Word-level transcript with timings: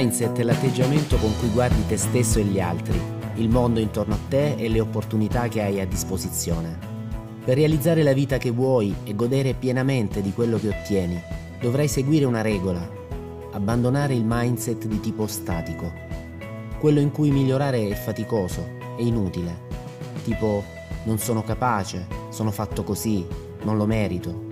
mindset 0.00 0.38
è 0.38 0.42
l'atteggiamento 0.44 1.18
con 1.18 1.30
cui 1.38 1.50
guardi 1.50 1.86
te 1.86 1.98
stesso 1.98 2.38
e 2.38 2.44
gli 2.44 2.58
altri, 2.58 2.98
il 3.34 3.50
mondo 3.50 3.80
intorno 3.80 4.14
a 4.14 4.18
te 4.30 4.54
e 4.54 4.70
le 4.70 4.80
opportunità 4.80 5.46
che 5.48 5.60
hai 5.60 5.78
a 5.78 5.86
disposizione. 5.86 6.78
Per 7.44 7.54
realizzare 7.54 8.02
la 8.02 8.14
vita 8.14 8.38
che 8.38 8.50
vuoi 8.50 8.94
e 9.04 9.14
godere 9.14 9.52
pienamente 9.52 10.22
di 10.22 10.32
quello 10.32 10.58
che 10.58 10.68
ottieni, 10.68 11.20
dovrai 11.60 11.86
seguire 11.86 12.24
una 12.24 12.40
regola, 12.40 12.80
abbandonare 13.52 14.14
il 14.14 14.24
mindset 14.24 14.86
di 14.86 15.00
tipo 15.00 15.26
statico, 15.26 15.92
quello 16.78 17.00
in 17.00 17.10
cui 17.10 17.30
migliorare 17.30 17.86
è 17.86 17.94
faticoso, 17.94 18.66
è 18.96 19.02
inutile, 19.02 19.54
tipo 20.24 20.64
non 21.04 21.18
sono 21.18 21.42
capace, 21.42 22.06
sono 22.30 22.50
fatto 22.50 22.84
così, 22.84 23.26
non 23.64 23.76
lo 23.76 23.84
merito. 23.84 24.46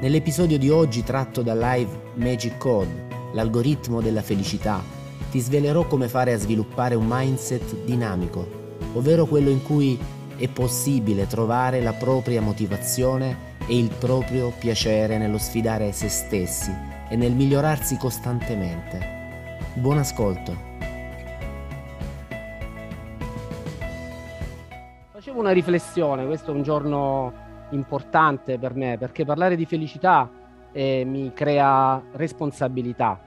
Nell'episodio 0.00 0.58
di 0.58 0.70
oggi 0.70 1.02
tratto 1.02 1.42
da 1.42 1.54
Live 1.54 1.90
Magic 2.14 2.56
Code, 2.56 3.08
l'algoritmo 3.32 4.00
della 4.00 4.22
felicità, 4.22 4.82
ti 5.30 5.38
svelerò 5.38 5.86
come 5.86 6.08
fare 6.08 6.32
a 6.32 6.38
sviluppare 6.38 6.94
un 6.94 7.06
mindset 7.08 7.84
dinamico, 7.84 8.46
ovvero 8.94 9.26
quello 9.26 9.50
in 9.50 9.62
cui 9.62 9.98
è 10.36 10.48
possibile 10.48 11.26
trovare 11.26 11.80
la 11.80 11.92
propria 11.92 12.40
motivazione 12.40 13.48
e 13.66 13.78
il 13.78 13.90
proprio 13.98 14.52
piacere 14.58 15.18
nello 15.18 15.38
sfidare 15.38 15.92
se 15.92 16.08
stessi 16.08 16.74
e 17.08 17.16
nel 17.16 17.32
migliorarsi 17.32 17.96
costantemente. 17.96 19.18
Buon 19.74 19.98
ascolto. 19.98 20.68
Facevo 25.12 25.38
una 25.38 25.52
riflessione, 25.52 26.24
questo 26.24 26.50
è 26.50 26.54
un 26.54 26.62
giorno 26.62 27.48
importante 27.70 28.58
per 28.58 28.74
me 28.74 28.96
perché 28.98 29.24
parlare 29.24 29.54
di 29.54 29.66
felicità 29.66 30.28
eh, 30.72 31.04
mi 31.04 31.32
crea 31.32 32.02
responsabilità. 32.12 33.20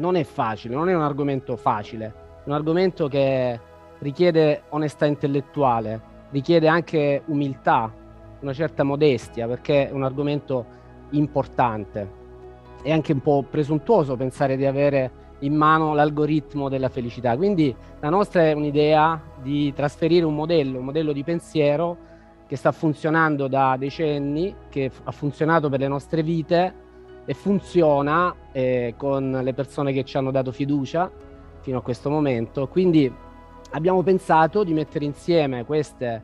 Non 0.00 0.16
è 0.16 0.24
facile, 0.24 0.74
non 0.74 0.88
è 0.88 0.94
un 0.94 1.02
argomento 1.02 1.58
facile, 1.58 2.06
è 2.06 2.48
un 2.48 2.54
argomento 2.54 3.06
che 3.06 3.60
richiede 3.98 4.62
onestà 4.70 5.04
intellettuale, 5.04 6.00
richiede 6.30 6.68
anche 6.68 7.20
umiltà, 7.26 7.92
una 8.40 8.54
certa 8.54 8.82
modestia, 8.82 9.46
perché 9.46 9.90
è 9.90 9.92
un 9.92 10.02
argomento 10.02 10.64
importante. 11.10 12.18
È 12.82 12.90
anche 12.90 13.12
un 13.12 13.20
po' 13.20 13.44
presuntuoso 13.48 14.16
pensare 14.16 14.56
di 14.56 14.64
avere 14.64 15.10
in 15.40 15.54
mano 15.54 15.92
l'algoritmo 15.92 16.70
della 16.70 16.88
felicità. 16.88 17.36
Quindi 17.36 17.76
la 18.00 18.08
nostra 18.08 18.44
è 18.44 18.52
un'idea 18.52 19.20
di 19.42 19.70
trasferire 19.74 20.24
un 20.24 20.34
modello, 20.34 20.78
un 20.78 20.86
modello 20.86 21.12
di 21.12 21.22
pensiero 21.22 22.08
che 22.46 22.56
sta 22.56 22.72
funzionando 22.72 23.48
da 23.48 23.76
decenni, 23.78 24.54
che 24.70 24.90
ha 25.04 25.12
funzionato 25.12 25.68
per 25.68 25.80
le 25.80 25.88
nostre 25.88 26.22
vite 26.22 26.88
e 27.24 27.34
funziona 27.34 28.34
eh, 28.52 28.94
con 28.96 29.40
le 29.42 29.54
persone 29.54 29.92
che 29.92 30.04
ci 30.04 30.16
hanno 30.16 30.30
dato 30.30 30.52
fiducia 30.52 31.10
fino 31.60 31.78
a 31.78 31.82
questo 31.82 32.10
momento. 32.10 32.68
Quindi 32.68 33.12
abbiamo 33.72 34.02
pensato 34.02 34.64
di 34.64 34.72
mettere 34.72 35.04
insieme 35.04 35.64
queste, 35.64 36.22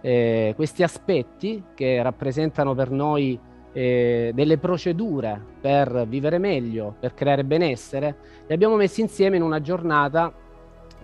eh, 0.00 0.52
questi 0.56 0.82
aspetti 0.82 1.62
che 1.74 2.02
rappresentano 2.02 2.74
per 2.74 2.90
noi 2.90 3.38
eh, 3.72 4.32
delle 4.34 4.58
procedure 4.58 5.40
per 5.60 6.06
vivere 6.08 6.38
meglio, 6.38 6.94
per 6.98 7.14
creare 7.14 7.44
benessere, 7.44 8.16
li 8.46 8.54
abbiamo 8.54 8.76
messi 8.76 9.00
insieme 9.00 9.36
in 9.36 9.42
una 9.42 9.60
giornata 9.60 10.32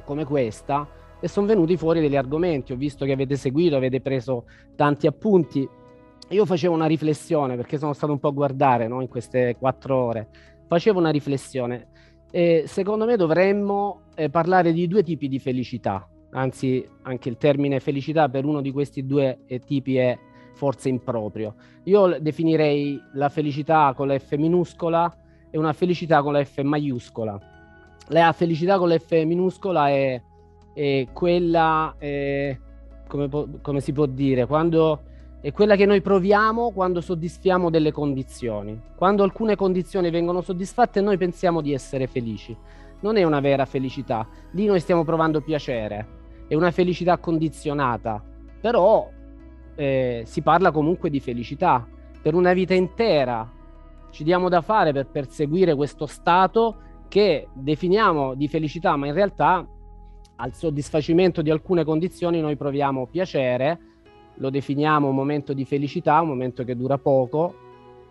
come 0.04 0.24
questa 0.24 0.86
e 1.20 1.28
sono 1.28 1.46
venuti 1.46 1.76
fuori 1.76 2.00
degli 2.00 2.16
argomenti. 2.16 2.72
Ho 2.72 2.76
visto 2.76 3.04
che 3.04 3.12
avete 3.12 3.36
seguito, 3.36 3.76
avete 3.76 4.00
preso 4.00 4.44
tanti 4.76 5.06
appunti. 5.06 5.68
Io 6.28 6.46
facevo 6.46 6.74
una 6.74 6.86
riflessione 6.86 7.56
perché 7.56 7.78
sono 7.78 7.92
stato 7.92 8.12
un 8.12 8.18
po' 8.18 8.28
a 8.28 8.32
guardare 8.32 8.88
no, 8.88 9.00
in 9.00 9.08
queste 9.08 9.56
quattro 9.58 9.96
ore. 9.96 10.28
Facevo 10.66 10.98
una 10.98 11.10
riflessione. 11.10 11.88
E 12.30 12.64
secondo 12.66 13.04
me 13.04 13.16
dovremmo 13.16 14.02
eh, 14.14 14.30
parlare 14.30 14.72
di 14.72 14.86
due 14.86 15.02
tipi 15.02 15.28
di 15.28 15.38
felicità. 15.38 16.08
Anzi, 16.32 16.86
anche 17.02 17.28
il 17.28 17.36
termine 17.36 17.78
felicità 17.78 18.28
per 18.28 18.44
uno 18.44 18.60
di 18.60 18.72
questi 18.72 19.06
due 19.06 19.40
eh, 19.46 19.60
tipi 19.60 19.96
è 19.96 20.18
forse 20.54 20.88
improprio. 20.88 21.54
Io 21.84 22.18
definirei 22.20 23.00
la 23.12 23.28
felicità 23.28 23.92
con 23.94 24.08
la 24.08 24.18
F 24.18 24.34
minuscola 24.34 25.12
e 25.50 25.58
una 25.58 25.72
felicità 25.72 26.22
con 26.22 26.32
la 26.32 26.44
F 26.44 26.60
maiuscola. 26.62 27.38
La 28.08 28.32
felicità 28.32 28.78
con 28.78 28.88
la 28.88 28.98
F 28.98 29.12
minuscola 29.24 29.88
è 29.88 30.20
è 30.74 31.06
quella, 31.12 31.94
eh, 31.98 32.58
come, 33.06 33.28
come, 33.62 33.80
si 33.80 33.92
può 33.92 34.06
dire, 34.06 34.44
quando 34.44 35.02
è 35.44 35.52
quella 35.52 35.76
che 35.76 35.84
noi 35.84 36.00
proviamo 36.00 36.70
quando 36.70 37.02
soddisfiamo 37.02 37.68
delle 37.68 37.92
condizioni. 37.92 38.80
Quando 38.96 39.22
alcune 39.22 39.56
condizioni 39.56 40.08
vengono 40.08 40.40
soddisfatte 40.40 41.02
noi 41.02 41.18
pensiamo 41.18 41.60
di 41.60 41.74
essere 41.74 42.06
felici. 42.06 42.56
Non 43.00 43.18
è 43.18 43.24
una 43.24 43.40
vera 43.40 43.66
felicità, 43.66 44.26
lì 44.52 44.64
noi 44.64 44.80
stiamo 44.80 45.04
provando 45.04 45.42
piacere, 45.42 46.46
è 46.48 46.54
una 46.54 46.70
felicità 46.70 47.18
condizionata, 47.18 48.24
però 48.58 49.06
eh, 49.74 50.22
si 50.24 50.40
parla 50.40 50.70
comunque 50.70 51.10
di 51.10 51.20
felicità. 51.20 51.86
Per 52.22 52.32
una 52.32 52.54
vita 52.54 52.72
intera 52.72 53.46
ci 54.12 54.24
diamo 54.24 54.48
da 54.48 54.62
fare 54.62 54.94
per 54.94 55.08
perseguire 55.08 55.74
questo 55.74 56.06
stato 56.06 56.76
che 57.06 57.48
definiamo 57.52 58.32
di 58.32 58.48
felicità, 58.48 58.96
ma 58.96 59.08
in 59.08 59.12
realtà 59.12 59.68
al 60.36 60.54
soddisfacimento 60.54 61.42
di 61.42 61.50
alcune 61.50 61.84
condizioni 61.84 62.40
noi 62.40 62.56
proviamo 62.56 63.08
piacere, 63.08 63.92
lo 64.36 64.50
definiamo 64.50 65.08
un 65.08 65.14
momento 65.14 65.52
di 65.52 65.64
felicità, 65.64 66.20
un 66.20 66.28
momento 66.28 66.64
che 66.64 66.76
dura 66.76 66.98
poco, 66.98 67.54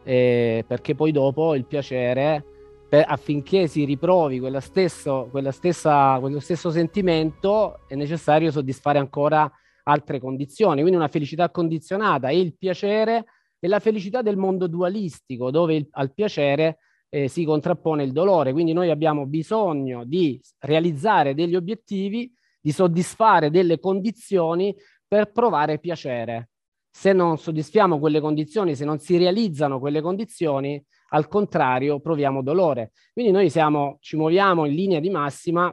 eh, 0.04 0.64
perché 0.68 0.96
poi 0.96 1.12
dopo 1.12 1.56
il 1.56 1.66
piacere, 1.66 2.44
per, 2.90 3.06
affinché 3.08 3.68
si 3.68 3.86
riprovi 3.86 4.40
quella 4.40 4.60
stesso, 4.60 5.28
quella 5.32 5.52
stessa, 5.52 6.18
quello 6.20 6.40
stesso 6.40 6.72
sentimento, 6.72 7.80
è 7.88 7.96
necessario 7.96 8.52
soddisfare 8.52 9.00
ancora 9.00 9.52
altre 9.84 10.20
condizioni, 10.20 10.82
quindi 10.82 10.98
una 10.98 11.08
felicità 11.08 11.50
condizionata 11.50 12.30
e 12.30 12.40
il 12.40 12.56
piacere 12.58 13.26
e 13.60 13.68
la 13.68 13.80
felicità 13.80 14.22
del 14.22 14.38
mondo 14.38 14.68
dualistico, 14.68 15.52
dove 15.52 15.76
il, 15.76 15.88
al 15.92 16.14
piacere 16.14 16.80
eh, 17.10 17.28
si 17.28 17.46
contrappone 17.46 18.04
il 18.04 18.12
dolore. 18.12 18.52
Quindi 18.52 18.74
noi 18.74 18.90
abbiamo 18.90 19.26
bisogno 19.26 20.04
di 20.04 20.40
realizzare 20.60 21.34
degli 21.34 21.56
obiettivi, 21.56 22.32
di 22.60 22.72
soddisfare 22.72 23.50
delle 23.50 23.80
condizioni 23.80 24.76
per 25.14 25.32
provare 25.32 25.78
piacere. 25.78 26.50
Se 26.90 27.14
non 27.14 27.38
soddisfiamo 27.38 28.00
quelle 28.00 28.20
condizioni, 28.20 28.76
se 28.76 28.84
non 28.84 28.98
si 28.98 29.16
realizzano 29.16 29.80
quelle 29.80 30.02
condizioni, 30.02 30.84
al 31.10 31.28
contrario, 31.28 32.00
proviamo 32.00 32.42
dolore. 32.42 32.94
Quindi 33.14 33.32
noi 33.32 33.52
siamo, 33.52 33.98
ci 34.00 34.16
muoviamo 34.16 34.66
in 34.66 34.74
linea 34.74 35.00
di 35.00 35.12
massima 35.12 35.72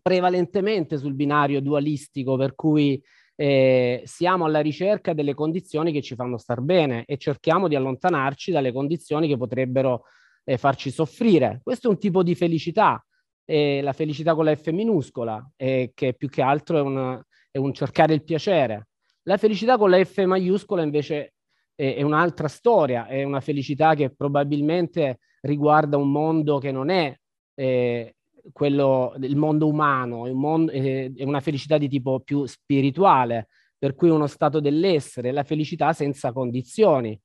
prevalentemente 0.00 0.98
sul 0.98 1.14
binario 1.14 1.60
dualistico, 1.60 2.36
per 2.36 2.54
cui 2.54 3.02
eh, 3.34 4.02
siamo 4.04 4.44
alla 4.44 4.60
ricerca 4.60 5.14
delle 5.14 5.34
condizioni 5.34 5.90
che 5.90 6.00
ci 6.00 6.14
fanno 6.14 6.38
star 6.38 6.60
bene 6.60 7.04
e 7.06 7.16
cerchiamo 7.16 7.66
di 7.66 7.74
allontanarci 7.74 8.52
dalle 8.52 8.70
condizioni 8.70 9.26
che 9.26 9.36
potrebbero 9.36 10.04
eh, 10.44 10.56
farci 10.58 10.92
soffrire. 10.92 11.58
Questo 11.64 11.88
è 11.88 11.90
un 11.90 11.98
tipo 11.98 12.22
di 12.22 12.36
felicità, 12.36 13.04
eh, 13.44 13.80
la 13.82 13.92
felicità 13.92 14.36
con 14.36 14.44
la 14.44 14.54
F 14.54 14.68
minuscola, 14.70 15.44
eh, 15.56 15.90
che 15.92 16.14
più 16.14 16.28
che 16.28 16.42
altro 16.42 16.78
è 16.78 16.80
un, 16.80 17.20
è 17.50 17.58
un, 17.58 17.72
cercare 17.72 18.14
il 18.14 18.24
piacere. 18.24 18.88
La 19.22 19.36
felicità 19.36 19.76
con 19.76 19.90
la 19.90 20.02
F 20.02 20.22
maiuscola 20.24 20.82
invece 20.82 21.34
è, 21.74 21.96
è 21.96 22.02
un'altra 22.02 22.48
storia, 22.48 23.06
è 23.06 23.22
una 23.22 23.40
felicità 23.40 23.94
che 23.94 24.14
probabilmente 24.14 25.18
riguarda 25.42 25.96
un 25.96 26.10
mondo 26.10 26.58
che 26.58 26.70
non 26.70 26.90
è 26.90 27.14
eh, 27.54 28.14
quello 28.52 29.14
del 29.16 29.36
mondo 29.36 29.66
umano, 29.66 30.26
è, 30.26 30.30
un 30.30 30.38
mondo, 30.40 30.72
è, 30.72 31.10
una 31.18 31.40
felicità 31.40 31.78
di 31.78 31.88
tipo 31.88 32.20
più 32.20 32.46
spirituale, 32.46 33.48
per 33.78 33.94
cui 33.94 34.10
uno 34.10 34.26
stato 34.26 34.60
dell'essere, 34.60 35.32
la 35.32 35.44
felicità 35.44 35.92
senza 35.92 36.32
condizioni, 36.32 37.18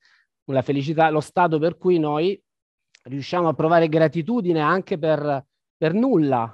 la 0.46 0.62
felicità, 0.62 1.10
lo 1.10 1.22
stato 1.22 1.60
per 1.60 1.78
cui 1.78 2.00
noi 2.00 2.42
riusciamo 3.04 3.48
a 3.48 3.54
provare 3.54 3.90
gratitudine 3.90 4.62
anche 4.62 4.98
per, 4.98 5.46
per 5.78 5.94
nulla, 5.94 6.54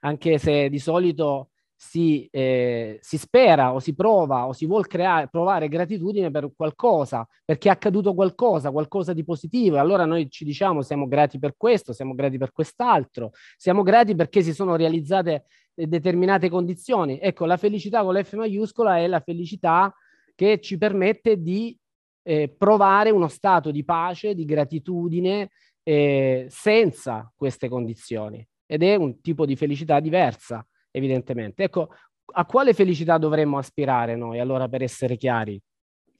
anche 0.00 0.38
se 0.38 0.68
di 0.68 0.78
solito 0.78 1.50
si, 1.86 2.26
eh, 2.30 2.98
si, 3.02 3.18
spera 3.18 3.74
o 3.74 3.78
si 3.78 3.94
prova 3.94 4.46
o 4.46 4.52
si 4.52 4.64
vuole 4.64 4.86
creare, 4.86 5.28
provare 5.28 5.68
gratitudine 5.68 6.30
per 6.30 6.50
qualcosa, 6.56 7.28
perché 7.44 7.68
è 7.68 7.72
accaduto 7.72 8.14
qualcosa, 8.14 8.70
qualcosa 8.70 9.12
di 9.12 9.22
positivo. 9.22 9.76
E 9.76 9.80
allora 9.80 10.06
noi 10.06 10.30
ci 10.30 10.44
diciamo 10.44 10.80
siamo 10.80 11.06
grati 11.06 11.38
per 11.38 11.54
questo, 11.56 11.92
siamo 11.92 12.14
grati 12.14 12.38
per 12.38 12.52
quest'altro, 12.52 13.32
siamo 13.56 13.82
grati 13.82 14.14
perché 14.14 14.42
si 14.42 14.54
sono 14.54 14.76
realizzate 14.76 15.44
determinate 15.74 16.48
condizioni. 16.48 17.18
Ecco, 17.20 17.44
la 17.44 17.58
felicità 17.58 18.02
con 18.02 18.14
l'F 18.14 18.32
maiuscola 18.32 18.98
è 18.98 19.06
la 19.06 19.20
felicità 19.20 19.94
che 20.34 20.60
ci 20.60 20.78
permette 20.78 21.40
di 21.40 21.76
eh, 22.22 22.48
provare 22.48 23.10
uno 23.10 23.28
stato 23.28 23.70
di 23.70 23.84
pace, 23.84 24.34
di 24.34 24.46
gratitudine 24.46 25.50
eh, 25.82 26.46
senza 26.48 27.30
queste 27.36 27.68
condizioni. 27.68 28.46
Ed 28.64 28.82
è 28.82 28.94
un 28.94 29.20
tipo 29.20 29.44
di 29.44 29.54
felicità 29.54 30.00
diversa, 30.00 30.66
evidentemente. 30.96 31.64
Ecco, 31.64 31.88
a 32.36 32.46
quale 32.46 32.72
felicità 32.72 33.18
dovremmo 33.18 33.58
aspirare 33.58 34.14
noi, 34.14 34.38
allora, 34.38 34.68
per 34.68 34.82
essere 34.82 35.16
chiari? 35.16 35.60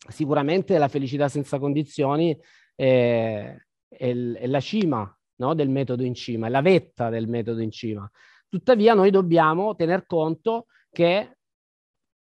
Sicuramente 0.09 0.77
la 0.79 0.89
felicità 0.89 1.29
senza 1.29 1.59
condizioni 1.59 2.37
è, 2.75 3.57
è, 3.89 4.13
è 4.13 4.47
la 4.47 4.61
cima 4.61 5.19
no? 5.37 5.55
del 5.55 5.71
metodo 5.71 6.03
in 6.03 6.15
cima, 6.15 6.49
è 6.49 6.51
la 6.51 6.61
vetta 6.61 7.09
del 7.09 7.29
metodo 7.29 7.63
in 7.63 7.71
cima. 7.71 8.11
Tuttavia 8.49 8.95
noi 8.95 9.11
dobbiamo 9.11 9.75
tener 9.75 10.05
conto 10.07 10.67
che 10.91 11.39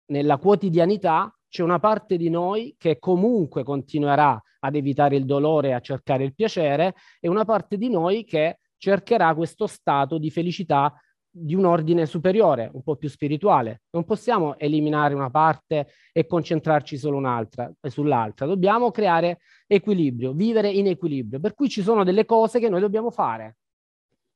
nella 0.07 0.38
quotidianità 0.38 1.33
c'è 1.47 1.63
una 1.63 1.80
parte 1.80 2.18
di 2.18 2.30
noi 2.30 2.75
che 2.77 3.00
comunque 3.00 3.63
continuerà 3.63 4.42
ad 4.59 4.75
evitare 4.75 5.15
il 5.15 5.25
dolore 5.25 5.74
a 5.74 5.80
cercare 5.80 6.24
il 6.24 6.36
piacere 6.36 6.95
e 7.19 7.27
una 7.27 7.45
parte 7.45 7.77
di 7.77 7.89
noi 7.89 8.24
che 8.24 8.59
cercherà 8.77 9.33
questo 9.36 9.68
stato 9.68 10.18
di 10.18 10.30
felicità 10.30 10.94
di 11.33 11.56
un 11.56 11.63
ordine 11.63 12.06
superiore, 12.06 12.69
un 12.74 12.83
po' 12.83 12.98
più 12.98 13.07
spirituale. 13.07 13.83
Non 13.92 14.04
possiamo 14.04 14.60
eliminare 14.60 15.13
una 15.13 15.30
parte 15.30 15.88
e 16.12 16.28
concentrarci 16.28 16.98
solo 16.98 17.22
eh, 17.22 17.89
sull'altra. 17.89 18.45
Dobbiamo 18.45 18.92
creare 18.92 19.39
equilibrio, 19.66 20.33
vivere 20.33 20.69
in 20.69 20.88
equilibrio. 20.88 21.39
Per 21.39 21.54
cui 21.54 21.69
ci 21.69 21.81
sono 21.81 22.04
delle 22.04 22.25
cose 22.25 22.60
che 22.60 22.68
noi 22.68 22.81
dobbiamo 22.81 23.10
fare. 23.10 23.57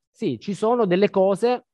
Sì, 0.09 0.39
ci 0.39 0.53
sono 0.53 0.86
delle 0.86 1.09
cose 1.09 1.65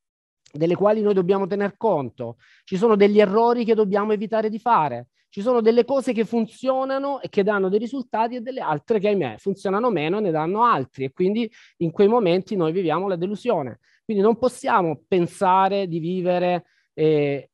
delle 0.52 0.76
quali 0.76 1.02
noi 1.02 1.14
dobbiamo 1.14 1.46
tener 1.48 1.78
conto. 1.78 2.38
Ci 2.64 2.76
sono 2.76 2.96
degli 2.96 3.20
errori 3.20 3.64
che 3.64 3.76
dobbiamo 3.76 4.14
evitare 4.14 4.50
di 4.50 4.60
fare. 4.60 5.08
Ci 5.30 5.42
sono 5.42 5.62
delle 5.62 5.86
cose 5.86 6.12
che 6.12 6.26
funzionano 6.26 7.22
e 7.22 7.30
che 7.30 7.44
danno 7.44 7.70
dei 7.70 7.80
risultati 7.80 8.36
e 8.36 8.42
delle 8.42 8.60
altre 8.60 9.00
che, 9.00 9.08
ahimè, 9.08 9.36
funzionano 9.38 9.90
meno 9.90 10.18
e 10.18 10.22
ne 10.22 10.32
danno 10.32 10.64
altri. 10.64 11.06
E 11.06 11.12
quindi 11.14 11.50
in 11.78 11.92
quei 11.92 12.10
momenti 12.10 12.58
noi 12.58 12.74
viviamo 12.74 13.08
la 13.08 13.16
delusione. 13.16 13.80
Quindi 14.04 14.24
non 14.24 14.38
possiamo 14.38 15.04
pensare 15.08 15.88
di 15.88 16.00
vivere 16.00 16.66
eh, 16.94 17.50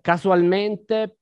casualmente 0.00 1.18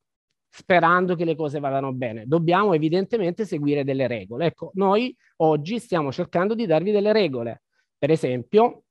sperando 0.48 1.14
che 1.14 1.24
le 1.24 1.34
cose 1.34 1.60
vadano 1.60 1.92
bene. 1.92 2.26
Dobbiamo 2.26 2.74
evidentemente 2.74 3.46
seguire 3.46 3.84
delle 3.84 4.06
regole. 4.06 4.46
Ecco, 4.46 4.70
noi 4.74 5.16
oggi 5.36 5.78
stiamo 5.78 6.12
cercando 6.12 6.54
di 6.54 6.66
darvi 6.66 6.90
delle 6.90 7.12
regole. 7.12 7.62
Per 7.96 8.10
esempio, 8.10 8.82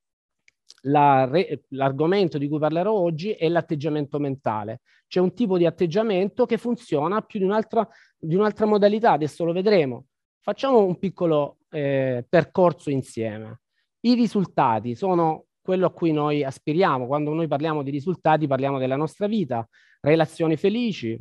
la 0.84 1.26
re, 1.26 1.64
l'argomento 1.70 2.40
di 2.40 2.48
cui 2.48 2.58
parlerò 2.58 2.92
oggi 2.92 3.32
è 3.32 3.48
l'atteggiamento 3.48 4.18
mentale. 4.18 4.82
C'è 5.08 5.20
un 5.20 5.34
tipo 5.34 5.58
di 5.58 5.66
atteggiamento 5.66 6.46
che 6.46 6.58
funziona 6.58 7.22
più 7.22 7.40
di 7.40 7.46
un'altra, 7.46 7.88
di 8.18 8.36
un'altra 8.36 8.66
modalità, 8.66 9.12
adesso 9.12 9.44
lo 9.44 9.52
vedremo. 9.52 10.06
Facciamo 10.40 10.84
un 10.84 10.98
piccolo 10.98 11.58
eh, 11.70 12.26
percorso 12.28 12.90
insieme. 12.90 13.62
I 14.00 14.16
risultati 14.16 14.96
sono 14.96 15.46
quello 15.62 15.86
a 15.86 15.92
cui 15.92 16.12
noi 16.12 16.44
aspiriamo. 16.44 17.08
Quando 17.08 17.34
noi 17.34 17.48
parliamo 17.48 17.84
di 17.84 17.92
risultati 17.92 18.48
parliamo 18.48 18.80
della 18.80 18.96
nostra 18.96 19.28
vita, 19.28 19.68
relazioni 20.02 20.58
felici, 20.58 21.20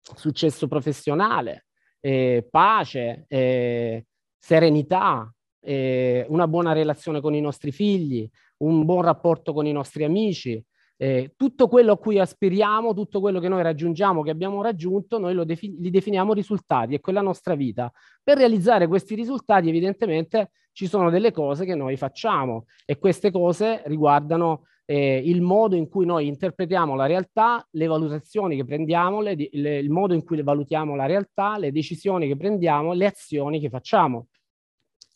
successo 0.00 0.68
professionale, 0.68 1.66
eh, 2.00 2.46
pace, 2.50 3.24
eh, 3.28 4.06
serenità, 4.38 5.32
eh, 5.62 6.24
una 6.28 6.48
buona 6.48 6.72
relazione 6.72 7.20
con 7.20 7.34
i 7.34 7.40
nostri 7.40 7.72
figli, 7.72 8.28
un 8.58 8.84
buon 8.84 9.02
rapporto 9.02 9.52
con 9.52 9.66
i 9.66 9.72
nostri 9.72 10.04
amici. 10.04 10.62
Eh, 10.96 11.32
tutto 11.34 11.66
quello 11.68 11.92
a 11.92 11.98
cui 11.98 12.18
aspiriamo, 12.18 12.92
tutto 12.92 13.20
quello 13.20 13.40
che 13.40 13.48
noi 13.48 13.62
raggiungiamo, 13.62 14.22
che 14.22 14.30
abbiamo 14.30 14.62
raggiunto, 14.62 15.18
noi 15.18 15.32
lo 15.32 15.44
defi- 15.44 15.76
li 15.78 15.88
definiamo 15.88 16.34
risultati, 16.34 16.94
è 16.94 17.00
quella 17.00 17.22
nostra 17.22 17.54
vita. 17.54 17.90
Per 18.22 18.36
realizzare 18.36 18.86
questi 18.86 19.14
risultati, 19.14 19.70
evidentemente, 19.70 20.50
ci 20.80 20.86
sono 20.86 21.10
delle 21.10 21.30
cose 21.30 21.66
che 21.66 21.74
noi 21.74 21.98
facciamo 21.98 22.64
e 22.86 22.96
queste 22.96 23.30
cose 23.30 23.82
riguardano 23.84 24.64
eh, 24.86 25.18
il 25.22 25.42
modo 25.42 25.76
in 25.76 25.90
cui 25.90 26.06
noi 26.06 26.26
interpretiamo 26.26 26.94
la 26.94 27.04
realtà, 27.04 27.68
le 27.72 27.86
valutazioni 27.86 28.56
che 28.56 28.64
prendiamo, 28.64 29.20
le, 29.20 29.36
le, 29.36 29.76
il 29.76 29.90
modo 29.90 30.14
in 30.14 30.24
cui 30.24 30.42
valutiamo 30.42 30.96
la 30.96 31.04
realtà, 31.04 31.58
le 31.58 31.70
decisioni 31.70 32.28
che 32.28 32.36
prendiamo, 32.38 32.94
le 32.94 33.04
azioni 33.04 33.60
che 33.60 33.68
facciamo. 33.68 34.28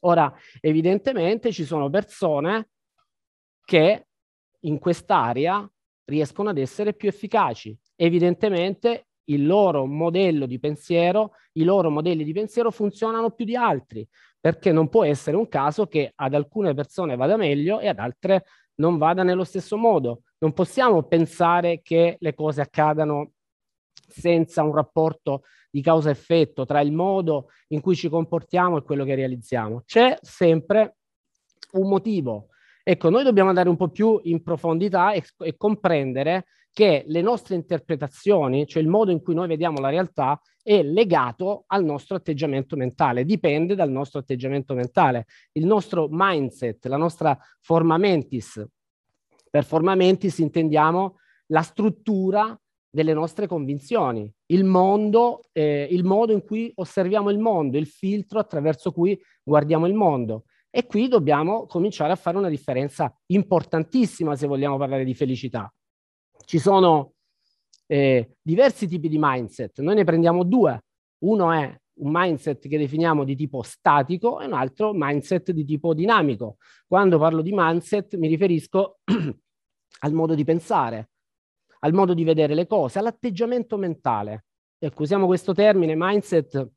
Ora, 0.00 0.30
evidentemente 0.60 1.50
ci 1.50 1.64
sono 1.64 1.88
persone 1.88 2.68
che 3.64 4.08
in 4.60 4.78
quest'area 4.78 5.66
riescono 6.04 6.50
ad 6.50 6.58
essere 6.58 6.92
più 6.92 7.08
efficaci. 7.08 7.74
Evidentemente 7.96 9.06
il 9.28 9.46
loro 9.46 9.86
modello 9.86 10.44
di 10.44 10.58
pensiero, 10.58 11.30
i 11.52 11.64
loro 11.64 11.88
modelli 11.88 12.22
di 12.22 12.34
pensiero 12.34 12.70
funzionano 12.70 13.30
più 13.30 13.46
di 13.46 13.56
altri, 13.56 14.06
perché 14.44 14.72
non 14.72 14.90
può 14.90 15.04
essere 15.04 15.38
un 15.38 15.48
caso 15.48 15.86
che 15.86 16.12
ad 16.14 16.34
alcune 16.34 16.74
persone 16.74 17.16
vada 17.16 17.38
meglio 17.38 17.80
e 17.80 17.88
ad 17.88 17.98
altre 17.98 18.44
non 18.74 18.98
vada 18.98 19.22
nello 19.22 19.42
stesso 19.42 19.78
modo. 19.78 20.24
Non 20.40 20.52
possiamo 20.52 21.02
pensare 21.04 21.80
che 21.80 22.18
le 22.20 22.34
cose 22.34 22.60
accadano 22.60 23.30
senza 23.90 24.62
un 24.62 24.74
rapporto 24.74 25.44
di 25.70 25.80
causa-effetto 25.80 26.66
tra 26.66 26.82
il 26.82 26.92
modo 26.92 27.48
in 27.68 27.80
cui 27.80 27.96
ci 27.96 28.10
comportiamo 28.10 28.76
e 28.76 28.82
quello 28.82 29.06
che 29.06 29.14
realizziamo. 29.14 29.82
C'è 29.86 30.18
sempre 30.20 30.96
un 31.72 31.88
motivo 31.88 32.48
Ecco, 32.86 33.08
noi 33.08 33.24
dobbiamo 33.24 33.48
andare 33.48 33.70
un 33.70 33.76
po' 33.76 33.88
più 33.88 34.20
in 34.24 34.42
profondità 34.42 35.12
e, 35.12 35.24
e 35.38 35.56
comprendere 35.56 36.44
che 36.74 37.04
le 37.06 37.22
nostre 37.22 37.54
interpretazioni, 37.54 38.66
cioè 38.66 38.82
il 38.82 38.88
modo 38.88 39.12
in 39.12 39.22
cui 39.22 39.32
noi 39.32 39.46
vediamo 39.46 39.78
la 39.78 39.90
realtà, 39.90 40.38
è 40.60 40.82
legato 40.82 41.64
al 41.68 41.84
nostro 41.84 42.16
atteggiamento 42.16 42.74
mentale, 42.74 43.24
dipende 43.24 43.76
dal 43.76 43.90
nostro 43.90 44.18
atteggiamento 44.18 44.74
mentale. 44.74 45.26
Il 45.52 45.66
nostro 45.66 46.08
mindset, 46.10 46.84
la 46.86 46.96
nostra 46.96 47.38
forma 47.60 47.96
mentis, 47.96 48.62
per 49.48 49.64
forma 49.64 49.94
mentis 49.94 50.38
intendiamo 50.38 51.16
la 51.46 51.62
struttura 51.62 52.58
delle 52.90 53.12
nostre 53.12 53.46
convinzioni, 53.46 54.28
il 54.46 54.64
mondo, 54.64 55.42
eh, 55.52 55.86
il 55.88 56.02
modo 56.02 56.32
in 56.32 56.42
cui 56.42 56.72
osserviamo 56.74 57.30
il 57.30 57.38
mondo, 57.38 57.78
il 57.78 57.86
filtro 57.86 58.40
attraverso 58.40 58.90
cui 58.90 59.16
guardiamo 59.44 59.86
il 59.86 59.94
mondo. 59.94 60.46
E 60.70 60.86
qui 60.86 61.06
dobbiamo 61.06 61.66
cominciare 61.66 62.10
a 62.10 62.16
fare 62.16 62.36
una 62.36 62.48
differenza 62.48 63.16
importantissima 63.26 64.34
se 64.34 64.48
vogliamo 64.48 64.76
parlare 64.76 65.04
di 65.04 65.14
felicità. 65.14 65.72
Ci 66.44 66.58
sono 66.58 67.14
eh, 67.86 68.36
diversi 68.40 68.86
tipi 68.86 69.08
di 69.08 69.18
mindset, 69.18 69.80
noi 69.80 69.96
ne 69.96 70.04
prendiamo 70.04 70.44
due. 70.44 70.84
Uno 71.24 71.52
è 71.52 71.80
un 71.96 72.10
mindset 72.12 72.68
che 72.68 72.78
definiamo 72.78 73.24
di 73.24 73.36
tipo 73.36 73.62
statico 73.62 74.40
e 74.40 74.46
un 74.46 74.52
altro 74.52 74.92
mindset 74.94 75.52
di 75.52 75.64
tipo 75.64 75.94
dinamico. 75.94 76.56
Quando 76.86 77.18
parlo 77.18 77.42
di 77.42 77.52
mindset 77.52 78.16
mi 78.16 78.28
riferisco 78.28 78.98
al 80.00 80.12
modo 80.12 80.34
di 80.34 80.44
pensare, 80.44 81.10
al 81.80 81.92
modo 81.92 82.14
di 82.14 82.24
vedere 82.24 82.54
le 82.54 82.66
cose, 82.66 82.98
all'atteggiamento 82.98 83.76
mentale. 83.76 84.46
Ecco, 84.78 85.02
usiamo 85.02 85.26
questo 85.26 85.54
termine 85.54 85.94
mindset, 85.96 86.70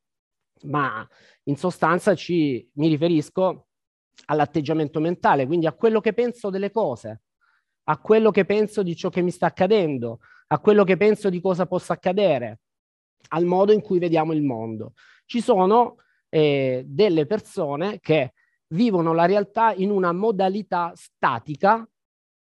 ma 0.63 1.05
in 1.43 1.57
sostanza 1.57 2.15
ci, 2.15 2.69
mi 2.75 2.88
riferisco 2.88 3.67
all'atteggiamento 4.25 5.00
mentale, 5.00 5.45
quindi 5.45 5.65
a 5.65 5.74
quello 5.74 6.00
che 6.00 6.13
penso 6.13 6.50
delle 6.50 6.71
cose, 6.71 7.24
a 7.89 7.98
quello 8.00 8.32
che 8.32 8.46
penso 8.46 8.84
di 8.84 8.96
ciò 8.96 9.10
che 9.10 9.22
mi 9.22 9.32
sta 9.32 9.48
accadendo, 9.48 10.20
a 10.48 10.60
quello 10.60 10.84
che 10.84 10.98
penso 10.98 11.29
di 11.29 11.39
cosa 11.39 11.65
possa 11.65 11.94
accadere, 11.94 12.60
al 13.29 13.46
modo 13.46 13.72
in 13.72 13.82
cui 13.82 14.00
vediamo 14.00 14.34
il 14.34 14.44
mondo. 14.44 14.94
Ci 15.25 15.41
sono 15.41 15.98
eh, 16.29 16.84
delle 16.86 17.25
persone 17.25 18.00
che 18.00 18.34
vivono 18.67 19.13
la 19.13 19.25
realtà 19.25 19.74
in 19.74 19.91
una 19.91 20.12
modalità 20.12 20.91
statica 20.96 21.88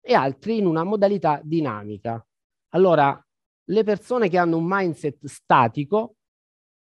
e 0.00 0.14
altri 0.14 0.59
in 0.59 0.66
una 0.66 0.85
modalità 0.85 1.40
dinamica. 1.42 2.25
Allora, 2.70 3.23
le 3.64 3.85
persone 3.85 4.28
che 4.28 4.38
hanno 4.38 4.56
un 4.56 4.64
mindset 4.66 5.26
statico 5.26 6.16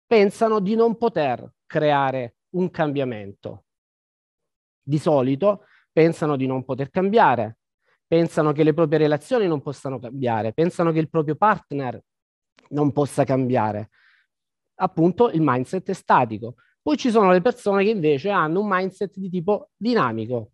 pensano 0.07 0.61
di 0.61 0.75
non 0.75 0.97
poter 0.97 1.53
creare 1.67 2.37
un 2.51 2.71
cambiamento 2.71 3.65
di 4.87 4.99
solito 4.99 5.65
pensano 5.93 6.37
di 6.37 6.47
non 6.47 6.65
poter 6.65 6.91
cambiare, 6.91 7.59
pensano 8.07 8.53
che 8.53 8.63
le 8.63 8.73
proprie 8.73 8.99
relazioni 8.99 9.47
non 9.47 9.61
possano 9.61 9.99
cambiare, 9.99 10.53
pensano 10.53 10.93
che 10.93 10.99
il 10.99 11.09
proprio 11.09 11.35
partner 11.37 12.01
non 12.71 12.93
possa 12.93 13.25
cambiare. 13.25 13.91
Appunto 14.77 15.31
il 15.31 15.41
mindset 15.43 15.89
è 15.91 15.93
statico. 15.93 16.57
Poi 16.83 16.97
ci 16.97 17.11
sono 17.11 17.33
le 17.33 17.41
persone 17.41 17.83
che 17.85 17.91
invece 17.91 18.31
hanno 18.31 18.61
un 18.61 18.69
mindset 18.69 19.17
di 19.17 19.29
tipo 19.29 19.71
dinamico. 19.77 20.53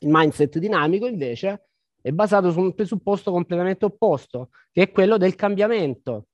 Il 0.00 0.08
mindset 0.10 0.58
dinamico 0.58 1.06
invece 1.06 1.68
è 2.00 2.10
basato 2.10 2.50
su 2.50 2.60
un 2.60 2.74
presupposto 2.74 3.30
completamente 3.30 3.84
opposto, 3.84 4.50
che 4.72 4.82
è 4.82 4.90
quello 4.90 5.16
del 5.16 5.34
cambiamento. 5.34 6.28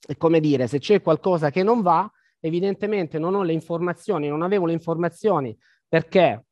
È 0.00 0.16
come 0.16 0.40
dire, 0.40 0.68
se 0.68 0.78
c'è 0.78 1.02
qualcosa 1.02 1.50
che 1.50 1.62
non 1.62 1.82
va, 1.82 2.10
evidentemente 2.40 3.18
non 3.18 3.34
ho 3.34 3.42
le 3.42 3.52
informazioni, 3.52 4.28
non 4.28 4.42
avevo 4.42 4.66
le 4.66 4.72
informazioni 4.72 5.56
perché 5.88 6.47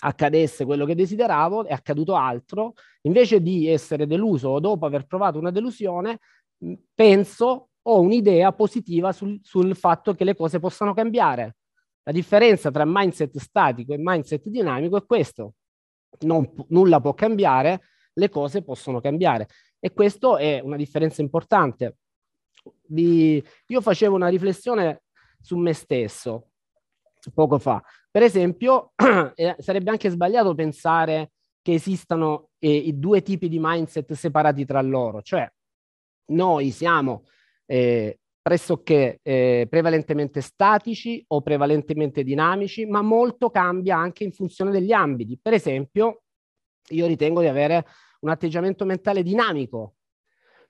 accadesse 0.00 0.64
quello 0.64 0.84
che 0.84 0.94
desideravo, 0.94 1.64
è 1.66 1.72
accaduto 1.72 2.14
altro, 2.14 2.74
invece 3.02 3.40
di 3.40 3.68
essere 3.68 4.06
deluso 4.06 4.48
o 4.48 4.60
dopo 4.60 4.86
aver 4.86 5.06
provato 5.06 5.38
una 5.38 5.50
delusione, 5.50 6.18
penso, 6.94 7.68
ho 7.82 8.00
un'idea 8.00 8.52
positiva 8.52 9.12
sul, 9.12 9.38
sul 9.42 9.74
fatto 9.74 10.14
che 10.14 10.24
le 10.24 10.36
cose 10.36 10.58
possano 10.58 10.94
cambiare. 10.94 11.56
La 12.02 12.12
differenza 12.12 12.70
tra 12.70 12.84
mindset 12.86 13.36
statico 13.38 13.92
e 13.92 13.98
mindset 13.98 14.46
dinamico 14.48 14.96
è 14.96 15.04
questo. 15.04 15.54
Non, 16.20 16.50
nulla 16.68 17.00
può 17.00 17.14
cambiare, 17.14 17.82
le 18.14 18.28
cose 18.28 18.62
possono 18.62 19.00
cambiare. 19.00 19.48
E 19.78 19.92
questa 19.92 20.36
è 20.36 20.60
una 20.62 20.76
differenza 20.76 21.22
importante. 21.22 21.98
Di, 22.84 23.42
io 23.66 23.80
facevo 23.80 24.14
una 24.14 24.28
riflessione 24.28 25.02
su 25.40 25.56
me 25.56 25.72
stesso 25.72 26.47
poco 27.34 27.58
fa. 27.58 27.82
Per 28.10 28.22
esempio, 28.22 28.92
eh, 29.34 29.56
sarebbe 29.58 29.90
anche 29.90 30.10
sbagliato 30.10 30.54
pensare 30.54 31.32
che 31.62 31.74
esistano 31.74 32.50
eh, 32.58 32.74
i 32.74 32.98
due 32.98 33.22
tipi 33.22 33.48
di 33.48 33.58
mindset 33.60 34.12
separati 34.12 34.64
tra 34.64 34.80
loro, 34.80 35.22
cioè 35.22 35.50
noi 36.30 36.70
siamo 36.70 37.24
eh, 37.66 38.18
pressoché 38.40 39.18
eh, 39.22 39.66
prevalentemente 39.68 40.40
statici 40.40 41.22
o 41.28 41.42
prevalentemente 41.42 42.22
dinamici, 42.22 42.86
ma 42.86 43.02
molto 43.02 43.50
cambia 43.50 43.96
anche 43.96 44.24
in 44.24 44.32
funzione 44.32 44.70
degli 44.70 44.92
ambiti. 44.92 45.38
Per 45.40 45.52
esempio, 45.52 46.22
io 46.90 47.06
ritengo 47.06 47.40
di 47.40 47.46
avere 47.46 47.84
un 48.20 48.30
atteggiamento 48.30 48.84
mentale 48.84 49.22
dinamico, 49.22 49.96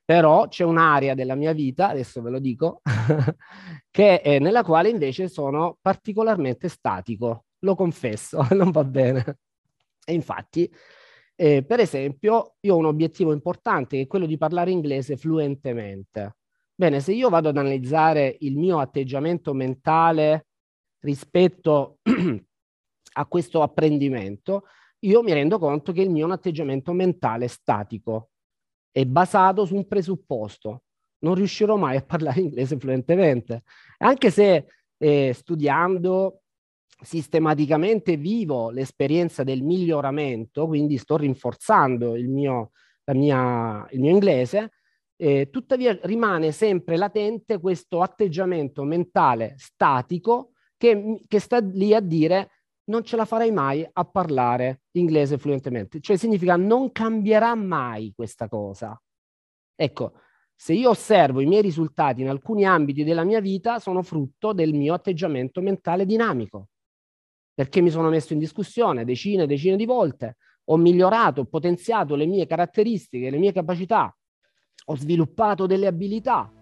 però 0.04 0.48
c'è 0.48 0.64
un'area 0.64 1.14
della 1.14 1.34
mia 1.34 1.52
vita, 1.52 1.90
adesso 1.90 2.20
ve 2.20 2.30
lo 2.30 2.38
dico, 2.40 2.80
che 3.98 4.20
è 4.20 4.38
nella 4.38 4.62
quale 4.62 4.90
invece 4.90 5.28
sono 5.28 5.76
particolarmente 5.80 6.68
statico, 6.68 7.46
lo 7.64 7.74
confesso, 7.74 8.46
non 8.54 8.70
va 8.70 8.84
bene. 8.84 9.38
E 10.06 10.12
infatti, 10.12 10.72
eh, 11.34 11.64
per 11.64 11.80
esempio, 11.80 12.54
io 12.60 12.76
ho 12.76 12.76
un 12.76 12.84
obiettivo 12.84 13.32
importante 13.32 13.96
che 13.96 14.02
è 14.02 14.06
quello 14.06 14.26
di 14.26 14.38
parlare 14.38 14.70
inglese 14.70 15.16
fluentemente. 15.16 16.36
Bene, 16.76 17.00
se 17.00 17.12
io 17.12 17.28
vado 17.28 17.48
ad 17.48 17.56
analizzare 17.56 18.36
il 18.42 18.56
mio 18.56 18.78
atteggiamento 18.78 19.52
mentale 19.52 20.46
rispetto 21.00 21.98
a 23.14 23.26
questo 23.26 23.62
apprendimento, 23.62 24.66
io 25.00 25.24
mi 25.24 25.32
rendo 25.32 25.58
conto 25.58 25.90
che 25.90 26.02
il 26.02 26.10
mio 26.10 26.22
è 26.22 26.26
un 26.26 26.32
atteggiamento 26.34 26.92
mentale 26.92 27.48
statico, 27.48 28.30
è 28.92 29.04
basato 29.04 29.64
su 29.64 29.74
un 29.74 29.88
presupposto. 29.88 30.82
Non 31.20 31.34
riuscirò 31.34 31.76
mai 31.76 31.96
a 31.96 32.02
parlare 32.02 32.40
inglese 32.42 32.78
fluentemente, 32.78 33.62
anche 33.98 34.30
se 34.30 34.66
eh, 34.96 35.32
studiando 35.34 36.42
sistematicamente 37.00 38.16
vivo 38.16 38.70
l'esperienza 38.70 39.44
del 39.44 39.62
miglioramento, 39.62 40.66
quindi 40.66 40.96
sto 40.98 41.16
rinforzando 41.16 42.16
il 42.16 42.28
mio, 42.28 42.72
mia, 43.12 43.86
il 43.90 44.00
mio 44.00 44.10
inglese, 44.10 44.72
eh, 45.16 45.48
tuttavia 45.50 45.98
rimane 46.02 46.52
sempre 46.52 46.96
latente 46.96 47.58
questo 47.58 48.02
atteggiamento 48.02 48.84
mentale 48.84 49.54
statico 49.58 50.52
che, 50.76 51.20
che 51.26 51.40
sta 51.40 51.58
lì 51.58 51.92
a 51.92 52.00
dire 52.00 52.50
non 52.88 53.04
ce 53.04 53.16
la 53.16 53.24
farai 53.24 53.50
mai 53.50 53.86
a 53.90 54.04
parlare 54.04 54.82
inglese 54.92 55.38
fluentemente. 55.38 56.00
Cioè 56.00 56.16
significa 56.16 56.56
non 56.56 56.90
cambierà 56.92 57.54
mai 57.54 58.12
questa 58.14 58.48
cosa. 58.48 59.00
Ecco, 59.74 60.12
se 60.60 60.72
io 60.72 60.90
osservo 60.90 61.40
i 61.40 61.46
miei 61.46 61.62
risultati 61.62 62.20
in 62.20 62.28
alcuni 62.28 62.66
ambiti 62.66 63.04
della 63.04 63.22
mia 63.22 63.40
vita, 63.40 63.78
sono 63.78 64.02
frutto 64.02 64.52
del 64.52 64.74
mio 64.74 64.92
atteggiamento 64.92 65.60
mentale 65.60 66.04
dinamico, 66.04 66.70
perché 67.54 67.80
mi 67.80 67.90
sono 67.90 68.08
messo 68.08 68.32
in 68.32 68.40
discussione 68.40 69.04
decine 69.04 69.44
e 69.44 69.46
decine 69.46 69.76
di 69.76 69.86
volte, 69.86 70.36
ho 70.64 70.76
migliorato, 70.76 71.42
ho 71.42 71.44
potenziato 71.44 72.16
le 72.16 72.26
mie 72.26 72.48
caratteristiche, 72.48 73.30
le 73.30 73.38
mie 73.38 73.52
capacità, 73.52 74.12
ho 74.86 74.96
sviluppato 74.96 75.66
delle 75.66 75.86
abilità, 75.86 76.52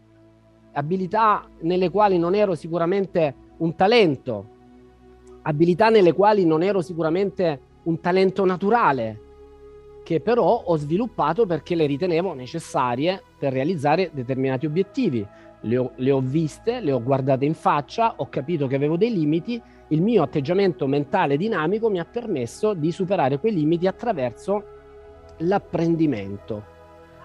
abilità 0.75 1.49
nelle 1.63 1.89
quali 1.89 2.19
non 2.19 2.35
ero 2.35 2.55
sicuramente 2.55 3.35
un 3.57 3.75
talento, 3.77 4.51
abilità 5.41 5.89
nelle 5.89 6.13
quali 6.13 6.45
non 6.45 6.63
ero 6.63 6.83
sicuramente 6.83 7.61
un 7.85 7.99
talento 7.99 8.45
naturale, 8.45 9.23
che 10.05 10.21
però 10.21 10.65
ho 10.67 10.77
sviluppato 10.77 11.47
perché 11.47 11.75
le 11.75 11.87
ritenevo 11.87 12.35
necessarie 12.35 13.23
per 13.39 13.53
realizzare 13.53 14.11
determinati 14.13 14.67
obiettivi. 14.67 15.27
Le 15.61 15.77
ho, 15.77 15.93
le 15.97 16.11
ho, 16.11 16.21
viste, 16.21 16.81
le 16.81 16.93
ho 16.93 17.03
guardate 17.03 17.45
in 17.45 17.55
faccia, 17.55 18.15
ho 18.17 18.29
capito 18.29 18.67
che 18.67 18.77
avevo 18.77 18.97
dei 18.97 19.13
limiti, 19.13 19.61
il 19.89 20.03
mio 20.03 20.23
atteggiamento 20.23 20.87
mentale 20.87 21.37
dinamico 21.37 21.89
mi 21.91 21.99
ha 21.99 22.05
permesso 22.05 22.75
di 22.75 22.93
superare 22.93 23.39
quei 23.39 23.55
limiti 23.55 23.87
attraverso 23.87 24.65
l'apprendimento, 25.39 26.65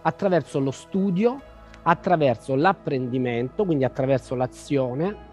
attraverso 0.02 0.60
lo 0.60 0.72
studio, 0.72 1.40
attraverso 1.84 2.56
l'apprendimento, 2.56 3.66
quindi 3.66 3.84
attraverso 3.84 4.36
l'azione, 4.36 5.30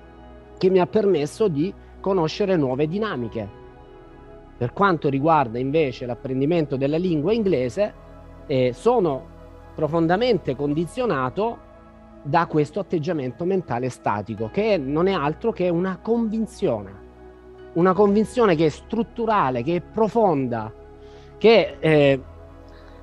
che 0.59 0.71
mi 0.71 0.81
ha 0.81 0.87
permesso 0.87 1.49
di 1.49 1.73
conoscere 2.01 2.57
nuove 2.57 2.89
dinamiche. 2.89 3.57
Per 4.57 4.73
quanto 4.73 5.09
riguarda 5.09 5.59
invece 5.59 6.05
l'apprendimento 6.05 6.77
della 6.77 6.97
lingua 6.97 7.33
inglese, 7.33 7.95
eh, 8.47 8.73
sono 8.73 9.37
profondamente 9.79 10.57
condizionato 10.57 11.57
da 12.21 12.47
questo 12.47 12.81
atteggiamento 12.81 13.45
mentale 13.45 13.91
statico, 13.91 14.51
che 14.53 14.77
non 14.77 15.07
è 15.07 15.13
altro 15.13 15.53
che 15.53 15.69
una 15.69 16.01
convinzione, 16.03 16.93
una 17.75 17.93
convinzione 17.93 18.57
che 18.57 18.67
è 18.67 18.69
strutturale, 18.71 19.63
che 19.63 19.77
è 19.77 19.81
profonda, 19.81 20.73
che 21.39 21.77
eh, 21.79 22.21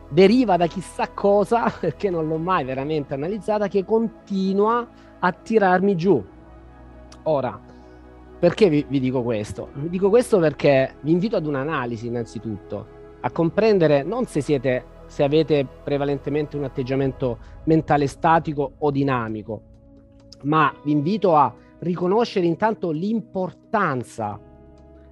deriva 0.09 0.57
da 0.57 0.67
chissà 0.67 1.07
cosa, 1.11 1.71
perché 1.79 2.09
non 2.09 2.27
l'ho 2.27 2.37
mai 2.37 2.65
veramente 2.65 3.13
analizzata, 3.13 3.69
che 3.69 3.85
continua 3.85 4.85
a 5.17 5.31
tirarmi 5.31 5.95
giù. 5.95 6.21
Ora, 7.23 7.57
perché 8.37 8.67
vi, 8.67 8.85
vi, 8.85 8.99
dico 8.99 9.23
questo? 9.23 9.69
Vi 9.75 9.87
dico 9.87 10.09
questo 10.09 10.39
perché 10.39 10.95
vi 10.99 11.11
invito 11.13 11.37
ad 11.37 11.45
un'analisi 11.45 12.07
innanzitutto, 12.07 12.87
a 13.21 13.31
comprendere 13.31 14.03
non 14.03 14.25
se 14.25 14.41
siete 14.41 14.94
se 15.15 15.23
avete 15.23 15.65
prevalentemente 15.81 16.57
un 16.57 16.65
atteggiamento 16.65 17.37
mentale 17.63 18.05
statico 18.05 18.73
o 18.79 18.91
dinamico, 18.91 19.61
ma 20.41 20.75
vi 20.83 20.91
invito 20.91 21.37
a 21.37 21.55
riconoscere 21.79 22.45
intanto 22.45 22.91
l'importanza, 22.91 24.37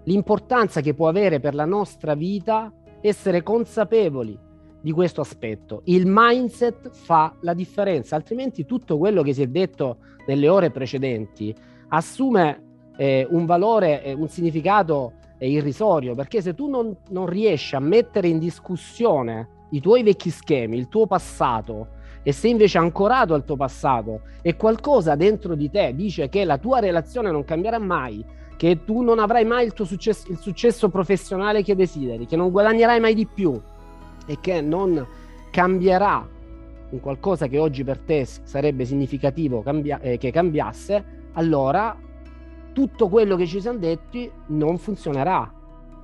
l'importanza 0.03 0.81
che 0.81 0.93
può 0.93 1.07
avere 1.07 1.39
per 1.39 1.55
la 1.55 1.63
nostra 1.63 2.15
vita 2.15 2.69
essere 2.99 3.43
consapevoli 3.43 4.37
di 4.81 4.91
questo 4.91 5.21
aspetto. 5.21 5.83
Il 5.85 6.03
mindset 6.05 6.89
fa 6.89 7.33
la 7.39 7.53
differenza, 7.53 8.17
altrimenti 8.17 8.65
tutto 8.65 8.97
quello 8.97 9.21
che 9.21 9.31
si 9.31 9.43
è 9.43 9.47
detto 9.47 9.99
nelle 10.27 10.49
ore 10.49 10.69
precedenti 10.69 11.55
assume 11.87 12.89
eh, 12.97 13.25
un 13.29 13.45
valore, 13.45 14.03
eh, 14.03 14.11
un 14.11 14.27
significato 14.27 15.13
eh, 15.37 15.49
irrisorio, 15.49 16.13
perché 16.13 16.41
se 16.41 16.53
tu 16.53 16.67
non, 16.67 16.93
non 17.11 17.25
riesci 17.25 17.73
a 17.73 17.79
mettere 17.79 18.27
in 18.27 18.37
discussione 18.37 19.61
i 19.73 19.81
tuoi 19.81 20.03
vecchi 20.03 20.29
schemi, 20.29 20.77
il 20.77 20.87
tuo 20.87 21.07
passato, 21.07 22.01
e 22.23 22.31
sei 22.31 22.51
invece 22.51 22.77
ancorato 22.77 23.33
al 23.33 23.43
tuo 23.43 23.57
passato 23.57 24.21
e 24.41 24.55
qualcosa 24.55 25.15
dentro 25.15 25.55
di 25.55 25.69
te 25.69 25.93
dice 25.93 26.29
che 26.29 26.45
la 26.45 26.57
tua 26.57 26.79
relazione 26.79 27.31
non 27.31 27.43
cambierà 27.43 27.79
mai, 27.79 28.23
che 28.55 28.85
tu 28.85 29.01
non 29.01 29.19
avrai 29.19 29.43
mai 29.43 29.65
il 29.65 29.73
tuo 29.73 29.83
successo, 29.83 30.31
il 30.31 30.37
successo 30.37 30.87
professionale 30.89 31.63
che 31.63 31.75
desideri, 31.75 32.25
che 32.25 32.37
non 32.37 32.49
guadagnerai 32.49 32.99
mai 32.99 33.13
di 33.13 33.25
più 33.27 33.59
e 34.25 34.37
che 34.39 34.61
non 34.61 35.05
cambierà 35.51 36.29
in 36.91 36.99
qualcosa 37.01 37.47
che 37.47 37.57
oggi 37.57 37.83
per 37.83 37.99
te 37.99 38.25
sarebbe 38.25 38.85
significativo 38.85 39.61
cambia- 39.61 39.99
eh, 39.99 40.17
che 40.17 40.31
cambiasse, 40.31 41.03
allora 41.33 41.97
tutto 42.71 43.09
quello 43.09 43.35
che 43.35 43.47
ci 43.47 43.59
siamo 43.59 43.79
detti 43.79 44.31
non 44.47 44.77
funzionerà. 44.77 45.51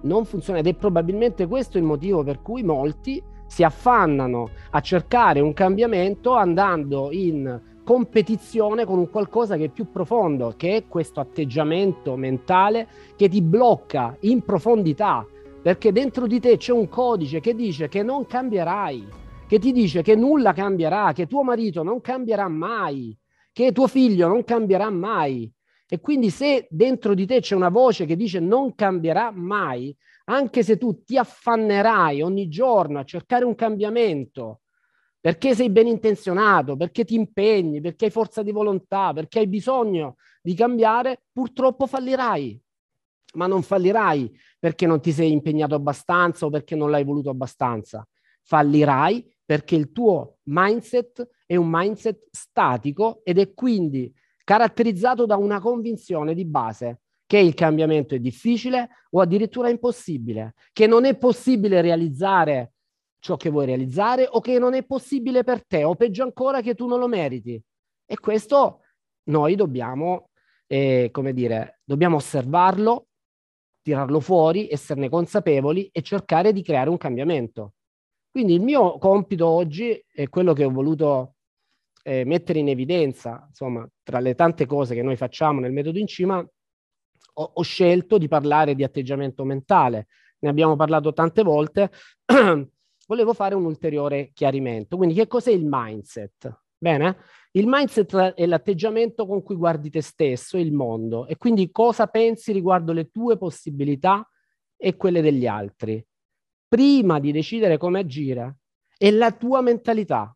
Non 0.02 0.26
funziona 0.26 0.60
ed 0.60 0.68
è 0.68 0.74
probabilmente 0.74 1.46
questo 1.46 1.78
il 1.78 1.84
motivo 1.84 2.24
per 2.24 2.42
cui 2.42 2.64
molti 2.64 3.22
si 3.50 3.63
affannano 3.63 4.51
a 4.70 4.79
cercare 4.79 5.39
un 5.39 5.53
cambiamento 5.53 6.36
andando 6.36 7.10
in 7.12 7.60
competizione 7.84 8.86
con 8.86 9.00
un 9.00 9.10
qualcosa 9.10 9.58
che 9.58 9.65
è 9.65 9.70
più 9.70 9.89
profondo, 9.89 10.53
che 10.56 10.75
è 10.75 10.88
questo 10.88 11.20
atteggiamento 11.20 12.15
mentale 12.15 12.88
che 13.15 13.27
ti 13.27 13.41
blocca 13.41 14.15
in 14.22 14.44
profondità, 14.44 15.25
perché 15.63 15.91
dentro 15.91 16.27
di 16.27 16.39
te 16.39 16.58
c'è 16.58 16.72
un 16.72 16.88
codice 16.88 17.39
che 17.39 17.56
dice 17.56 17.88
che 17.88 18.03
non 18.03 18.27
cambierai, 18.27 19.08
che 19.48 19.58
ti 19.58 19.72
dice 19.72 20.03
che 20.03 20.15
nulla 20.15 20.53
cambierà, 20.53 21.12
che 21.13 21.25
tuo 21.25 21.41
marito 21.41 21.82
non 21.82 22.01
cambierà 22.01 22.48
mai, 22.48 23.18
che 23.51 23.72
tuo 23.72 23.88
figlio 23.88 24.27
non 24.27 24.44
cambierà 24.44 24.91
mai, 24.91 25.51
e 25.88 26.00
quindi 26.00 26.29
se 26.29 26.68
dentro 26.70 27.15
di 27.15 27.25
te 27.25 27.39
c'è 27.39 27.56
una 27.56 27.70
voce 27.70 28.06
che 28.06 28.15
dice 28.15 28.39
non 28.39 28.75
cambierà 28.75 29.32
mai, 29.34 29.96
anche 30.30 30.64
se 30.64 30.78
tu 30.78 31.04
ti 31.04 31.18
affannerai 31.18 32.22
ogni 32.22 32.48
giorno 32.48 33.00
a 33.00 33.04
cercare 33.04 33.46
un 33.46 33.56
cambiamento, 33.56 34.62
perché 35.20 35.56
sei 35.56 35.70
ben 35.70 35.88
intenzionato, 35.88 36.78
perché 36.78 37.04
ti 37.04 37.16
impegni, 37.16 37.82
perché 37.82 38.06
hai 38.06 38.12
forza 38.12 38.42
di 38.44 38.52
volontà, 38.52 39.12
perché 39.12 39.40
hai 39.40 39.48
bisogno 39.48 40.16
di 40.42 40.54
cambiare, 40.54 41.24
purtroppo 41.32 41.88
fallirai. 41.88 42.62
Ma 43.34 43.48
non 43.48 43.62
fallirai 43.62 44.32
perché 44.58 44.88
non 44.88 45.02
ti 45.02 45.12
sei 45.12 45.32
impegnato 45.32 45.76
abbastanza 45.76 46.46
o 46.46 46.50
perché 46.50 46.76
non 46.76 46.90
l'hai 46.90 47.04
voluto 47.04 47.30
abbastanza. 47.30 48.08
Fallirai 48.44 49.26
perché 49.44 49.76
il 49.76 49.92
tuo 49.92 50.38
mindset 50.44 51.28
è 51.46 51.56
un 51.56 51.68
mindset 51.70 52.28
statico 52.32 53.22
ed 53.24 53.40
è 53.40 53.54
quindi 53.54 54.12
caratterizzato 54.44 55.26
da 55.26 55.36
una 55.36 55.60
convinzione 55.60 56.34
di 56.34 56.46
base 56.46 57.02
che 57.30 57.38
il 57.38 57.54
cambiamento 57.54 58.16
è 58.16 58.20
difficile 58.20 58.90
o 59.12 59.22
addirittura 59.22 59.70
impossibile, 59.70 60.56
che 60.74 60.88
non 60.88 61.06
è 61.06 61.16
possibile 61.16 61.80
realizzare 61.80 62.74
ciò 63.20 63.38
che 63.38 63.52
vuoi 63.52 63.68
realizzare 63.68 64.28
o 64.28 64.40
che 64.40 64.58
non 64.58 64.74
è 64.74 64.84
possibile 64.84 65.44
per 65.44 65.64
te 65.64 65.84
o 65.84 65.94
peggio 65.94 66.24
ancora 66.24 66.62
che 66.62 66.74
tu 66.74 66.88
non 66.88 66.98
lo 66.98 67.08
meriti. 67.08 67.62
E 68.04 68.20
questo 68.20 68.80
noi 69.26 69.54
dobbiamo 69.54 70.30
e, 70.66 71.10
come 71.12 71.32
dire, 71.34 71.82
dobbiamo 71.84 72.16
osservarlo, 72.16 73.10
tirarlo 73.84 74.20
fuori, 74.20 74.68
esserne 74.68 75.08
consapevoli 75.08 75.88
e 75.92 76.02
cercare 76.02 76.52
di 76.52 76.64
creare 76.64 76.90
un 76.90 76.98
cambiamento. 76.98 77.74
Quindi 78.32 78.56
il 78.56 78.62
mio 78.62 78.98
compito 78.98 79.46
oggi 79.46 80.04
è 80.12 80.28
quello 80.30 80.54
che 80.54 80.64
ho 80.64 80.72
voluto 80.72 81.36
eh, 82.02 82.26
mettere 82.26 82.58
in 82.58 82.70
evidenza, 82.70 83.46
insomma, 83.48 83.88
tra 84.02 84.18
le 84.20 84.34
tante 84.34 84.66
cose 84.66 84.96
che 84.96 85.04
noi 85.04 85.16
facciamo 85.16 85.60
nel 85.60 85.74
metodo 85.74 86.00
in 86.00 86.08
cima, 86.08 86.44
ho, 87.34 87.52
ho 87.54 87.62
scelto 87.62 88.18
di 88.18 88.28
parlare 88.28 88.76
di 88.76 88.84
atteggiamento 88.84 89.44
mentale. 89.44 90.08
Ne 90.40 90.50
abbiamo 90.50 90.76
parlato 90.76 91.14
tante 91.14 91.44
volte. 91.44 91.92
Volevo 93.08 93.34
fare 93.34 93.56
un 93.56 93.66
ulteriore 93.66 94.32
chiarimento. 94.34 94.98
Quindi, 94.98 95.16
che 95.16 95.28
cos'è 95.28 95.52
il 95.52 95.66
mindset? 95.68 96.62
Bene? 96.78 97.18
Il 97.52 97.66
mindset 97.68 98.16
è 98.36 98.46
l'atteggiamento 98.46 99.26
con 99.26 99.44
cui 99.44 99.56
guardi 99.56 99.90
te 99.90 100.02
stesso 100.02 100.56
e 100.56 100.62
il 100.62 100.72
mondo 100.72 101.26
e 101.26 101.36
quindi 101.36 101.72
cosa 101.72 102.08
pensi 102.08 102.52
riguardo 102.54 102.94
le 102.94 103.10
tue 103.10 103.38
possibilità 103.38 104.26
e 104.78 104.96
quelle 104.96 105.22
degli 105.22 105.46
altri. 105.46 106.04
Prima 106.68 107.20
di 107.20 107.32
decidere 107.34 107.78
come 107.78 108.00
agire, 108.00 108.60
è 108.98 109.12
la 109.12 109.32
tua 109.32 109.62
mentalità. 109.62 110.34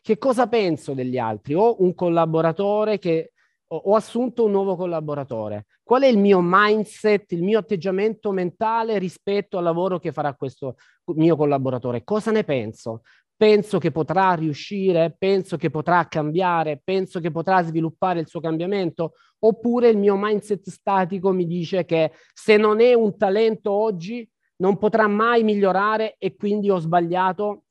Che 0.00 0.16
cosa 0.16 0.46
penso 0.46 0.94
degli 0.94 1.18
altri? 1.18 1.54
Ho 1.54 1.82
un 1.82 1.94
collaboratore 1.94 2.98
che 2.98 3.33
ho 3.66 3.94
assunto 3.94 4.44
un 4.44 4.50
nuovo 4.50 4.76
collaboratore. 4.76 5.66
Qual 5.82 6.02
è 6.02 6.06
il 6.06 6.18
mio 6.18 6.40
mindset, 6.42 7.32
il 7.32 7.42
mio 7.42 7.58
atteggiamento 7.58 8.30
mentale 8.30 8.98
rispetto 8.98 9.58
al 9.58 9.64
lavoro 9.64 9.98
che 9.98 10.12
farà 10.12 10.34
questo 10.34 10.76
mio 11.14 11.36
collaboratore? 11.36 12.04
Cosa 12.04 12.30
ne 12.30 12.44
penso? 12.44 13.02
penso 13.36 13.78
che 13.78 13.90
potrà 13.90 14.32
riuscire, 14.34 15.14
penso 15.18 15.56
che 15.56 15.70
potrà 15.70 16.06
cambiare, 16.06 16.80
penso 16.82 17.20
che 17.20 17.30
potrà 17.30 17.62
sviluppare 17.62 18.20
il 18.20 18.28
suo 18.28 18.40
cambiamento, 18.40 19.14
oppure 19.40 19.88
il 19.88 19.98
mio 19.98 20.16
mindset 20.16 20.68
statico 20.68 21.32
mi 21.32 21.46
dice 21.46 21.84
che 21.84 22.12
se 22.32 22.56
non 22.56 22.80
è 22.80 22.94
un 22.94 23.16
talento 23.16 23.72
oggi 23.72 24.28
non 24.56 24.78
potrà 24.78 25.08
mai 25.08 25.42
migliorare 25.42 26.16
e 26.18 26.36
quindi 26.36 26.70
ho 26.70 26.78
sbagliato 26.78 27.64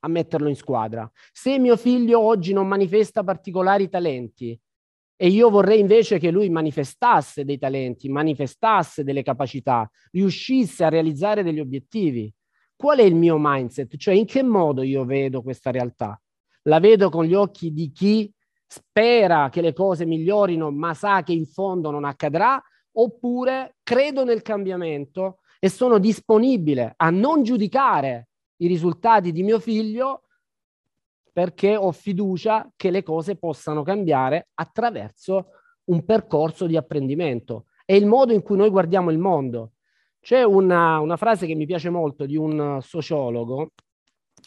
a 0.00 0.08
metterlo 0.08 0.48
in 0.48 0.56
squadra. 0.56 1.10
Se 1.32 1.58
mio 1.58 1.76
figlio 1.76 2.20
oggi 2.20 2.52
non 2.52 2.66
manifesta 2.66 3.22
particolari 3.22 3.88
talenti 3.88 4.58
e 5.22 5.28
io 5.28 5.50
vorrei 5.50 5.80
invece 5.80 6.18
che 6.18 6.30
lui 6.30 6.48
manifestasse 6.48 7.44
dei 7.44 7.58
talenti, 7.58 8.08
manifestasse 8.08 9.04
delle 9.04 9.22
capacità, 9.22 9.86
riuscisse 10.12 10.82
a 10.82 10.88
realizzare 10.88 11.42
degli 11.42 11.60
obiettivi, 11.60 12.32
qual 12.74 13.00
è 13.00 13.02
il 13.02 13.14
mio 13.14 13.36
mindset? 13.38 13.98
Cioè 13.98 14.14
in 14.14 14.24
che 14.24 14.42
modo 14.42 14.80
io 14.80 15.04
vedo 15.04 15.42
questa 15.42 15.70
realtà? 15.70 16.18
La 16.62 16.80
vedo 16.80 17.10
con 17.10 17.26
gli 17.26 17.34
occhi 17.34 17.70
di 17.70 17.92
chi 17.92 18.32
spera 18.66 19.50
che 19.50 19.60
le 19.60 19.74
cose 19.74 20.06
migliorino 20.06 20.70
ma 20.70 20.94
sa 20.94 21.22
che 21.22 21.32
in 21.32 21.44
fondo 21.44 21.90
non 21.90 22.06
accadrà 22.06 22.58
oppure 22.92 23.76
credo 23.82 24.24
nel 24.24 24.40
cambiamento 24.40 25.40
e 25.58 25.68
sono 25.68 25.98
disponibile 25.98 26.94
a 26.96 27.10
non 27.10 27.42
giudicare 27.42 28.28
i 28.62 28.66
risultati 28.66 29.32
di 29.32 29.42
mio 29.42 29.60
figlio 29.60 30.22
perché 31.40 31.74
ho 31.74 31.90
fiducia 31.90 32.70
che 32.76 32.90
le 32.90 33.02
cose 33.02 33.34
possano 33.34 33.82
cambiare 33.82 34.48
attraverso 34.56 35.52
un 35.84 36.04
percorso 36.04 36.66
di 36.66 36.76
apprendimento. 36.76 37.64
È 37.82 37.94
il 37.94 38.04
modo 38.04 38.34
in 38.34 38.42
cui 38.42 38.58
noi 38.58 38.68
guardiamo 38.68 39.10
il 39.10 39.16
mondo. 39.16 39.72
C'è 40.20 40.42
una, 40.42 40.98
una 40.98 41.16
frase 41.16 41.46
che 41.46 41.54
mi 41.54 41.64
piace 41.64 41.88
molto 41.88 42.26
di 42.26 42.36
un 42.36 42.80
sociologo 42.82 43.70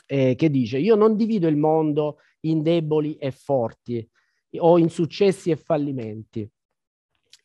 eh, 0.05 0.35
che 0.35 0.51
dice 0.51 0.77
io 0.77 0.93
non 0.93 1.15
divido 1.15 1.47
il 1.47 1.57
mondo 1.57 2.17
in 2.41 2.61
deboli 2.61 3.15
e 3.15 3.31
forti 3.31 4.07
o 4.59 4.77
in 4.77 4.91
successi 4.91 5.49
e 5.49 5.55
fallimenti. 5.55 6.47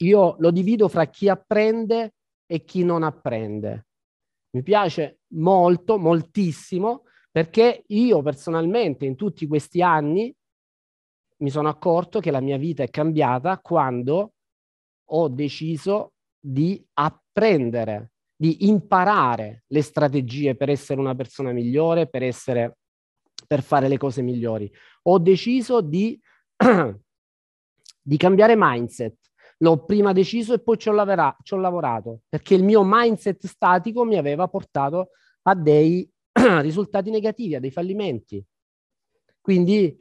Io 0.01 0.37
lo 0.41 0.51
divido 0.51 0.89
fra 0.89 1.07
chi 1.07 1.31
apprende 1.31 2.17
e 2.45 2.67
chi 2.67 2.85
non 2.85 3.03
apprende. 3.03 3.87
Mi 4.51 4.63
piace 4.63 5.21
molto, 5.29 5.97
moltissimo, 5.97 7.05
perché 7.39 7.85
io 7.87 8.21
personalmente 8.21 9.05
in 9.05 9.15
tutti 9.15 9.47
questi 9.47 9.81
anni 9.81 10.35
mi 11.37 11.51
sono 11.51 11.69
accorto 11.69 12.19
che 12.19 12.33
la 12.33 12.41
mia 12.41 12.57
vita 12.57 12.83
è 12.83 12.91
cambiata 12.91 13.61
quando 13.61 14.33
ho 15.05 15.29
deciso 15.29 16.15
di 16.37 16.85
apprendere 16.95 18.11
di 18.35 18.67
imparare 18.67 19.63
le 19.69 19.83
strategie 19.83 20.57
per 20.57 20.69
essere 20.69 20.99
una 20.99 21.15
persona 21.15 21.53
migliore, 21.53 22.09
per, 22.09 22.25
essere, 22.25 22.79
per 23.47 23.63
fare 23.63 23.87
le 23.87 23.99
cose 23.99 24.21
migliori. 24.21 24.69
Ho 25.03 25.21
deciso 25.21 25.81
di, 25.81 26.21
di 28.03 28.17
cambiare 28.17 28.55
mindset. 28.57 29.17
L'ho 29.59 29.85
prima 29.85 30.13
deciso 30.13 30.55
e 30.55 30.61
poi 30.61 30.77
ci 30.77 30.89
ho, 30.89 30.93
lavora, 30.93 31.37
ci 31.45 31.55
ho 31.55 31.59
lavorato 31.59 32.23
perché 32.29 32.57
il 32.57 32.65
mio 32.65 32.83
mindset 32.85 33.47
statico 33.47 34.05
mi 34.05 34.17
aveva 34.17 34.49
portato 34.49 35.11
a 35.43 35.55
dei 35.55 36.13
risultati 36.61 37.11
negativi, 37.11 37.55
a 37.55 37.61
dei 37.61 37.71
fallimenti. 37.71 38.45
Quindi 39.41 39.99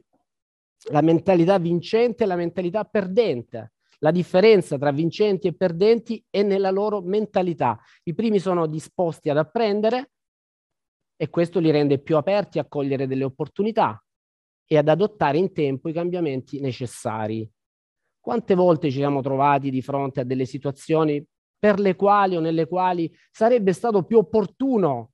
la 0.90 1.00
mentalità 1.00 1.58
vincente 1.58 2.24
e 2.24 2.26
la 2.26 2.36
mentalità 2.36 2.84
perdente. 2.84 3.72
La 4.00 4.10
differenza 4.12 4.78
tra 4.78 4.92
vincenti 4.92 5.48
e 5.48 5.54
perdenti 5.54 6.24
è 6.30 6.42
nella 6.42 6.70
loro 6.70 7.00
mentalità. 7.00 7.78
I 8.04 8.14
primi 8.14 8.38
sono 8.38 8.66
disposti 8.66 9.28
ad 9.28 9.38
apprendere 9.38 10.12
e 11.16 11.28
questo 11.30 11.58
li 11.58 11.70
rende 11.72 11.98
più 11.98 12.16
aperti 12.16 12.60
a 12.60 12.66
cogliere 12.66 13.08
delle 13.08 13.24
opportunità 13.24 14.00
e 14.64 14.76
ad 14.76 14.88
adottare 14.88 15.38
in 15.38 15.52
tempo 15.52 15.88
i 15.88 15.92
cambiamenti 15.92 16.60
necessari. 16.60 17.50
Quante 18.20 18.54
volte 18.54 18.90
ci 18.90 18.98
siamo 18.98 19.20
trovati 19.20 19.70
di 19.70 19.82
fronte 19.82 20.20
a 20.20 20.24
delle 20.24 20.44
situazioni 20.44 21.24
per 21.58 21.80
le 21.80 21.96
quali 21.96 22.36
o 22.36 22.40
nelle 22.40 22.68
quali 22.68 23.12
sarebbe 23.32 23.72
stato 23.72 24.04
più 24.04 24.18
opportuno 24.18 25.12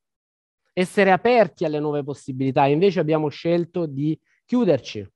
essere 0.75 1.11
aperti 1.13 1.65
alle 1.65 1.79
nuove 1.79 2.03
possibilità, 2.03 2.67
invece 2.67 3.01
abbiamo 3.01 3.29
scelto 3.29 3.87
di 3.87 4.19
chiuderci. 4.45 5.09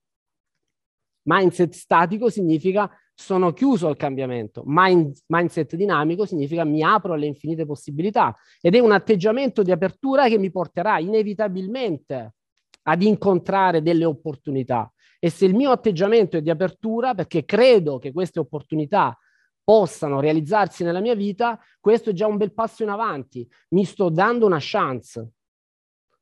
Mindset 1.24 1.74
statico 1.74 2.30
significa 2.30 2.90
sono 3.12 3.52
chiuso 3.52 3.88
al 3.88 3.96
cambiamento. 3.96 4.62
Mind, 4.64 5.14
mindset 5.26 5.74
dinamico 5.74 6.24
significa 6.24 6.64
mi 6.64 6.82
apro 6.82 7.14
alle 7.14 7.26
infinite 7.26 7.66
possibilità 7.66 8.34
ed 8.60 8.76
è 8.76 8.78
un 8.78 8.92
atteggiamento 8.92 9.62
di 9.62 9.72
apertura 9.72 10.28
che 10.28 10.38
mi 10.38 10.50
porterà 10.50 10.98
inevitabilmente 11.00 12.34
ad 12.82 13.02
incontrare 13.02 13.82
delle 13.82 14.04
opportunità. 14.04 14.90
E 15.18 15.30
se 15.30 15.44
il 15.44 15.54
mio 15.54 15.72
atteggiamento 15.72 16.36
è 16.36 16.42
di 16.42 16.48
apertura, 16.48 17.14
perché 17.14 17.44
credo 17.44 17.98
che 17.98 18.12
queste 18.12 18.38
opportunità 18.38 19.18
possano 19.64 20.20
realizzarsi 20.20 20.84
nella 20.84 21.00
mia 21.00 21.16
vita, 21.16 21.60
questo 21.80 22.10
è 22.10 22.12
già 22.12 22.26
un 22.26 22.36
bel 22.36 22.54
passo 22.54 22.84
in 22.84 22.88
avanti. 22.88 23.46
Mi 23.70 23.84
sto 23.84 24.08
dando 24.08 24.46
una 24.46 24.58
chance. 24.60 25.32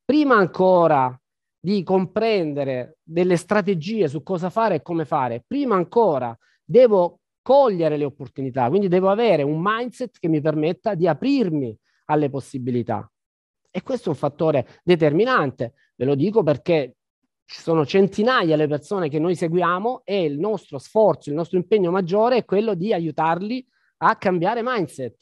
Prima 0.06 0.36
ancora 0.36 1.20
di 1.58 1.82
comprendere 1.82 2.98
delle 3.02 3.36
strategie 3.36 4.06
su 4.06 4.22
cosa 4.22 4.50
fare 4.50 4.76
e 4.76 4.82
come 4.82 5.04
fare, 5.04 5.42
prima 5.44 5.74
ancora 5.74 6.36
devo 6.64 7.22
cogliere 7.42 7.96
le 7.96 8.04
opportunità, 8.04 8.68
quindi 8.68 8.86
devo 8.86 9.10
avere 9.10 9.42
un 9.42 9.58
mindset 9.60 10.20
che 10.20 10.28
mi 10.28 10.40
permetta 10.40 10.94
di 10.94 11.08
aprirmi 11.08 11.76
alle 12.04 12.30
possibilità. 12.30 13.10
E 13.68 13.82
questo 13.82 14.10
è 14.10 14.12
un 14.12 14.18
fattore 14.18 14.80
determinante, 14.84 15.74
ve 15.96 16.04
lo 16.04 16.14
dico 16.14 16.44
perché 16.44 16.98
ci 17.44 17.60
sono 17.60 17.84
centinaia 17.84 18.54
le 18.54 18.68
persone 18.68 19.08
che 19.08 19.18
noi 19.18 19.34
seguiamo 19.34 20.02
e 20.04 20.22
il 20.22 20.38
nostro 20.38 20.78
sforzo, 20.78 21.30
il 21.30 21.34
nostro 21.34 21.58
impegno 21.58 21.90
maggiore 21.90 22.36
è 22.36 22.44
quello 22.44 22.74
di 22.74 22.92
aiutarli 22.92 23.66
a 23.98 24.14
cambiare 24.14 24.62
mindset, 24.62 25.16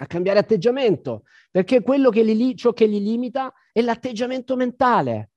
a 0.00 0.06
cambiare 0.06 0.38
atteggiamento, 0.38 1.24
perché 1.50 1.82
quello 1.82 2.10
che 2.10 2.22
li, 2.22 2.56
ciò 2.56 2.72
che 2.72 2.86
li 2.86 3.02
limita 3.02 3.52
è 3.72 3.82
l'atteggiamento 3.82 4.56
mentale 4.56 5.30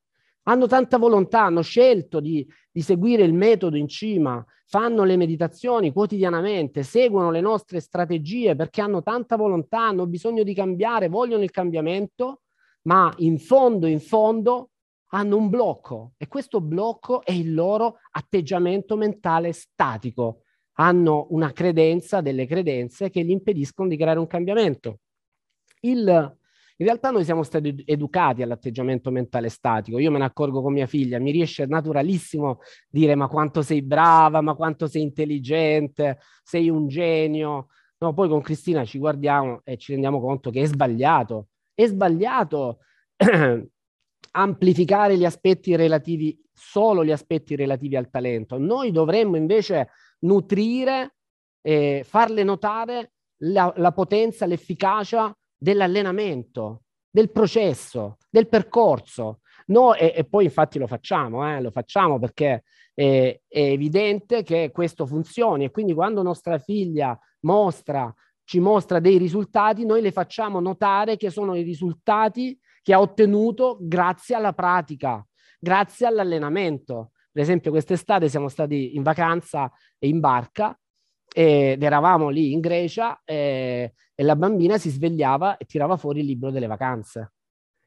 hanno 0.43 0.67
tanta 0.67 0.97
volontà, 0.97 1.43
hanno 1.43 1.61
scelto 1.61 2.19
di, 2.19 2.45
di, 2.71 2.81
seguire 2.81 3.23
il 3.23 3.33
metodo 3.33 3.77
in 3.77 3.87
cima, 3.87 4.43
fanno 4.65 5.03
le 5.03 5.15
meditazioni 5.15 5.91
quotidianamente, 5.93 6.83
seguono 6.83 7.31
le 7.31 7.41
nostre 7.41 7.79
strategie 7.79 8.55
perché 8.55 8.81
hanno 8.81 9.01
tanta 9.01 9.35
volontà, 9.35 9.87
hanno 9.87 10.05
bisogno 10.05 10.43
di 10.43 10.53
cambiare, 10.53 11.07
vogliono 11.07 11.43
il 11.43 11.51
cambiamento, 11.51 12.41
ma 12.83 13.13
in 13.17 13.39
fondo, 13.39 13.87
in 13.87 14.01
fondo 14.01 14.71
hanno 15.11 15.37
un 15.37 15.49
blocco 15.49 16.13
e 16.17 16.27
questo 16.27 16.59
blocco 16.59 17.23
è 17.23 17.31
il 17.31 17.53
loro 17.53 17.99
atteggiamento 18.11 18.97
mentale 18.97 19.53
statico. 19.53 20.42
Hanno 20.73 21.27
una 21.29 21.51
credenza, 21.51 22.21
delle 22.21 22.45
credenze 22.45 23.09
che 23.09 23.23
gli 23.23 23.31
impediscono 23.31 23.89
di 23.89 23.97
creare 23.97 24.19
un 24.19 24.27
cambiamento. 24.27 24.99
Il, 25.81 26.07
in 26.77 26.85
realtà 26.85 27.11
noi 27.11 27.23
siamo 27.23 27.43
stati 27.43 27.83
educati 27.85 28.41
all'atteggiamento 28.41 29.11
mentale 29.11 29.49
statico. 29.49 29.99
Io 29.99 30.09
me 30.11 30.17
ne 30.17 30.25
accorgo 30.25 30.61
con 30.61 30.73
mia 30.73 30.87
figlia, 30.87 31.19
mi 31.19 31.31
riesce 31.31 31.65
naturalissimo 31.65 32.59
dire 32.89 33.15
ma 33.15 33.27
quanto 33.27 33.61
sei 33.61 33.81
brava, 33.81 34.41
ma 34.41 34.55
quanto 34.55 34.87
sei 34.87 35.03
intelligente, 35.03 36.19
sei 36.43 36.69
un 36.69 36.87
genio. 36.87 37.67
No, 37.99 38.13
poi 38.13 38.27
con 38.27 38.41
Cristina 38.41 38.83
ci 38.85 38.97
guardiamo 38.97 39.61
e 39.63 39.77
ci 39.77 39.91
rendiamo 39.91 40.19
conto 40.19 40.49
che 40.49 40.61
è 40.61 40.65
sbagliato. 40.65 41.47
È 41.73 41.85
sbagliato 41.85 42.79
amplificare 44.31 45.17
gli 45.17 45.25
aspetti 45.25 45.75
relativi, 45.75 46.37
solo 46.51 47.05
gli 47.05 47.11
aspetti 47.11 47.55
relativi 47.55 47.95
al 47.95 48.09
talento. 48.09 48.57
Noi 48.57 48.91
dovremmo 48.91 49.37
invece 49.37 49.89
nutrire 50.23 51.15
eh, 51.61 52.03
farle 52.05 52.43
notare 52.43 53.13
la, 53.43 53.73
la 53.77 53.91
potenza, 53.91 54.45
l'efficacia 54.45 55.35
dell'allenamento, 55.57 56.83
del 57.09 57.31
processo, 57.31 58.17
del 58.29 58.47
percorso. 58.47 59.39
No, 59.67 59.93
e, 59.95 60.13
e, 60.15 60.25
poi 60.25 60.45
infatti 60.45 60.77
lo 60.77 60.87
facciamo, 60.87 61.47
eh, 61.47 61.61
lo 61.61 61.71
facciamo 61.71 62.19
perché 62.19 62.63
è, 62.93 63.39
è, 63.47 63.59
evidente 63.59 64.43
che 64.43 64.71
questo 64.73 65.05
funzioni 65.05 65.63
e 65.63 65.71
quindi 65.71 65.93
quando 65.93 66.21
nostra 66.21 66.57
figlia 66.57 67.17
mostra, 67.41 68.13
ci 68.43 68.59
mostra 68.59 68.99
dei 68.99 69.17
risultati, 69.17 69.85
noi 69.85 70.01
le 70.01 70.11
facciamo 70.11 70.59
notare 70.59 71.15
che 71.15 71.29
sono 71.29 71.55
i 71.55 71.63
risultati 71.63 72.59
che 72.81 72.93
ha 72.93 72.99
ottenuto 72.99 73.77
grazie 73.79 74.35
alla 74.35 74.51
pratica, 74.51 75.25
grazie 75.59 76.07
all'allenamento. 76.07 77.12
Per 77.33 77.41
esempio 77.41 77.71
quest'estate 77.71 78.29
siamo 78.29 78.47
stati 78.47 78.95
in 78.95 79.01
vacanza 79.01 79.71
e 79.97 80.07
in 80.07 80.19
barca 80.19 80.79
ed 81.33 81.81
eravamo 81.81 82.29
lì 82.29 82.51
in 82.51 82.59
Grecia 82.59 83.21
e, 83.25 83.93
e 84.13 84.23
la 84.23 84.35
bambina 84.35 84.77
si 84.77 84.91
svegliava 84.91 85.57
e 85.57 85.65
tirava 85.65 85.97
fuori 85.97 86.19
il 86.19 86.27
libro 86.27 86.51
delle 86.51 86.67
vacanze, 86.67 87.33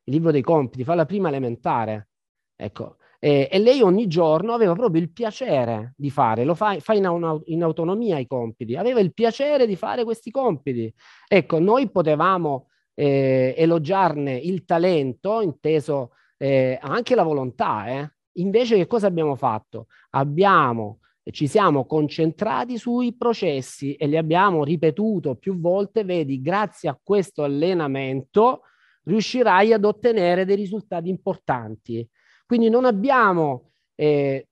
il 0.03 0.15
libro 0.15 0.33
dei 0.33 0.43
compiti, 0.43 0.83
fa 0.83 0.97
la 0.97 1.07
prima 1.07 1.29
elementare. 1.29 2.09
Ecco, 2.57 2.97
e, 3.21 3.49
e, 3.49 3.59
lei 3.61 3.83
ogni 3.83 4.09
giorno 4.09 4.53
aveva 4.53 4.75
proprio 4.75 5.01
il 5.01 5.13
piacere 5.13 5.95
di 5.97 6.11
fare, 6.11 6.45
lo 6.45 6.55
fa, 6.55 6.79
fa 6.81 6.95
in, 6.95 7.41
in, 7.45 7.63
autonomia 7.63 8.19
i 8.19 8.27
compiti, 8.27 8.75
aveva 8.75 8.99
il 8.99 9.15
piacere 9.15 9.67
di 9.67 9.77
fare 9.77 10.03
questi 10.03 10.33
compiti. 10.33 10.93
Ecco, 11.29 11.61
noi 11.61 11.89
potevamo 11.89 12.69
eh, 12.95 13.55
elogiarne 13.57 14.37
il 14.37 14.65
talento, 14.65 15.41
inteso 15.41 16.15
eh, 16.37 16.79
anche 16.83 17.15
la 17.15 17.23
volontà, 17.23 17.87
eh. 17.87 18.11
Invece 18.37 18.77
che 18.77 18.87
cosa 18.87 19.07
abbiamo 19.07 19.35
fatto? 19.35 19.87
Abbiamo 20.11 21.01
ci 21.31 21.49
siamo 21.49 21.87
concentrati 21.87 22.79
sui 22.79 23.17
processi 23.17 23.95
e 23.95 24.07
li 24.07 24.17
abbiamo 24.17 24.63
ripetuto 24.63 25.35
più 25.35 25.59
volte, 25.59 26.05
vedi, 26.05 26.41
grazie 26.41 26.89
a 26.89 26.99
questo 27.03 27.43
allenamento 27.43 28.63
riuscirai 29.03 29.73
ad 29.73 29.85
ottenere 29.85 30.45
dei 30.45 30.57
risultati 30.57 31.09
importanti. 31.09 32.09
Quindi 32.45 32.69
non 32.69 32.85
abbiamo 32.85 33.71
eh, 33.97 34.49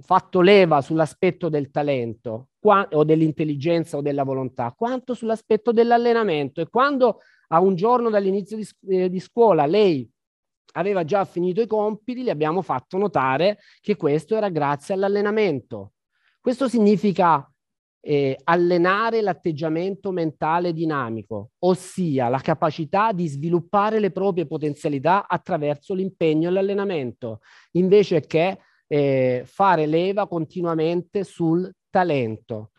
fatto 0.00 0.40
leva 0.40 0.80
sull'aspetto 0.80 1.48
del 1.48 1.70
talento 1.70 2.48
qua, 2.58 2.86
o 2.92 3.04
dell'intelligenza 3.04 3.96
o 3.96 4.02
della 4.02 4.24
volontà, 4.24 4.72
quanto 4.76 5.14
sull'aspetto 5.14 5.72
dell'allenamento. 5.72 6.60
E 6.60 6.68
quando 6.68 7.18
a 7.48 7.60
un 7.60 7.74
giorno 7.74 8.10
dall'inizio 8.10 8.56
di, 8.56 8.66
eh, 8.88 9.08
di 9.08 9.20
scuola 9.20 9.66
lei 9.66 10.08
aveva 10.72 11.04
già 11.04 11.24
finito 11.24 11.60
i 11.60 11.66
compiti, 11.66 12.22
gli 12.22 12.30
abbiamo 12.30 12.62
fatto 12.62 12.98
notare 12.98 13.58
che 13.80 13.96
questo 13.96 14.36
era 14.36 14.48
grazie 14.48 14.94
all'allenamento. 14.94 15.92
Questo 16.40 16.68
significa 16.68 17.46
eh, 18.04 18.36
allenare 18.44 19.20
l'atteggiamento 19.20 20.10
mentale 20.10 20.72
dinamico, 20.72 21.50
ossia 21.60 22.28
la 22.28 22.40
capacità 22.40 23.12
di 23.12 23.28
sviluppare 23.28 24.00
le 24.00 24.10
proprie 24.10 24.46
potenzialità 24.46 25.28
attraverso 25.28 25.94
l'impegno 25.94 26.48
e 26.48 26.52
l'allenamento, 26.52 27.40
invece 27.72 28.20
che 28.22 28.58
eh, 28.88 29.42
fare 29.46 29.86
leva 29.86 30.26
continuamente 30.26 31.22
sul 31.22 31.72
talento. 31.88 32.72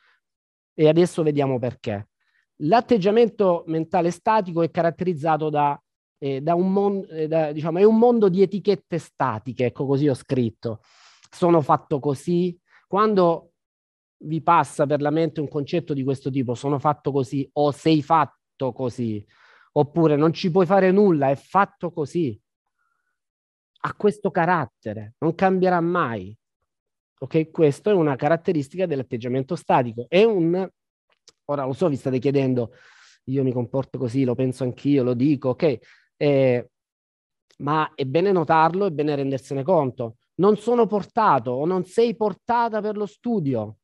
E 0.74 0.88
adesso 0.88 1.24
vediamo 1.24 1.58
perché. 1.58 2.10
L'atteggiamento 2.58 3.64
mentale 3.68 4.12
statico 4.12 4.62
è 4.62 4.70
caratterizzato 4.70 5.50
da 5.50 5.82
eh, 6.24 6.40
da 6.40 6.56
un 6.56 7.06
eh, 7.10 7.28
da, 7.28 7.52
diciamo, 7.52 7.80
è 7.80 7.84
un 7.84 7.98
mondo 7.98 8.30
di 8.30 8.42
etichette 8.42 8.98
statiche, 8.98 9.66
ecco 9.66 9.86
così 9.86 10.08
ho 10.08 10.14
scritto. 10.14 10.80
Sono 11.30 11.60
fatto 11.60 12.00
così. 12.00 12.58
Quando 12.88 13.52
vi 14.20 14.42
passa 14.42 14.86
per 14.86 15.02
la 15.02 15.10
mente 15.10 15.42
un 15.42 15.50
concetto 15.50 15.94
di 15.94 16.02
questo 16.02 16.30
tipo, 16.30 16.56
sono 16.56 16.80
fatto 16.80 17.12
così 17.12 17.50
o 17.54 17.72
sei 17.72 18.02
fatto 18.02 18.72
così, 18.72 19.26
oppure 19.74 20.16
non 20.16 20.32
ci 20.32 20.50
puoi 20.50 20.66
fare 20.66 20.92
nulla, 20.92 21.30
è 21.30 21.36
fatto 21.36 21.92
così. 21.92 22.40
Ha 23.82 23.94
questo 23.96 24.32
carattere, 24.32 25.16
non 25.20 25.36
cambierà 25.36 25.82
mai. 25.82 26.34
Ok, 27.20 27.52
questo 27.52 27.90
è 27.90 27.94
una 27.94 28.16
caratteristica 28.16 28.86
dell'atteggiamento 28.86 29.58
statico. 29.58 30.06
È 30.08 30.24
un 30.24 30.70
ora 31.46 31.66
lo 31.66 31.74
so, 31.74 31.90
vi 31.90 31.98
state 31.98 32.20
chiedendo, 32.20 32.72
io 33.26 33.44
mi 33.44 33.52
comporto 33.52 33.98
così, 33.98 34.24
lo 34.24 34.36
penso 34.36 34.64
anch'io, 34.64 35.04
lo 35.04 35.14
dico, 35.14 35.50
ok, 35.50 35.80
eh, 36.24 36.70
ma 37.58 37.92
è 37.96 38.06
bene 38.06 38.32
notarlo, 38.32 38.86
è 38.86 38.92
bene 38.92 39.16
rendersene 39.16 39.62
conto. 39.62 40.16
Non 40.36 40.56
sono 40.56 40.88
portato 40.88 41.52
o 41.52 41.66
non 41.66 41.84
sei 41.84 42.16
portata 42.16 42.80
per 42.80 42.96
lo 42.96 43.06
studio. 43.06 43.78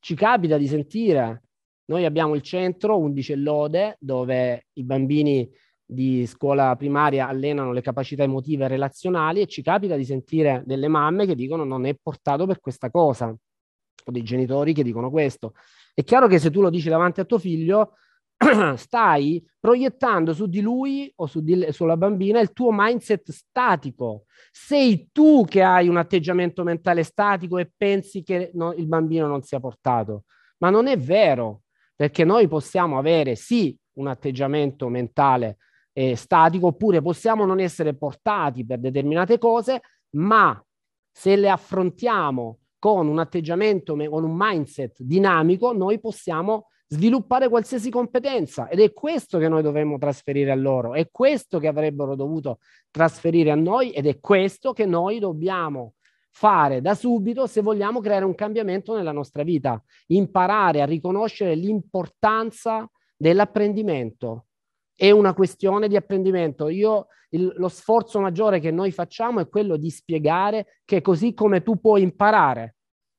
Ci 0.00 0.14
capita 0.14 0.56
di 0.56 0.66
sentire. 0.66 1.42
Noi 1.86 2.06
abbiamo 2.06 2.34
il 2.34 2.40
centro 2.40 2.98
11 2.98 3.34
Lode 3.36 3.96
dove 4.00 4.68
i 4.74 4.84
bambini 4.84 5.48
di 5.84 6.26
scuola 6.26 6.74
primaria 6.76 7.28
allenano 7.28 7.72
le 7.72 7.82
capacità 7.82 8.22
emotive 8.22 8.64
e 8.64 8.68
relazionali 8.68 9.42
e 9.42 9.46
ci 9.46 9.60
capita 9.60 9.94
di 9.94 10.06
sentire 10.06 10.62
delle 10.64 10.88
mamme 10.88 11.26
che 11.26 11.34
dicono 11.34 11.64
non 11.64 11.84
è 11.84 11.94
portato 12.00 12.46
per 12.46 12.60
questa 12.60 12.90
cosa 12.90 13.26
o 13.26 14.10
dei 14.10 14.22
genitori 14.22 14.72
che 14.72 14.82
dicono 14.82 15.10
questo. 15.10 15.52
È 15.92 16.02
chiaro 16.02 16.26
che 16.26 16.38
se 16.38 16.50
tu 16.50 16.62
lo 16.62 16.70
dici 16.70 16.88
davanti 16.88 17.20
a 17.20 17.24
tuo 17.24 17.38
figlio 17.38 17.96
stai 18.76 19.44
proiettando 19.58 20.32
su 20.34 20.46
di 20.46 20.60
lui 20.60 21.12
o 21.16 21.26
su 21.26 21.40
di, 21.40 21.66
sulla 21.70 21.96
bambina 21.96 22.40
il 22.40 22.52
tuo 22.52 22.70
mindset 22.72 23.30
statico. 23.30 24.24
Sei 24.50 25.08
tu 25.12 25.44
che 25.48 25.62
hai 25.62 25.88
un 25.88 25.96
atteggiamento 25.96 26.62
mentale 26.62 27.02
statico 27.02 27.58
e 27.58 27.70
pensi 27.76 28.22
che 28.22 28.50
no, 28.54 28.72
il 28.72 28.86
bambino 28.86 29.26
non 29.26 29.42
sia 29.42 29.60
portato. 29.60 30.24
Ma 30.58 30.70
non 30.70 30.86
è 30.86 30.96
vero, 30.96 31.62
perché 31.94 32.24
noi 32.24 32.48
possiamo 32.48 32.98
avere 32.98 33.34
sì 33.34 33.76
un 33.94 34.08
atteggiamento 34.08 34.88
mentale 34.88 35.58
eh, 35.92 36.16
statico, 36.16 36.68
oppure 36.68 37.02
possiamo 37.02 37.44
non 37.44 37.60
essere 37.60 37.94
portati 37.94 38.64
per 38.64 38.78
determinate 38.78 39.38
cose, 39.38 39.80
ma 40.10 40.62
se 41.10 41.36
le 41.36 41.50
affrontiamo 41.50 42.58
con 42.78 43.06
un 43.06 43.18
atteggiamento, 43.18 43.94
con 43.94 44.24
un 44.24 44.34
mindset 44.34 44.96
dinamico, 45.02 45.72
noi 45.72 46.00
possiamo 46.00 46.68
sviluppare 46.92 47.48
qualsiasi 47.48 47.88
competenza 47.88 48.68
ed 48.68 48.78
è 48.80 48.92
questo 48.92 49.38
che 49.38 49.48
noi 49.48 49.62
dovremmo 49.62 49.96
trasferire 49.96 50.50
a 50.50 50.54
loro, 50.54 50.92
è 50.92 51.08
questo 51.10 51.58
che 51.58 51.66
avrebbero 51.66 52.14
dovuto 52.14 52.58
trasferire 52.90 53.50
a 53.50 53.54
noi 53.54 53.92
ed 53.92 54.06
è 54.06 54.20
questo 54.20 54.74
che 54.74 54.84
noi 54.84 55.18
dobbiamo 55.18 55.94
fare 56.30 56.82
da 56.82 56.94
subito 56.94 57.46
se 57.46 57.62
vogliamo 57.62 58.00
creare 58.00 58.26
un 58.26 58.34
cambiamento 58.34 58.94
nella 58.94 59.12
nostra 59.12 59.42
vita, 59.42 59.82
imparare 60.08 60.82
a 60.82 60.86
riconoscere 60.86 61.54
l'importanza 61.54 62.88
dell'apprendimento. 63.16 64.48
È 64.94 65.10
una 65.10 65.32
questione 65.32 65.88
di 65.88 65.96
apprendimento. 65.96 66.68
Io 66.68 67.06
il, 67.30 67.54
lo 67.56 67.68
sforzo 67.68 68.20
maggiore 68.20 68.60
che 68.60 68.70
noi 68.70 68.90
facciamo 68.92 69.40
è 69.40 69.48
quello 69.48 69.78
di 69.78 69.88
spiegare 69.88 70.80
che 70.84 71.00
così 71.00 71.32
come 71.32 71.62
tu 71.62 71.80
puoi 71.80 72.02
imparare 72.02 72.76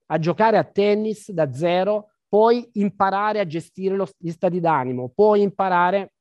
a 0.08 0.20
giocare 0.20 0.58
a 0.58 0.64
tennis 0.64 1.32
da 1.32 1.52
zero, 1.52 2.12
puoi 2.34 2.67
imparare 2.74 3.39
a 3.39 3.46
gestire 3.46 3.96
lo, 3.96 4.10
gli 4.17 4.32
stati 4.32 4.60
d'animo, 4.60 5.12
puoi 5.13 5.43
imparare 5.43 6.13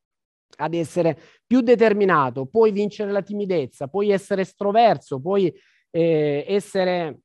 ad 0.59 0.75
essere 0.75 1.19
più 1.47 1.63
determinato, 1.63 2.45
puoi 2.45 2.71
vincere 2.71 3.11
la 3.11 3.23
timidezza, 3.23 3.89
puoi 3.89 4.11
essere 4.11 4.43
estroverso, 4.43 5.23
puoi 5.23 5.51
eh, 5.91 6.45
essere 6.47 7.21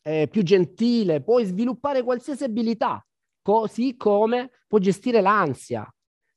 eh, 0.00 0.26
più 0.26 0.42
gentile, 0.42 1.22
puoi 1.22 1.44
sviluppare 1.44 2.02
qualsiasi 2.02 2.44
abilità, 2.44 3.06
così 3.42 3.94
come 3.98 4.52
puoi 4.66 4.80
gestire 4.80 5.20
l'ansia. 5.20 5.86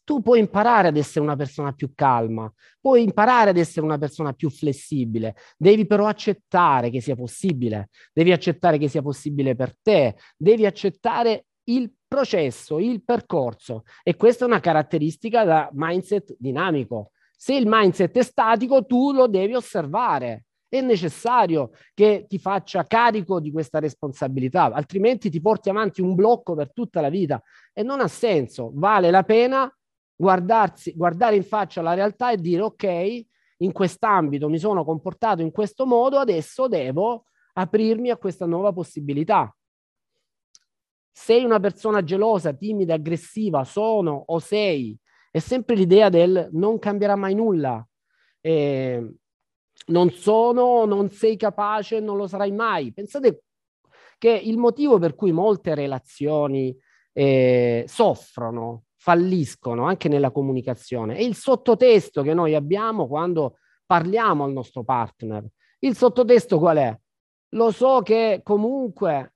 Tu 0.03 0.21
puoi 0.21 0.39
imparare 0.39 0.89
ad 0.89 0.97
essere 0.97 1.21
una 1.21 1.37
persona 1.37 1.71
più 1.71 1.93
calma, 1.95 2.51
puoi 2.81 3.01
imparare 3.01 3.51
ad 3.51 3.57
essere 3.57 3.85
una 3.85 3.97
persona 3.97 4.33
più 4.33 4.49
flessibile, 4.49 5.37
devi 5.55 5.87
però 5.87 6.07
accettare 6.07 6.89
che 6.89 6.99
sia 6.99 7.15
possibile, 7.15 7.91
devi 8.11 8.33
accettare 8.33 8.77
che 8.77 8.89
sia 8.89 9.01
possibile 9.01 9.55
per 9.55 9.73
te, 9.81 10.17
devi 10.35 10.65
accettare 10.65 11.45
il 11.75 11.91
processo, 12.07 12.79
il 12.79 13.03
percorso 13.03 13.83
e 14.03 14.15
questa 14.15 14.45
è 14.45 14.47
una 14.47 14.59
caratteristica 14.59 15.43
da 15.43 15.69
mindset 15.73 16.35
dinamico. 16.37 17.11
Se 17.37 17.55
il 17.55 17.65
mindset 17.67 18.17
è 18.17 18.23
statico, 18.23 18.85
tu 18.85 19.11
lo 19.11 19.27
devi 19.27 19.53
osservare. 19.53 20.45
È 20.67 20.79
necessario 20.79 21.71
che 21.93 22.25
ti 22.27 22.37
faccia 22.37 22.85
carico 22.85 23.39
di 23.39 23.51
questa 23.51 23.79
responsabilità, 23.79 24.71
altrimenti 24.71 25.29
ti 25.29 25.41
porti 25.41 25.69
avanti 25.69 26.01
un 26.01 26.15
blocco 26.15 26.55
per 26.55 26.71
tutta 26.71 27.01
la 27.01 27.09
vita 27.09 27.41
e 27.73 27.83
non 27.83 27.99
ha 27.99 28.07
senso. 28.07 28.71
Vale 28.73 29.11
la 29.11 29.23
pena 29.23 29.69
guardarsi, 30.15 30.93
guardare 30.95 31.35
in 31.35 31.43
faccia 31.43 31.81
la 31.81 31.93
realtà 31.93 32.31
e 32.31 32.37
dire 32.37 32.61
ok, 32.61 33.25
in 33.57 33.71
quest'ambito 33.71 34.47
mi 34.49 34.59
sono 34.59 34.85
comportato 34.85 35.41
in 35.41 35.51
questo 35.51 35.85
modo, 35.85 36.19
adesso 36.19 36.67
devo 36.67 37.25
aprirmi 37.53 38.09
a 38.09 38.17
questa 38.17 38.45
nuova 38.45 38.71
possibilità 38.71 39.53
sei 41.11 41.43
una 41.43 41.59
persona 41.59 42.03
gelosa, 42.03 42.53
timida, 42.53 42.95
aggressiva, 42.95 43.63
sono 43.63 44.23
o 44.27 44.39
sei, 44.39 44.97
è 45.29 45.39
sempre 45.39 45.75
l'idea 45.75 46.09
del 46.09 46.49
non 46.51 46.79
cambierà 46.79 47.15
mai 47.15 47.35
nulla. 47.35 47.85
Eh, 48.41 49.15
non 49.87 50.11
sono, 50.11 50.85
non 50.85 51.09
sei 51.09 51.37
capace, 51.37 51.99
non 51.99 52.17
lo 52.17 52.27
sarai 52.27 52.51
mai. 52.51 52.93
Pensate 52.93 53.43
che 54.17 54.29
il 54.29 54.57
motivo 54.57 54.99
per 54.99 55.15
cui 55.15 55.31
molte 55.31 55.73
relazioni 55.73 56.75
eh, 57.13 57.85
soffrono, 57.87 58.83
falliscono 58.95 59.85
anche 59.85 60.09
nella 60.09 60.31
comunicazione. 60.31 61.15
È 61.15 61.21
il 61.21 61.35
sottotesto 61.35 62.21
che 62.21 62.33
noi 62.33 62.53
abbiamo 62.53 63.07
quando 63.07 63.57
parliamo 63.85 64.43
al 64.43 64.51
nostro 64.51 64.83
partner. 64.83 65.45
Il 65.79 65.95
sottotesto 65.95 66.59
qual 66.59 66.77
è? 66.77 66.99
Lo 67.53 67.71
so 67.71 68.01
che 68.01 68.41
comunque 68.43 69.30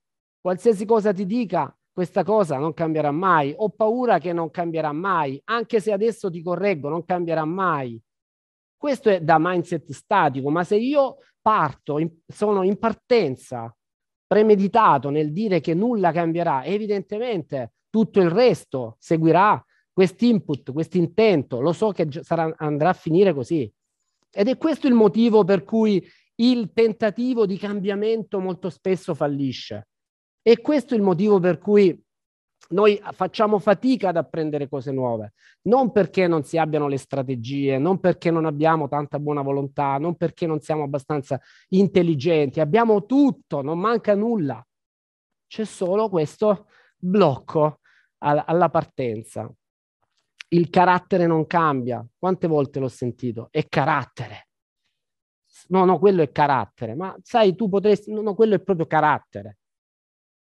qualsiasi 0.46 0.86
cosa 0.86 1.12
ti 1.12 1.26
dica, 1.26 1.76
questa 1.92 2.24
cosa 2.24 2.60
non 2.60 2.76
cambierà 2.76 3.10
mai. 3.10 3.52
Ho 3.58 3.70
paura 3.70 4.20
che 4.20 4.32
non 4.32 4.52
cambierà 4.52 4.92
mai, 4.92 5.42
anche 5.46 5.80
se 5.80 5.92
adesso 5.92 6.30
ti 6.30 6.44
correggo, 6.44 6.88
non 6.88 7.04
cambierà 7.04 7.46
mai. 7.46 8.00
Questo 8.78 9.10
è 9.10 9.22
da 9.22 9.38
mindset 9.40 9.92
statico, 9.92 10.52
ma 10.52 10.64
se 10.64 10.76
io 10.76 11.18
parto, 11.42 11.98
in, 11.98 12.12
sono 12.28 12.62
in 12.62 12.78
partenza, 12.78 13.76
premeditato 14.28 15.10
nel 15.10 15.34
dire 15.34 15.62
che 15.62 15.74
nulla 15.74 16.12
cambierà, 16.12 16.64
evidentemente 16.64 17.74
tutto 17.90 18.22
il 18.22 18.30
resto 18.30 18.98
seguirà 19.00 19.60
quest'input, 19.92 20.74
questo 20.74 20.98
intento, 20.98 21.60
lo 21.60 21.74
so 21.74 21.90
che 21.90 22.08
sarà, 22.22 22.54
andrà 22.58 22.90
a 22.90 22.94
finire 22.94 23.34
così. 23.34 23.68
Ed 24.32 24.48
è 24.48 24.58
questo 24.58 24.86
il 24.86 24.94
motivo 24.94 25.44
per 25.44 25.64
cui 25.64 26.08
il 26.36 26.72
tentativo 26.72 27.48
di 27.48 27.58
cambiamento 27.58 28.40
molto 28.40 28.70
spesso 28.70 29.16
fallisce. 29.16 29.88
E 30.48 30.62
questo 30.62 30.94
è 30.94 30.98
il 30.98 31.02
motivo 31.02 31.40
per 31.40 31.58
cui 31.58 32.00
noi 32.70 33.02
facciamo 33.14 33.58
fatica 33.58 34.10
ad 34.10 34.18
apprendere 34.18 34.70
cose 34.70 34.92
nuove, 34.92 35.34
non 35.64 35.92
perché 35.92 36.28
non 36.28 36.44
si 36.44 36.60
abbiano 36.60 36.88
le 36.88 36.98
strategie, 36.98 37.80
non 37.80 38.00
perché 38.00 38.30
non 38.30 38.46
abbiamo 38.46 38.88
tanta 38.88 39.18
buona 39.18 39.42
volontà, 39.42 39.98
non 39.98 40.16
perché 40.16 40.46
non 40.46 40.60
siamo 40.60 40.84
abbastanza 40.84 41.42
intelligenti, 41.70 42.60
abbiamo 42.60 43.08
tutto, 43.08 43.64
non 43.64 43.80
manca 43.80 44.14
nulla. 44.14 44.64
C'è 45.48 45.64
solo 45.64 46.10
questo 46.10 46.68
blocco 46.96 47.80
alla 48.20 48.70
partenza. 48.70 49.52
Il 50.50 50.70
carattere 50.70 51.26
non 51.26 51.48
cambia. 51.48 52.06
Quante 52.16 52.46
volte 52.46 52.80
l'ho 52.80 52.88
sentito? 52.88 53.48
È 53.50 53.68
carattere. 53.68 54.50
No, 55.70 55.86
no, 55.86 55.98
quello 55.98 56.22
è 56.22 56.32
carattere. 56.32 56.94
Ma 56.94 57.16
sai, 57.24 57.56
tu 57.56 57.68
potresti... 57.68 58.12
No, 58.12 58.22
no, 58.22 58.36
quello 58.36 58.54
è 58.54 58.62
proprio 58.62 58.86
carattere. 58.86 59.58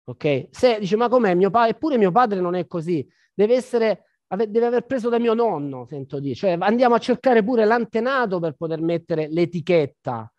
Ok? 0.08 0.48
Se 0.50 0.78
dice, 0.80 0.96
ma 0.96 1.08
com'è 1.08 1.34
mio 1.34 1.50
padre? 1.50 1.70
Eppure 1.70 1.98
mio 1.98 2.10
padre 2.10 2.40
non 2.40 2.54
è 2.54 2.66
così. 2.66 3.06
Deve 3.32 3.54
essere... 3.54 4.02
Deve 4.28 4.66
aver 4.66 4.84
preso 4.84 5.08
da 5.08 5.18
mio 5.18 5.32
nonno, 5.32 5.86
sento 5.86 6.20
dire. 6.20 6.34
Cioè, 6.34 6.58
andiamo 6.60 6.94
a 6.94 6.98
cercare 6.98 7.42
pure 7.42 7.64
l'antenato 7.64 8.38
per 8.38 8.56
poter 8.56 8.82
mettere 8.82 9.26
l'etichetta. 9.30 10.30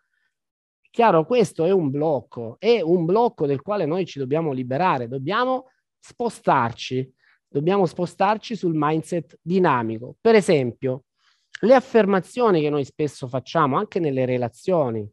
Chiaro, 0.90 1.24
questo 1.26 1.64
è 1.64 1.72
un 1.72 1.90
blocco, 1.90 2.54
è 2.60 2.80
un 2.80 3.04
blocco 3.04 3.46
del 3.46 3.62
quale 3.62 3.86
noi 3.86 4.06
ci 4.06 4.20
dobbiamo 4.20 4.52
liberare, 4.52 5.08
dobbiamo 5.08 5.70
spostarci 5.98 7.12
dobbiamo 7.50 7.84
spostarci 7.84 8.54
sul 8.54 8.72
mindset 8.74 9.36
dinamico. 9.42 10.16
Per 10.20 10.36
esempio, 10.36 11.04
le 11.62 11.74
affermazioni 11.74 12.60
che 12.60 12.70
noi 12.70 12.84
spesso 12.84 13.26
facciamo 13.26 13.76
anche 13.76 13.98
nelle 13.98 14.24
relazioni. 14.24 15.06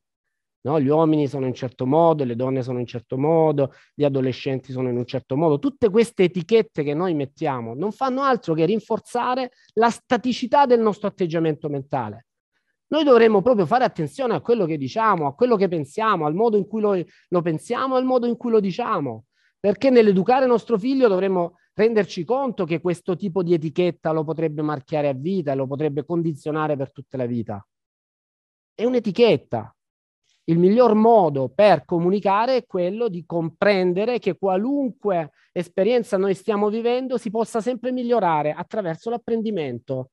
No? 0.68 0.82
Gli 0.82 0.90
uomini 0.90 1.28
sono 1.28 1.44
in 1.44 1.52
un 1.52 1.56
certo 1.56 1.86
modo, 1.86 2.26
le 2.26 2.36
donne 2.36 2.62
sono 2.62 2.76
in 2.76 2.82
un 2.82 2.88
certo 2.88 3.18
modo, 3.18 3.74
gli 3.94 4.04
adolescenti 4.04 4.74
sono 4.74 4.90
in 4.90 4.98
un 4.98 5.06
certo 5.06 5.38
modo. 5.38 5.60
Tutte 5.60 5.90
queste 5.90 6.24
etichette 6.24 6.84
che 6.84 6.94
noi 6.94 7.14
mettiamo 7.14 7.74
non 7.74 7.94
fanno 7.94 8.22
altro 8.22 8.54
che 8.54 8.66
rinforzare 8.66 9.52
la 9.76 9.90
staticità 9.90 10.66
del 10.66 10.82
nostro 10.82 11.08
atteggiamento 11.08 11.70
mentale. 11.70 12.26
Noi 12.88 13.06
dovremmo 13.06 13.42
proprio 13.42 13.66
fare 13.66 13.86
attenzione 13.86 14.34
a 14.34 14.42
quello 14.42 14.66
che 14.66 14.78
diciamo, 14.78 15.28
a 15.28 15.34
quello 15.36 15.56
che 15.56 15.70
pensiamo, 15.70 16.26
al 16.26 16.36
modo 16.36 16.58
in 16.58 16.68
cui 16.68 16.82
lo, 16.82 17.02
lo 17.30 17.42
pensiamo, 17.42 17.96
al 17.96 18.04
modo 18.04 18.28
in 18.28 18.36
cui 18.36 18.52
lo 18.52 18.60
diciamo. 18.60 19.26
Perché 19.60 19.90
nell'educare 19.90 20.46
nostro 20.48 20.78
figlio 20.78 21.08
dovremmo 21.08 21.60
renderci 21.74 22.26
conto 22.26 22.66
che 22.66 22.82
questo 22.82 23.16
tipo 23.16 23.42
di 23.42 23.54
etichetta 23.54 24.12
lo 24.12 24.26
potrebbe 24.26 24.62
marchiare 24.62 25.08
a 25.08 25.14
vita 25.14 25.54
e 25.54 25.56
lo 25.56 25.66
potrebbe 25.66 26.04
condizionare 26.04 26.76
per 26.76 26.92
tutta 26.92 27.16
la 27.16 27.26
vita. 27.26 27.66
È 28.74 28.84
un'etichetta. 28.84 29.77
Il 30.50 30.60
miglior 30.60 30.94
modo 30.94 31.50
per 31.54 31.84
comunicare 31.84 32.56
è 32.56 32.66
quello 32.66 33.10
di 33.10 33.26
comprendere 33.26 34.18
che 34.18 34.38
qualunque 34.38 35.32
esperienza 35.52 36.16
noi 36.16 36.34
stiamo 36.36 36.70
vivendo 36.70 37.18
si 37.18 37.30
possa 37.30 37.60
sempre 37.60 37.92
migliorare 37.92 38.54
attraverso 38.54 39.10
l'apprendimento. 39.10 40.12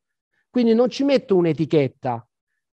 Quindi 0.51 0.75
non 0.75 0.91
ci 0.91 1.05
metto 1.05 1.37
un'etichetta. 1.37 2.27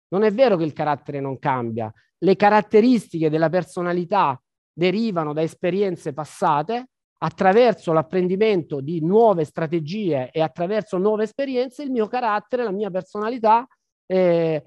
Non 0.09 0.23
è 0.23 0.31
vero 0.31 0.55
che 0.55 0.65
il 0.65 0.73
carattere 0.73 1.19
non 1.19 1.39
cambia. 1.39 1.91
Le 2.19 2.35
caratteristiche 2.35 3.29
della 3.29 3.49
personalità 3.49 4.39
derivano 4.71 5.33
da 5.33 5.41
esperienze 5.41 6.13
passate 6.13 6.89
attraverso 7.19 7.91
l'apprendimento 7.91 8.81
di 8.81 9.03
nuove 9.03 9.45
strategie 9.45 10.29
e 10.31 10.41
attraverso 10.41 10.99
nuove 10.99 11.23
esperienze, 11.23 11.81
il 11.81 11.89
mio 11.89 12.07
carattere, 12.07 12.63
la 12.63 12.71
mia 12.71 12.91
personalità 12.91 13.67
eh, 14.05 14.63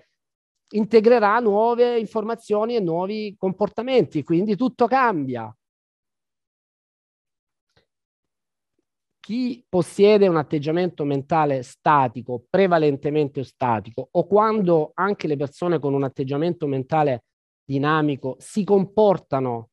integrerà 0.71 1.39
nuove 1.39 1.99
informazioni 1.99 2.77
e 2.77 2.81
nuovi 2.81 3.35
comportamenti, 3.39 4.23
quindi 4.23 4.57
tutto 4.57 4.87
cambia. 4.87 5.55
Chi 9.21 9.65
possiede 9.69 10.27
un 10.27 10.37
atteggiamento 10.37 11.05
mentale 11.05 11.63
statico, 11.63 12.45
prevalentemente 12.49 13.45
statico, 13.45 14.09
o 14.11 14.27
quando 14.27 14.93
anche 14.95 15.27
le 15.29 15.37
persone 15.37 15.79
con 15.79 15.95
un 15.95 16.05
atteggiamento 16.05 16.67
mentale 16.67 17.25
dinamico 17.65 18.37
si 18.39 18.65
comportano 18.65 19.69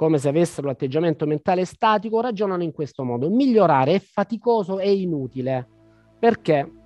come 0.00 0.16
se 0.16 0.30
avessero 0.30 0.66
l'atteggiamento 0.66 1.26
mentale 1.26 1.66
statico, 1.66 2.22
ragionano 2.22 2.62
in 2.62 2.72
questo 2.72 3.04
modo. 3.04 3.28
Migliorare 3.28 3.96
è 3.96 3.98
faticoso 3.98 4.78
e 4.78 4.94
inutile. 4.94 5.68
Perché? 6.18 6.79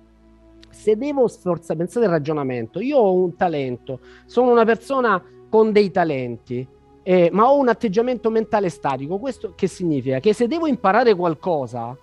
Se 0.75 0.97
devo 0.97 1.27
sforzare, 1.29 1.79
pensate 1.79 2.05
al 2.05 2.11
ragionamento, 2.11 2.81
io 2.81 2.97
ho 2.97 3.13
un 3.13 3.37
talento, 3.37 4.01
sono 4.25 4.51
una 4.51 4.65
persona 4.65 5.23
con 5.49 5.71
dei 5.71 5.89
talenti, 5.89 6.67
eh, 7.01 7.29
ma 7.31 7.49
ho 7.49 7.57
un 7.57 7.69
atteggiamento 7.69 8.29
mentale 8.29 8.67
statico. 8.67 9.17
Questo 9.17 9.53
che 9.55 9.67
significa? 9.67 10.19
Che 10.19 10.33
se 10.33 10.47
devo 10.47 10.67
imparare 10.67 11.15
qualcosa, 11.15 11.97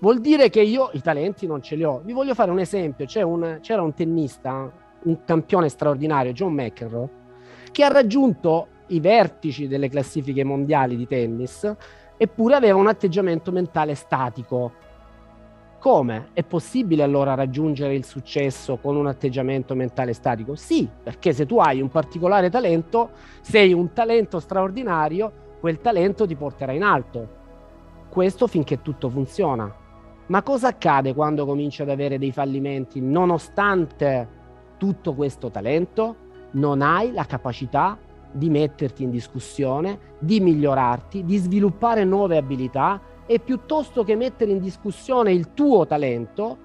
vuol 0.00 0.20
dire 0.20 0.48
che 0.48 0.62
io 0.62 0.88
i 0.94 1.02
talenti 1.02 1.46
non 1.46 1.60
ce 1.62 1.76
li 1.76 1.84
ho. 1.84 2.00
Vi 2.02 2.14
voglio 2.14 2.34
fare 2.34 2.50
un 2.50 2.58
esempio. 2.58 3.06
Un, 3.28 3.58
c'era 3.60 3.82
un 3.82 3.92
tennista, 3.92 4.72
un 5.02 5.24
campione 5.24 5.68
straordinario, 5.68 6.32
John 6.32 6.54
McEnroe, 6.54 7.08
che 7.70 7.84
ha 7.84 7.88
raggiunto 7.88 8.68
i 8.88 8.98
vertici 8.98 9.68
delle 9.68 9.90
classifiche 9.90 10.42
mondiali 10.42 10.96
di 10.96 11.06
tennis, 11.06 11.70
eppure 12.16 12.54
aveva 12.54 12.78
un 12.78 12.88
atteggiamento 12.88 13.52
mentale 13.52 13.94
statico. 13.94 14.72
Come? 15.86 16.30
È 16.32 16.42
possibile 16.42 17.04
allora 17.04 17.34
raggiungere 17.34 17.94
il 17.94 18.04
successo 18.04 18.76
con 18.76 18.96
un 18.96 19.06
atteggiamento 19.06 19.76
mentale 19.76 20.14
statico? 20.14 20.56
Sì, 20.56 20.88
perché 21.00 21.32
se 21.32 21.46
tu 21.46 21.60
hai 21.60 21.80
un 21.80 21.90
particolare 21.90 22.50
talento, 22.50 23.10
sei 23.40 23.72
un 23.72 23.92
talento 23.92 24.40
straordinario, 24.40 25.32
quel 25.60 25.80
talento 25.80 26.26
ti 26.26 26.34
porterà 26.34 26.72
in 26.72 26.82
alto. 26.82 27.28
Questo 28.08 28.48
finché 28.48 28.82
tutto 28.82 29.08
funziona. 29.08 29.72
Ma 30.26 30.42
cosa 30.42 30.66
accade 30.66 31.14
quando 31.14 31.46
cominci 31.46 31.82
ad 31.82 31.90
avere 31.90 32.18
dei 32.18 32.32
fallimenti 32.32 33.00
nonostante 33.00 34.28
tutto 34.78 35.14
questo 35.14 35.52
talento? 35.52 36.16
Non 36.54 36.82
hai 36.82 37.12
la 37.12 37.26
capacità 37.26 37.96
di 38.32 38.50
metterti 38.50 39.04
in 39.04 39.10
discussione, 39.10 40.16
di 40.18 40.40
migliorarti, 40.40 41.24
di 41.24 41.36
sviluppare 41.36 42.02
nuove 42.02 42.36
abilità 42.36 43.00
e 43.26 43.40
piuttosto 43.40 44.04
che 44.04 44.14
mettere 44.14 44.52
in 44.52 44.60
discussione 44.60 45.32
il 45.32 45.52
tuo 45.52 45.86
talento, 45.86 46.58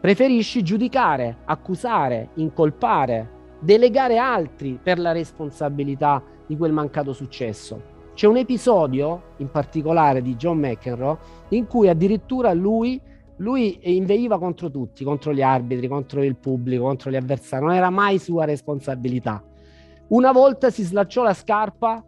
preferisci 0.00 0.62
giudicare, 0.62 1.38
accusare, 1.44 2.30
incolpare, 2.34 3.40
delegare 3.60 4.18
altri 4.18 4.78
per 4.82 4.98
la 4.98 5.12
responsabilità 5.12 6.22
di 6.46 6.56
quel 6.56 6.72
mancato 6.72 7.12
successo. 7.12 7.90
C'è 8.14 8.26
un 8.26 8.36
episodio 8.36 9.34
in 9.36 9.50
particolare 9.50 10.20
di 10.20 10.34
John 10.36 10.58
McEnroe 10.58 11.18
in 11.50 11.66
cui 11.66 11.88
addirittura 11.88 12.52
lui, 12.52 13.00
lui 13.36 13.78
inveiva 13.82 14.38
contro 14.38 14.70
tutti, 14.70 15.04
contro 15.04 15.32
gli 15.32 15.40
arbitri, 15.40 15.88
contro 15.88 16.22
il 16.22 16.36
pubblico, 16.36 16.84
contro 16.84 17.10
gli 17.10 17.16
avversari, 17.16 17.64
non 17.64 17.74
era 17.74 17.90
mai 17.90 18.18
sua 18.18 18.44
responsabilità. 18.44 19.42
Una 20.08 20.32
volta 20.32 20.70
si 20.70 20.82
slacciò 20.82 21.22
la 21.22 21.32
scarpa, 21.32 22.04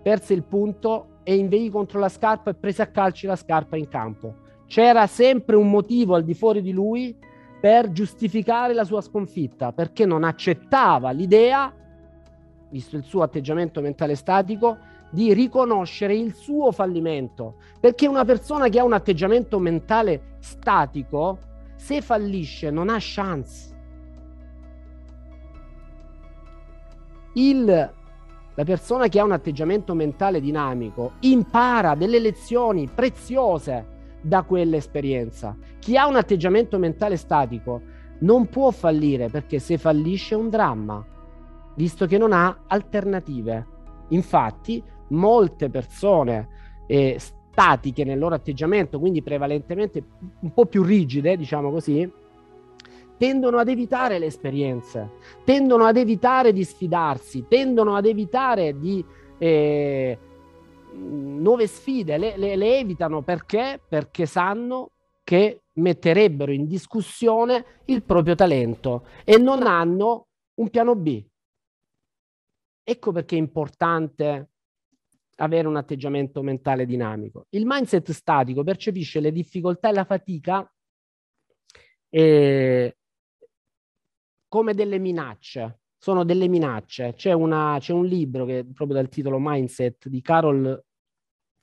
perse 0.00 0.34
il 0.34 0.44
punto 0.44 1.17
e 1.28 1.34
inveì 1.34 1.68
contro 1.68 2.00
la 2.00 2.08
scarpa 2.08 2.48
e 2.48 2.54
prese 2.54 2.80
a 2.80 2.86
calci 2.86 3.26
la 3.26 3.36
scarpa 3.36 3.76
in 3.76 3.86
campo. 3.88 4.36
C'era 4.66 5.06
sempre 5.06 5.56
un 5.56 5.68
motivo 5.68 6.14
al 6.14 6.24
di 6.24 6.32
fuori 6.32 6.62
di 6.62 6.72
lui 6.72 7.14
per 7.60 7.92
giustificare 7.92 8.72
la 8.72 8.84
sua 8.84 9.02
sconfitta, 9.02 9.72
perché 9.72 10.06
non 10.06 10.24
accettava 10.24 11.10
l'idea, 11.10 11.70
visto 12.70 12.96
il 12.96 13.04
suo 13.04 13.20
atteggiamento 13.20 13.82
mentale 13.82 14.14
statico, 14.14 14.78
di 15.10 15.34
riconoscere 15.34 16.16
il 16.16 16.32
suo 16.32 16.72
fallimento. 16.72 17.56
Perché 17.78 18.06
una 18.06 18.24
persona 18.24 18.70
che 18.70 18.78
ha 18.78 18.84
un 18.84 18.94
atteggiamento 18.94 19.58
mentale 19.58 20.36
statico, 20.38 21.40
se 21.76 22.00
fallisce, 22.00 22.70
non 22.70 22.88
ha 22.88 22.96
chance. 22.98 23.76
il 27.38 27.92
La 28.58 28.64
persona 28.64 29.06
che 29.06 29.20
ha 29.20 29.24
un 29.24 29.30
atteggiamento 29.30 29.94
mentale 29.94 30.40
dinamico 30.40 31.12
impara 31.20 31.94
delle 31.94 32.18
lezioni 32.18 32.90
preziose 32.92 34.16
da 34.20 34.42
quell'esperienza. 34.42 35.56
Chi 35.78 35.96
ha 35.96 36.08
un 36.08 36.16
atteggiamento 36.16 36.76
mentale 36.76 37.16
statico 37.16 37.80
non 38.18 38.48
può 38.48 38.72
fallire 38.72 39.28
perché 39.28 39.60
se 39.60 39.78
fallisce 39.78 40.34
è 40.34 40.38
un 40.38 40.48
dramma, 40.48 41.06
visto 41.76 42.06
che 42.06 42.18
non 42.18 42.32
ha 42.32 42.64
alternative. 42.66 43.64
Infatti, 44.08 44.82
molte 45.10 45.70
persone 45.70 46.48
eh, 46.88 47.16
statiche 47.16 48.02
nel 48.02 48.18
loro 48.18 48.34
atteggiamento, 48.34 48.98
quindi 48.98 49.22
prevalentemente 49.22 50.02
un 50.40 50.52
po' 50.52 50.66
più 50.66 50.82
rigide, 50.82 51.36
diciamo 51.36 51.70
così, 51.70 52.10
tendono 53.18 53.58
ad 53.58 53.68
evitare 53.68 54.18
le 54.18 54.26
esperienze, 54.26 55.10
tendono 55.44 55.84
ad 55.84 55.96
evitare 55.96 56.52
di 56.52 56.64
sfidarsi, 56.64 57.46
tendono 57.48 57.96
ad 57.96 58.06
evitare 58.06 58.78
di 58.78 59.04
eh, 59.38 60.18
nuove 60.92 61.66
sfide, 61.66 62.16
le, 62.16 62.36
le, 62.36 62.56
le 62.56 62.78
evitano 62.78 63.22
perché? 63.22 63.80
Perché 63.86 64.24
sanno 64.24 64.92
che 65.24 65.64
metterebbero 65.74 66.52
in 66.52 66.66
discussione 66.66 67.82
il 67.86 68.02
proprio 68.02 68.34
talento 68.34 69.06
e 69.24 69.36
non 69.36 69.66
hanno 69.66 70.28
un 70.54 70.70
piano 70.70 70.94
B. 70.94 71.22
Ecco 72.82 73.12
perché 73.12 73.36
è 73.36 73.38
importante 73.38 74.50
avere 75.36 75.68
un 75.68 75.76
atteggiamento 75.76 76.42
mentale 76.42 76.86
dinamico. 76.86 77.46
Il 77.50 77.64
mindset 77.66 78.10
statico 78.10 78.64
percepisce 78.64 79.20
le 79.20 79.30
difficoltà 79.30 79.90
e 79.90 79.92
la 79.92 80.04
fatica 80.04 80.72
eh, 82.08 82.97
come 84.48 84.74
delle 84.74 84.98
minacce. 84.98 85.80
Sono 85.98 86.24
delle 86.24 86.48
minacce. 86.48 87.14
C'è, 87.14 87.32
una, 87.32 87.76
c'è, 87.80 87.92
un 87.92 88.06
libro 88.06 88.44
che 88.44 88.64
proprio 88.72 88.96
dal 88.96 89.08
titolo 89.08 89.38
Mindset 89.38 90.08
di 90.08 90.20
Carol 90.20 90.84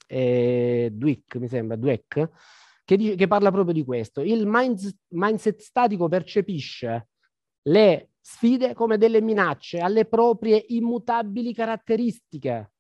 eh, 0.08 0.90
Dweck, 0.92 1.36
mi 1.36 1.48
sembra, 1.48 1.76
Dweck, 1.76 2.30
che, 2.84 2.98
dice, 2.98 3.16
che 3.16 3.28
parla 3.28 3.52
proprio 3.52 3.74
di 3.74 3.84
questo. 3.84 4.22
Il 4.22 4.46
mind, 4.46 4.80
mindset 5.10 5.60
statico 5.62 6.08
percepisce 6.08 7.10
le 7.64 8.10
sfide 8.20 8.74
come 8.74 8.98
delle 8.98 9.22
minacce 9.22 9.80
alle 9.80 10.06
proprie 10.06 10.64
immutabili 10.68 11.54
caratteristiche. 11.54 12.72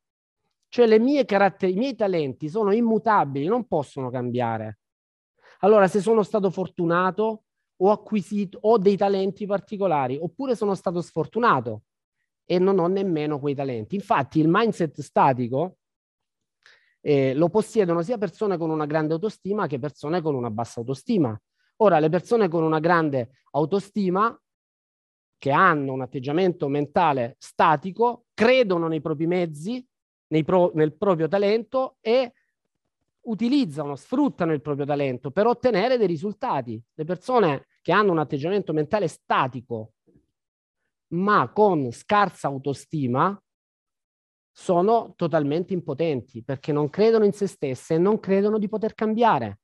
Cioè 0.67 1.25
caratter- 1.25 1.71
i 1.71 1.77
miei 1.77 1.95
talenti 1.95 2.49
sono 2.49 2.73
immutabili, 2.73 3.45
non 3.45 3.65
possono 3.65 4.09
cambiare. 4.09 4.79
Allora, 5.59 5.87
se 5.87 6.01
sono 6.01 6.21
stato 6.21 6.49
fortunato, 6.49 7.44
ho 7.77 7.91
acquisito, 7.91 8.59
ho 8.61 8.77
dei 8.77 8.95
talenti 8.95 9.45
particolari, 9.45 10.17
oppure 10.19 10.55
sono 10.55 10.75
stato 10.75 11.01
sfortunato 11.01 11.83
e 12.45 12.59
non 12.59 12.79
ho 12.79 12.87
nemmeno 12.87 13.39
quei 13.39 13.55
talenti. 13.55 13.95
Infatti 13.95 14.39
il 14.39 14.47
mindset 14.47 15.01
statico 15.01 15.77
eh, 17.01 17.33
lo 17.33 17.49
possiedono 17.49 18.01
sia 18.01 18.17
persone 18.17 18.57
con 18.57 18.69
una 18.69 18.85
grande 18.85 19.13
autostima 19.13 19.67
che 19.67 19.79
persone 19.79 20.21
con 20.21 20.35
una 20.35 20.49
bassa 20.49 20.79
autostima. 20.79 21.39
Ora, 21.77 21.99
le 21.99 22.09
persone 22.09 22.47
con 22.47 22.63
una 22.63 22.79
grande 22.79 23.31
autostima, 23.51 24.37
che 25.37 25.51
hanno 25.51 25.93
un 25.93 26.01
atteggiamento 26.01 26.67
mentale 26.69 27.35
statico, 27.37 28.25
credono 28.33 28.87
nei 28.87 29.01
propri 29.01 29.27
mezzi, 29.27 29.85
nei 30.27 30.43
pro, 30.43 30.71
nel 30.73 30.95
proprio 30.95 31.27
talento 31.27 31.97
e 31.99 32.33
utilizzano, 33.25 33.95
sfruttano 33.95 34.53
il 34.53 34.61
proprio 34.61 34.85
talento 34.85 35.31
per 35.31 35.47
ottenere 35.47 35.97
dei 35.97 36.07
risultati. 36.07 36.81
Le 36.93 37.03
persone 37.03 37.67
che 37.81 37.91
hanno 37.91 38.11
un 38.11 38.19
atteggiamento 38.19 38.73
mentale 38.73 39.07
statico, 39.07 39.93
ma 41.09 41.51
con 41.51 41.91
scarsa 41.91 42.47
autostima, 42.47 43.39
sono 44.57 45.13
totalmente 45.15 45.73
impotenti 45.73 46.41
perché 46.41 46.71
non 46.71 46.89
credono 46.89 47.25
in 47.25 47.33
se 47.33 47.45
stesse 47.45 47.95
e 47.95 47.97
non 47.97 48.19
credono 48.19 48.57
di 48.57 48.69
poter 48.69 48.93
cambiare. 48.93 49.59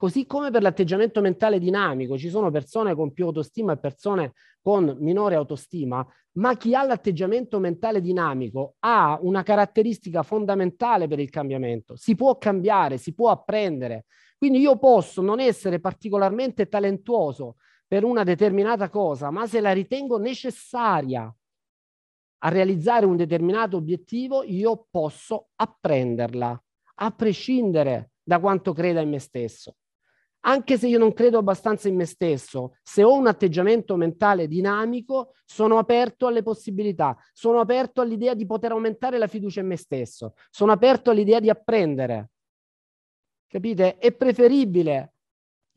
Così 0.00 0.24
come 0.24 0.50
per 0.50 0.62
l'atteggiamento 0.62 1.20
mentale 1.20 1.58
dinamico, 1.58 2.16
ci 2.16 2.30
sono 2.30 2.50
persone 2.50 2.94
con 2.94 3.12
più 3.12 3.26
autostima 3.26 3.74
e 3.74 3.78
persone 3.78 4.32
con 4.62 4.96
minore 4.98 5.34
autostima, 5.34 6.02
ma 6.38 6.56
chi 6.56 6.74
ha 6.74 6.82
l'atteggiamento 6.84 7.58
mentale 7.58 8.00
dinamico 8.00 8.76
ha 8.78 9.18
una 9.20 9.42
caratteristica 9.42 10.22
fondamentale 10.22 11.06
per 11.06 11.18
il 11.18 11.28
cambiamento. 11.28 11.96
Si 11.96 12.14
può 12.14 12.38
cambiare, 12.38 12.96
si 12.96 13.12
può 13.12 13.28
apprendere. 13.28 14.06
Quindi 14.38 14.60
io 14.60 14.78
posso 14.78 15.20
non 15.20 15.38
essere 15.38 15.80
particolarmente 15.80 16.66
talentuoso 16.66 17.56
per 17.86 18.02
una 18.02 18.24
determinata 18.24 18.88
cosa, 18.88 19.30
ma 19.30 19.46
se 19.46 19.60
la 19.60 19.72
ritengo 19.72 20.16
necessaria 20.16 21.30
a 22.38 22.48
realizzare 22.48 23.04
un 23.04 23.16
determinato 23.16 23.76
obiettivo, 23.76 24.44
io 24.44 24.86
posso 24.90 25.48
apprenderla, 25.56 26.64
a 26.94 27.10
prescindere 27.10 28.12
da 28.22 28.40
quanto 28.40 28.72
creda 28.72 29.02
in 29.02 29.10
me 29.10 29.18
stesso. 29.18 29.74
Anche 30.42 30.78
se 30.78 30.88
io 30.88 30.98
non 30.98 31.12
credo 31.12 31.38
abbastanza 31.38 31.88
in 31.88 31.96
me 31.96 32.06
stesso, 32.06 32.76
se 32.82 33.02
ho 33.02 33.14
un 33.14 33.26
atteggiamento 33.26 33.96
mentale 33.96 34.48
dinamico, 34.48 35.34
sono 35.44 35.76
aperto 35.76 36.26
alle 36.26 36.42
possibilità, 36.42 37.16
sono 37.32 37.60
aperto 37.60 38.00
all'idea 38.00 38.32
di 38.34 38.46
poter 38.46 38.72
aumentare 38.72 39.18
la 39.18 39.26
fiducia 39.26 39.60
in 39.60 39.66
me 39.66 39.76
stesso, 39.76 40.34
sono 40.48 40.72
aperto 40.72 41.10
all'idea 41.10 41.40
di 41.40 41.50
apprendere. 41.50 42.30
Capite? 43.46 43.98
È 43.98 44.12
preferibile 44.12 45.14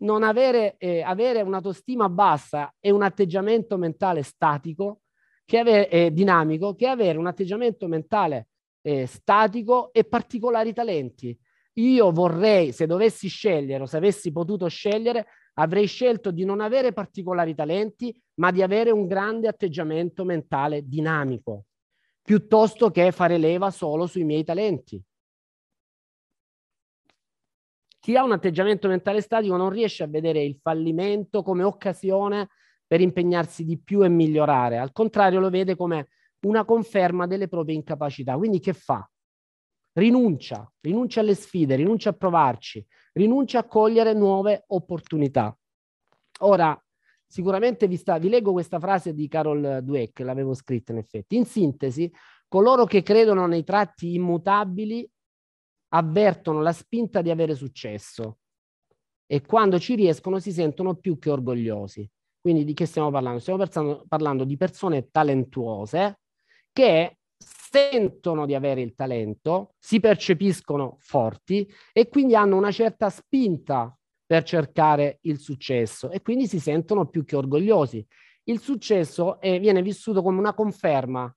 non 0.04 0.24
avere, 0.24 0.76
eh, 0.78 1.02
avere 1.02 1.42
un'autostima 1.42 2.08
bassa 2.08 2.74
e 2.80 2.92
un 2.92 3.02
atteggiamento 3.02 3.78
mentale 3.78 4.24
statico 4.24 5.02
che 5.46 5.58
avere, 5.58 5.90
eh, 5.90 6.14
dinamico 6.14 6.76
che 6.76 6.88
avere 6.88 7.18
un 7.18 7.28
atteggiamento 7.28 7.88
mentale 7.88 8.48
eh, 8.82 9.06
statico 9.06 9.92
e 9.92 10.04
particolari 10.04 10.74
talenti. 10.74 11.38
Io 11.78 12.12
vorrei, 12.12 12.72
se 12.72 12.86
dovessi 12.86 13.28
scegliere 13.28 13.84
o 13.84 13.86
se 13.88 13.98
avessi 13.98 14.32
potuto 14.32 14.68
scegliere, 14.68 15.26
avrei 15.56 15.88
scelto 15.88 16.32
di 16.32 16.46
non 16.46 16.62
avere 16.62 16.94
particolari 16.94 17.56
talenti, 17.56 18.16
ma 18.36 18.52
di 18.52 18.62
avere 18.62 18.92
un 18.92 19.08
grande 19.08 19.48
atteggiamento 19.48 20.24
mentale 20.24 20.88
dinamico, 20.88 21.66
piuttosto 22.22 22.92
che 22.92 23.12
fare 23.12 23.38
leva 23.38 23.72
solo 23.72 24.06
sui 24.06 24.24
miei 24.24 24.44
talenti. 24.44 25.02
Chi 28.00 28.18
ha 28.18 28.24
un 28.24 28.34
atteggiamento 28.34 28.88
mentale 28.88 29.22
statico 29.22 29.56
non 29.56 29.70
riesce 29.70 30.04
a 30.04 30.08
vedere 30.08 30.44
il 30.44 30.60
fallimento 30.62 31.42
come 31.42 31.64
occasione 31.64 32.50
per 32.86 33.00
impegnarsi 33.00 33.64
di 33.64 33.80
più 33.80 34.04
e 34.04 34.10
migliorare, 34.10 34.78
al 34.78 34.92
contrario 34.92 35.40
lo 35.40 35.50
vede 35.50 35.76
come 35.76 36.10
una 36.42 36.66
conferma 36.66 37.26
delle 37.26 37.48
proprie 37.48 37.76
incapacità. 37.76 38.36
Quindi 38.36 38.60
che 38.60 38.74
fa? 38.74 39.10
Rinuncia, 39.94 40.72
rinuncia 40.82 41.20
alle 41.20 41.36
sfide, 41.36 41.76
rinuncia 41.76 42.10
a 42.10 42.14
provarci, 42.14 42.86
rinuncia 43.14 43.60
a 43.60 43.68
cogliere 43.68 44.14
nuove 44.14 44.64
opportunità. 44.68 45.56
Ora, 46.40 46.78
sicuramente 47.28 47.88
vi, 47.88 47.96
sta, 47.96 48.18
vi 48.18 48.30
leggo 48.30 48.52
questa 48.52 48.80
frase 48.80 49.14
di 49.14 49.28
Carol 49.28 49.82
Dweck, 49.84 50.20
l'avevo 50.20 50.54
scritta 50.54 50.92
in 50.92 50.98
effetti. 50.98 51.36
In 51.36 51.46
sintesi, 51.46 52.12
coloro 52.48 52.86
che 52.86 53.04
credono 53.04 53.46
nei 53.46 53.64
tratti 53.64 54.16
immutabili 54.16 55.08
avvertono 55.90 56.62
la 56.62 56.74
spinta 56.74 57.22
di 57.22 57.30
avere 57.30 57.54
successo 57.56 58.40
e 59.26 59.42
quando 59.42 59.80
ci 59.80 59.96
riescono 59.96 60.40
si 60.40 60.52
sentono 60.52 60.96
più 60.96 61.18
che 61.18 61.30
orgogliosi. 61.30 62.10
Quindi 62.40 62.66
di 62.66 62.74
che 62.74 62.86
stiamo 62.86 63.10
parlando? 63.10 63.40
Stiamo 63.40 64.04
parlando 64.08 64.44
di 64.44 64.58
persone 64.58 65.10
talentuose 65.10 66.20
che 66.72 67.20
sentono 67.74 68.46
di 68.46 68.54
avere 68.54 68.82
il 68.82 68.94
talento, 68.94 69.74
si 69.80 70.00
percepiscono 70.00 70.98
forti 71.00 71.68
e 71.92 72.08
quindi 72.08 72.36
hanno 72.36 72.56
una 72.56 72.70
certa 72.70 73.10
spinta 73.10 73.98
per 74.24 74.44
cercare 74.44 75.18
il 75.22 75.40
successo 75.40 76.12
e 76.12 76.22
quindi 76.22 76.46
si 76.46 76.60
sentono 76.60 77.08
più 77.08 77.26
che 77.26 77.36
orgogliosi. 77.36 78.06
Il 78.44 78.60
successo 78.60 79.40
è, 79.40 79.60
viene 79.60 79.82
vissuto 79.82 80.22
come 80.22 80.38
una 80.38 80.54
conferma 80.54 81.36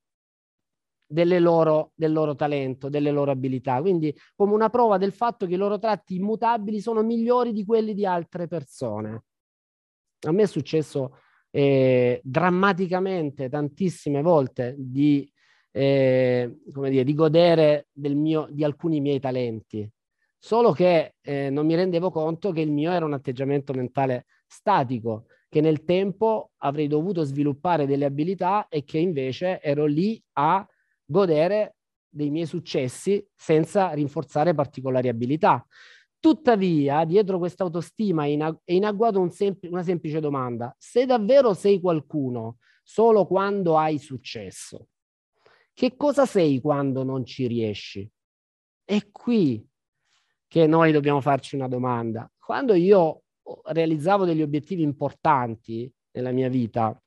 loro, 1.39 1.93
del 1.95 2.13
loro 2.13 2.35
talento, 2.35 2.91
delle 2.91 3.13
loro 3.13 3.31
abilità, 3.31 3.81
quindi 3.81 4.15
come 4.35 4.53
una 4.53 4.69
prova 4.69 4.99
del 4.99 5.13
fatto 5.13 5.47
che 5.47 5.55
i 5.55 5.59
loro 5.59 5.79
tratti 5.79 6.17
immutabili 6.17 6.81
sono 6.81 7.03
migliori 7.03 7.53
di 7.53 7.65
quelli 7.65 7.95
di 7.95 8.05
altre 8.05 8.47
persone. 8.47 9.25
A 10.27 10.33
me 10.33 10.43
è 10.43 10.47
successo 10.47 11.19
eh, 11.51 12.21
drammaticamente 12.23 13.49
tantissime 13.49 14.21
volte 14.21 14.75
di, 14.77 15.31
eh, 15.77 16.61
come 16.73 16.89
dire, 16.89 17.05
di 17.05 17.13
godere 17.13 17.89
mio, 17.93 18.49
di 18.51 18.65
alcuni 18.65 18.99
miei 19.03 19.21
talenti, 19.21 19.87
solo 20.39 20.73
che 20.73 21.17
eh, 21.21 21.51
non 21.51 21.67
mi 21.67 21.75
rendevo 21.75 22.11
conto 22.11 22.51
che 22.51 22.63
il 22.63 22.73
mio 22.73 22.93
era 22.93 23.05
un 23.05 23.13
atteggiamento 23.13 23.75
mentale 23.75 24.25
statico, 24.47 25.27
che 25.51 25.61
nel 25.61 25.85
tempo 25.85 26.53
avrei 26.63 26.87
dovuto 26.87 27.25
sviluppare 27.25 27.85
delle 27.85 28.07
abilità 28.07 28.69
e 28.69 28.85
che 28.85 28.97
invece 28.97 29.61
ero 29.61 29.85
lì 29.85 30.19
a 30.39 30.67
godere 31.05 31.77
dei 32.09 32.31
miei 32.31 32.47
successi 32.47 33.23
senza 33.35 33.91
rinforzare 33.91 34.55
particolari 34.55 35.09
abilità. 35.09 35.63
Tuttavia, 36.19 37.05
dietro 37.05 37.37
questa 37.37 37.65
autostima 37.65 38.25
è 38.25 38.29
in, 38.29 38.85
agguato 38.87 39.21
un 39.21 39.31
sempl- 39.31 39.69
una 39.71 39.83
semplice 39.83 40.21
domanda. 40.21 40.75
Se 40.79 41.05
davvero 41.05 41.53
sei 41.53 41.81
qualcuno 41.81 42.57
solo 42.83 43.27
quando 43.27 43.77
hai 43.77 43.99
successo, 43.99 44.89
Che 45.79 45.95
cosa 45.95 46.25
sei 46.25 46.59
quando 46.63 47.03
non 47.03 47.27
ci 47.27 47.47
riesci? 47.47 48.11
È 48.83 49.11
qui 49.11 49.63
che 50.47 50.67
noi 50.67 50.91
dobbiamo 50.91 51.21
farci 51.21 51.55
una 51.55 51.69
domanda. 51.69 52.33
Quando 52.39 52.73
io 52.73 53.25
realizzavo 53.63 54.25
degli 54.25 54.41
obiettivi 54.41 54.81
importanti 54.81 55.93
nella 56.13 56.31
mia 56.31 56.49
vita, 56.49 56.99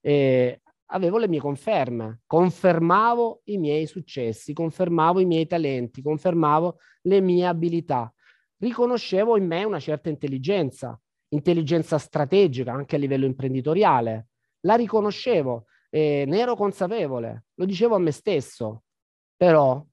eh, 0.00 0.62
avevo 0.86 1.18
le 1.18 1.28
mie 1.28 1.40
conferme, 1.40 2.22
confermavo 2.24 3.42
i 3.44 3.58
miei 3.58 3.84
successi, 3.84 4.54
confermavo 4.54 5.20
i 5.20 5.26
miei 5.26 5.46
talenti, 5.46 6.00
confermavo 6.00 6.78
le 7.02 7.20
mie 7.20 7.44
abilità, 7.44 8.10
riconoscevo 8.60 9.36
in 9.36 9.44
me 9.44 9.64
una 9.64 9.78
certa 9.78 10.08
intelligenza, 10.08 10.98
intelligenza 11.34 11.98
strategica 11.98 12.72
anche 12.72 12.96
a 12.96 12.98
livello 12.98 13.26
imprenditoriale, 13.26 14.28
la 14.60 14.74
riconoscevo, 14.76 15.66
eh, 15.90 16.24
ne 16.26 16.38
ero 16.38 16.56
consapevole, 16.56 17.46
lo 17.54 17.64
dicevo 17.64 17.96
a 17.96 17.98
me 17.98 18.12
stesso, 18.12 18.84
però 19.36 19.84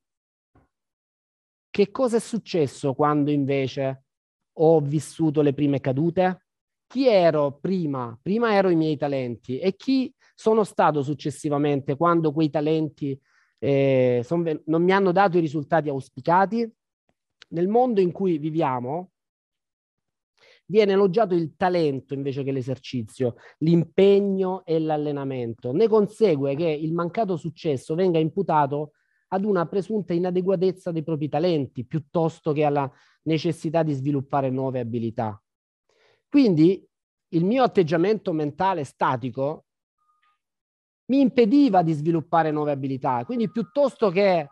che 1.69 1.91
cosa 1.91 2.17
è 2.17 2.19
successo 2.19 2.93
quando 2.93 3.29
invece 3.29 4.05
ho 4.59 4.79
vissuto 4.79 5.41
le 5.41 5.53
prime 5.53 5.79
cadute? 5.79 6.45
Chi 6.87 7.07
ero 7.07 7.57
prima? 7.59 8.17
Prima 8.21 8.53
ero 8.53 8.69
i 8.69 8.75
miei 8.75 8.97
talenti 8.97 9.59
e 9.59 9.75
chi 9.75 10.13
sono 10.33 10.63
stato 10.63 11.03
successivamente 11.03 11.95
quando 11.95 12.31
quei 12.31 12.49
talenti 12.49 13.19
eh, 13.59 14.21
son, 14.23 14.61
non 14.65 14.83
mi 14.83 14.91
hanno 14.91 15.11
dato 15.11 15.37
i 15.37 15.41
risultati 15.41 15.89
auspicati? 15.89 16.71
Nel 17.49 17.67
mondo 17.67 18.01
in 18.01 18.11
cui 18.11 18.37
viviamo 18.37 19.11
viene 20.67 20.91
elogiato 20.91 21.33
il 21.33 21.55
talento 21.55 22.13
invece 22.13 22.43
che 22.43 22.51
l'esercizio, 22.51 23.35
l'impegno 23.59 24.63
e 24.65 24.79
l'allenamento. 24.79 25.71
Ne 25.71 25.87
consegue 25.87 26.55
che 26.55 26.67
il 26.67 26.93
mancato 26.93 27.37
successo 27.37 27.95
venga 27.95 28.19
imputato 28.19 28.91
ad 29.29 29.43
una 29.43 29.65
presunta 29.65 30.13
inadeguatezza 30.13 30.91
dei 30.91 31.03
propri 31.03 31.27
talenti 31.29 31.85
piuttosto 31.85 32.51
che 32.51 32.63
alla 32.63 32.89
necessità 33.23 33.83
di 33.83 33.93
sviluppare 33.93 34.49
nuove 34.49 34.79
abilità. 34.79 35.41
Quindi 36.29 36.85
il 37.29 37.43
mio 37.43 37.63
atteggiamento 37.63 38.31
mentale 38.31 38.83
statico 38.83 39.65
mi 41.07 41.21
impediva 41.21 41.83
di 41.83 41.93
sviluppare 41.93 42.51
nuove 42.51 42.71
abilità. 42.71 43.23
Quindi 43.25 43.49
piuttosto 43.49 44.09
che 44.09 44.49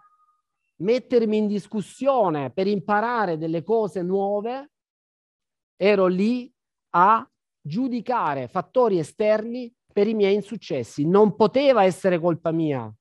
mettermi 0.78 1.38
in 1.38 1.48
discussione 1.48 2.52
per 2.52 2.68
imparare 2.68 3.38
delle 3.38 3.64
cose 3.64 4.02
nuove, 4.02 4.72
ero 5.76 6.08
lì 6.08 6.52
a 6.92 7.28
giudicare 7.62 8.48
fattori 8.48 9.00
esterni 9.00 9.74
per 9.92 10.08
i 10.08 10.14
miei 10.14 10.36
insuccessi. 10.36 11.08
Non 11.08 11.36
poteva 11.36 11.84
essere 11.84 12.20
colpa 12.20 12.52
mia, 12.52 12.94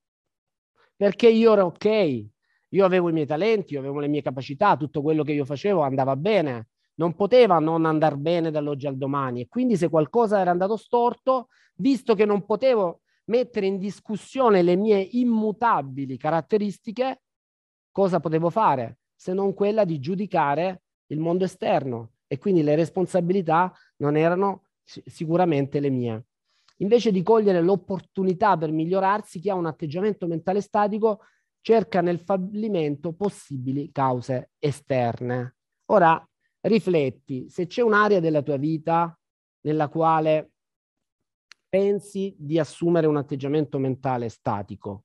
perché 0.97 1.29
io 1.29 1.53
ero 1.53 1.67
ok, 1.67 2.27
io 2.69 2.85
avevo 2.85 3.09
i 3.09 3.13
miei 3.13 3.27
talenti, 3.27 3.75
io 3.75 3.81
avevo 3.81 4.01
le 4.01 4.09
mie 4.09 4.23
capacità, 4.23 4.77
tutto 4.77 5.03
quello 5.03 5.23
che 5.23 5.33
io 5.33 5.45
facevo 5.45 5.83
andava 5.83 6.17
bene, 6.17 6.69
non 6.97 7.15
poteva 7.15 7.59
non 7.59 7.85
andare 7.85 8.17
bene 8.17 8.51
dall'oggi 8.51 8.87
al 8.87 8.97
domani. 8.97 9.43
E 9.43 9.49
quindi 9.49 9.77
se 9.77 9.89
qualcosa 9.89 10.41
era 10.41 10.51
andato 10.51 10.77
storto, 10.77 11.49
visto 11.77 12.15
che 12.15 12.25
non 12.25 12.45
potevo 12.45 13.01
mettere 13.27 13.67
in 13.67 13.79
discussione 13.79 14.63
le 14.63 14.77
mie 14.77 15.01
immutabili 15.01 16.17
caratteristiche, 16.17 17.23
cosa 17.91 18.21
potevo 18.21 18.51
fare 18.51 18.99
se 19.15 19.33
non 19.33 19.55
quella 19.55 19.85
di 19.85 19.99
giudicare 19.99 20.83
il 21.07 21.19
mondo 21.19 21.45
esterno 21.45 22.14
e 22.27 22.39
quindi 22.39 22.63
le 22.63 22.75
responsabilità 22.75 23.73
non 23.97 24.17
erano 24.17 24.65
sicuramente 24.83 25.81
le 25.81 25.91
mie. 25.91 26.27
Invece 26.79 27.13
di 27.13 27.23
cogliere 27.23 27.61
l'opportunità 27.63 28.57
per 28.57 28.73
migliorarsi, 28.73 29.39
chi 29.41 29.49
ha 29.49 29.55
un 29.55 29.67
atteggiamento 29.67 30.27
mentale 30.27 30.61
statico 30.61 31.21
cerca 31.61 32.01
nel 32.01 32.21
fallimento 32.21 33.13
possibili 33.13 33.91
cause 33.93 34.51
esterne. 34.59 35.57
Ora 35.87 36.23
rifletti, 36.61 37.49
se 37.49 37.67
c'è 37.67 37.83
un'area 37.83 38.21
della 38.21 38.43
tua 38.43 38.57
vita 38.57 39.17
nella 39.63 39.89
quale 39.89 40.51
pensi 41.69 42.35
di 42.39 42.59
assumere 42.59 43.07
un 43.07 43.17
atteggiamento 43.17 43.79
mentale 43.79 44.29
statico 44.29 45.05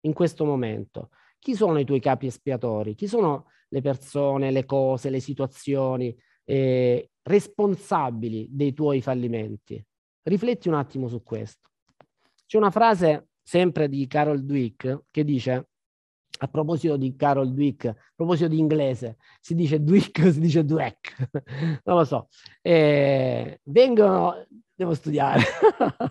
in 0.00 0.12
questo 0.12 0.44
momento, 0.44 1.10
chi 1.38 1.54
sono 1.54 1.78
i 1.78 1.84
tuoi 1.84 2.00
capi 2.00 2.26
espiatori? 2.26 2.94
Chi 2.94 3.08
sono 3.08 3.46
le 3.68 3.80
persone, 3.80 4.50
le 4.50 4.64
cose, 4.64 5.10
le 5.10 5.20
situazioni 5.20 6.16
eh, 6.44 7.10
responsabili 7.22 8.48
dei 8.50 8.72
tuoi 8.72 9.00
fallimenti? 9.00 9.84
Rifletti 10.22 10.68
un 10.68 10.74
attimo 10.74 11.08
su 11.08 11.22
questo. 11.22 11.70
C'è 12.46 12.56
una 12.56 12.70
frase 12.70 13.28
sempre 13.42 13.88
di 13.88 14.06
Carol 14.06 14.44
Dweck 14.44 15.04
che 15.10 15.24
dice 15.24 15.68
a 16.38 16.48
proposito 16.48 16.96
di 16.96 17.14
Carol 17.16 17.52
Dweck, 17.52 17.86
a 17.86 17.96
proposito 18.14 18.48
di 18.48 18.58
inglese, 18.58 19.16
si 19.40 19.54
dice 19.54 19.82
Dweck 19.82 20.32
si 20.32 20.40
dice 20.40 20.64
Dweck? 20.64 21.28
non 21.84 21.96
lo 21.96 22.04
so. 22.04 22.28
Eh, 22.60 23.60
vengono, 23.64 24.46
devo 24.74 24.94
studiare, 24.94 25.42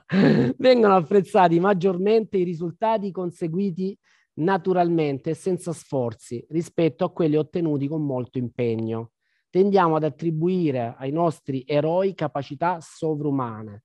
vengono 0.57 0.95
apprezzati 0.95 1.59
maggiormente 1.59 2.37
i 2.37 2.43
risultati 2.43 3.11
conseguiti 3.11 3.97
naturalmente 4.35 5.31
e 5.31 5.33
senza 5.33 5.73
sforzi 5.73 6.45
rispetto 6.49 7.05
a 7.05 7.11
quelli 7.11 7.35
ottenuti 7.35 7.87
con 7.87 8.05
molto 8.05 8.37
impegno. 8.37 9.11
Tendiamo 9.49 9.95
ad 9.95 10.03
attribuire 10.03 10.95
ai 10.97 11.11
nostri 11.11 11.63
eroi 11.65 12.13
capacità 12.13 12.79
sovrumane 12.81 13.83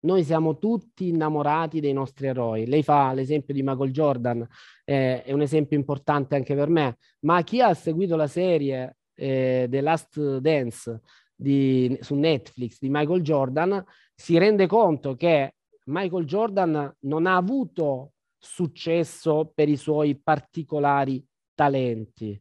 noi 0.00 0.22
siamo 0.22 0.58
tutti 0.58 1.08
innamorati 1.08 1.80
dei 1.80 1.92
nostri 1.92 2.28
eroi. 2.28 2.66
Lei 2.66 2.82
fa 2.82 3.12
l'esempio 3.12 3.52
di 3.52 3.62
Michael 3.62 3.90
Jordan, 3.90 4.46
eh, 4.84 5.22
è 5.22 5.32
un 5.32 5.40
esempio 5.40 5.76
importante 5.76 6.36
anche 6.36 6.54
per 6.54 6.68
me, 6.68 6.98
ma 7.20 7.42
chi 7.42 7.60
ha 7.60 7.74
seguito 7.74 8.14
la 8.14 8.28
serie 8.28 8.98
eh, 9.14 9.66
The 9.68 9.80
Last 9.80 10.38
Dance 10.38 11.00
di, 11.34 11.96
su 12.00 12.14
Netflix 12.14 12.78
di 12.78 12.88
Michael 12.90 13.22
Jordan 13.22 13.84
si 14.14 14.38
rende 14.38 14.66
conto 14.66 15.14
che 15.14 15.54
Michael 15.86 16.24
Jordan 16.24 16.94
non 17.00 17.26
ha 17.26 17.36
avuto 17.36 18.12
successo 18.38 19.50
per 19.54 19.68
i 19.68 19.76
suoi 19.76 20.16
particolari 20.16 21.24
talenti. 21.54 22.40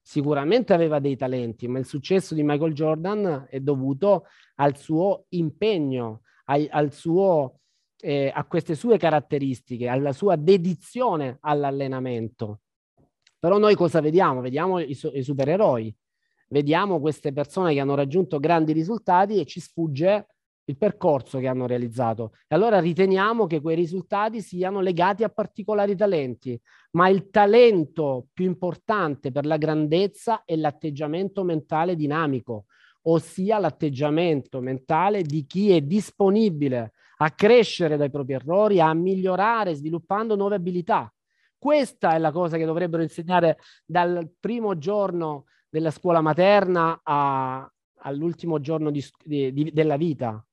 Sicuramente 0.00 0.72
aveva 0.72 0.98
dei 0.98 1.16
talenti, 1.16 1.68
ma 1.68 1.78
il 1.78 1.86
successo 1.86 2.34
di 2.34 2.42
Michael 2.42 2.74
Jordan 2.74 3.46
è 3.48 3.60
dovuto 3.60 4.24
al 4.56 4.76
suo 4.76 5.26
impegno, 5.30 6.22
ai, 6.46 6.68
al 6.70 6.92
suo, 6.92 7.60
eh, 8.00 8.30
a 8.34 8.44
queste 8.44 8.74
sue 8.74 8.98
caratteristiche, 8.98 9.88
alla 9.88 10.12
sua 10.12 10.36
dedizione 10.36 11.38
all'allenamento. 11.40 12.60
Però 13.38 13.58
noi 13.58 13.74
cosa 13.74 14.00
vediamo? 14.00 14.40
Vediamo 14.40 14.80
i, 14.80 14.90
i 14.90 15.22
supereroi, 15.22 15.94
vediamo 16.48 17.00
queste 17.00 17.32
persone 17.32 17.72
che 17.72 17.80
hanno 17.80 17.94
raggiunto 17.94 18.38
grandi 18.38 18.72
risultati 18.72 19.38
e 19.38 19.46
ci 19.46 19.60
sfugge 19.60 20.26
il 20.64 20.76
percorso 20.76 21.38
che 21.38 21.48
hanno 21.48 21.66
realizzato. 21.66 22.32
E 22.46 22.54
allora 22.54 22.78
riteniamo 22.78 23.46
che 23.46 23.60
quei 23.60 23.76
risultati 23.76 24.40
siano 24.40 24.80
legati 24.80 25.24
a 25.24 25.28
particolari 25.28 25.96
talenti, 25.96 26.58
ma 26.92 27.08
il 27.08 27.30
talento 27.30 28.26
più 28.32 28.46
importante 28.46 29.32
per 29.32 29.46
la 29.46 29.56
grandezza 29.56 30.42
è 30.44 30.54
l'atteggiamento 30.56 31.42
mentale 31.42 31.96
dinamico, 31.96 32.66
ossia 33.02 33.58
l'atteggiamento 33.58 34.60
mentale 34.60 35.22
di 35.22 35.44
chi 35.46 35.72
è 35.72 35.80
disponibile 35.80 36.92
a 37.16 37.30
crescere 37.30 37.96
dai 37.96 38.10
propri 38.10 38.34
errori, 38.34 38.80
a 38.80 38.92
migliorare 38.94 39.74
sviluppando 39.74 40.36
nuove 40.36 40.56
abilità. 40.56 41.12
Questa 41.56 42.14
è 42.14 42.18
la 42.18 42.32
cosa 42.32 42.56
che 42.56 42.64
dovrebbero 42.64 43.02
insegnare 43.02 43.58
dal 43.84 44.28
primo 44.38 44.76
giorno 44.78 45.44
della 45.68 45.92
scuola 45.92 46.20
materna 46.20 47.00
a, 47.02 47.72
all'ultimo 47.98 48.60
giorno 48.60 48.90
di, 48.90 49.04
di, 49.24 49.70
della 49.72 49.96
vita, 49.96 50.44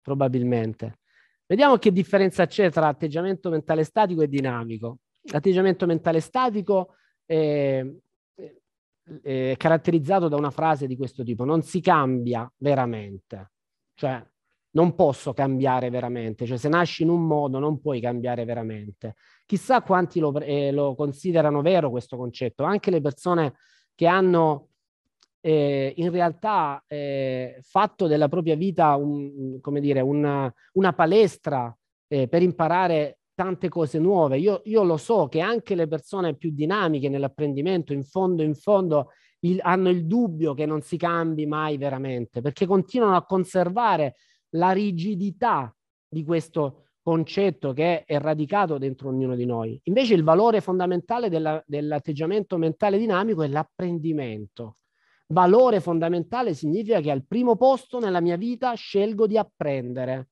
probabilmente. 0.00 0.98
Vediamo 1.46 1.78
che 1.78 1.90
differenza 1.92 2.46
c'è 2.46 2.70
tra 2.70 2.86
atteggiamento 2.86 3.50
mentale 3.50 3.84
statico 3.84 4.22
e 4.22 4.28
dinamico. 4.28 4.98
L'atteggiamento 5.22 5.84
mentale 5.86 6.20
statico 6.20 6.94
eh, 7.26 8.00
eh, 9.22 9.54
caratterizzato 9.56 10.28
da 10.28 10.36
una 10.36 10.50
frase 10.50 10.86
di 10.86 10.96
questo 10.96 11.22
tipo, 11.22 11.44
non 11.44 11.62
si 11.62 11.80
cambia 11.80 12.50
veramente, 12.58 13.50
cioè 13.94 14.24
non 14.72 14.94
posso 14.94 15.32
cambiare 15.32 15.90
veramente, 15.90 16.46
cioè 16.46 16.56
se 16.56 16.68
nasci 16.68 17.02
in 17.02 17.08
un 17.08 17.26
modo 17.26 17.58
non 17.58 17.80
puoi 17.80 18.00
cambiare 18.00 18.44
veramente. 18.44 19.16
Chissà 19.46 19.82
quanti 19.82 20.20
lo, 20.20 20.38
eh, 20.40 20.70
lo 20.70 20.94
considerano 20.94 21.60
vero 21.62 21.90
questo 21.90 22.16
concetto, 22.16 22.62
anche 22.62 22.90
le 22.90 23.00
persone 23.00 23.54
che 23.94 24.06
hanno 24.06 24.68
eh, 25.40 25.92
in 25.96 26.10
realtà 26.10 26.82
eh, 26.86 27.58
fatto 27.62 28.06
della 28.06 28.28
propria 28.28 28.54
vita 28.54 28.94
un, 28.96 29.58
come 29.60 29.80
dire, 29.80 30.00
una, 30.00 30.52
una 30.74 30.92
palestra 30.92 31.74
eh, 32.08 32.28
per 32.28 32.42
imparare 32.42 33.18
tante 33.34 33.68
cose 33.68 33.98
nuove. 33.98 34.38
Io, 34.38 34.60
io, 34.64 34.82
lo 34.82 34.96
so 34.96 35.28
che 35.28 35.40
anche 35.40 35.74
le 35.74 35.88
persone 35.88 36.36
più 36.36 36.50
dinamiche 36.52 37.08
nell'apprendimento, 37.08 37.92
in 37.92 38.04
fondo, 38.04 38.42
in 38.42 38.54
fondo, 38.54 39.12
il, 39.40 39.58
hanno 39.62 39.88
il 39.88 40.06
dubbio 40.06 40.52
che 40.52 40.66
non 40.66 40.82
si 40.82 40.96
cambi 40.98 41.46
mai 41.46 41.78
veramente, 41.78 42.42
perché 42.42 42.66
continuano 42.66 43.16
a 43.16 43.24
conservare 43.24 44.16
la 44.50 44.72
rigidità 44.72 45.74
di 46.06 46.24
questo 46.24 46.84
concetto 47.02 47.72
che 47.72 48.04
è 48.04 48.18
radicato 48.18 48.76
dentro 48.76 49.08
ognuno 49.08 49.34
di 49.34 49.46
noi. 49.46 49.80
Invece 49.84 50.14
il 50.14 50.22
valore 50.22 50.60
fondamentale 50.60 51.30
della, 51.30 51.62
dell'atteggiamento 51.66 52.58
mentale 52.58 52.98
dinamico 52.98 53.42
è 53.42 53.48
l'apprendimento. 53.48 54.76
Valore 55.32 55.78
fondamentale 55.78 56.54
significa 56.54 57.00
che 57.00 57.10
al 57.10 57.24
primo 57.24 57.54
posto 57.54 58.00
nella 58.00 58.20
mia 58.20 58.36
vita 58.36 58.74
scelgo 58.74 59.28
di 59.28 59.38
apprendere. 59.38 60.30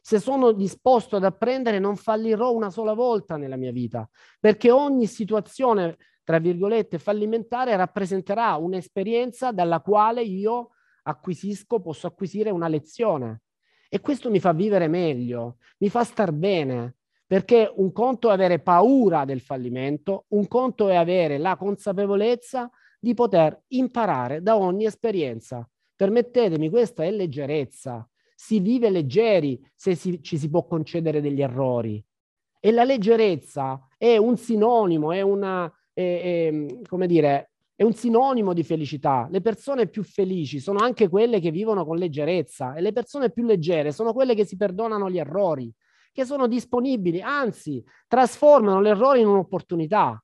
Se 0.00 0.18
sono 0.18 0.52
disposto 0.52 1.16
ad 1.16 1.24
apprendere 1.24 1.78
non 1.78 1.96
fallirò 1.96 2.54
una 2.54 2.70
sola 2.70 2.94
volta 2.94 3.36
nella 3.36 3.56
mia 3.56 3.72
vita, 3.72 4.08
perché 4.40 4.70
ogni 4.70 5.06
situazione, 5.06 5.98
tra 6.24 6.38
virgolette, 6.38 6.98
fallimentare 6.98 7.76
rappresenterà 7.76 8.56
un'esperienza 8.56 9.52
dalla 9.52 9.80
quale 9.80 10.22
io 10.22 10.70
acquisisco, 11.02 11.80
posso 11.80 12.06
acquisire 12.06 12.48
una 12.48 12.68
lezione. 12.68 13.42
E 13.90 14.00
questo 14.00 14.30
mi 14.30 14.40
fa 14.40 14.54
vivere 14.54 14.88
meglio, 14.88 15.58
mi 15.78 15.90
fa 15.90 16.04
star 16.04 16.32
bene, 16.32 16.96
perché 17.26 17.70
un 17.76 17.92
conto 17.92 18.30
è 18.30 18.32
avere 18.32 18.60
paura 18.60 19.26
del 19.26 19.42
fallimento, 19.42 20.24
un 20.28 20.48
conto 20.48 20.88
è 20.88 20.94
avere 20.94 21.36
la 21.36 21.54
consapevolezza 21.56 22.70
di 22.98 23.14
poter 23.14 23.62
imparare 23.68 24.42
da 24.42 24.56
ogni 24.56 24.84
esperienza. 24.84 25.68
Permettetemi, 25.94 26.70
questa 26.70 27.04
è 27.04 27.10
leggerezza. 27.10 28.08
Si 28.34 28.60
vive 28.60 28.90
leggeri 28.90 29.60
se 29.74 29.94
si, 29.94 30.22
ci 30.22 30.38
si 30.38 30.48
può 30.48 30.64
concedere 30.66 31.20
degli 31.20 31.42
errori. 31.42 32.02
E 32.60 32.70
la 32.72 32.84
leggerezza 32.84 33.86
è 33.96 34.16
un 34.16 34.36
sinonimo, 34.36 35.12
è 35.12 35.20
una, 35.20 35.72
è, 35.92 36.00
è, 36.00 36.80
come 36.86 37.06
dire, 37.06 37.50
è 37.78 37.84
un 37.84 37.94
sinonimo 37.94 38.52
di 38.52 38.64
felicità. 38.64 39.28
Le 39.30 39.40
persone 39.40 39.86
più 39.86 40.02
felici 40.02 40.58
sono 40.58 40.80
anche 40.80 41.08
quelle 41.08 41.38
che 41.38 41.52
vivono 41.52 41.84
con 41.86 41.96
leggerezza 41.96 42.74
e 42.74 42.80
le 42.80 42.92
persone 42.92 43.30
più 43.30 43.44
leggere 43.44 43.92
sono 43.92 44.12
quelle 44.12 44.34
che 44.34 44.44
si 44.44 44.56
perdonano 44.56 45.08
gli 45.08 45.18
errori, 45.18 45.72
che 46.10 46.24
sono 46.24 46.48
disponibili, 46.48 47.20
anzi, 47.20 47.80
trasformano 48.08 48.80
l'errore 48.80 49.20
in 49.20 49.28
un'opportunità. 49.28 50.20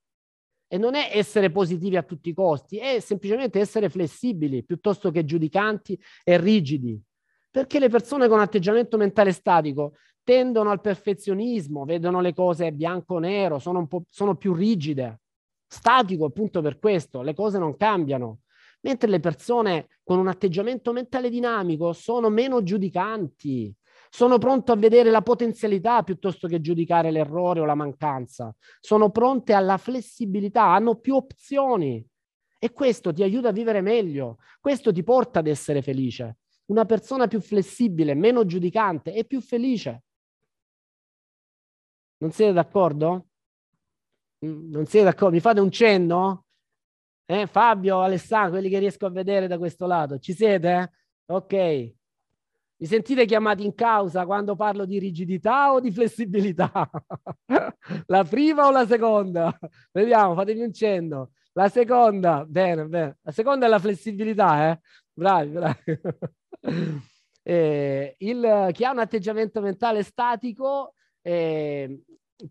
E 0.75 0.79
non 0.79 0.97
è 0.97 1.11
essere 1.12 1.53
positivi 1.53 1.97
a 1.97 2.03
tutti 2.03 2.31
i 2.31 2.35
costi, 2.35 2.79
è 2.79 2.99
semplicemente 2.99 3.61
essere 3.61 3.89
flessibili 3.89 4.64
piuttosto 4.64 5.12
che 5.12 5.25
giudicanti 5.25 5.97
e 6.25 6.37
rigidi. 6.37 7.01
Perché 7.49 7.79
le 7.79 7.89
persone 7.89 8.27
con 8.27 8.41
atteggiamento 8.41 8.97
mentale 8.97 9.31
statico 9.31 9.93
tendono 10.25 10.70
al 10.70 10.81
perfezionismo, 10.81 11.85
vedono 11.85 12.20
le 12.20 12.35
cose 12.35 12.72
bianco-nero, 12.72 13.61
sono, 13.61 13.87
sono 14.09 14.35
più 14.35 14.53
rigide 14.53 15.20
statico 15.75 16.25
appunto 16.27 16.61
per 16.61 16.79
questo, 16.79 17.22
le 17.22 17.35
cose 17.35 17.59
non 17.59 17.77
cambiano. 17.77 18.41
Mentre 18.83 19.09
le 19.09 19.20
persone 19.20 19.89
con 20.03 20.18
un 20.18 20.29
atteggiamento 20.29 20.93
mentale 20.93 21.31
dinamico 21.31 21.93
sono 21.93 22.29
meno 22.29 22.62
giudicanti, 22.62 23.75
sono 24.15 24.39
pronto 24.39 24.71
a 24.71 24.77
vedere 24.77 25.11
la 25.11 25.23
potenzialità 25.23 26.05
piuttosto 26.05 26.47
che 26.47 26.61
giudicare 26.61 27.11
l'errore 27.11 27.59
o 27.59 27.65
la 27.65 27.75
mancanza, 27.75 28.55
sono 28.79 29.11
pronte 29.11 29.55
alla 29.55 29.77
flessibilità, 29.77 30.67
hanno 30.67 31.01
più 31.01 31.17
opzioni 31.17 32.07
e 32.57 32.71
questo 32.71 33.12
ti 33.12 33.25
aiuta 33.25 33.49
a 33.49 33.53
vivere 33.53 33.81
meglio, 33.81 34.39
questo 34.61 34.93
ti 34.93 35.03
porta 35.03 35.41
ad 35.41 35.49
essere 35.49 35.83
felice. 35.83 36.37
Una 36.67 36.85
persona 36.85 37.27
più 37.27 37.41
flessibile, 37.41 38.15
meno 38.15 38.47
giudicante 38.47 39.12
è 39.15 39.25
più 39.25 39.41
felice. 39.41 40.05
Non 42.19 42.31
siete 42.31 42.53
d'accordo? 42.53 43.27
Mm, 44.47 44.71
non 44.71 44.87
siete 44.87 45.07
d'accordo? 45.07 45.35
Mi 45.35 45.41
fate 45.41 45.59
un 45.59 45.73
cenno? 45.73 46.45
Eh, 47.25 47.49
Fabio, 47.49 48.01
Alessandro, 48.01 48.53
quelli 48.53 48.69
che 48.69 48.79
riesco 48.79 49.07
a 49.07 49.11
vedere 49.11 49.49
da 49.49 49.59
questo 49.59 49.87
lato, 49.87 50.21
ci 50.21 50.33
siete? 50.33 50.93
Ok. 51.27 52.03
Mi 52.85 52.91
sentite 52.91 53.24
chiamati 53.24 53.64
in 53.64 53.74
causa 53.74 54.26
quando 54.26 54.57
parlo 54.57 54.85
di 54.85 54.99
rigidità 54.99 55.72
o 55.72 55.80
di 55.80 55.91
flessibilità? 55.91 56.70
la 58.09 58.24
prima 58.24 58.66
o 58.66 58.70
la 58.70 58.87
seconda? 58.87 59.59
Vediamo, 59.91 60.35
fatemi 60.35 60.61
un 60.61 60.72
cenno. 60.74 61.30
La 61.55 61.70
seconda, 61.70 62.45
bene, 62.47 62.85
bene. 62.85 63.16
La 63.22 63.32
seconda 63.32 63.64
è 63.64 63.70
la 63.70 63.78
flessibilità, 63.78 64.70
eh? 64.70 64.80
Bravi, 65.14 65.49
bravi. 65.49 65.78
eh, 67.43 68.16
il, 68.18 68.68
chi 68.72 68.85
ha 68.85 68.91
un 68.91 68.99
atteggiamento 68.99 69.62
mentale 69.62 70.03
statico 70.03 70.93
eh, 71.22 72.03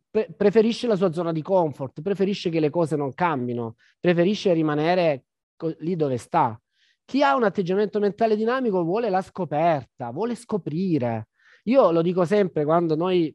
pre- 0.10 0.34
preferisce 0.36 0.88
la 0.88 0.96
sua 0.96 1.12
zona 1.12 1.32
di 1.32 1.44
comfort, 1.44 2.02
preferisce 2.02 2.50
che 2.50 2.60
le 2.60 2.72
cose 2.72 2.96
non 2.96 3.14
cambino, 3.14 3.76
preferisce 4.00 4.52
rimanere 4.52 5.26
co- 5.56 5.76
lì 5.82 5.96
dove 5.96 6.18
sta. 6.18 6.60
Chi 7.06 7.22
ha 7.22 7.36
un 7.36 7.44
atteggiamento 7.44 8.00
mentale 8.00 8.36
dinamico 8.36 8.84
vuole 8.84 9.10
la 9.10 9.22
scoperta, 9.22 10.12
vuole 10.12 10.36
scoprire. 10.36 11.28
Io 11.66 11.92
lo 11.92 12.02
dico 12.02 12.26
sempre 12.26 12.64
quando 12.66 12.96
noi 12.96 13.34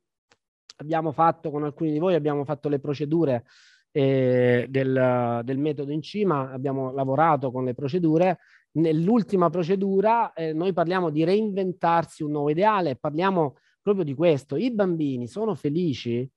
abbiamo 0.77 1.13
fatto, 1.13 1.51
con 1.51 1.65
alcuni 1.65 1.93
di 1.93 1.99
voi 1.99 2.15
abbiamo 2.15 2.45
fatto 2.45 2.69
le 2.69 2.79
procedure 2.79 3.45
eh, 3.91 4.67
del, 4.69 5.41
del, 5.45 5.59
metodo 5.59 5.93
in 5.93 6.03
cima, 6.03 6.51
abbiamo 6.51 6.93
lavorato 6.93 7.51
con 7.51 7.65
le 7.65 7.75
procedure. 7.75 8.39
Nell'ultima 8.73 9.51
procedura 9.51 10.33
eh, 10.33 10.53
noi 10.53 10.73
parliamo 10.73 11.11
di 11.11 11.25
reinventarsi 11.25 12.23
un 12.23 12.33
nuovo 12.33 12.51
ideale, 12.51 12.97
parliamo 12.97 13.57
proprio 13.83 14.05
di 14.05 14.15
questo. 14.15 14.57
I 14.57 14.73
bambini 14.73 15.27
sono 15.27 15.55
felici 15.55 16.29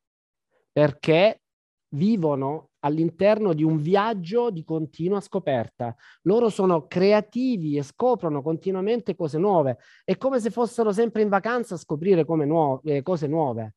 perché 0.71 1.41
vivono 1.89 2.70
all'interno 2.81 3.53
di 3.53 3.63
un 3.63 3.77
viaggio 3.77 4.49
di 4.49 4.63
continua 4.63 5.19
scoperta. 5.19 5.95
Loro 6.23 6.49
sono 6.49 6.87
creativi 6.87 7.77
e 7.77 7.83
scoprono 7.83 8.41
continuamente 8.41 9.15
cose 9.15 9.37
nuove. 9.37 9.77
È 10.03 10.17
come 10.17 10.39
se 10.39 10.49
fossero 10.49 10.91
sempre 10.91 11.21
in 11.21 11.29
vacanza 11.29 11.75
a 11.75 11.77
scoprire 11.77 12.23
nuo- 12.27 12.81
eh, 12.83 13.01
cose 13.01 13.27
nuove. 13.27 13.75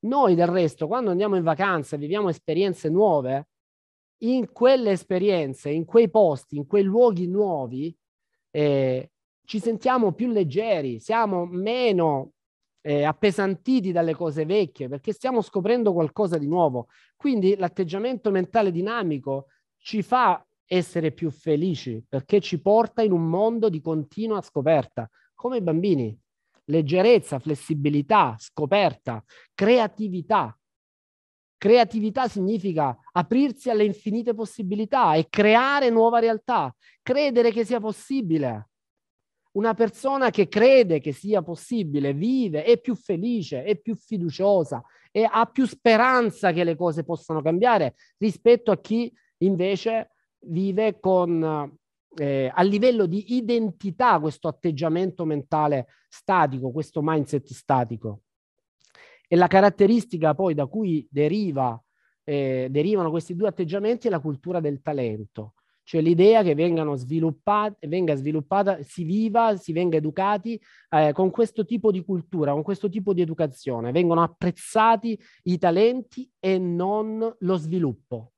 Noi 0.00 0.34
del 0.34 0.48
resto, 0.48 0.86
quando 0.86 1.10
andiamo 1.10 1.36
in 1.36 1.42
vacanza 1.42 1.96
e 1.96 1.98
viviamo 1.98 2.28
esperienze 2.28 2.88
nuove, 2.88 3.48
in 4.18 4.50
quelle 4.52 4.92
esperienze, 4.92 5.70
in 5.70 5.84
quei 5.84 6.08
posti, 6.08 6.56
in 6.56 6.66
quei 6.66 6.82
luoghi 6.82 7.26
nuovi, 7.26 7.94
eh, 8.50 9.10
ci 9.44 9.60
sentiamo 9.60 10.12
più 10.12 10.28
leggeri, 10.28 11.00
siamo 11.00 11.44
meno 11.44 12.32
eh, 12.86 13.02
appesantiti 13.02 13.90
dalle 13.90 14.14
cose 14.14 14.44
vecchie, 14.44 14.88
perché 14.88 15.12
stiamo 15.12 15.42
scoprendo 15.42 15.92
qualcosa 15.92 16.38
di 16.38 16.46
nuovo. 16.46 16.86
Quindi 17.16 17.56
l'atteggiamento 17.56 18.30
mentale 18.30 18.70
dinamico 18.70 19.46
ci 19.76 20.02
fa 20.02 20.46
essere 20.64 21.10
più 21.10 21.30
felici, 21.30 22.04
perché 22.08 22.40
ci 22.40 22.60
porta 22.60 23.02
in 23.02 23.10
un 23.10 23.28
mondo 23.28 23.68
di 23.68 23.80
continua 23.80 24.40
scoperta, 24.40 25.10
come 25.34 25.56
i 25.56 25.62
bambini. 25.62 26.16
Leggerezza, 26.66 27.40
flessibilità, 27.40 28.36
scoperta, 28.38 29.22
creatività. 29.52 30.56
Creatività 31.58 32.28
significa 32.28 32.96
aprirsi 33.12 33.68
alle 33.68 33.84
infinite 33.84 34.32
possibilità 34.32 35.14
e 35.14 35.26
creare 35.28 35.90
nuova 35.90 36.20
realtà, 36.20 36.72
credere 37.02 37.50
che 37.50 37.64
sia 37.64 37.80
possibile 37.80 38.68
una 39.56 39.74
persona 39.74 40.30
che 40.30 40.48
crede 40.48 41.00
che 41.00 41.12
sia 41.12 41.42
possibile, 41.42 42.12
vive, 42.12 42.62
è 42.62 42.78
più 42.78 42.94
felice, 42.94 43.64
è 43.64 43.76
più 43.76 43.96
fiduciosa 43.96 44.82
e 45.10 45.26
ha 45.30 45.46
più 45.46 45.66
speranza 45.66 46.52
che 46.52 46.62
le 46.62 46.76
cose 46.76 47.04
possano 47.04 47.40
cambiare 47.40 47.94
rispetto 48.18 48.70
a 48.70 48.78
chi 48.78 49.12
invece 49.38 50.10
vive 50.40 51.00
con 51.00 51.74
eh, 52.18 52.50
a 52.54 52.62
livello 52.62 53.06
di 53.06 53.34
identità 53.36 54.20
questo 54.20 54.48
atteggiamento 54.48 55.24
mentale 55.24 55.86
statico, 56.08 56.70
questo 56.70 57.00
mindset 57.02 57.46
statico. 57.48 58.22
E 59.26 59.36
la 59.36 59.48
caratteristica 59.48 60.34
poi 60.34 60.54
da 60.54 60.66
cui 60.66 61.06
deriva, 61.10 61.82
eh, 62.24 62.68
derivano 62.70 63.10
questi 63.10 63.34
due 63.34 63.48
atteggiamenti 63.48 64.06
è 64.06 64.10
la 64.10 64.20
cultura 64.20 64.60
del 64.60 64.82
talento 64.82 65.54
cioè 65.86 66.00
l'idea 66.00 66.42
che 66.42 66.56
vengano 66.56 66.96
sviluppate, 66.96 67.86
venga 67.86 68.16
sviluppata, 68.16 68.82
si 68.82 69.04
viva, 69.04 69.56
si 69.56 69.72
venga 69.72 69.96
educati 69.96 70.60
eh, 70.90 71.12
con 71.12 71.30
questo 71.30 71.64
tipo 71.64 71.92
di 71.92 72.04
cultura, 72.04 72.50
con 72.50 72.64
questo 72.64 72.88
tipo 72.88 73.12
di 73.12 73.20
educazione, 73.20 73.92
vengono 73.92 74.20
apprezzati 74.20 75.16
i 75.44 75.58
talenti 75.58 76.28
e 76.40 76.58
non 76.58 77.32
lo 77.38 77.56
sviluppo. 77.56 78.32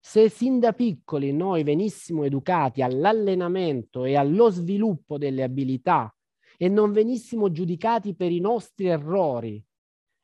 Se 0.00 0.28
sin 0.28 0.58
da 0.58 0.72
piccoli 0.72 1.32
noi 1.32 1.62
venissimo 1.62 2.24
educati 2.24 2.82
all'allenamento 2.82 4.04
e 4.04 4.16
allo 4.16 4.50
sviluppo 4.50 5.16
delle 5.16 5.44
abilità 5.44 6.12
e 6.56 6.68
non 6.68 6.90
venissimo 6.90 7.52
giudicati 7.52 8.16
per 8.16 8.32
i 8.32 8.40
nostri 8.40 8.88
errori 8.88 9.62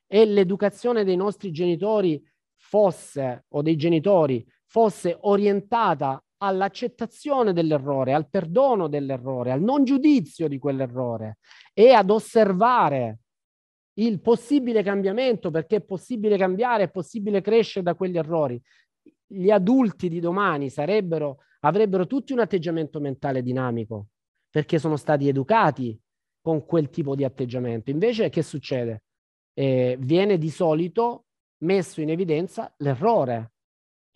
e 0.04 0.24
l'educazione 0.24 1.04
dei 1.04 1.16
nostri 1.16 1.52
genitori 1.52 2.20
fosse 2.56 3.44
o 3.50 3.62
dei 3.62 3.76
genitori 3.76 4.44
fosse 4.76 5.16
orientata 5.22 6.22
all'accettazione 6.42 7.54
dell'errore, 7.54 8.12
al 8.12 8.28
perdono 8.28 8.88
dell'errore, 8.88 9.50
al 9.50 9.62
non 9.62 9.84
giudizio 9.84 10.48
di 10.48 10.58
quell'errore 10.58 11.38
e 11.72 11.92
ad 11.92 12.10
osservare 12.10 13.20
il 13.94 14.20
possibile 14.20 14.82
cambiamento, 14.82 15.50
perché 15.50 15.76
è 15.76 15.80
possibile 15.80 16.36
cambiare, 16.36 16.82
è 16.84 16.90
possibile 16.90 17.40
crescere 17.40 17.86
da 17.86 17.94
quegli 17.94 18.18
errori. 18.18 18.60
Gli 19.26 19.50
adulti 19.50 20.10
di 20.10 20.20
domani 20.20 20.68
sarebbero, 20.68 21.38
avrebbero 21.60 22.06
tutti 22.06 22.34
un 22.34 22.40
atteggiamento 22.40 23.00
mentale 23.00 23.40
dinamico, 23.40 24.08
perché 24.50 24.78
sono 24.78 24.96
stati 24.96 25.26
educati 25.26 25.98
con 26.42 26.66
quel 26.66 26.90
tipo 26.90 27.14
di 27.14 27.24
atteggiamento. 27.24 27.90
Invece 27.90 28.28
che 28.28 28.42
succede? 28.42 29.04
eh, 29.58 29.96
viene 29.98 30.36
di 30.36 30.50
solito 30.50 31.24
messo 31.62 32.02
in 32.02 32.10
evidenza 32.10 32.72
l'errore 32.78 33.52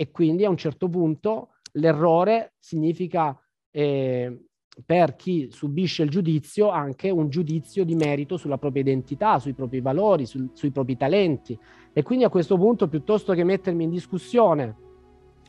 e 0.01 0.11
quindi 0.11 0.47
a 0.47 0.49
un 0.49 0.57
certo 0.57 0.89
punto 0.89 1.49
l'errore 1.73 2.55
significa 2.59 3.39
eh, 3.71 4.47
per 4.87 5.15
chi 5.15 5.51
subisce 5.51 6.05
il 6.05 6.09
giudizio 6.09 6.71
anche 6.71 7.11
un 7.11 7.29
giudizio 7.29 7.85
di 7.85 7.95
merito 7.95 8.39
sulla 8.39 8.57
propria 8.57 8.81
identità, 8.81 9.39
sui 9.39 9.53
propri 9.53 9.83
valori, 9.83 10.25
sul, 10.25 10.53
sui 10.55 10.71
propri 10.71 10.97
talenti 10.97 11.59
e 11.93 12.03
quindi 12.03 12.25
a 12.25 12.31
questo 12.31 12.57
punto 12.57 12.89
piuttosto 12.89 13.35
che 13.35 13.45
mettermi 13.45 13.85
in 13.85 13.91
discussione 13.91 14.75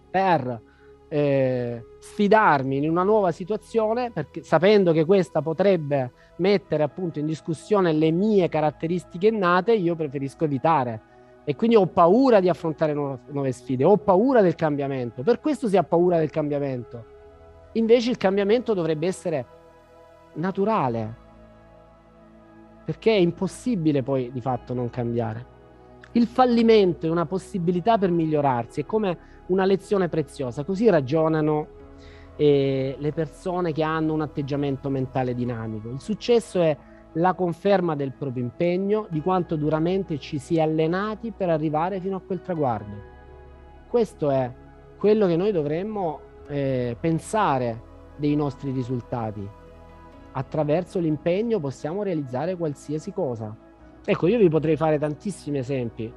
per 0.10 0.62
eh, 1.08 1.86
sfidarmi 1.99 2.76
in 2.76 2.89
una 2.89 3.04
nuova 3.04 3.32
situazione, 3.32 4.12
perché, 4.12 4.43
sapendo 4.43 4.91
che 4.91 5.06
questa 5.06 5.41
potrebbe 5.41 6.12
mettere 6.39 6.84
appunto 6.84 7.20
in 7.20 7.26
discussione 7.26 7.93
le 7.93 8.12
mie 8.12 8.49
caratteristiche 8.49 9.28
innate, 9.28 9.72
io 9.72 9.95
preferisco 9.95 10.43
evitare. 10.43 11.11
E 11.44 11.56
quindi 11.56 11.76
ho 11.76 11.88
paura 11.88 12.39
di 12.39 12.50
affrontare 12.50 12.94
nuove, 12.94 13.52
sfide, 13.52 13.84
ho 13.84 13.98
paura 13.98 14.42
del 14.42 14.56
cambiamento. 14.56 15.24
Per 15.24 15.39
questo 15.39 15.68
si 15.68 15.76
ha 15.76 15.84
paura 15.84 16.18
del 16.18 16.30
cambiamento. 16.30 17.06
Invece 17.74 18.12
il 18.12 18.18
cambiamento 18.18 18.74
dovrebbe 18.74 19.08
essere 19.08 19.46
naturale, 20.34 21.16
perché 22.86 23.12
è 23.12 23.20
impossibile 23.20 24.04
poi 24.04 24.32
di 24.32 24.42
fatto 24.42 24.74
non 24.74 24.89
cambiare. 24.89 25.60
Il 26.14 26.28
fallimento 26.28 27.08
è 27.08 27.10
una 27.10 27.26
possibilità 27.26 27.98
per 27.98 28.12
migliorarsi, 28.12 28.82
è 28.82 28.86
come 28.86 29.18
una 29.48 29.66
lezione 29.66 30.10
preziosa. 30.10 30.64
Così 30.64 30.89
ragionano 30.89 31.68
eh, 32.36 32.96
le 32.98 33.12
persone 33.14 33.72
che 33.72 33.84
hanno 33.84 34.14
un 34.14 34.22
atteggiamento 34.22 34.89
mentale 34.89 35.34
dinamico. 35.34 35.89
Il 35.89 36.02
successo 36.02 36.62
è 36.62 36.78
la 37.14 37.34
conferma 37.34 37.95
del 37.95 38.14
proprio 38.14 38.43
impegno, 38.43 39.07
di 39.09 39.22
quanto 39.22 39.55
duramente 39.55 40.18
ci 40.20 40.38
si 40.38 40.57
è 40.57 40.62
allenati 40.62 41.32
per 41.36 41.49
arrivare 41.49 41.99
fino 41.99 42.18
a 42.18 42.22
quel 42.22 42.41
traguardo. 42.41 43.09
Questo 43.88 44.30
è 44.30 44.51
quello 44.97 45.28
che 45.28 45.36
noi 45.36 45.51
dovremmo 45.51 46.20
eh, 46.47 46.95
pensare 46.99 47.89
dei 48.16 48.36
nostri 48.36 48.72
risultati. 48.72 49.45
Attraverso 50.34 50.99
l'impegno 50.99 51.59
possiamo 51.59 52.03
realizzare 52.03 52.55
qualsiasi 52.55 53.12
cosa. 53.12 53.53
Ecco, 54.03 54.28
io 54.28 54.38
vi 54.38 54.47
potrei 54.47 54.78
fare 54.78 54.97
tantissimi 54.97 55.57
esempi. 55.57 56.12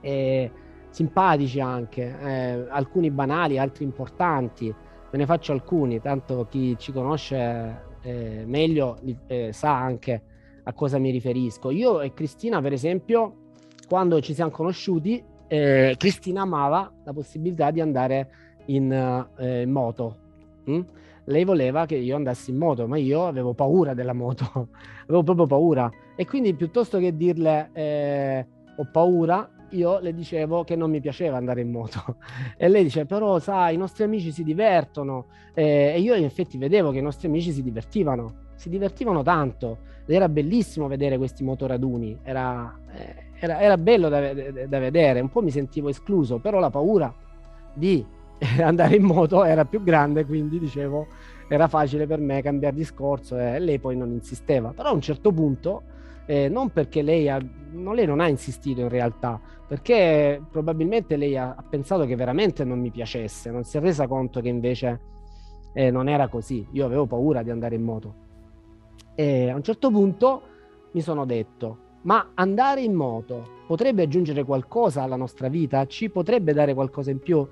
Eh, 0.00 0.50
simpatici 0.90 1.60
anche, 1.60 2.18
eh, 2.20 2.66
alcuni 2.68 3.10
banali, 3.10 3.58
altri 3.58 3.84
importanti. 3.84 4.74
Ve 5.10 5.18
ne 5.18 5.26
faccio 5.26 5.52
alcuni, 5.52 6.00
tanto 6.00 6.46
chi 6.50 6.76
ci 6.76 6.90
conosce 6.90 7.92
eh, 8.04 8.44
meglio 8.46 8.98
eh, 9.26 9.52
sa 9.52 9.76
anche 9.76 10.22
a 10.62 10.72
cosa 10.72 10.98
mi 10.98 11.10
riferisco. 11.10 11.70
Io 11.70 12.00
e 12.00 12.12
Cristina, 12.12 12.60
per 12.60 12.72
esempio, 12.72 13.50
quando 13.88 14.20
ci 14.20 14.34
siamo 14.34 14.50
conosciuti, 14.50 15.22
eh, 15.48 15.94
Cristina 15.96 16.42
amava 16.42 16.90
la 17.04 17.12
possibilità 17.12 17.70
di 17.70 17.80
andare 17.80 18.30
in, 18.66 18.92
eh, 19.36 19.66
moto. 19.66 20.16
Mm? 20.70 20.80
Lei 21.26 21.44
voleva 21.44 21.86
che 21.86 21.96
io 21.96 22.16
andassi 22.16 22.50
in 22.50 22.58
moto, 22.58 22.86
ma 22.86 22.98
io 22.98 23.26
avevo 23.26 23.54
paura 23.54 23.94
della 23.94 24.12
moto, 24.12 24.68
avevo 25.04 25.22
proprio 25.22 25.46
paura. 25.46 25.90
E 26.16 26.26
quindi 26.26 26.54
piuttosto 26.54 26.98
che 26.98 27.16
dirle 27.16 27.70
eh, 27.72 28.46
ho 28.76 28.88
paura, 28.90 29.48
io 29.74 29.98
le 29.98 30.14
dicevo 30.14 30.64
che 30.64 30.76
non 30.76 30.90
mi 30.90 31.00
piaceva 31.00 31.36
andare 31.36 31.60
in 31.60 31.70
moto. 31.70 32.16
E 32.56 32.68
lei 32.68 32.84
dice 32.84 33.04
però 33.04 33.38
sai 33.38 33.74
i 33.74 33.78
nostri 33.78 34.04
amici 34.04 34.32
si 34.32 34.42
divertono. 34.42 35.26
Eh, 35.54 35.92
e 35.94 36.00
io 36.00 36.14
in 36.14 36.24
effetti 36.24 36.58
vedevo 36.58 36.90
che 36.90 36.98
i 36.98 37.02
nostri 37.02 37.28
amici 37.28 37.52
si 37.52 37.62
divertivano 37.62 38.42
si 38.54 38.68
divertivano 38.68 39.22
tanto. 39.22 39.78
Ed 40.06 40.14
era 40.14 40.28
bellissimo 40.28 40.86
vedere 40.86 41.16
questi 41.16 41.44
motoraduni 41.44 42.18
era, 42.22 42.78
eh, 42.94 43.30
era, 43.38 43.60
era 43.60 43.76
bello 43.76 44.08
da, 44.08 44.32
da, 44.66 44.78
vedere. 44.78 45.20
Un 45.20 45.30
po' 45.30 45.42
mi 45.42 45.50
sentivo 45.50 45.88
escluso 45.88 46.38
però 46.38 46.58
la 46.58 46.70
paura 46.70 47.12
di 47.72 48.04
andare 48.60 48.96
in 48.96 49.04
moto 49.04 49.44
era 49.44 49.64
più 49.64 49.82
grande 49.82 50.24
quindi 50.24 50.58
dicevo 50.58 51.06
era 51.48 51.68
facile 51.68 52.06
per 52.06 52.20
me 52.20 52.42
cambiare 52.42 52.74
discorso 52.74 53.38
e 53.38 53.58
lei 53.58 53.78
poi 53.78 53.96
non 53.96 54.10
insisteva. 54.10 54.72
Però 54.74 54.88
a 54.88 54.92
un 54.92 55.00
certo 55.00 55.32
punto 55.32 55.82
eh, 56.26 56.48
non 56.48 56.70
perché 56.70 57.02
lei, 57.02 57.28
ha, 57.28 57.38
non, 57.72 57.94
lei 57.94 58.06
non 58.06 58.20
ha 58.20 58.28
insistito 58.28 58.80
in 58.80 58.88
realtà, 58.88 59.40
perché 59.66 60.42
probabilmente 60.50 61.16
lei 61.16 61.36
ha, 61.36 61.54
ha, 61.56 61.62
pensato 61.62 62.06
che 62.06 62.16
veramente 62.16 62.64
non 62.64 62.80
mi 62.80 62.90
piacesse, 62.90 63.50
non 63.50 63.64
si 63.64 63.76
è 63.76 63.80
resa 63.80 64.06
conto 64.06 64.40
che 64.40 64.48
invece 64.48 65.00
eh, 65.74 65.90
non 65.90 66.08
era 66.08 66.28
così. 66.28 66.66
Io 66.72 66.86
avevo 66.86 67.06
paura 67.06 67.42
di 67.42 67.50
andare 67.50 67.74
in 67.74 67.82
moto. 67.82 68.22
E 69.14 69.50
a 69.50 69.54
un 69.54 69.62
certo 69.62 69.90
punto 69.90 70.42
mi 70.92 71.00
sono 71.00 71.24
detto, 71.24 71.78
ma 72.02 72.32
andare 72.34 72.82
in 72.82 72.94
moto 72.94 73.62
potrebbe 73.66 74.02
aggiungere 74.02 74.44
qualcosa 74.44 75.02
alla 75.02 75.16
nostra 75.16 75.48
vita? 75.48 75.86
Ci 75.86 76.10
potrebbe 76.10 76.52
dare 76.52 76.74
qualcosa 76.74 77.10
in 77.10 77.18
più? 77.18 77.46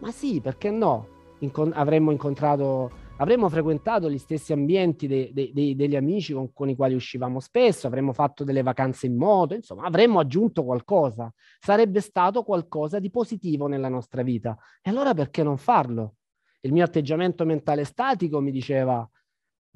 Ma 0.00 0.10
sì, 0.10 0.40
perché 0.40 0.70
no? 0.70 1.08
Incon- 1.40 1.72
avremmo 1.74 2.10
incontrato 2.10 3.04
avremmo 3.18 3.48
frequentato 3.48 4.10
gli 4.10 4.18
stessi 4.18 4.52
ambienti 4.52 5.06
dei, 5.06 5.32
dei, 5.32 5.52
dei, 5.52 5.74
degli 5.74 5.96
amici 5.96 6.32
con, 6.32 6.52
con, 6.52 6.68
i 6.68 6.76
quali 6.76 6.94
uscivamo 6.94 7.40
spesso, 7.40 7.86
avremmo 7.86 8.12
fatto 8.12 8.44
delle 8.44 8.62
vacanze 8.62 9.06
in 9.06 9.16
moto, 9.16 9.54
insomma, 9.54 9.84
avremmo 9.84 10.18
aggiunto 10.18 10.64
qualcosa. 10.64 11.32
Sarebbe 11.58 12.00
stato 12.00 12.42
qualcosa 12.42 12.98
di 12.98 13.10
positivo 13.10 13.66
nella 13.66 13.88
nostra 13.88 14.22
vita. 14.22 14.56
E 14.82 14.90
allora 14.90 15.14
perché 15.14 15.42
non 15.42 15.56
farlo? 15.56 16.16
Il 16.60 16.72
mio 16.72 16.84
atteggiamento 16.84 17.44
mentale 17.44 17.84
statico 17.84 18.40
mi 18.40 18.50
diceva 18.50 19.08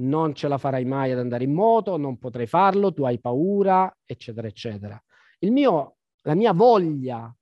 non 0.01 0.34
ce 0.34 0.49
la 0.49 0.59
farai 0.59 0.84
mai 0.84 1.12
ad 1.12 1.18
andare 1.18 1.45
in 1.45 1.53
moto, 1.53 1.97
non 1.97 2.18
potrai 2.18 2.47
farlo, 2.47 2.93
tu 2.93 3.05
hai 3.05 3.20
paura, 3.20 3.95
eccetera, 4.05 4.47
eccetera. 4.47 5.03
Il 5.41 5.53
mio, 5.53 5.97
la 6.22 6.34
mia 6.34 6.53
voglia 6.53 7.34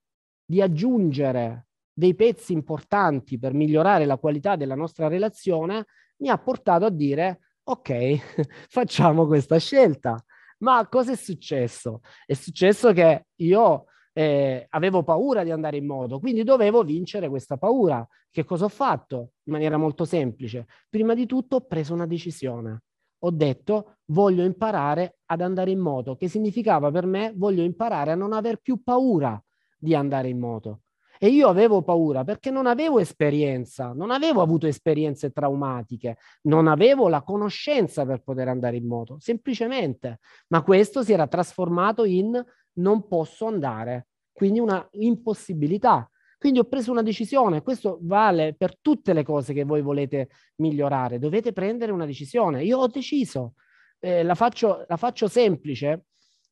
di 0.44 0.60
aggiungere 0.60 1.67
dei 1.98 2.14
pezzi 2.14 2.52
importanti 2.52 3.40
per 3.40 3.54
migliorare 3.54 4.04
la 4.04 4.18
qualità 4.18 4.54
della 4.54 4.76
nostra 4.76 5.08
relazione, 5.08 5.86
mi 6.18 6.28
ha 6.28 6.38
portato 6.38 6.84
a 6.84 6.90
dire 6.90 7.40
ok, 7.64 8.46
facciamo 8.70 9.26
questa 9.26 9.58
scelta. 9.58 10.16
Ma 10.58 10.86
cosa 10.88 11.12
è 11.12 11.16
successo? 11.16 12.02
È 12.24 12.34
successo 12.34 12.92
che 12.92 13.26
io 13.34 13.86
eh, 14.12 14.66
avevo 14.70 15.02
paura 15.02 15.42
di 15.42 15.50
andare 15.50 15.76
in 15.76 15.86
moto, 15.86 16.20
quindi 16.20 16.44
dovevo 16.44 16.84
vincere 16.84 17.28
questa 17.28 17.56
paura. 17.56 18.06
Che 18.30 18.44
cosa 18.44 18.66
ho 18.66 18.68
fatto? 18.68 19.32
In 19.44 19.54
maniera 19.54 19.76
molto 19.76 20.04
semplice. 20.04 20.66
Prima 20.88 21.14
di 21.14 21.26
tutto 21.26 21.56
ho 21.56 21.66
preso 21.66 21.94
una 21.94 22.06
decisione. 22.06 22.82
Ho 23.22 23.32
detto 23.32 23.96
voglio 24.06 24.44
imparare 24.44 25.18
ad 25.26 25.40
andare 25.40 25.72
in 25.72 25.80
moto, 25.80 26.14
che 26.14 26.28
significava 26.28 26.92
per 26.92 27.06
me 27.06 27.32
voglio 27.34 27.64
imparare 27.64 28.12
a 28.12 28.14
non 28.14 28.32
aver 28.32 28.58
più 28.58 28.84
paura 28.84 29.42
di 29.76 29.96
andare 29.96 30.28
in 30.28 30.38
moto. 30.38 30.82
E 31.18 31.28
io 31.28 31.48
avevo 31.48 31.82
paura 31.82 32.22
perché 32.22 32.50
non 32.50 32.66
avevo 32.66 33.00
esperienza, 33.00 33.92
non 33.92 34.10
avevo 34.10 34.40
avuto 34.40 34.66
esperienze 34.66 35.30
traumatiche, 35.32 36.16
non 36.42 36.68
avevo 36.68 37.08
la 37.08 37.22
conoscenza 37.22 38.06
per 38.06 38.22
poter 38.22 38.48
andare 38.48 38.76
in 38.76 38.86
moto, 38.86 39.16
semplicemente. 39.18 40.20
Ma 40.48 40.62
questo 40.62 41.02
si 41.02 41.12
era 41.12 41.26
trasformato 41.26 42.04
in 42.04 42.40
non 42.74 43.08
posso 43.08 43.46
andare, 43.46 44.06
quindi 44.32 44.60
una 44.60 44.86
impossibilità. 44.92 46.08
Quindi 46.38 46.60
ho 46.60 46.64
preso 46.64 46.92
una 46.92 47.02
decisione, 47.02 47.62
questo 47.62 47.98
vale 48.02 48.54
per 48.54 48.78
tutte 48.80 49.12
le 49.12 49.24
cose 49.24 49.52
che 49.52 49.64
voi 49.64 49.82
volete 49.82 50.28
migliorare, 50.56 51.18
dovete 51.18 51.52
prendere 51.52 51.90
una 51.90 52.06
decisione. 52.06 52.62
Io 52.62 52.78
ho 52.78 52.86
deciso, 52.86 53.54
eh, 53.98 54.22
la, 54.22 54.36
faccio, 54.36 54.84
la 54.86 54.96
faccio 54.96 55.26
semplice 55.26 56.04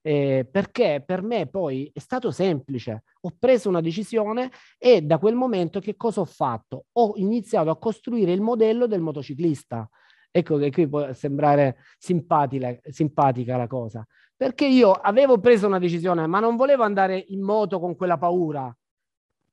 eh, 0.06 0.46
perché 0.48 1.02
per 1.04 1.20
me 1.20 1.48
poi 1.48 1.90
è 1.92 1.98
stato 1.98 2.30
semplice. 2.30 3.02
Ho 3.22 3.32
preso 3.36 3.68
una 3.68 3.80
decisione 3.80 4.52
e 4.78 5.02
da 5.02 5.18
quel 5.18 5.34
momento 5.34 5.80
che 5.80 5.96
cosa 5.96 6.20
ho 6.20 6.24
fatto? 6.24 6.84
Ho 6.92 7.14
iniziato 7.16 7.70
a 7.70 7.76
costruire 7.76 8.30
il 8.30 8.40
modello 8.40 8.86
del 8.86 9.00
motociclista. 9.00 9.88
Ecco 10.30 10.58
che 10.58 10.70
qui 10.70 10.88
può 10.88 11.12
sembrare 11.12 11.78
simpatica, 11.98 12.78
simpatica 12.88 13.56
la 13.56 13.66
cosa. 13.66 14.06
Perché 14.36 14.66
io 14.66 14.92
avevo 14.92 15.40
preso 15.40 15.66
una 15.66 15.80
decisione, 15.80 16.24
ma 16.28 16.38
non 16.38 16.54
volevo 16.54 16.84
andare 16.84 17.24
in 17.30 17.42
moto 17.42 17.80
con 17.80 17.96
quella 17.96 18.16
paura. 18.16 18.72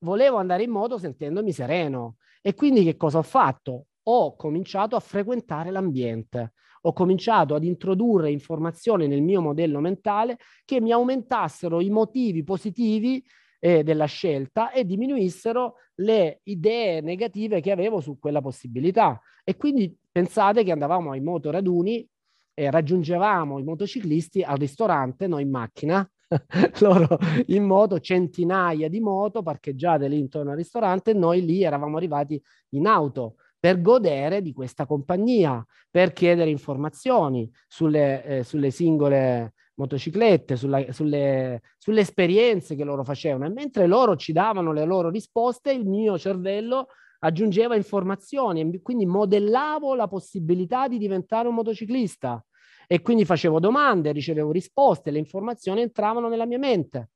Volevo 0.01 0.38
andare 0.38 0.62
in 0.62 0.70
moto 0.70 0.99
sentendomi 0.99 1.51
sereno. 1.51 2.18
E 2.43 2.54
quindi 2.54 2.84
che 2.84 2.95
cosa 2.95 3.18
ho 3.18 3.24
fatto? 3.24 3.88
Ho 4.04 4.36
cominciato 4.36 4.95
a 4.95 4.99
frequentare 4.99 5.72
l'ambiente 5.72 6.54
ho 6.86 6.93
cominciato 6.93 7.55
ad 7.55 7.63
introdurre 7.63 8.31
informazioni 8.31 9.07
nel 9.07 9.21
mio 9.21 9.41
modello 9.41 9.79
mentale 9.79 10.38
che 10.65 10.81
mi 10.81 10.91
aumentassero 10.91 11.79
i 11.79 11.89
motivi 11.89 12.43
positivi 12.43 13.23
eh, 13.59 13.84
della 13.84 14.05
scelta 14.05 14.71
e 14.71 14.86
diminuissero 14.86 15.75
le 15.95 16.41
idee 16.43 16.99
negative 17.01 17.61
che 17.61 17.71
avevo 17.71 18.01
su 18.01 18.19
quella 18.19 18.41
possibilità. 18.41 19.21
E 19.43 19.55
quindi 19.55 19.95
pensate 20.11 20.63
che 20.63 20.71
andavamo 20.71 21.11
ai 21.11 21.21
motoraduni 21.21 22.05
e 22.53 22.69
raggiungevamo 22.69 23.59
i 23.59 23.63
motociclisti 23.63 24.41
al 24.41 24.57
ristorante, 24.57 25.27
noi 25.27 25.43
in 25.43 25.49
macchina, 25.49 26.07
loro 26.81 27.17
in 27.47 27.63
moto, 27.63 27.99
centinaia 27.99 28.89
di 28.89 28.99
moto 28.99 29.41
parcheggiate 29.41 30.07
lì 30.07 30.19
intorno 30.19 30.51
al 30.51 30.57
ristorante, 30.57 31.13
noi 31.13 31.45
lì 31.45 31.63
eravamo 31.63 31.95
arrivati 31.95 32.41
in 32.71 32.88
auto 32.88 33.36
per 33.64 33.80
godere 33.80 34.41
di 34.41 34.51
questa 34.51 34.86
compagnia, 34.86 35.66
per 35.89 36.11
chiedere 36.11 36.49
informazioni 36.49 37.49
sulle, 37.66 38.26
eh, 38.26 38.43
sulle 38.43 38.72
singole 38.72 39.53
motociclette, 39.76 40.57
sulla, 40.57 40.91
sulle, 40.91 41.61
sulle 41.78 42.01
esperienze 42.01 42.76
che 42.76 42.84
loro 42.84 43.05
facevano. 43.05 43.45
E 43.45 43.51
mentre 43.51 43.88
loro 43.88 44.18
ci 44.18 44.34
davano 44.34 44.74
le 44.74 44.84
loro 44.84 45.09
risposte, 45.09 45.72
il 45.72 45.88
mio 45.88 46.18
cervello 46.18 46.88
aggiungeva 47.20 47.78
informazioni 47.78 48.59
e 48.70 48.82
quindi 48.82 49.05
modellavo 49.05 49.95
la 49.95 50.09
possibilità 50.09 50.89
di 50.89 50.97
diventare 50.97 51.47
un 51.47 51.53
motociclista. 51.53 52.45
E 52.86 53.01
quindi 53.01 53.24
facevo 53.24 53.61
domande, 53.61 54.11
ricevevo 54.11 54.51
risposte, 54.51 55.09
le 55.09 55.20
informazioni 55.20 55.80
entravano 55.80 56.28
nella 56.28 56.45
mia 56.45 56.59
mente. 56.59 57.11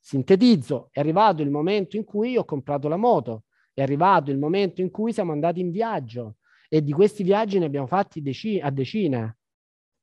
Sintetizzo, 0.00 0.88
è 0.92 1.00
arrivato 1.00 1.42
il 1.42 1.50
momento 1.50 1.98
in 1.98 2.04
cui 2.04 2.38
ho 2.38 2.44
comprato 2.46 2.88
la 2.88 2.96
moto, 2.96 3.42
è 3.76 3.82
arrivato 3.82 4.30
il 4.30 4.38
momento 4.38 4.80
in 4.80 4.90
cui 4.90 5.12
siamo 5.12 5.32
andati 5.32 5.60
in 5.60 5.70
viaggio 5.70 6.36
e 6.66 6.82
di 6.82 6.92
questi 6.92 7.22
viaggi 7.22 7.58
ne 7.58 7.66
abbiamo 7.66 7.86
fatti 7.86 8.22
dec- 8.22 8.58
a 8.62 8.70
decine. 8.70 9.36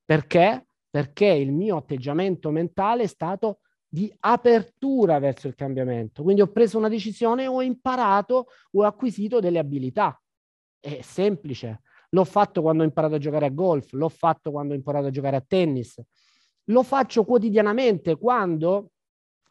Perché? 0.05 0.67
Perché 0.91 1.25
il 1.25 1.51
mio 1.51 1.77
atteggiamento 1.77 2.51
mentale 2.51 3.03
è 3.03 3.07
stato 3.07 3.61
di 3.87 4.13
apertura 4.19 5.17
verso 5.17 5.47
il 5.47 5.55
cambiamento. 5.55 6.21
Quindi 6.21 6.41
ho 6.41 6.51
preso 6.51 6.77
una 6.77 6.87
decisione, 6.87 7.47
ho 7.47 7.63
imparato, 7.63 8.45
ho 8.73 8.83
acquisito 8.83 9.39
delle 9.39 9.57
abilità. 9.57 10.21
È 10.79 11.01
semplice. 11.01 11.81
L'ho 12.09 12.25
fatto 12.25 12.61
quando 12.61 12.83
ho 12.83 12.85
imparato 12.85 13.15
a 13.15 13.17
giocare 13.17 13.47
a 13.47 13.49
golf, 13.49 13.91
l'ho 13.93 14.09
fatto 14.09 14.51
quando 14.51 14.73
ho 14.73 14.75
imparato 14.75 15.07
a 15.07 15.11
giocare 15.11 15.37
a 15.37 15.43
tennis. 15.45 15.99
Lo 16.65 16.83
faccio 16.83 17.25
quotidianamente 17.25 18.17
quando 18.17 18.91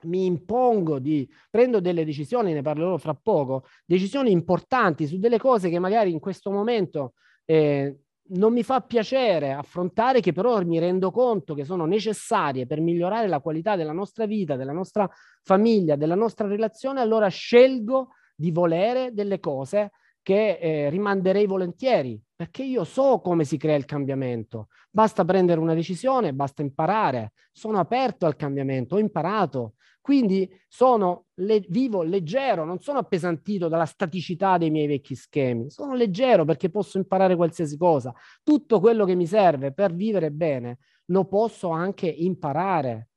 mi 0.04 0.26
impongo 0.26 0.98
di 0.98 1.28
prendo 1.50 1.80
delle 1.80 2.04
decisioni, 2.04 2.52
ne 2.52 2.62
parlerò 2.62 2.96
fra 2.96 3.14
poco, 3.14 3.64
decisioni 3.84 4.30
importanti 4.30 5.06
su 5.06 5.18
delle 5.18 5.38
cose 5.38 5.68
che 5.68 5.78
magari 5.78 6.10
in 6.12 6.20
questo 6.20 6.50
momento 6.50 7.14
eh, 7.44 7.96
non 8.24 8.52
mi 8.52 8.62
fa 8.62 8.80
piacere 8.80 9.52
affrontare, 9.52 10.20
che 10.20 10.32
però 10.32 10.62
mi 10.64 10.78
rendo 10.78 11.10
conto 11.10 11.54
che 11.54 11.64
sono 11.64 11.84
necessarie 11.84 12.66
per 12.66 12.80
migliorare 12.80 13.28
la 13.28 13.40
qualità 13.40 13.76
della 13.76 13.92
nostra 13.92 14.26
vita, 14.26 14.56
della 14.56 14.72
nostra 14.72 15.08
famiglia, 15.42 15.96
della 15.96 16.14
nostra 16.14 16.46
relazione, 16.46 17.00
allora 17.00 17.28
scelgo 17.28 18.10
di 18.34 18.50
volere 18.50 19.12
delle 19.12 19.38
cose 19.40 19.90
che 20.22 20.58
eh, 20.58 20.88
rimanderei 20.88 21.46
volentieri, 21.46 22.20
perché 22.42 22.64
io 22.64 22.82
so 22.82 23.20
come 23.20 23.44
si 23.44 23.56
crea 23.56 23.76
il 23.76 23.84
cambiamento. 23.84 24.66
Basta 24.90 25.24
prendere 25.24 25.60
una 25.60 25.74
decisione, 25.74 26.34
basta 26.34 26.60
imparare. 26.60 27.34
Sono 27.52 27.78
aperto 27.78 28.26
al 28.26 28.34
cambiamento, 28.34 28.96
ho 28.96 28.98
imparato. 28.98 29.74
Quindi 30.00 30.50
sono 30.66 31.26
le, 31.34 31.64
vivo 31.68 32.02
leggero, 32.02 32.64
non 32.64 32.80
sono 32.80 32.98
appesantito 32.98 33.68
dalla 33.68 33.84
staticità 33.84 34.58
dei 34.58 34.70
miei 34.70 34.88
vecchi 34.88 35.14
schemi, 35.14 35.70
sono 35.70 35.94
leggero 35.94 36.44
perché 36.44 36.68
posso 36.68 36.98
imparare 36.98 37.36
qualsiasi 37.36 37.76
cosa. 37.76 38.12
Tutto 38.42 38.80
quello 38.80 39.04
che 39.04 39.14
mi 39.14 39.28
serve 39.28 39.72
per 39.72 39.94
vivere 39.94 40.32
bene 40.32 40.78
lo 41.06 41.26
posso 41.26 41.68
anche 41.68 42.08
imparare 42.08 43.10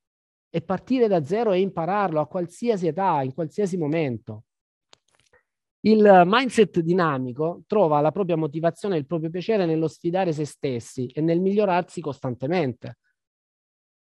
e 0.52 0.62
partire 0.62 1.08
da 1.08 1.24
zero 1.24 1.52
e 1.52 1.62
impararlo 1.62 2.20
a 2.20 2.28
qualsiasi 2.28 2.86
età, 2.86 3.24
in 3.24 3.34
qualsiasi 3.34 3.76
momento. 3.76 4.44
Il 5.86 6.24
mindset 6.26 6.80
dinamico 6.80 7.62
trova 7.68 8.02
la 8.02 8.12
propria 8.12 8.36
motivazione 8.36 8.96
e 8.96 9.00
il 9.00 9.06
proprio 9.06 9.30
piacere 9.30 9.68
nello 9.68 9.88
sfidare 9.88 10.34
se 10.34 10.44
stessi 10.44 11.06
e 11.06 11.22
nel 11.22 11.40
migliorarsi 11.40 12.02
costantemente. 12.02 12.98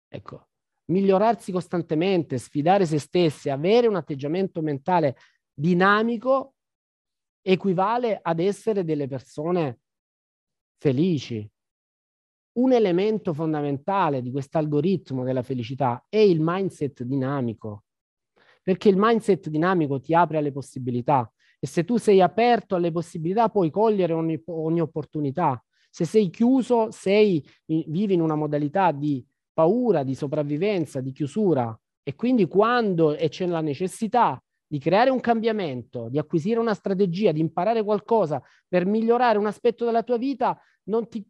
Ecco, 0.07 0.49
migliorarsi 0.91 1.51
costantemente, 1.51 2.37
sfidare 2.37 2.85
se 2.85 2.99
stessi, 2.99 3.49
avere 3.49 3.87
un 3.87 3.95
atteggiamento 3.95 4.61
mentale 4.61 5.17
dinamico 5.51 6.53
equivale 7.41 8.19
ad 8.21 8.39
essere 8.39 8.83
delle 8.83 9.07
persone 9.07 9.79
felici. 10.77 11.49
Un 12.59 12.73
elemento 12.73 13.33
fondamentale 13.33 14.21
di 14.21 14.29
questo 14.29 14.59
algoritmo 14.59 15.23
della 15.23 15.41
felicità 15.41 16.05
è 16.09 16.17
il 16.17 16.41
mindset 16.41 17.01
dinamico, 17.01 17.85
perché 18.61 18.89
il 18.89 18.97
mindset 18.97 19.49
dinamico 19.49 19.99
ti 19.99 20.13
apre 20.13 20.37
alle 20.37 20.51
possibilità 20.51 21.27
e 21.63 21.67
se 21.67 21.83
tu 21.83 21.97
sei 21.97 22.21
aperto 22.21 22.73
alle 22.73 22.91
possibilità 22.91 23.47
puoi 23.49 23.69
cogliere 23.69 24.13
ogni, 24.13 24.41
ogni 24.47 24.81
opportunità. 24.81 25.63
Se 25.91 26.05
sei 26.05 26.31
chiuso, 26.31 26.89
sei, 26.89 27.45
vivi 27.65 28.15
in 28.15 28.21
una 28.21 28.33
modalità 28.33 28.91
di 28.91 29.23
paura 29.53 30.01
di 30.01 30.15
sopravvivenza, 30.15 31.01
di 31.01 31.11
chiusura 31.11 31.79
e 32.01 32.15
quindi 32.15 32.47
quando 32.47 33.15
c'è 33.15 33.45
la 33.45 33.61
necessità 33.61 34.41
di 34.65 34.79
creare 34.79 35.11
un 35.11 35.19
cambiamento, 35.19 36.09
di 36.09 36.17
acquisire 36.17 36.59
una 36.59 36.73
strategia, 36.73 37.31
di 37.31 37.41
imparare 37.41 37.83
qualcosa 37.83 38.41
per 38.67 38.87
migliorare 38.87 39.37
un 39.37 39.45
aspetto 39.45 39.85
della 39.85 40.01
tua 40.01 40.17
vita, 40.17 40.59
ti, 41.09 41.23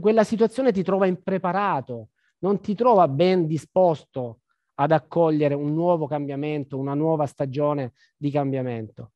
quella 0.00 0.24
situazione 0.24 0.72
ti 0.72 0.82
trova 0.82 1.06
impreparato, 1.06 2.08
non 2.38 2.60
ti 2.60 2.74
trova 2.74 3.06
ben 3.06 3.46
disposto 3.46 4.40
ad 4.78 4.90
accogliere 4.90 5.54
un 5.54 5.74
nuovo 5.74 6.08
cambiamento, 6.08 6.76
una 6.76 6.94
nuova 6.94 7.26
stagione 7.26 7.92
di 8.16 8.32
cambiamento. 8.32 9.12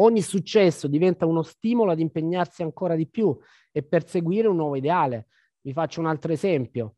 Ogni 0.00 0.22
successo 0.22 0.86
diventa 0.86 1.26
uno 1.26 1.42
stimolo 1.42 1.90
ad 1.90 2.00
impegnarsi 2.00 2.62
ancora 2.62 2.94
di 2.94 3.08
più 3.08 3.36
e 3.72 3.82
perseguire 3.82 4.48
un 4.48 4.56
nuovo 4.56 4.76
ideale. 4.76 5.26
Vi 5.60 5.72
faccio 5.72 6.00
un 6.00 6.06
altro 6.06 6.32
esempio. 6.32 6.94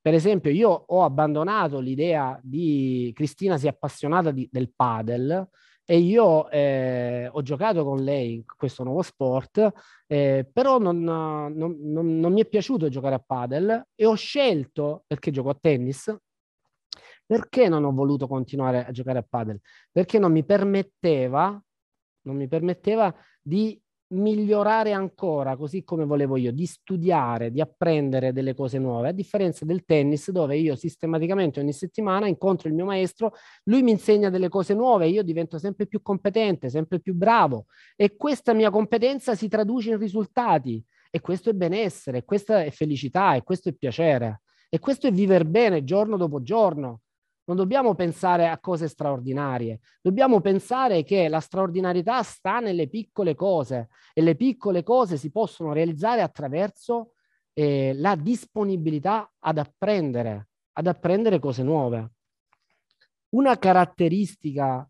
Per 0.00 0.14
esempio, 0.14 0.50
io 0.50 0.68
ho 0.70 1.02
abbandonato 1.02 1.80
l'idea 1.80 2.38
di 2.42 3.10
Cristina 3.14 3.56
si 3.56 3.66
è 3.66 3.70
appassionata 3.70 4.30
di, 4.30 4.46
del 4.52 4.70
padel 4.74 5.48
e 5.86 5.98
io 5.98 6.48
eh, 6.50 7.28
ho 7.30 7.42
giocato 7.42 7.84
con 7.84 8.02
lei 8.02 8.44
questo 8.56 8.84
nuovo 8.84 9.02
sport, 9.02 9.72
eh, 10.06 10.48
però 10.50 10.78
non, 10.78 11.00
non, 11.00 11.52
non, 11.54 12.18
non, 12.18 12.32
mi 12.32 12.40
è 12.40 12.46
piaciuto 12.46 12.88
giocare 12.88 13.16
a 13.16 13.24
padel 13.24 13.86
e 13.94 14.06
ho 14.06 14.14
scelto, 14.14 15.04
perché 15.06 15.30
gioco 15.30 15.50
a 15.50 15.58
tennis, 15.60 16.14
perché 17.26 17.68
non 17.68 17.84
ho 17.84 17.92
voluto 17.92 18.26
continuare 18.26 18.86
a 18.86 18.90
giocare 18.92 19.18
a 19.18 19.26
padel? 19.28 19.60
Perché 19.90 20.18
non 20.18 20.32
mi 20.32 20.44
permetteva, 20.44 21.62
non 22.24 22.36
mi 22.36 22.48
permetteva 22.48 23.14
di 23.42 23.80
migliorare 24.08 24.92
ancora, 24.92 25.56
così 25.56 25.82
come 25.82 26.04
volevo 26.04 26.36
io, 26.36 26.52
di 26.52 26.66
studiare, 26.66 27.50
di 27.50 27.60
apprendere 27.60 28.32
delle 28.32 28.54
cose 28.54 28.78
nuove, 28.78 29.08
a 29.08 29.12
differenza 29.12 29.64
del 29.64 29.84
tennis 29.84 30.30
dove 30.30 30.56
io 30.56 30.76
sistematicamente 30.76 31.60
ogni 31.60 31.72
settimana 31.72 32.26
incontro 32.26 32.68
il 32.68 32.74
mio 32.74 32.84
maestro, 32.84 33.32
lui 33.64 33.82
mi 33.82 33.90
insegna 33.90 34.30
delle 34.30 34.48
cose 34.48 34.74
nuove, 34.74 35.08
io 35.08 35.22
divento 35.22 35.58
sempre 35.58 35.86
più 35.86 36.02
competente, 36.02 36.68
sempre 36.68 37.00
più 37.00 37.14
bravo. 37.14 37.66
E 37.96 38.16
questa 38.16 38.52
mia 38.52 38.70
competenza 38.70 39.34
si 39.34 39.48
traduce 39.48 39.90
in 39.90 39.98
risultati. 39.98 40.84
E 41.10 41.20
questo 41.20 41.50
è 41.50 41.52
benessere, 41.52 42.24
questa 42.24 42.64
è 42.64 42.70
felicità 42.70 43.34
e 43.34 43.44
questo 43.44 43.68
è 43.68 43.72
piacere. 43.72 44.42
E 44.68 44.80
questo 44.80 45.06
è 45.06 45.12
vivere 45.12 45.44
bene 45.44 45.84
giorno 45.84 46.16
dopo 46.16 46.42
giorno 46.42 47.02
non 47.46 47.56
dobbiamo 47.56 47.94
pensare 47.94 48.48
a 48.48 48.58
cose 48.58 48.88
straordinarie, 48.88 49.80
dobbiamo 50.00 50.40
pensare 50.40 51.04
che 51.04 51.28
la 51.28 51.40
straordinarietà 51.40 52.22
sta 52.22 52.58
nelle 52.60 52.88
piccole 52.88 53.34
cose 53.34 53.88
e 54.12 54.22
le 54.22 54.34
piccole 54.34 54.82
cose 54.82 55.16
si 55.16 55.30
possono 55.30 55.72
realizzare 55.72 56.22
attraverso 56.22 57.12
eh, 57.52 57.92
la 57.94 58.16
disponibilità 58.16 59.30
ad 59.38 59.58
apprendere, 59.58 60.48
ad 60.72 60.86
apprendere 60.86 61.38
cose 61.38 61.62
nuove. 61.62 62.12
Una 63.30 63.58
caratteristica 63.58 64.88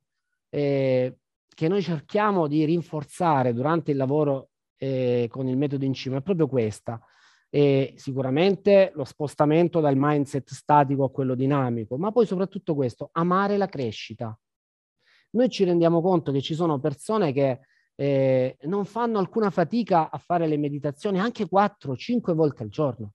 eh, 0.49 1.19
che 1.49 1.69
noi 1.69 1.83
cerchiamo 1.83 2.47
di 2.47 2.65
rinforzare 2.65 3.53
durante 3.53 3.91
il 3.91 3.97
lavoro 3.97 4.51
eh, 4.77 5.29
con 5.31 5.49
il 5.49 5.57
metodo 5.57 5.85
in 5.85 5.95
cima 5.95 6.19
è 6.19 6.23
proprio 6.23 6.47
questa, 6.47 7.01
e 7.55 7.95
sicuramente 7.99 8.91
lo 8.97 9.05
spostamento 9.05 9.79
dal 9.79 9.95
mindset 9.97 10.51
statico 10.51 11.05
a 11.05 11.11
quello 11.13 11.37
dinamico, 11.37 11.97
ma 11.97 12.11
poi 12.11 12.27
soprattutto 12.27 12.75
questo, 12.75 13.11
amare 13.13 13.57
la 13.57 13.69
crescita. 13.69 14.37
Noi 15.31 15.49
ci 15.51 15.63
rendiamo 15.63 16.03
conto 16.03 16.33
che 16.33 16.41
ci 16.41 16.55
sono 16.55 16.81
persone 16.81 17.33
che 17.33 17.61
eh, 17.95 18.57
non 18.63 18.85
fanno 18.85 19.21
alcuna 19.21 19.51
fatica 19.51 20.11
a 20.11 20.19
fare 20.19 20.49
le 20.49 20.57
meditazioni 20.57 21.21
anche 21.21 21.45
4-5 21.45 22.33
volte 22.33 22.65
al 22.65 22.71
giorno. 22.71 23.13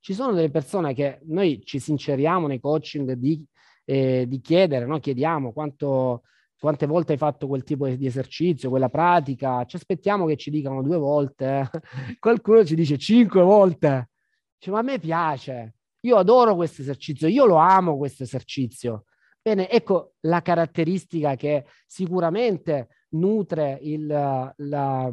Ci 0.00 0.14
sono 0.14 0.32
delle 0.32 0.50
persone 0.50 0.94
che 0.94 1.20
noi 1.24 1.60
ci 1.62 1.78
sinceriamo 1.78 2.46
nei 2.46 2.60
coaching 2.60 3.12
di, 3.12 3.44
eh, 3.84 4.24
di 4.26 4.40
chiedere, 4.40 4.86
no? 4.86 4.98
chiediamo 4.98 5.52
quanto, 5.52 6.22
quante 6.58 6.86
volte 6.86 7.12
hai 7.12 7.18
fatto 7.18 7.46
quel 7.46 7.62
tipo 7.62 7.86
di 7.88 8.06
esercizio, 8.06 8.68
quella 8.68 8.88
pratica, 8.88 9.64
ci 9.64 9.76
aspettiamo 9.76 10.26
che 10.26 10.36
ci 10.36 10.50
dicano 10.50 10.82
due 10.82 10.96
volte, 10.96 11.70
qualcuno 12.18 12.64
ci 12.64 12.74
dice 12.74 12.98
cinque 12.98 13.42
volte, 13.42 14.10
dice, 14.58 14.70
ma 14.70 14.80
a 14.80 14.82
me 14.82 14.98
piace, 14.98 15.74
io 16.00 16.16
adoro 16.16 16.54
questo 16.54 16.82
esercizio, 16.82 17.28
io 17.28 17.44
lo 17.44 17.56
amo 17.56 17.96
questo 17.96 18.24
esercizio. 18.24 19.04
Bene, 19.40 19.70
ecco 19.70 20.14
la 20.20 20.42
caratteristica 20.42 21.36
che 21.36 21.64
sicuramente 21.86 22.88
nutre 23.10 23.78
il, 23.82 24.06
la, 24.06 25.10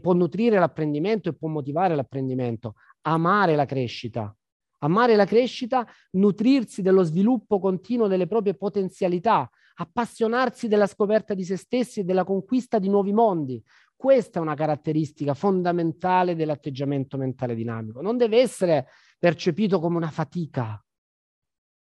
può 0.00 0.12
nutrire 0.12 0.58
l'apprendimento 0.58 1.28
e 1.28 1.34
può 1.34 1.48
motivare 1.48 1.94
l'apprendimento, 1.94 2.74
amare 3.02 3.54
la 3.54 3.66
crescita. 3.66 4.34
Amare 4.80 5.16
la 5.16 5.24
crescita, 5.24 5.86
nutrirsi 6.12 6.82
dello 6.82 7.02
sviluppo 7.02 7.58
continuo 7.58 8.06
delle 8.06 8.28
proprie 8.28 8.54
potenzialità, 8.54 9.48
appassionarsi 9.80 10.66
della 10.66 10.86
scoperta 10.86 11.34
di 11.34 11.44
se 11.44 11.56
stessi 11.56 12.00
e 12.00 12.04
della 12.04 12.24
conquista 12.24 12.78
di 12.78 12.88
nuovi 12.88 13.12
mondi. 13.12 13.62
Questa 13.94 14.38
è 14.38 14.42
una 14.42 14.54
caratteristica 14.54 15.34
fondamentale 15.34 16.34
dell'atteggiamento 16.34 17.16
mentale 17.16 17.54
dinamico. 17.54 18.00
Non 18.00 18.16
deve 18.16 18.40
essere 18.40 18.88
percepito 19.18 19.80
come 19.80 19.96
una 19.96 20.10
fatica. 20.10 20.84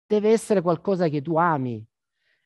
Deve 0.06 0.30
essere 0.30 0.62
qualcosa 0.62 1.08
che 1.08 1.22
tu 1.22 1.38
ami. 1.38 1.86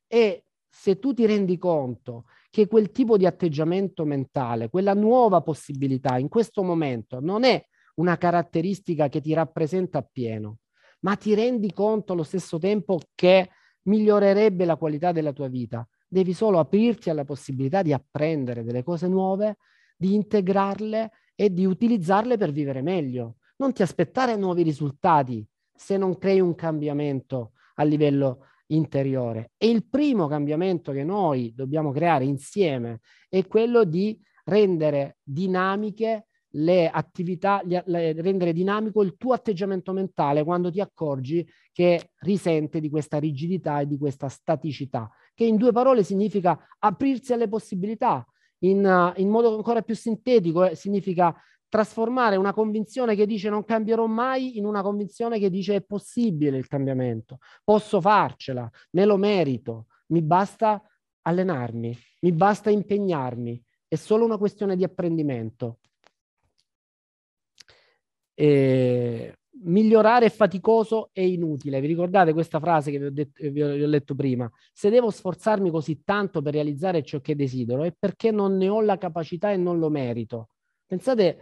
E 0.06 0.46
se 0.70 1.00
tu 1.00 1.14
ti 1.14 1.26
rendi 1.26 1.58
conto 1.58 2.26
che 2.50 2.68
quel 2.68 2.92
tipo 2.92 3.18
di 3.18 3.26
atteggiamento 3.26 4.06
mentale, 4.06 4.70
quella 4.70 4.94
nuova 4.94 5.42
possibilità 5.42 6.18
in 6.18 6.28
questo 6.28 6.64
momento 6.64 7.20
non 7.20 7.44
è 7.44 7.66
una 7.96 8.18
caratteristica 8.18 9.10
che 9.10 9.22
ti 9.22 9.34
rappresenta 9.34 10.00
appieno, 10.00 10.60
ma 11.02 11.16
ti 11.16 11.34
rendi 11.34 11.74
conto 11.74 12.14
allo 12.14 12.24
stesso 12.24 12.58
tempo 12.58 13.00
che 13.16 13.50
migliorerebbe 13.88 14.66
la 14.66 14.78
qualità 14.78 15.12
della 15.12 15.34
tua 15.34 15.48
vita. 15.48 15.88
Devi 16.08 16.34
solo 16.34 16.60
aprirti 16.60 17.10
alla 17.10 17.26
possibilità 17.26 17.82
di 17.82 17.92
apprendere 17.92 18.64
delle 18.64 18.84
cose 18.84 19.08
nuove, 19.08 19.58
di 19.98 20.14
integrarle 20.14 21.12
e 21.36 21.52
di 21.52 21.66
utilizzarle 21.66 22.38
per 22.38 22.52
vivere 22.52 22.82
meglio. 22.82 23.38
Non 23.58 23.74
ti 23.74 23.82
aspettare 23.82 24.36
nuovi 24.36 24.64
risultati 24.64 25.46
se 25.74 25.98
non 25.98 26.18
crei 26.18 26.40
un 26.40 26.56
cambiamento 26.56 27.54
a 27.76 27.84
livello 27.84 28.46
interiore. 28.68 29.52
E 29.58 29.70
il 29.70 29.88
primo 29.88 30.28
cambiamento 30.28 30.92
che 30.92 31.04
noi 31.04 31.54
dobbiamo 31.56 31.92
creare 31.92 32.26
insieme 32.26 33.00
è 33.30 33.46
quello 33.48 33.84
di 33.84 34.20
rendere 34.46 35.18
dinamiche 35.24 36.27
le 36.52 36.90
attività, 36.90 37.62
le, 37.64 37.84
rendere 38.22 38.54
dinamico 38.54 39.02
il 39.04 39.16
tuo 39.18 39.34
atteggiamento 39.34 39.92
mentale 39.94 40.44
quando 40.44 40.72
ti 40.72 40.80
accorgi 40.80 41.48
che 41.72 42.12
risente 42.20 42.80
di 42.80 42.90
questa 42.90 43.20
rigidità 43.20 43.82
e 43.82 43.88
di 43.88 43.98
questa 43.98 44.30
staticità, 44.30 45.10
che 45.34 45.46
in 45.46 45.58
due 45.58 45.72
parole 45.72 46.04
significa 46.04 46.58
aprirsi 46.80 47.34
alle 47.34 47.48
possibilità, 47.48 48.26
in, 48.60 49.14
in 49.18 49.30
modo 49.30 49.56
ancora 49.56 49.82
più 49.82 49.96
sintetico 49.96 50.66
eh, 50.66 50.76
significa 50.76 51.36
trasformare 51.70 52.38
una 52.38 52.54
convinzione 52.54 53.16
che 53.16 53.26
dice 53.26 53.50
non 53.50 53.64
cambierò 53.64 54.06
mai 54.08 54.58
in 54.58 54.66
una 54.66 54.82
convinzione 54.82 55.38
che 55.38 55.50
dice 55.50 55.76
è 55.76 55.82
possibile 55.82 56.58
il 56.58 56.68
cambiamento, 56.68 57.40
posso 57.64 58.00
farcela, 58.02 58.70
me 58.92 59.06
lo 59.06 59.18
merito, 59.18 59.88
mi 60.08 60.22
basta 60.22 60.82
allenarmi, 61.24 61.96
mi 62.22 62.32
basta 62.32 62.70
impegnarmi, 62.70 63.62
è 63.88 63.96
solo 63.96 64.26
una 64.26 64.38
questione 64.38 64.76
di 64.76 64.84
apprendimento. 64.84 65.80
E 68.40 69.34
migliorare 69.64 70.28
è 70.28 70.30
faticoso 70.30 71.10
e 71.12 71.28
inutile. 71.28 71.82
Vi 71.82 71.88
ricordate 71.88 72.34
questa 72.34 72.60
frase 72.60 72.92
che 72.92 73.00
vi 73.00 73.06
ho, 73.06 73.12
detto, 73.12 73.50
vi 73.50 73.64
ho, 73.64 73.74
vi 73.74 73.82
ho 73.82 73.88
letto 73.88 74.14
prima? 74.14 74.48
Se 74.72 74.92
devo 74.92 75.10
sforzarmi 75.10 75.72
così 75.72 76.04
tanto 76.04 76.44
per 76.44 76.54
realizzare 76.54 77.02
ciò 77.02 77.20
che 77.20 77.36
desidero 77.36 77.84
è 77.84 77.92
perché 77.98 78.30
non 78.30 78.58
ne 78.58 78.70
ho 78.70 78.82
la 78.82 79.00
capacità 79.00 79.52
e 79.52 79.58
non 79.58 79.80
lo 79.80 79.90
merito. 79.90 80.50
Pensate 80.86 81.40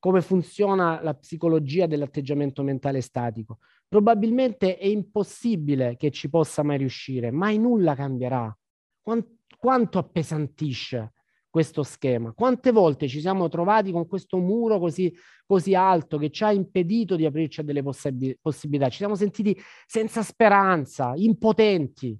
come 0.00 0.20
funziona 0.20 1.00
la 1.00 1.14
psicologia 1.14 1.86
dell'atteggiamento 1.86 2.64
mentale 2.64 3.00
statico. 3.00 3.58
Probabilmente 3.86 4.76
è 4.76 4.86
impossibile 4.86 5.96
che 5.96 6.10
ci 6.10 6.28
possa 6.28 6.64
mai 6.64 6.78
riuscire, 6.78 7.30
mai 7.30 7.56
nulla 7.58 7.94
cambierà. 7.94 8.52
Quanto 9.00 9.98
appesantisce 9.98 11.12
questo 11.52 11.82
schema. 11.82 12.32
Quante 12.32 12.72
volte 12.72 13.06
ci 13.08 13.20
siamo 13.20 13.50
trovati 13.50 13.92
con 13.92 14.06
questo 14.06 14.38
muro 14.38 14.78
così, 14.78 15.14
così 15.44 15.74
alto 15.74 16.16
che 16.16 16.30
ci 16.30 16.44
ha 16.44 16.50
impedito 16.50 17.14
di 17.14 17.26
aprirci 17.26 17.60
a 17.60 17.62
delle 17.62 17.82
possib- 17.82 18.38
possibilità? 18.40 18.88
Ci 18.88 18.96
siamo 18.96 19.14
sentiti 19.14 19.54
senza 19.84 20.22
speranza, 20.22 21.12
impotenti, 21.14 22.18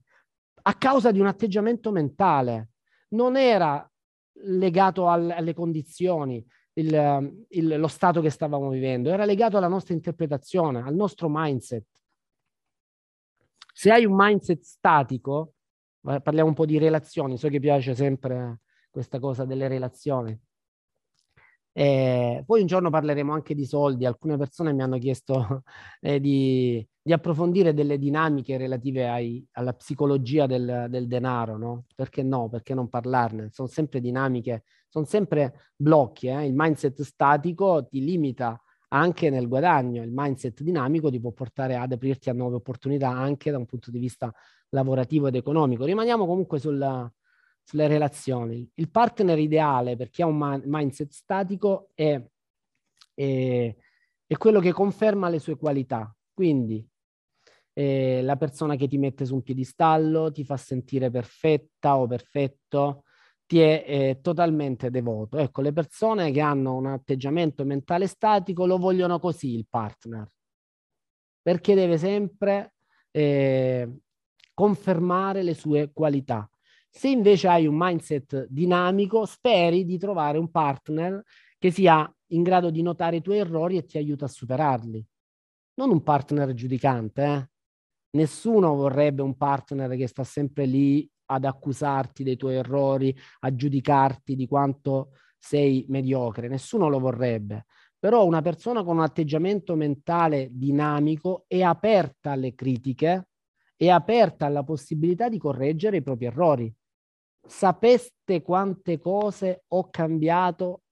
a 0.64 0.74
causa 0.74 1.10
di 1.10 1.18
un 1.18 1.28
atteggiamento 1.28 1.90
mentale. 1.90 2.72
Non 3.12 3.38
era 3.38 3.90
legato 4.44 5.08
al, 5.08 5.30
alle 5.30 5.54
condizioni, 5.54 6.44
il, 6.74 7.46
il, 7.48 7.80
lo 7.80 7.88
stato 7.88 8.20
che 8.20 8.28
stavamo 8.28 8.68
vivendo, 8.68 9.08
era 9.08 9.24
legato 9.24 9.56
alla 9.56 9.66
nostra 9.66 9.94
interpretazione, 9.94 10.82
al 10.82 10.94
nostro 10.94 11.28
mindset. 11.30 11.86
Se 13.72 13.90
hai 13.90 14.04
un 14.04 14.14
mindset 14.14 14.60
statico, 14.60 15.54
parliamo 16.02 16.50
un 16.50 16.54
po' 16.54 16.66
di 16.66 16.76
relazioni, 16.76 17.38
so 17.38 17.48
che 17.48 17.60
piace 17.60 17.94
sempre 17.94 18.60
questa 18.92 19.18
cosa 19.18 19.44
delle 19.44 19.66
relazioni. 19.68 20.38
E 21.74 22.42
poi 22.44 22.60
un 22.60 22.66
giorno 22.66 22.90
parleremo 22.90 23.32
anche 23.32 23.54
di 23.54 23.64
soldi. 23.64 24.04
Alcune 24.04 24.36
persone 24.36 24.72
mi 24.74 24.82
hanno 24.82 24.98
chiesto 24.98 25.62
eh, 26.00 26.20
di, 26.20 26.86
di, 27.00 27.12
approfondire 27.12 27.72
delle 27.72 27.98
dinamiche 27.98 28.58
relative 28.58 29.08
ai, 29.08 29.44
alla 29.52 29.72
psicologia 29.72 30.46
del, 30.46 30.86
del, 30.90 31.06
denaro, 31.06 31.56
no? 31.56 31.86
Perché 31.94 32.22
no? 32.22 32.48
Perché 32.50 32.74
non 32.74 32.88
parlarne? 32.88 33.48
Sono 33.50 33.68
sempre 33.68 34.00
dinamiche, 34.00 34.64
sono 34.88 35.06
sempre 35.06 35.70
blocchi. 35.74 36.26
Eh? 36.28 36.46
Il 36.46 36.52
mindset 36.54 37.00
statico 37.02 37.86
ti 37.86 38.04
limita 38.04 38.60
anche 38.88 39.30
nel 39.30 39.48
guadagno, 39.48 40.02
il 40.02 40.10
mindset 40.12 40.62
dinamico 40.62 41.10
ti 41.10 41.18
può 41.18 41.30
portare 41.32 41.76
ad 41.76 41.92
aprirti 41.92 42.28
a 42.28 42.34
nuove 42.34 42.56
opportunità 42.56 43.08
anche 43.08 43.50
da 43.50 43.56
un 43.56 43.64
punto 43.64 43.90
di 43.90 43.98
vista 43.98 44.30
lavorativo 44.68 45.28
ed 45.28 45.34
economico. 45.36 45.86
Rimaniamo 45.86 46.26
comunque 46.26 46.58
sul, 46.58 47.10
sulle 47.62 47.86
relazioni. 47.86 48.68
Il 48.74 48.90
partner 48.90 49.38
ideale 49.38 49.96
per 49.96 50.10
chi 50.10 50.22
ha 50.22 50.26
un 50.26 50.62
mindset 50.64 51.10
statico 51.10 51.90
è, 51.94 52.22
è, 53.14 53.76
è, 54.26 54.36
quello 54.36 54.60
che 54.60 54.72
conferma 54.72 55.28
le 55.28 55.38
sue 55.38 55.56
qualità. 55.56 56.14
Quindi 56.32 56.86
eh, 57.72 58.20
la 58.22 58.36
persona 58.36 58.76
che 58.76 58.88
ti 58.88 58.98
mette 58.98 59.24
su 59.24 59.34
un 59.34 59.42
piedistallo, 59.42 60.30
ti 60.30 60.44
fa 60.44 60.56
sentire 60.56 61.10
perfetta 61.10 61.98
o 61.98 62.06
perfetto, 62.06 63.04
ti 63.46 63.60
è, 63.60 63.84
è 63.84 64.20
totalmente 64.20 64.90
devoto. 64.90 65.38
Ecco, 65.38 65.60
le 65.60 65.72
persone 65.72 66.30
che 66.30 66.40
hanno 66.40 66.74
un 66.74 66.86
atteggiamento 66.86 67.64
mentale 67.64 68.06
statico 68.06 68.66
lo 68.66 68.78
vogliono 68.78 69.18
così 69.18 69.54
il 69.54 69.66
partner, 69.68 70.26
perché 71.40 71.74
deve 71.74 71.98
sempre 71.98 72.74
eh, 73.10 73.90
confermare 74.54 75.42
le 75.42 75.54
sue 75.54 75.90
qualità. 75.92 76.48
Se 76.94 77.08
invece 77.08 77.48
hai 77.48 77.66
un 77.66 77.74
mindset 77.74 78.46
dinamico, 78.50 79.24
speri 79.24 79.86
di 79.86 79.96
trovare 79.96 80.36
un 80.36 80.50
partner 80.50 81.22
che 81.58 81.70
sia 81.70 82.08
in 82.28 82.42
grado 82.42 82.70
di 82.70 82.82
notare 82.82 83.16
i 83.16 83.22
tuoi 83.22 83.38
errori 83.38 83.78
e 83.78 83.86
ti 83.86 83.96
aiuta 83.96 84.26
a 84.26 84.28
superarli. 84.28 85.04
Non 85.76 85.90
un 85.90 86.02
partner 86.02 86.52
giudicante, 86.52 87.24
eh? 87.24 87.48
Nessuno 88.10 88.74
vorrebbe 88.74 89.22
un 89.22 89.38
partner 89.38 89.96
che 89.96 90.06
sta 90.06 90.22
sempre 90.22 90.66
lì 90.66 91.10
ad 91.30 91.46
accusarti 91.46 92.22
dei 92.24 92.36
tuoi 92.36 92.56
errori, 92.56 93.16
a 93.40 93.54
giudicarti 93.54 94.36
di 94.36 94.46
quanto 94.46 95.12
sei 95.38 95.86
mediocre. 95.88 96.46
Nessuno 96.46 96.88
lo 96.90 96.98
vorrebbe. 96.98 97.64
Però 97.98 98.26
una 98.26 98.42
persona 98.42 98.84
con 98.84 98.98
un 98.98 99.02
atteggiamento 99.02 99.76
mentale 99.76 100.48
dinamico 100.50 101.44
è 101.46 101.62
aperta 101.62 102.32
alle 102.32 102.54
critiche, 102.54 103.28
è 103.76 103.88
aperta 103.88 104.44
alla 104.44 104.62
possibilità 104.62 105.30
di 105.30 105.38
correggere 105.38 105.96
i 105.96 106.02
propri 106.02 106.26
errori 106.26 106.72
sapeste 107.46 108.42
quante 108.42 108.98
cose 108.98 109.64
ho 109.68 109.88
cambiato 109.90 110.82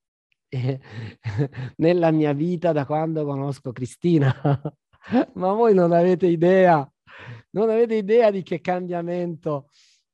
eh, 0.48 0.80
nella 1.76 2.11
mia 2.11 2.32
vita 2.32 2.72
da 2.72 2.84
quando 2.84 3.24
conosco 3.24 3.72
Cristina. 3.72 4.32
Ma 5.34 5.53
voi 5.53 5.74
non 5.74 5.92
avete 5.92 6.26
idea, 6.26 6.88
non 7.51 7.70
avete 7.70 7.94
idea 7.94 8.30
di 8.30 8.42
che 8.42 8.61
cambiamento 8.61 9.68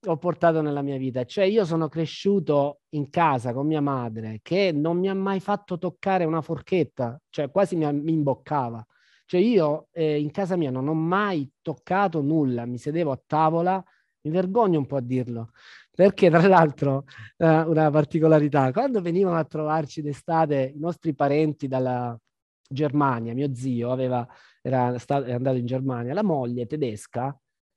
ho 0.07 0.17
portato 0.19 0.61
nella 0.61 0.83
mia 0.83 0.97
vita. 0.97 1.25
Cioè 1.25 1.45
io 1.45 1.65
sono 1.65 1.89
cresciuto 1.89 2.81
in 2.91 3.11
casa 3.11 3.53
con 3.53 3.67
mia 3.67 3.81
madre 3.81 4.41
che 4.43 4.73
non 4.73 4.99
mi 4.99 5.09
ha 5.09 5.15
mai 5.15 5.41
fatto 5.41 5.79
toccare 5.79 6.25
una 6.25 6.41
forchetta, 6.41 7.21
cioè 7.31 7.51
quasi 7.51 7.77
mi, 7.77 7.93
mi 7.93 8.13
imboccava. 8.13 8.85
Cioè 9.25 9.41
io 9.41 9.89
eh, 9.91 10.21
in 10.21 10.31
casa 10.31 10.57
mia 10.57 10.71
non 10.71 10.87
ho 10.87 10.95
mai 10.95 11.51
toccato 11.61 12.23
nulla, 12.23 12.65
mi 12.65 12.79
sedevo 12.79 13.11
a 13.11 13.21
tavola, 13.27 13.83
mi 14.21 14.31
vergogno 14.31 14.79
un 14.79 14.87
po' 14.87 14.97
a 14.97 15.01
dirlo, 15.01 15.51
perché 15.97 16.29
tra 16.29 16.47
l'altro 16.47 17.05
eh, 17.39 17.47
una 17.63 17.91
particolarità, 17.91 18.71
quando 18.71 19.01
venivano 19.01 19.39
a 19.39 19.45
trovarci 19.45 20.03
d'estate 20.03 20.75
i 20.77 20.79
nostri 20.79 21.15
parenti 21.15 21.69
dalla 21.69 22.17
Germania, 22.69 23.33
mio 23.33 23.55
zio 23.55 23.91
aveva, 23.91 24.27
era 24.61 24.99
stato, 24.99 25.33
andato 25.33 25.57
in 25.57 25.65
Germania, 25.65 26.13
la 26.13 26.23
moglie 26.23 26.67
tedesca 26.67 27.35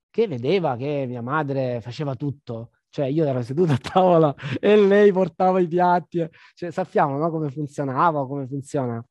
che 0.10 0.28
vedeva 0.28 0.76
che 0.76 1.06
mia 1.08 1.22
madre 1.22 1.80
faceva 1.80 2.16
tutto, 2.16 2.72
cioè 2.90 3.06
io 3.06 3.24
ero 3.24 3.42
seduto 3.42 3.72
a 3.72 3.78
tavola 3.78 4.36
e 4.60 4.76
lei 4.76 5.14
portava 5.14 5.62
i 5.62 5.68
piatti, 5.68 6.28
cioè, 6.56 6.72
sappiamo 6.72 7.18
no, 7.18 7.30
come 7.32 7.50
funzionava, 7.50 8.28
come 8.28 8.48
funziona. 8.48 9.02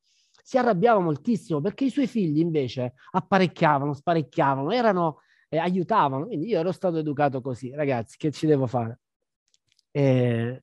Si 0.42 0.58
arrabbiava 0.58 1.00
moltissimo 1.00 1.62
perché 1.62 1.84
i 1.84 1.90
suoi 1.90 2.06
figli 2.06 2.40
invece 2.40 2.94
apparecchiavano, 3.12 3.94
sparecchiavano, 3.94 4.70
erano 4.70 5.20
e 5.48 5.58
aiutavano. 5.58 6.26
Quindi 6.26 6.48
io 6.48 6.58
ero 6.60 6.72
stato 6.72 6.98
educato 6.98 7.40
così, 7.40 7.70
ragazzi, 7.74 8.16
che 8.16 8.30
ci 8.30 8.46
devo 8.46 8.66
fare? 8.66 9.00
E 9.90 10.62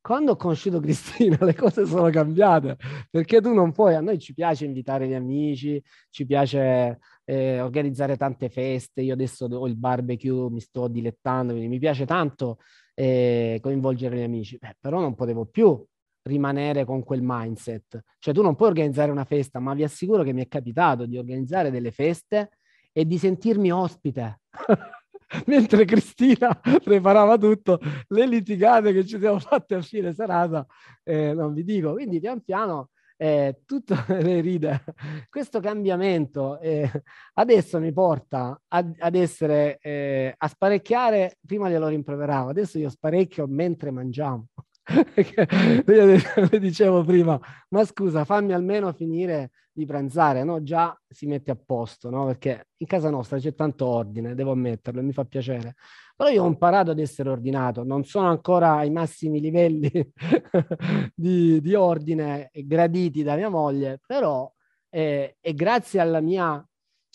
quando 0.00 0.32
ho 0.32 0.36
conosciuto 0.36 0.80
Cristina 0.80 1.38
le 1.46 1.54
cose 1.54 1.86
sono 1.86 2.10
cambiate 2.10 2.76
perché 3.10 3.40
tu 3.40 3.54
non 3.54 3.72
puoi, 3.72 3.94
a 3.94 4.02
noi 4.02 4.18
ci 4.18 4.34
piace 4.34 4.66
invitare 4.66 5.08
gli 5.08 5.14
amici, 5.14 5.82
ci 6.10 6.26
piace 6.26 6.98
eh, 7.24 7.60
organizzare 7.60 8.16
tante 8.18 8.50
feste, 8.50 9.00
io 9.00 9.14
adesso 9.14 9.46
ho 9.46 9.66
il 9.66 9.76
barbecue, 9.76 10.50
mi 10.50 10.60
sto 10.60 10.88
dilettando, 10.88 11.52
quindi 11.52 11.70
mi 11.70 11.78
piace 11.78 12.04
tanto 12.04 12.58
eh, 12.94 13.58
coinvolgere 13.62 14.18
gli 14.18 14.22
amici, 14.22 14.58
Beh, 14.58 14.76
però 14.78 15.00
non 15.00 15.14
potevo 15.14 15.46
più 15.46 15.82
rimanere 16.24 16.84
con 16.84 17.02
quel 17.02 17.20
mindset. 17.22 18.02
Cioè 18.18 18.34
tu 18.34 18.42
non 18.42 18.56
puoi 18.56 18.68
organizzare 18.68 19.10
una 19.10 19.24
festa, 19.24 19.58
ma 19.58 19.72
vi 19.72 19.84
assicuro 19.84 20.22
che 20.22 20.32
mi 20.32 20.42
è 20.42 20.48
capitato 20.48 21.06
di 21.06 21.16
organizzare 21.16 21.70
delle 21.70 21.90
feste 21.90 22.50
e 22.96 23.04
di 23.04 23.18
sentirmi 23.18 23.72
ospite. 23.72 24.42
Mentre 25.46 25.84
Cristina 25.84 26.58
preparava 26.82 27.36
tutto, 27.36 27.80
le 28.08 28.26
litigate 28.26 28.92
che 28.92 29.04
ci 29.04 29.18
siamo 29.18 29.40
fatte 29.40 29.74
a 29.74 29.82
fine 29.82 30.14
serata, 30.14 30.64
eh, 31.02 31.34
non 31.34 31.52
vi 31.52 31.64
dico. 31.64 31.92
Quindi 31.92 32.20
pian 32.20 32.40
piano 32.42 32.90
eh, 33.16 33.62
tutto 33.66 33.94
le 34.08 34.40
ride. 34.40 34.84
Questo 35.28 35.58
cambiamento 35.60 36.60
eh, 36.60 36.88
adesso 37.34 37.80
mi 37.80 37.92
porta 37.92 38.60
a, 38.68 38.90
ad 38.98 39.14
essere 39.14 39.78
eh, 39.80 40.34
a 40.36 40.48
sparecchiare. 40.48 41.38
Prima 41.44 41.68
glielo 41.68 41.88
rimproveravo, 41.88 42.50
adesso 42.50 42.78
io 42.78 42.88
sparecchio 42.88 43.46
mentre 43.48 43.90
mangiamo. 43.90 44.46
Le 44.86 46.58
dicevo 46.60 47.02
prima, 47.04 47.40
ma 47.70 47.84
scusa, 47.84 48.24
fammi 48.24 48.52
almeno 48.52 48.92
finire 48.92 49.50
di 49.72 49.86
pranzare, 49.86 50.44
no? 50.44 50.62
Già 50.62 50.96
si 51.08 51.26
mette 51.26 51.50
a 51.50 51.56
posto, 51.56 52.10
no? 52.10 52.26
Perché 52.26 52.68
in 52.76 52.86
casa 52.86 53.10
nostra 53.10 53.38
c'è 53.38 53.54
tanto 53.54 53.86
ordine, 53.86 54.34
devo 54.34 54.52
ammetterlo, 54.52 55.02
mi 55.02 55.12
fa 55.12 55.24
piacere. 55.24 55.74
Però 56.16 56.30
io 56.30 56.44
ho 56.44 56.46
imparato 56.46 56.92
ad 56.92 57.00
essere 57.00 57.30
ordinato, 57.30 57.82
non 57.82 58.04
sono 58.04 58.28
ancora 58.28 58.76
ai 58.76 58.90
massimi 58.90 59.40
livelli 59.40 59.90
di, 61.14 61.60
di, 61.60 61.74
ordine 61.74 62.50
graditi 62.52 63.24
da 63.24 63.34
mia 63.34 63.48
moglie, 63.48 64.00
però 64.06 64.50
eh, 64.90 65.36
è 65.40 65.54
grazie 65.54 65.98
alla 65.98 66.20
mia 66.20 66.64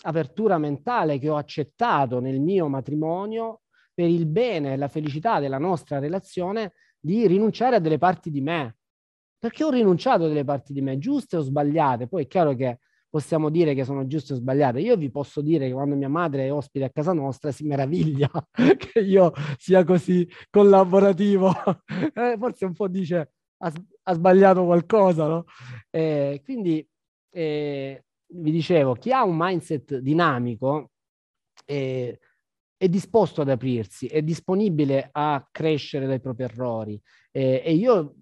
apertura 0.02 0.58
mentale 0.58 1.18
che 1.18 1.30
ho 1.30 1.36
accettato 1.36 2.20
nel 2.20 2.40
mio 2.40 2.68
matrimonio 2.68 3.62
per 3.94 4.08
il 4.08 4.26
bene 4.26 4.74
e 4.74 4.76
la 4.76 4.88
felicità 4.88 5.40
della 5.40 5.58
nostra 5.58 5.98
relazione 5.98 6.72
di 7.00 7.26
rinunciare 7.26 7.76
a 7.76 7.78
delle 7.78 7.98
parti 7.98 8.30
di 8.30 8.40
me. 8.40 8.76
Perché 9.38 9.64
ho 9.64 9.70
rinunciato 9.70 10.24
a 10.24 10.28
delle 10.28 10.44
parti 10.44 10.72
di 10.72 10.82
me, 10.82 10.98
giuste 10.98 11.36
o 11.36 11.40
sbagliate. 11.40 12.08
Poi 12.08 12.24
è 12.24 12.26
chiaro 12.26 12.54
che 12.54 12.78
possiamo 13.08 13.50
dire 13.50 13.74
che 13.74 13.84
sono 13.84 14.06
giuste 14.06 14.34
o 14.34 14.36
sbagliate. 14.36 14.80
Io 14.80 14.96
vi 14.96 15.10
posso 15.10 15.40
dire 15.40 15.66
che 15.66 15.72
quando 15.72 15.96
mia 15.96 16.08
madre 16.08 16.46
è 16.46 16.52
ospite 16.52 16.84
a 16.84 16.90
casa 16.90 17.12
nostra 17.12 17.50
si 17.50 17.64
meraviglia 17.64 18.30
che 18.76 19.00
io 19.00 19.32
sia 19.58 19.84
così 19.84 20.28
collaborativo. 20.50 21.52
Eh, 22.12 22.36
forse 22.38 22.64
un 22.66 22.74
po' 22.74 22.88
dice 22.88 23.32
ha, 23.58 23.72
ha 24.02 24.12
sbagliato 24.14 24.64
qualcosa, 24.64 25.26
no? 25.26 25.44
Eh, 25.90 26.40
quindi 26.44 26.86
eh, 27.30 28.04
vi 28.26 28.50
dicevo, 28.50 28.94
chi 28.94 29.12
ha 29.12 29.24
un 29.24 29.36
mindset 29.36 29.98
dinamico 29.98 30.90
eh, 31.66 32.18
è 32.80 32.88
disposto 32.88 33.42
ad 33.42 33.50
aprirsi, 33.50 34.06
è 34.06 34.22
disponibile 34.22 35.10
a 35.12 35.46
crescere 35.52 36.06
dai 36.06 36.18
propri 36.18 36.44
errori. 36.44 36.98
Eh, 37.30 37.60
e 37.62 37.74
io, 37.74 38.14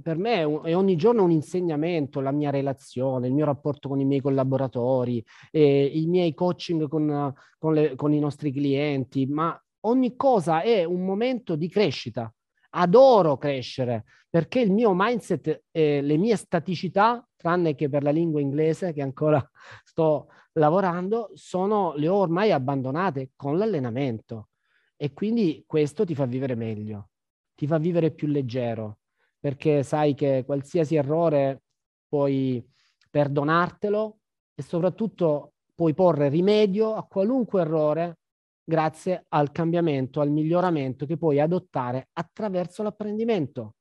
per 0.00 0.16
me, 0.16 0.42
è 0.62 0.76
ogni 0.76 0.94
giorno 0.94 1.24
un 1.24 1.32
insegnamento, 1.32 2.20
la 2.20 2.30
mia 2.30 2.50
relazione, 2.50 3.26
il 3.26 3.32
mio 3.32 3.44
rapporto 3.44 3.88
con 3.88 3.98
i 3.98 4.04
miei 4.04 4.20
collaboratori, 4.20 5.20
eh, 5.50 5.84
i 5.86 6.06
miei 6.06 6.32
coaching 6.32 6.86
con, 6.86 7.34
con, 7.58 7.74
le, 7.74 7.96
con 7.96 8.12
i 8.12 8.20
nostri 8.20 8.52
clienti, 8.52 9.26
ma 9.26 9.60
ogni 9.80 10.14
cosa 10.14 10.62
è 10.62 10.84
un 10.84 11.04
momento 11.04 11.56
di 11.56 11.68
crescita. 11.68 12.32
Adoro 12.70 13.36
crescere 13.36 14.04
perché 14.30 14.60
il 14.60 14.70
mio 14.70 14.92
mindset, 14.94 15.64
e 15.72 16.02
le 16.02 16.16
mie 16.18 16.36
staticità, 16.36 17.26
tranne 17.34 17.74
che 17.74 17.88
per 17.88 18.02
la 18.02 18.10
lingua 18.10 18.40
inglese 18.40 18.92
che 18.92 19.02
ancora 19.02 19.44
sto 19.82 20.28
lavorando, 20.58 21.30
sono, 21.34 21.94
le 21.96 22.08
ho 22.08 22.16
ormai 22.16 22.52
abbandonate 22.52 23.30
con 23.36 23.56
l'allenamento 23.56 24.48
e 24.96 25.12
quindi 25.12 25.64
questo 25.66 26.04
ti 26.04 26.14
fa 26.14 26.26
vivere 26.26 26.54
meglio, 26.54 27.10
ti 27.54 27.66
fa 27.66 27.78
vivere 27.78 28.10
più 28.10 28.26
leggero, 28.28 28.98
perché 29.38 29.82
sai 29.82 30.14
che 30.14 30.42
qualsiasi 30.44 30.96
errore 30.96 31.62
puoi 32.08 32.64
perdonartelo 33.10 34.18
e 34.54 34.62
soprattutto 34.62 35.52
puoi 35.74 35.94
porre 35.94 36.28
rimedio 36.28 36.94
a 36.94 37.04
qualunque 37.04 37.60
errore 37.60 38.18
grazie 38.64 39.24
al 39.28 39.50
cambiamento, 39.50 40.20
al 40.20 40.30
miglioramento 40.30 41.06
che 41.06 41.16
puoi 41.16 41.40
adottare 41.40 42.08
attraverso 42.12 42.82
l'apprendimento. 42.82 43.76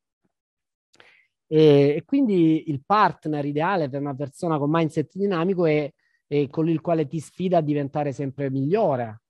E, 1.47 1.95
e, 1.97 2.03
quindi 2.05 2.69
il 2.69 2.83
partner 2.85 3.43
ideale 3.45 3.89
per 3.89 4.01
una 4.01 4.15
persona 4.15 4.57
con 4.57 4.69
mindset 4.69 5.15
dinamico 5.15 5.65
è, 5.65 5.91
è 6.27 6.47
con 6.49 6.69
il 6.69 6.81
quale 6.81 7.07
ti 7.07 7.19
sfida 7.19 7.57
a 7.57 7.61
diventare 7.61 8.11
sempre 8.11 8.49
migliore, 8.49 9.21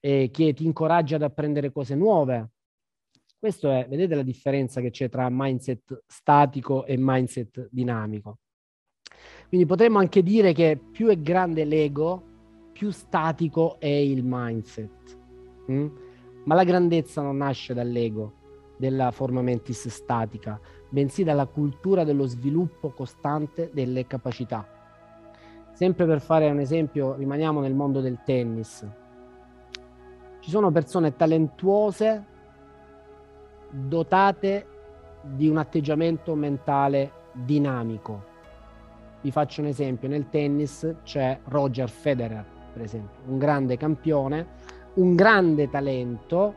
e 0.00 0.30
che 0.32 0.54
ti 0.54 0.64
incoraggia 0.64 1.16
ad 1.16 1.22
apprendere 1.22 1.70
cose 1.70 1.94
nuove. 1.94 2.50
Questo 3.38 3.70
è, 3.70 3.86
vedete 3.88 4.14
la 4.14 4.22
differenza 4.22 4.80
che 4.80 4.90
c'è 4.90 5.08
tra 5.08 5.28
mindset 5.30 6.04
statico 6.06 6.84
e 6.84 6.96
mindset 6.98 7.68
dinamico. 7.70 8.38
Quindi 9.48 9.66
potremmo 9.66 9.98
anche 9.98 10.22
dire 10.22 10.52
che 10.52 10.78
più 10.90 11.08
è 11.08 11.20
grande 11.20 11.64
l'ego, 11.64 12.22
più 12.72 12.90
statico 12.90 13.78
è 13.78 13.86
il 13.86 14.22
mindset. 14.24 15.18
Mm? 15.70 15.88
Ma 16.44 16.54
la 16.54 16.64
grandezza 16.64 17.22
non 17.22 17.38
nasce 17.38 17.74
dall'ego, 17.74 18.74
della 18.78 19.10
forma 19.10 19.42
mentis 19.42 19.88
statica, 19.88 20.58
bensì 20.88 21.24
dalla 21.24 21.46
cultura 21.46 22.04
dello 22.04 22.26
sviluppo 22.26 22.90
costante 22.90 23.70
delle 23.72 24.06
capacità. 24.06 24.79
Sempre 25.80 26.04
per 26.04 26.20
fare 26.20 26.50
un 26.50 26.58
esempio, 26.58 27.14
rimaniamo 27.14 27.62
nel 27.62 27.72
mondo 27.72 28.02
del 28.02 28.18
tennis. 28.22 28.86
Ci 30.40 30.50
sono 30.50 30.70
persone 30.70 31.16
talentuose, 31.16 32.26
dotate 33.70 34.66
di 35.22 35.48
un 35.48 35.56
atteggiamento 35.56 36.34
mentale 36.34 37.10
dinamico. 37.32 38.24
Vi 39.22 39.30
faccio 39.30 39.62
un 39.62 39.68
esempio, 39.68 40.06
nel 40.06 40.28
tennis 40.28 40.96
c'è 41.02 41.40
Roger 41.44 41.88
Federer, 41.88 42.44
per 42.74 42.82
esempio, 42.82 43.22
un 43.28 43.38
grande 43.38 43.78
campione, 43.78 44.46
un 44.96 45.14
grande 45.14 45.70
talento 45.70 46.54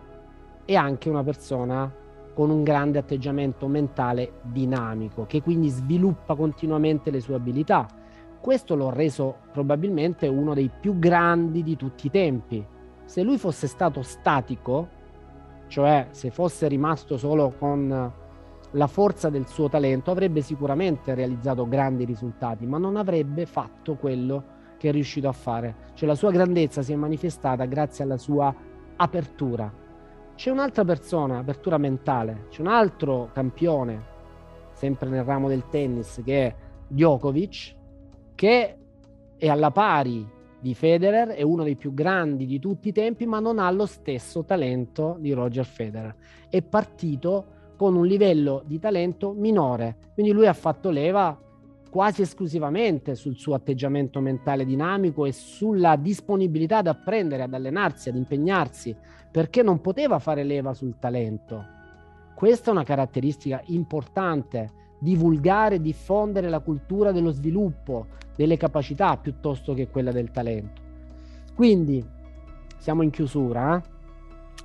e 0.66 0.76
anche 0.76 1.08
una 1.08 1.24
persona 1.24 1.90
con 2.34 2.50
un 2.50 2.62
grande 2.62 3.00
atteggiamento 3.00 3.68
mentale 3.68 4.42
dinamico, 4.42 5.26
che 5.26 5.42
quindi 5.42 5.70
sviluppa 5.70 6.36
continuamente 6.36 7.10
le 7.10 7.22
sue 7.22 7.36
abilità. 7.36 7.88
Questo 8.44 8.76
l'ho 8.76 8.90
reso 8.90 9.38
probabilmente 9.54 10.28
uno 10.28 10.54
dei 10.54 10.70
più 10.70 11.00
grandi 11.00 11.64
di 11.64 11.78
tutti 11.78 12.08
i 12.08 12.10
tempi. 12.10 12.62
Se 13.06 13.24
lui 13.24 13.38
fosse 13.38 13.68
stato 13.68 14.02
statico, 14.02 14.90
cioè 15.68 16.08
se 16.10 16.30
fosse 16.30 16.68
rimasto 16.68 17.16
solo 17.16 17.54
con 17.58 18.12
la 18.70 18.88
forza 18.88 19.30
del 19.30 19.48
suo 19.48 19.70
talento, 19.70 20.12
avrebbe 20.12 20.42
sicuramente 20.42 21.14
realizzato 21.14 21.66
grandi 21.70 22.04
risultati, 22.04 22.66
ma 22.66 22.78
non 22.78 22.98
avrebbe 22.98 23.46
fatto 23.46 23.96
quello 23.96 24.44
che 24.78 24.90
è 24.90 24.92
riuscito 24.92 25.30
a 25.30 25.32
fare. 25.32 25.76
Cioè 25.94 26.06
la 26.06 26.16
sua 26.16 26.32
grandezza 26.32 26.82
si 26.82 26.92
è 26.92 26.98
manifestata 26.98 27.64
grazie 27.64 28.04
alla 28.04 28.18
sua 28.18 28.54
apertura, 28.98 29.72
c'è 30.36 30.52
un'altra 30.52 30.84
persona, 30.84 31.38
apertura 31.38 31.78
mentale, 31.78 32.48
c'è 32.50 32.60
un 32.60 32.68
altro 32.68 33.30
campione, 33.32 34.04
sempre 34.74 35.08
nel 35.08 35.24
ramo 35.24 35.48
del 35.48 35.70
tennis, 35.70 36.22
che 36.26 36.46
è 36.46 36.56
Djokovic, 36.90 37.76
che 38.36 38.78
è 39.38 39.48
alla 39.48 39.72
pari 39.72 40.26
di 40.60 40.74
Federer, 40.74 41.30
è 41.30 41.42
uno 41.42 41.64
dei 41.64 41.76
più 41.76 41.94
grandi 41.94 42.46
di 42.46 42.60
tutti 42.60 42.90
i 42.90 42.94
tempi, 42.94 43.26
ma 43.26 43.40
non 43.40 43.60
ha 43.60 43.70
lo 43.72 43.86
stesso 43.86 44.44
talento 44.44 45.18
di 45.20 45.34
Roger 45.34 45.66
Federer. 45.66 46.16
È 46.50 46.62
partito 46.62 47.46
con 47.76 47.96
un 47.96 48.06
livello 48.06 48.64
di 48.66 48.80
talento 48.80 49.34
minore, 49.34 49.98
quindi 50.14 50.32
lui 50.32 50.48
ha 50.48 50.54
fatto 50.54 50.90
leva 50.90 51.38
quasi 51.90 52.24
esclusivamente 52.24 53.14
sul 53.14 53.38
suo 53.38 53.54
atteggiamento 53.54 54.20
mentale 54.20 54.66
dinamico 54.66 55.26
e 55.26 55.32
sulla 55.32 55.96
disponibilità 55.96 56.78
ad 56.78 56.88
apprendere, 56.88 57.44
ad 57.44 57.54
allenarsi, 57.54 58.10
ad 58.10 58.16
impegnarsi, 58.16 58.96
perché 59.30 59.62
non 59.62 59.82
poteva 59.82 60.18
fare 60.20 60.44
leva 60.44 60.74
sul 60.74 60.98
talento. 60.98 61.64
Questa 62.34 62.70
è 62.70 62.74
una 62.74 62.84
caratteristica 62.84 63.62
importante, 63.66 64.72
divulgare, 65.04 65.82
diffondere 65.82 66.50
la 66.50 66.60
cultura 66.60 67.12
dello 67.12 67.32
sviluppo, 67.32 68.08
delle 68.36 68.58
capacità 68.58 69.18
piuttosto 69.18 69.74
che 69.74 69.90
quella 69.90 70.12
del 70.12 70.32
talento. 70.32 70.82
Quindi 71.54 72.04
siamo 72.78 73.04
in 73.04 73.10
chiusura, 73.10 73.78
eh? 73.78 73.82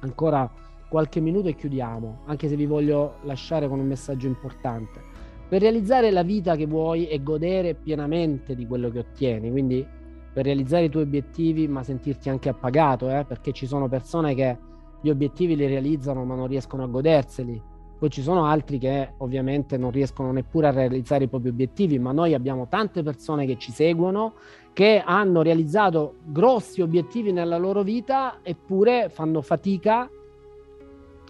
ancora 0.00 0.50
qualche 0.88 1.20
minuto 1.20 1.48
e 1.48 1.54
chiudiamo, 1.54 2.20
anche 2.26 2.48
se 2.48 2.56
vi 2.56 2.66
voglio 2.66 3.16
lasciare 3.22 3.68
con 3.68 3.78
un 3.78 3.86
messaggio 3.86 4.26
importante 4.26 5.08
per 5.48 5.62
realizzare 5.62 6.10
la 6.10 6.22
vita 6.22 6.56
che 6.56 6.66
vuoi 6.66 7.08
e 7.08 7.22
godere 7.22 7.74
pienamente 7.74 8.54
di 8.54 8.66
quello 8.66 8.90
che 8.90 8.98
ottieni. 8.98 9.50
Quindi 9.50 9.84
per 10.30 10.44
realizzare 10.44 10.84
i 10.84 10.90
tuoi 10.90 11.04
obiettivi, 11.04 11.66
ma 11.66 11.82
sentirti 11.82 12.28
anche 12.28 12.50
appagato, 12.50 13.10
eh? 13.10 13.24
perché 13.24 13.52
ci 13.52 13.66
sono 13.66 13.88
persone 13.88 14.34
che 14.34 14.58
gli 15.00 15.08
obiettivi 15.08 15.56
li 15.56 15.66
realizzano 15.66 16.24
ma 16.24 16.34
non 16.34 16.46
riescono 16.46 16.82
a 16.82 16.86
goderseli. 16.86 17.60
Poi 17.98 18.10
ci 18.10 18.22
sono 18.22 18.44
altri 18.44 18.78
che 18.78 19.14
ovviamente 19.18 19.76
non 19.76 19.90
riescono 19.90 20.30
neppure 20.30 20.68
a 20.68 20.70
realizzare 20.70 21.24
i 21.24 21.28
propri 21.28 21.48
obiettivi, 21.48 21.98
ma 21.98 22.12
noi 22.12 22.34
abbiamo 22.34 22.68
tante 22.68 23.02
persone 23.02 23.44
che 23.44 23.58
ci 23.58 23.72
seguono, 23.72 24.34
che 24.72 25.02
hanno 25.04 25.42
realizzato 25.42 26.16
grossi 26.24 26.80
obiettivi 26.80 27.32
nella 27.32 27.58
loro 27.58 27.82
vita, 27.82 28.38
eppure 28.42 29.08
fanno 29.08 29.42
fatica 29.42 30.08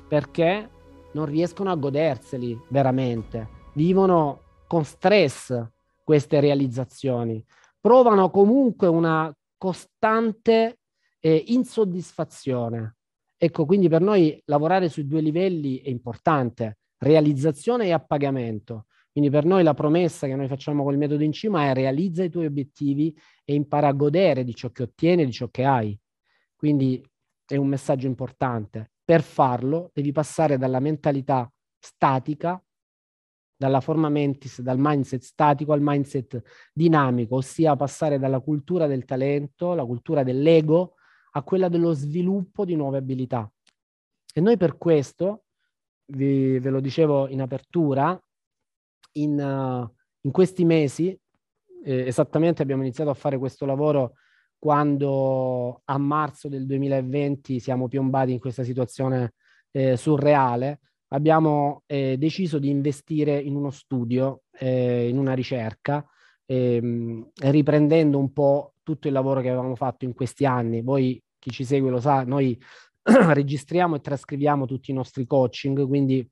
perché 0.06 0.70
non 1.12 1.24
riescono 1.24 1.70
a 1.70 1.74
goderseli 1.74 2.58
veramente 2.68 3.56
vivono 3.78 4.40
con 4.66 4.84
stress 4.84 5.56
queste 6.02 6.40
realizzazioni, 6.40 7.44
provano 7.80 8.28
comunque 8.30 8.88
una 8.88 9.32
costante 9.56 10.80
eh, 11.20 11.44
insoddisfazione. 11.46 12.96
Ecco, 13.41 13.66
quindi 13.66 13.89
per 13.89 14.01
noi 14.01 14.43
lavorare 14.47 14.89
sui 14.89 15.07
due 15.07 15.20
livelli 15.20 15.80
è 15.80 15.89
importante, 15.91 16.78
realizzazione 16.99 17.86
e 17.86 17.93
appagamento. 17.93 18.86
Quindi 19.12 19.30
per 19.30 19.45
noi 19.45 19.62
la 19.62 19.74
promessa 19.74 20.26
che 20.26 20.34
noi 20.34 20.49
facciamo 20.49 20.82
col 20.82 20.97
metodo 20.97 21.22
in 21.22 21.32
cima 21.32 21.70
è 21.70 21.72
realizza 21.72 22.24
i 22.24 22.30
tuoi 22.30 22.47
obiettivi 22.47 23.16
e 23.45 23.55
impara 23.55 23.89
a 23.89 23.93
godere 23.93 24.43
di 24.43 24.55
ciò 24.55 24.70
che 24.70 24.82
ottieni 24.82 25.22
e 25.22 25.26
di 25.26 25.32
ciò 25.32 25.49
che 25.51 25.64
hai. 25.64 25.97
Quindi 26.57 27.01
è 27.47 27.55
un 27.57 27.68
messaggio 27.68 28.09
importante. 28.09 28.91
Per 29.05 29.22
farlo 29.22 29.91
devi 29.95 30.11
passare 30.11 30.59
dalla 30.59 30.80
mentalità 30.80 31.51
statica, 31.78 32.61
dalla 33.57 33.80
forma 33.80 34.09
mentis, 34.09 34.61
dal 34.61 34.78
mindset 34.78 35.22
statico 35.22 35.72
al 35.72 35.80
mindset 35.80 36.43
dinamico, 36.72 37.36
ossia 37.36 37.76
passare 37.76 38.18
dalla 38.18 38.41
cultura 38.41 38.89
del 38.89 39.05
talento, 39.05 39.74
la 39.74 39.84
cultura 39.84 40.24
dell'ego, 40.24 40.95
a 41.33 41.43
quella 41.43 41.68
dello 41.68 41.93
sviluppo 41.93 42.64
di 42.64 42.74
nuove 42.74 42.99
abilità. 42.99 43.51
E 44.33 44.41
noi 44.41 44.57
per 44.57 44.76
questo, 44.76 45.45
vi, 46.07 46.59
ve 46.59 46.70
lo 46.70 46.81
dicevo 46.81 47.29
in 47.29 47.41
apertura, 47.41 48.20
in, 49.12 49.39
uh, 49.39 49.95
in 50.20 50.31
questi 50.31 50.64
mesi, 50.64 51.18
eh, 51.85 52.07
esattamente 52.07 52.62
abbiamo 52.62 52.83
iniziato 52.83 53.11
a 53.11 53.14
fare 53.14 53.39
questo 53.39 53.64
lavoro 53.64 54.14
quando 54.59 55.83
a 55.85 55.99
marzo 55.99 56.49
del 56.49 56.66
2020 56.66 57.61
siamo 57.61 57.89
piombati 57.89 58.33
in 58.33 58.41
questa 58.41 58.64
situazione 58.64 59.35
eh, 59.70 59.97
surreale, 59.97 60.81
abbiamo 61.09 61.83
eh, 61.87 62.16
deciso 62.18 62.59
di 62.59 62.68
investire 62.68 63.39
in 63.39 63.55
uno 63.55 63.70
studio, 63.70 64.43
eh, 64.53 65.09
in 65.09 65.18
una 65.18 65.35
ricerca, 65.35 66.05
ehm, 66.49 67.30
riprendendo 67.34 68.18
un 68.18 68.32
po' 68.32 68.74
tutto 68.82 69.07
il 69.07 69.12
lavoro 69.12 69.40
che 69.40 69.49
avevamo 69.49 69.74
fatto 69.74 70.05
in 70.05 70.14
questi 70.14 70.46
anni. 70.46 70.82
Voi 70.82 71.22
chi 71.38 71.51
ci 71.51 71.64
segue 71.64 71.90
lo 71.90 72.01
sa, 72.01 72.24
noi 72.24 72.59
registriamo 73.03 73.96
e 73.96 74.01
trascriviamo 74.01 74.66
tutti 74.66 74.90
i 74.90 74.94
nostri 74.94 75.26
coaching, 75.26 75.86
quindi 75.86 76.28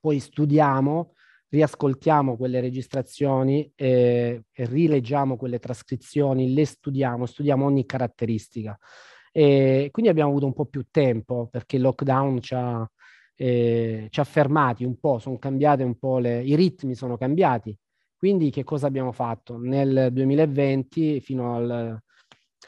poi 0.00 0.20
studiamo 0.20 1.12
riascoltiamo 1.50 2.36
quelle 2.36 2.60
registrazioni 2.60 3.70
e, 3.74 4.42
e 4.52 4.66
rileggiamo 4.66 5.36
quelle 5.36 5.58
trascrizioni, 5.58 6.52
le 6.52 6.66
studiamo, 6.66 7.26
studiamo 7.26 7.64
ogni 7.64 7.86
caratteristica. 7.86 8.78
E 9.32 9.88
quindi 9.90 10.10
abbiamo 10.10 10.30
avuto 10.30 10.46
un 10.46 10.52
po' 10.52 10.66
più 10.66 10.86
tempo 10.90 11.48
perché 11.50 11.76
il 11.76 11.82
lockdown 11.82 12.40
ci 12.40 12.54
ha, 12.54 12.88
eh, 13.34 14.08
ci 14.10 14.20
ha 14.20 14.24
fermati 14.24 14.84
un 14.84 14.98
po', 14.98 15.18
sono 15.18 15.38
cambiate 15.38 15.82
un 15.84 15.96
po' 15.98 16.18
le, 16.18 16.42
i 16.42 16.54
ritmi 16.54 16.94
sono 16.94 17.16
cambiati. 17.16 17.76
Quindi 18.18 18.50
che 18.50 18.64
cosa 18.64 18.88
abbiamo 18.88 19.12
fatto? 19.12 19.58
Nel 19.58 20.08
2020, 20.12 21.20
fino 21.20 21.54
al, 21.54 22.02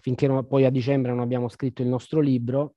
finché 0.00 0.28
non, 0.28 0.46
poi 0.46 0.64
a 0.64 0.70
dicembre 0.70 1.10
non 1.10 1.20
abbiamo 1.20 1.48
scritto 1.48 1.82
il 1.82 1.88
nostro 1.88 2.20
libro, 2.20 2.76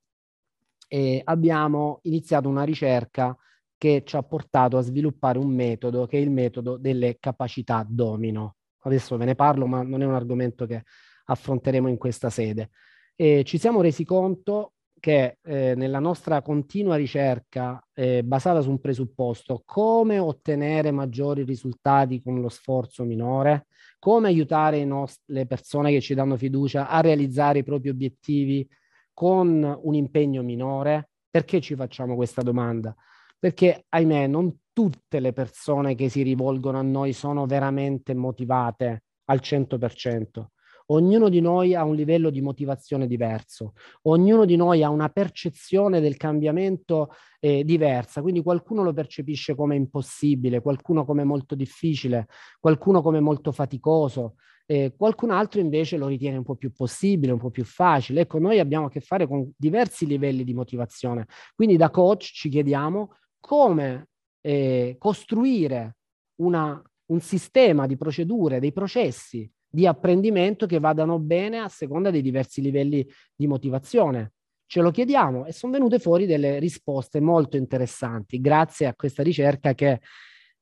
eh, 0.88 1.20
abbiamo 1.22 2.00
iniziato 2.02 2.48
una 2.48 2.64
ricerca 2.64 3.36
che 3.76 4.02
ci 4.04 4.16
ha 4.16 4.22
portato 4.22 4.76
a 4.76 4.80
sviluppare 4.80 5.38
un 5.38 5.54
metodo 5.54 6.06
che 6.06 6.18
è 6.18 6.20
il 6.20 6.32
metodo 6.32 6.76
delle 6.76 7.16
capacità 7.20 7.86
domino. 7.88 8.56
Adesso 8.80 9.16
ve 9.16 9.24
ne 9.24 9.34
parlo, 9.36 9.66
ma 9.66 9.82
non 9.82 10.02
è 10.02 10.04
un 10.04 10.14
argomento 10.14 10.66
che 10.66 10.82
affronteremo 11.26 11.88
in 11.88 11.96
questa 11.96 12.28
sede. 12.28 12.70
E 13.14 13.44
ci 13.44 13.56
siamo 13.56 13.82
resi 13.82 14.04
conto 14.04 14.73
che 15.04 15.36
eh, 15.42 15.74
nella 15.76 15.98
nostra 15.98 16.40
continua 16.40 16.96
ricerca 16.96 17.78
eh, 17.92 18.24
basata 18.24 18.62
su 18.62 18.70
un 18.70 18.80
presupposto, 18.80 19.62
come 19.66 20.18
ottenere 20.18 20.92
maggiori 20.92 21.42
risultati 21.42 22.22
con 22.22 22.40
lo 22.40 22.48
sforzo 22.48 23.04
minore, 23.04 23.66
come 23.98 24.28
aiutare 24.28 24.82
nost- 24.86 25.20
le 25.26 25.44
persone 25.44 25.90
che 25.90 26.00
ci 26.00 26.14
danno 26.14 26.38
fiducia 26.38 26.88
a 26.88 27.02
realizzare 27.02 27.58
i 27.58 27.64
propri 27.64 27.90
obiettivi 27.90 28.66
con 29.12 29.78
un 29.82 29.94
impegno 29.94 30.42
minore, 30.42 31.10
perché 31.28 31.60
ci 31.60 31.74
facciamo 31.74 32.16
questa 32.16 32.40
domanda? 32.40 32.96
perché 33.44 33.84
ahimè 33.90 34.26
non 34.26 34.56
tutte 34.72 35.20
le 35.20 35.34
persone 35.34 35.94
che 35.94 36.08
si 36.08 36.22
rivolgono 36.22 36.78
a 36.78 36.82
noi 36.82 37.12
sono 37.12 37.44
veramente 37.44 38.14
motivate 38.14 39.02
al 39.26 39.40
100%. 39.42 40.46
Ognuno 40.86 41.30
di 41.30 41.40
noi 41.40 41.74
ha 41.74 41.82
un 41.84 41.94
livello 41.94 42.28
di 42.28 42.42
motivazione 42.42 43.06
diverso, 43.06 43.72
ognuno 44.02 44.44
di 44.44 44.54
noi 44.56 44.82
ha 44.82 44.90
una 44.90 45.08
percezione 45.08 46.00
del 46.00 46.18
cambiamento 46.18 47.10
eh, 47.40 47.64
diversa, 47.64 48.20
quindi 48.20 48.42
qualcuno 48.42 48.82
lo 48.82 48.92
percepisce 48.92 49.54
come 49.54 49.76
impossibile, 49.76 50.60
qualcuno 50.60 51.06
come 51.06 51.24
molto 51.24 51.54
difficile, 51.54 52.26
qualcuno 52.60 53.00
come 53.00 53.20
molto 53.20 53.50
faticoso, 53.50 54.34
eh, 54.66 54.94
qualcun 54.96 55.30
altro 55.30 55.60
invece 55.60 55.96
lo 55.96 56.06
ritiene 56.06 56.36
un 56.36 56.44
po' 56.44 56.56
più 56.56 56.70
possibile, 56.72 57.32
un 57.32 57.38
po' 57.38 57.50
più 57.50 57.64
facile. 57.64 58.22
Ecco, 58.22 58.38
noi 58.38 58.58
abbiamo 58.58 58.86
a 58.86 58.90
che 58.90 59.00
fare 59.00 59.26
con 59.26 59.50
diversi 59.56 60.06
livelli 60.06 60.44
di 60.44 60.52
motivazione, 60.52 61.26
quindi 61.54 61.76
da 61.76 61.90
coach 61.90 62.30
ci 62.32 62.50
chiediamo 62.50 63.16
come 63.40 64.08
eh, 64.42 64.96
costruire 64.98 65.96
una, 66.40 66.82
un 67.06 67.20
sistema 67.20 67.86
di 67.86 67.96
procedure, 67.96 68.60
dei 68.60 68.72
processi 68.72 69.50
di 69.74 69.88
apprendimento 69.88 70.66
che 70.66 70.78
vadano 70.78 71.18
bene 71.18 71.58
a 71.58 71.68
seconda 71.68 72.12
dei 72.12 72.22
diversi 72.22 72.60
livelli 72.60 73.04
di 73.34 73.48
motivazione. 73.48 74.34
Ce 74.66 74.80
lo 74.80 74.92
chiediamo 74.92 75.46
e 75.46 75.52
sono 75.52 75.72
venute 75.72 75.98
fuori 75.98 76.26
delle 76.26 76.60
risposte 76.60 77.20
molto 77.20 77.56
interessanti 77.56 78.40
grazie 78.40 78.86
a 78.86 78.94
questa 78.94 79.24
ricerca 79.24 79.74
che 79.74 80.00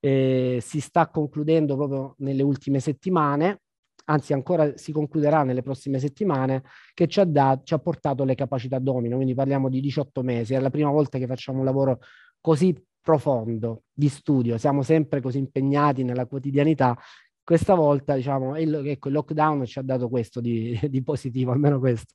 eh, 0.00 0.58
si 0.62 0.80
sta 0.80 1.08
concludendo 1.08 1.76
proprio 1.76 2.14
nelle 2.18 2.42
ultime 2.42 2.80
settimane, 2.80 3.60
anzi 4.06 4.32
ancora 4.32 4.78
si 4.78 4.92
concluderà 4.92 5.42
nelle 5.42 5.60
prossime 5.60 5.98
settimane, 5.98 6.62
che 6.94 7.06
ci 7.06 7.20
ha, 7.20 7.24
dato, 7.24 7.64
ci 7.64 7.74
ha 7.74 7.78
portato 7.78 8.24
le 8.24 8.34
capacità 8.34 8.78
domino, 8.78 9.16
quindi 9.16 9.34
parliamo 9.34 9.68
di 9.68 9.80
18 9.80 10.22
mesi, 10.22 10.54
è 10.54 10.58
la 10.58 10.70
prima 10.70 10.90
volta 10.90 11.18
che 11.18 11.26
facciamo 11.26 11.58
un 11.58 11.66
lavoro 11.66 11.98
così 12.40 12.74
profondo 12.98 13.82
di 13.92 14.08
studio, 14.08 14.56
siamo 14.56 14.82
sempre 14.82 15.20
così 15.20 15.36
impegnati 15.36 16.02
nella 16.02 16.24
quotidianità. 16.24 16.96
Questa 17.44 17.74
volta, 17.74 18.14
diciamo, 18.14 18.58
il, 18.58 18.74
ecco, 18.86 19.08
il 19.08 19.14
lockdown 19.14 19.64
ci 19.64 19.78
ha 19.78 19.82
dato 19.82 20.08
questo 20.08 20.40
di, 20.40 20.78
di 20.88 21.02
positivo, 21.02 21.52
almeno 21.52 21.78
questo. 21.78 22.14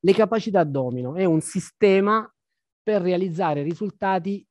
Le 0.00 0.12
capacità 0.14 0.64
domino 0.64 1.14
è 1.14 1.24
un 1.24 1.40
sistema 1.40 2.30
per 2.82 3.02
realizzare 3.02 3.62
risultati 3.62 4.44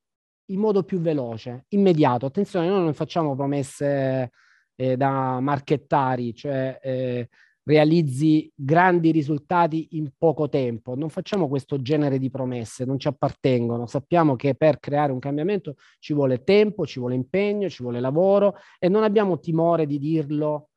in 0.52 0.60
modo 0.60 0.84
più 0.84 1.00
veloce, 1.00 1.66
immediato. 1.70 2.26
Attenzione, 2.26 2.68
noi 2.68 2.84
non 2.84 2.94
facciamo 2.94 3.36
promesse 3.36 4.32
eh, 4.76 4.98
da 4.98 5.40
marchettari, 5.40 6.34
cioè 6.34 6.80
eh, 6.82 7.30
realizzi 7.70 8.52
grandi 8.56 9.12
risultati 9.12 9.90
in 9.92 10.10
poco 10.18 10.50
tempo. 10.50 10.96
Non 10.96 11.10
facciamo 11.10 11.48
questo 11.48 11.80
genere 11.84 12.18
di 12.18 12.32
promesse, 12.32 12.84
non 12.84 12.98
ci 12.98 13.08
appartengono. 13.08 13.86
Sappiamo 13.86 14.36
che 14.36 14.56
per 14.56 14.80
creare 14.80 15.12
un 15.12 15.20
cambiamento 15.20 15.76
ci 16.00 16.14
vuole 16.16 16.44
tempo, 16.44 16.88
ci 16.88 16.98
vuole 16.98 17.14
impegno, 17.14 17.70
ci 17.70 17.84
vuole 17.84 18.00
lavoro 18.00 18.56
e 18.80 18.90
non 18.90 19.04
abbiamo 19.04 19.40
timore 19.40 19.86
di 19.86 20.00
dirlo, 20.00 20.70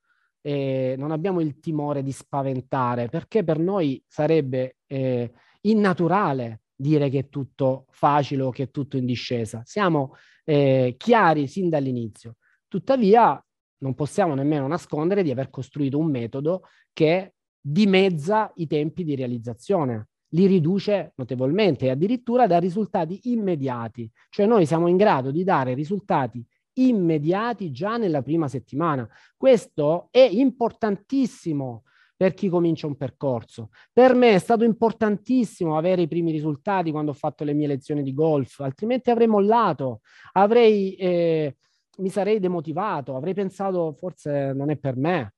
eh, 0.43 0.95
non 0.99 1.13
abbiamo 1.13 1.41
il 1.41 1.61
timore 1.61 2.03
di 2.03 2.13
spaventare, 2.13 3.09
perché 3.09 3.43
per 3.43 3.59
noi 3.59 4.03
sarebbe 4.07 4.77
eh, 4.87 5.33
innaturale 5.63 6.61
dire 6.75 7.09
che 7.09 7.21
è 7.21 7.29
tutto 7.31 7.87
facile 7.89 8.43
o 8.43 8.51
che 8.51 8.65
è 8.65 8.71
tutto 8.71 8.99
in 8.99 9.07
discesa. 9.07 9.63
Siamo 9.65 10.15
eh, 10.45 10.97
chiari 10.99 11.47
sin 11.47 11.71
dall'inizio. 11.71 12.37
Tuttavia, 12.69 13.43
non 13.83 13.95
possiamo 13.95 14.35
nemmeno 14.35 14.67
nascondere 14.67 15.23
di 15.23 15.31
aver 15.31 15.51
costruito 15.51 15.99
un 15.99 16.11
metodo 16.11 16.63
che 16.93 17.35
dimezza 17.61 18.51
i 18.57 18.67
tempi 18.67 19.05
di 19.05 19.15
realizzazione, 19.15 20.09
li 20.31 20.47
riduce 20.47 21.13
notevolmente 21.17 21.87
e 21.87 21.91
addirittura 21.91 22.47
dà 22.47 22.59
risultati 22.59 23.21
immediati. 23.25 24.11
Cioè 24.31 24.47
noi 24.47 24.67
siamo 24.67 24.89
in 24.89 24.97
grado 24.97 25.31
di 25.31 25.45
dare 25.45 25.75
risultati 25.75 26.45
immediati 26.75 27.71
già 27.71 27.97
nella 27.99 28.23
prima 28.23 28.49
settimana. 28.49 29.09
Questo 29.37 30.09
è 30.11 30.21
importantissimo 30.21 31.83
per 32.17 32.35
chi 32.35 32.49
comincia 32.49 32.87
un 32.87 32.97
percorso. 32.97 33.71
Per 33.93 34.15
me 34.15 34.35
è 34.35 34.39
stato 34.39 34.65
importantissimo 34.65 35.77
avere 35.77 36.03
i 36.03 36.09
primi 36.09 36.31
risultati 36.31 36.93
quando 36.93 37.11
ho 37.11 37.15
fatto 37.15 37.43
le 37.43 37.53
mie 37.53 37.67
lezioni 37.67 38.03
di 38.03 38.15
golf, 38.15 38.61
altrimenti 38.61 39.11
avrei 39.11 39.27
mollato, 39.27 40.03
avrei, 40.33 40.95
eh, 40.95 41.57
mi 41.99 42.09
sarei 42.09 42.41
demotivato, 42.41 43.17
avrei 43.17 43.35
pensato 43.35 43.93
forse 43.93 44.53
non 44.53 44.71
è 44.71 44.77
per 44.77 44.97
me. 44.97 45.35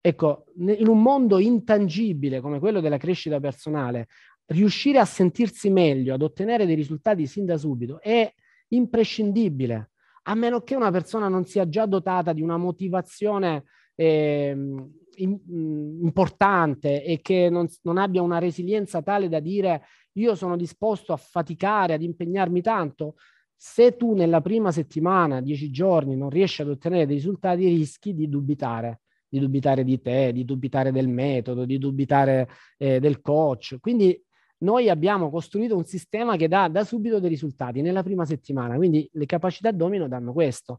Ecco, 0.00 0.44
in 0.56 0.86
un 0.86 1.02
mondo 1.02 1.38
intangibile 1.38 2.40
come 2.40 2.60
quello 2.60 2.80
della 2.80 2.98
crescita 2.98 3.40
personale, 3.40 4.06
riuscire 4.46 4.98
a 4.98 5.04
sentirsi 5.04 5.70
meglio, 5.70 6.14
ad 6.14 6.22
ottenere 6.22 6.66
dei 6.66 6.76
risultati 6.76 7.26
sin 7.26 7.44
da 7.44 7.56
subito 7.56 8.00
è 8.00 8.32
imprescindibile, 8.68 9.90
a 10.22 10.34
meno 10.34 10.62
che 10.62 10.74
una 10.74 10.90
persona 10.90 11.28
non 11.28 11.44
sia 11.44 11.68
già 11.68 11.86
dotata 11.86 12.32
di 12.32 12.42
una 12.42 12.56
motivazione 12.56 13.64
eh, 13.94 14.50
in, 14.50 15.40
mm, 15.50 16.04
importante 16.04 17.02
e 17.02 17.20
che 17.20 17.48
non, 17.50 17.66
non 17.82 17.98
abbia 17.98 18.22
una 18.22 18.38
resilienza 18.38 19.02
tale 19.02 19.28
da 19.28 19.40
dire 19.40 19.82
io 20.12 20.34
sono 20.34 20.56
disposto 20.56 21.12
a 21.12 21.16
faticare, 21.16 21.94
ad 21.94 22.02
impegnarmi 22.02 22.60
tanto, 22.60 23.16
Se 23.60 23.96
tu 23.96 24.14
nella 24.14 24.40
prima 24.40 24.70
settimana, 24.70 25.40
dieci 25.40 25.68
giorni, 25.72 26.16
non 26.16 26.30
riesci 26.30 26.62
ad 26.62 26.68
ottenere 26.68 27.06
dei 27.06 27.16
risultati, 27.16 27.66
rischi 27.66 28.14
di 28.14 28.28
dubitare, 28.28 29.00
di 29.28 29.40
dubitare 29.40 29.82
di 29.82 30.00
te, 30.00 30.30
di 30.32 30.44
dubitare 30.44 30.92
del 30.92 31.08
metodo, 31.08 31.64
di 31.64 31.76
dubitare 31.76 32.48
eh, 32.76 33.00
del 33.00 33.20
coach. 33.20 33.78
Quindi 33.80 34.16
noi 34.58 34.88
abbiamo 34.88 35.28
costruito 35.28 35.76
un 35.76 35.84
sistema 35.84 36.36
che 36.36 36.46
dà 36.46 36.68
da 36.68 36.84
subito 36.84 37.18
dei 37.18 37.30
risultati 37.30 37.82
nella 37.82 38.04
prima 38.04 38.24
settimana, 38.24 38.76
quindi 38.76 39.08
le 39.14 39.26
capacità 39.26 39.72
domino 39.72 40.06
danno 40.06 40.32
questo. 40.32 40.78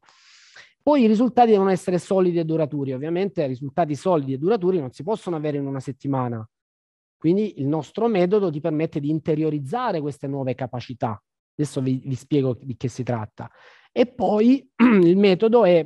Poi 0.81 1.03
i 1.03 1.07
risultati 1.07 1.51
devono 1.51 1.72
essere 1.72 1.99
solidi 1.99 2.39
e 2.39 2.45
duraturi. 2.45 2.93
Ovviamente 2.93 3.45
risultati 3.45 3.93
solidi 3.93 4.31
e 4.31 4.38
duraturi 4.38 4.80
non 4.80 4.91
si 4.91 5.03
possono 5.03 5.35
avere 5.35 5.57
in 5.57 5.65
una 5.65 5.81
settimana. 5.81 6.47
Quindi 7.18 7.60
il 7.60 7.68
nostro 7.68 8.07
metodo 8.07 8.49
ti 8.49 8.61
permette 8.61 9.01
di 9.01 9.10
interiorizzare 9.10 9.99
queste 9.99 10.27
nuove 10.27 10.56
capacità. 10.56 11.22
Adesso 11.60 11.81
vi, 11.81 12.02
vi 12.06 12.15
spiego 12.15 12.57
di 12.61 12.77
che 12.77 12.88
si 12.88 13.03
tratta. 13.03 13.52
E 13.91 14.06
poi 14.06 14.65
il 15.03 15.18
metodo 15.18 15.65
è 15.65 15.86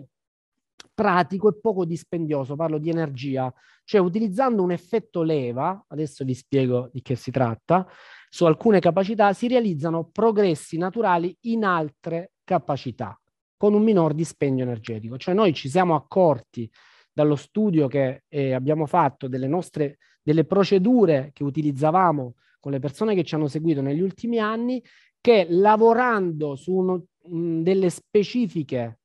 pratico 0.94 1.50
e 1.50 1.60
poco 1.60 1.84
dispendioso, 1.84 2.56
parlo 2.56 2.78
di 2.78 2.90
energia, 2.90 3.52
cioè 3.84 4.00
utilizzando 4.00 4.62
un 4.62 4.72
effetto 4.72 5.24
leva, 5.24 5.84
adesso 5.88 6.24
vi 6.24 6.36
spiego 6.36 6.90
di 6.94 7.02
che 7.02 7.16
si 7.16 7.32
tratta, 7.32 7.88
su 8.30 8.46
alcune 8.46 8.80
capacità 8.80 9.34
si 9.34 9.48
realizzano 9.48 10.10
progressi 10.12 10.78
naturali 10.78 11.36
in 11.42 11.64
altre 11.64 12.34
capacità 12.44 13.20
con 13.58 13.74
un 13.74 13.82
minor 13.82 14.14
dispendio 14.14 14.64
energetico. 14.64 15.18
Cioè 15.18 15.34
noi 15.34 15.54
ci 15.54 15.70
siamo 15.70 15.96
accorti 15.96 16.70
dallo 17.12 17.36
studio 17.36 17.88
che 17.88 18.24
eh, 18.28 18.54
abbiamo 18.54 18.86
fatto 18.86 19.28
delle 19.28 19.48
nostre 19.48 19.98
delle 20.24 20.46
procedure 20.46 21.32
che 21.34 21.44
utilizzavamo 21.44 22.36
con 22.60 22.72
le 22.72 22.80
persone 22.80 23.14
che 23.14 23.26
ci 23.26 23.36
hanno 23.36 23.48
seguito 23.48 23.82
negli 23.82 24.00
ultimi 24.00 24.40
anni 24.40 24.82
che 25.24 25.48
lavorando 25.48 26.58
su 26.58 26.74
uno, 26.74 27.06
mh, 27.30 27.62
delle 27.62 27.90
specifiche 27.90 29.00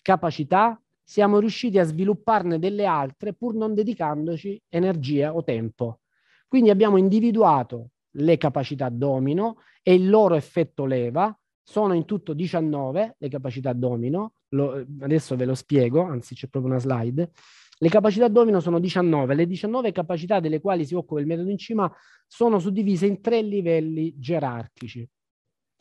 capacità 0.00 0.80
siamo 1.02 1.40
riusciti 1.40 1.80
a 1.80 1.82
svilupparne 1.82 2.60
delle 2.60 2.86
altre 2.86 3.32
pur 3.32 3.56
non 3.56 3.74
dedicandoci 3.74 4.62
energia 4.68 5.34
o 5.34 5.42
tempo. 5.42 6.02
Quindi 6.46 6.70
abbiamo 6.70 6.96
individuato 6.96 7.88
le 8.18 8.36
capacità 8.36 8.88
domino 8.88 9.56
e 9.82 9.94
il 9.94 10.08
loro 10.08 10.36
effetto 10.36 10.84
leva. 10.84 11.36
Sono 11.60 11.94
in 11.94 12.04
tutto 12.04 12.32
19 12.32 13.16
le 13.18 13.28
capacità 13.28 13.72
domino, 13.72 14.34
lo, 14.50 14.86
adesso 15.00 15.34
ve 15.34 15.44
lo 15.44 15.56
spiego, 15.56 16.02
anzi 16.02 16.36
c'è 16.36 16.46
proprio 16.46 16.70
una 16.70 16.80
slide. 16.80 17.32
Le 17.78 17.88
capacità 17.88 18.28
domino 18.28 18.60
sono 18.60 18.78
19, 18.78 19.34
le 19.34 19.46
19 19.48 19.90
capacità 19.90 20.38
delle 20.38 20.60
quali 20.60 20.86
si 20.86 20.94
occupa 20.94 21.18
il 21.18 21.26
metodo 21.26 21.50
in 21.50 21.58
cima 21.58 21.92
sono 22.28 22.60
suddivise 22.60 23.06
in 23.06 23.20
tre 23.20 23.42
livelli 23.42 24.14
gerarchici. 24.16 25.08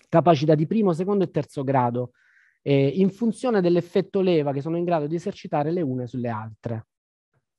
Capacità 0.09 0.55
di 0.55 0.67
primo, 0.67 0.93
secondo 0.93 1.23
e 1.23 1.31
terzo 1.31 1.63
grado 1.63 2.11
eh, 2.67 2.87
in 2.87 3.11
funzione 3.11 3.61
dell'effetto 3.61 4.21
leva 4.21 4.51
che 4.51 4.59
sono 4.59 4.75
in 4.75 4.85
grado 4.85 5.05
di 5.05 5.13
esercitare 5.13 5.71
le 5.71 5.81
une 5.81 6.07
sulle 6.07 6.29
altre. 6.29 6.87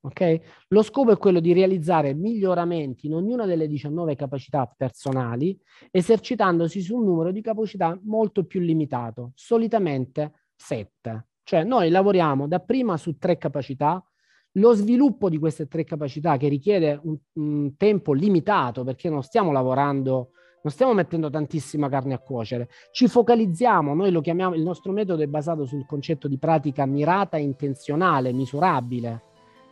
Okay? 0.01 0.41
Lo 0.69 0.83
scopo 0.83 1.13
è 1.13 1.17
quello 1.17 1.39
di 1.39 1.53
realizzare 1.53 2.13
miglioramenti 2.13 3.07
in 3.07 3.15
ognuna 3.15 3.47
delle 3.47 3.69
19 3.69 4.17
capacità 4.17 4.67
personali, 4.77 5.57
esercitandosi 5.93 6.81
su 6.81 6.97
un 6.97 7.05
numero 7.05 7.31
di 7.31 7.41
capacità 7.41 7.97
molto 8.03 8.45
più 8.45 8.59
limitato, 8.61 9.31
solitamente 9.37 10.49
7. 10.57 11.27
Cioè 11.45 11.63
noi 11.63 11.89
lavoriamo 11.91 12.49
dapprima 12.49 12.97
su 12.97 13.17
tre 13.17 13.39
capacità, 13.39 14.05
lo 14.53 14.73
sviluppo 14.73 15.29
di 15.29 15.39
queste 15.39 15.69
tre 15.69 15.85
capacità 15.85 16.37
che 16.37 16.49
richiede 16.49 16.99
un, 17.05 17.17
un 17.35 17.77
tempo 17.77 18.13
limitato 18.13 18.83
perché 18.83 19.09
non 19.09 19.23
stiamo 19.23 19.53
lavorando 19.53 20.31
non 20.67 20.75
stiamo 20.75 20.95
mettendo 20.95 21.31
tantissima 21.31 21.89
carne 21.89 22.13
a 22.13 22.19
cuocere, 22.19 22.69
ci 22.91 23.07
focalizziamo, 23.07 23.95
noi 23.95 24.11
lo 24.11 24.21
chiamiamo, 24.21 24.57
il 24.57 24.63
nostro 24.63 24.91
metodo 24.91 25.23
è 25.23 25.29
basato 25.29 25.65
sul 25.65 25.87
concetto 25.87 26.27
di 26.27 26.39
pratica 26.39 26.85
mirata, 26.87 27.37
intenzionale, 27.37 28.33
misurabile, 28.33 29.23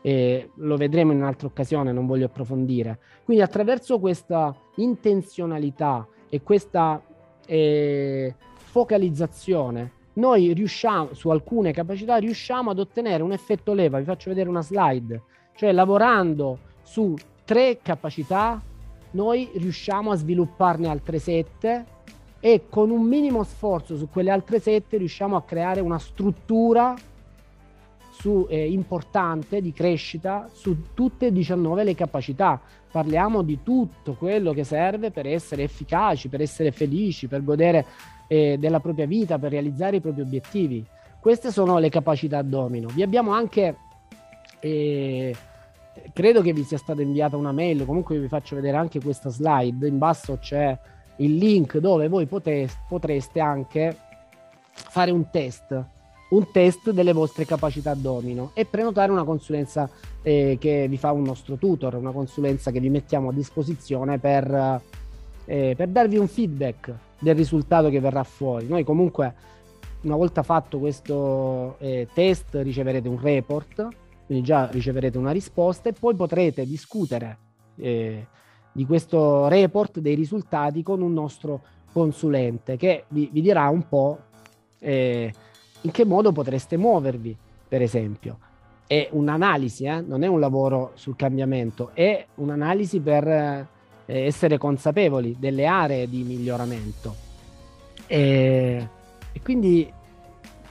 e 0.02 0.50
lo 0.54 0.76
vedremo 0.76 1.10
in 1.10 1.18
un'altra 1.18 1.48
occasione, 1.48 1.90
non 1.90 2.06
voglio 2.06 2.26
approfondire. 2.26 3.00
Quindi 3.24 3.42
attraverso 3.42 3.98
questa 3.98 4.54
intenzionalità 4.76 6.06
e 6.28 6.42
questa 6.42 7.02
eh, 7.44 8.32
focalizzazione, 8.54 9.92
noi 10.12 10.52
riusciamo, 10.52 11.12
su 11.12 11.28
alcune 11.30 11.72
capacità, 11.72 12.18
riusciamo 12.18 12.70
ad 12.70 12.78
ottenere 12.78 13.24
un 13.24 13.32
effetto 13.32 13.74
leva. 13.74 13.98
Vi 13.98 14.04
faccio 14.04 14.28
vedere 14.28 14.48
una 14.48 14.62
slide, 14.62 15.22
cioè 15.56 15.72
lavorando 15.72 16.58
su 16.82 17.16
tre 17.44 17.80
capacità 17.82 18.62
noi 19.14 19.50
riusciamo 19.54 20.10
a 20.10 20.16
svilupparne 20.16 20.88
altre 20.88 21.18
sette 21.18 21.92
e 22.40 22.66
con 22.68 22.90
un 22.90 23.02
minimo 23.02 23.42
sforzo 23.42 23.96
su 23.96 24.08
quelle 24.10 24.30
altre 24.30 24.60
sette 24.60 24.98
riusciamo 24.98 25.36
a 25.36 25.42
creare 25.42 25.80
una 25.80 25.98
struttura 25.98 26.94
su, 28.10 28.46
eh, 28.48 28.70
importante 28.70 29.60
di 29.60 29.72
crescita 29.72 30.48
su 30.52 30.94
tutte 30.94 31.26
e 31.26 31.32
19 31.32 31.84
le 31.84 31.94
capacità. 31.94 32.60
Parliamo 32.90 33.42
di 33.42 33.60
tutto 33.62 34.14
quello 34.14 34.52
che 34.52 34.62
serve 34.62 35.10
per 35.10 35.26
essere 35.26 35.64
efficaci, 35.64 36.28
per 36.28 36.40
essere 36.40 36.70
felici, 36.70 37.26
per 37.26 37.42
godere 37.42 37.86
eh, 38.28 38.56
della 38.58 38.80
propria 38.80 39.06
vita, 39.06 39.38
per 39.38 39.50
realizzare 39.50 39.96
i 39.96 40.00
propri 40.00 40.20
obiettivi. 40.20 40.84
Queste 41.20 41.50
sono 41.50 41.78
le 41.78 41.88
capacità 41.88 42.42
domino. 42.42 42.88
Vi 42.88 43.02
abbiamo 43.02 43.32
anche 43.32 43.76
eh, 44.60 45.34
credo 46.12 46.42
che 46.42 46.52
vi 46.52 46.64
sia 46.64 46.78
stata 46.78 47.02
inviata 47.02 47.36
una 47.36 47.52
mail, 47.52 47.84
comunque 47.84 48.18
vi 48.18 48.28
faccio 48.28 48.54
vedere 48.54 48.76
anche 48.76 49.00
questa 49.00 49.28
slide, 49.30 49.86
in 49.86 49.98
basso 49.98 50.38
c'è 50.38 50.78
il 51.16 51.36
link 51.36 51.78
dove 51.78 52.08
voi 52.08 52.26
poteste, 52.26 52.78
potreste 52.88 53.40
anche 53.40 53.96
fare 54.72 55.10
un 55.10 55.30
test, 55.30 55.84
un 56.30 56.50
test 56.50 56.90
delle 56.90 57.12
vostre 57.12 57.44
capacità 57.44 57.94
domino 57.94 58.50
e 58.54 58.64
prenotare 58.64 59.12
una 59.12 59.24
consulenza 59.24 59.88
eh, 60.22 60.56
che 60.58 60.88
vi 60.88 60.96
fa 60.96 61.12
un 61.12 61.22
nostro 61.22 61.56
tutor, 61.56 61.94
una 61.94 62.10
consulenza 62.10 62.70
che 62.70 62.80
vi 62.80 62.90
mettiamo 62.90 63.28
a 63.28 63.32
disposizione 63.32 64.18
per, 64.18 64.80
eh, 65.44 65.74
per 65.76 65.88
darvi 65.88 66.16
un 66.16 66.26
feedback 66.26 66.92
del 67.20 67.34
risultato 67.34 67.88
che 67.88 68.00
verrà 68.00 68.24
fuori. 68.24 68.66
Noi 68.66 68.84
comunque 68.84 69.52
una 70.02 70.16
volta 70.16 70.42
fatto 70.42 70.78
questo 70.78 71.76
eh, 71.78 72.08
test 72.12 72.54
riceverete 72.54 73.08
un 73.08 73.20
report 73.20 73.88
quindi 74.26 74.44
già 74.44 74.68
riceverete 74.70 75.18
una 75.18 75.30
risposta 75.30 75.88
e 75.88 75.92
poi 75.92 76.14
potrete 76.14 76.64
discutere 76.64 77.38
eh, 77.76 78.26
di 78.72 78.86
questo 78.86 79.48
report, 79.48 80.00
dei 80.00 80.14
risultati 80.14 80.82
con 80.82 81.00
un 81.00 81.12
nostro 81.12 81.62
consulente 81.92 82.76
che 82.76 83.04
vi, 83.08 83.28
vi 83.32 83.40
dirà 83.40 83.68
un 83.68 83.86
po' 83.86 84.18
eh, 84.80 85.32
in 85.82 85.90
che 85.90 86.04
modo 86.04 86.32
potreste 86.32 86.76
muovervi, 86.76 87.36
per 87.68 87.82
esempio. 87.82 88.38
È 88.86 89.08
un'analisi, 89.12 89.84
eh? 89.84 90.00
non 90.00 90.22
è 90.22 90.26
un 90.26 90.40
lavoro 90.40 90.92
sul 90.94 91.16
cambiamento, 91.16 91.90
è 91.94 92.26
un'analisi 92.36 93.00
per 93.00 93.26
eh, 93.26 93.66
essere 94.06 94.58
consapevoli 94.58 95.36
delle 95.38 95.66
aree 95.66 96.08
di 96.08 96.22
miglioramento. 96.22 97.14
E, 98.06 98.88
e 99.32 99.40
quindi 99.42 99.90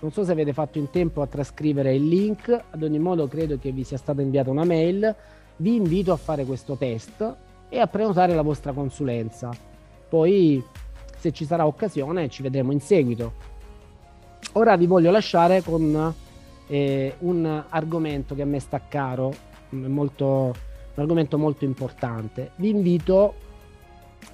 non 0.03 0.11
so 0.11 0.25
se 0.25 0.33
avete 0.33 0.51
fatto 0.51 0.79
in 0.79 0.89
tempo 0.89 1.21
a 1.21 1.27
trascrivere 1.27 1.95
il 1.95 2.05
link, 2.05 2.49
ad 2.49 2.83
ogni 2.83 2.99
modo 2.99 3.29
credo 3.29 3.57
che 3.57 3.71
vi 3.71 3.85
sia 3.85 3.95
stata 3.95 4.21
inviata 4.21 4.49
una 4.49 4.65
mail. 4.65 5.15
Vi 5.55 5.75
invito 5.75 6.11
a 6.11 6.17
fare 6.17 6.43
questo 6.43 6.75
test 6.75 7.35
e 7.69 7.79
a 7.79 7.87
prenotare 7.87 8.35
la 8.35 8.41
vostra 8.41 8.73
consulenza. 8.73 9.49
Poi, 10.09 10.61
se 11.17 11.31
ci 11.31 11.45
sarà 11.45 11.65
occasione, 11.65 12.27
ci 12.27 12.41
vedremo 12.41 12.73
in 12.73 12.81
seguito. 12.81 13.31
Ora 14.53 14.75
vi 14.75 14.87
voglio 14.87 15.09
lasciare 15.09 15.61
con 15.61 16.13
eh, 16.67 17.15
un 17.19 17.63
argomento 17.69 18.35
che 18.35 18.41
a 18.41 18.45
me 18.45 18.59
sta 18.59 18.81
caro, 18.85 19.33
molto, 19.69 20.25
un 20.25 21.01
argomento 21.01 21.37
molto 21.37 21.63
importante. 21.63 22.51
Vi 22.57 22.67
invito 22.67 23.35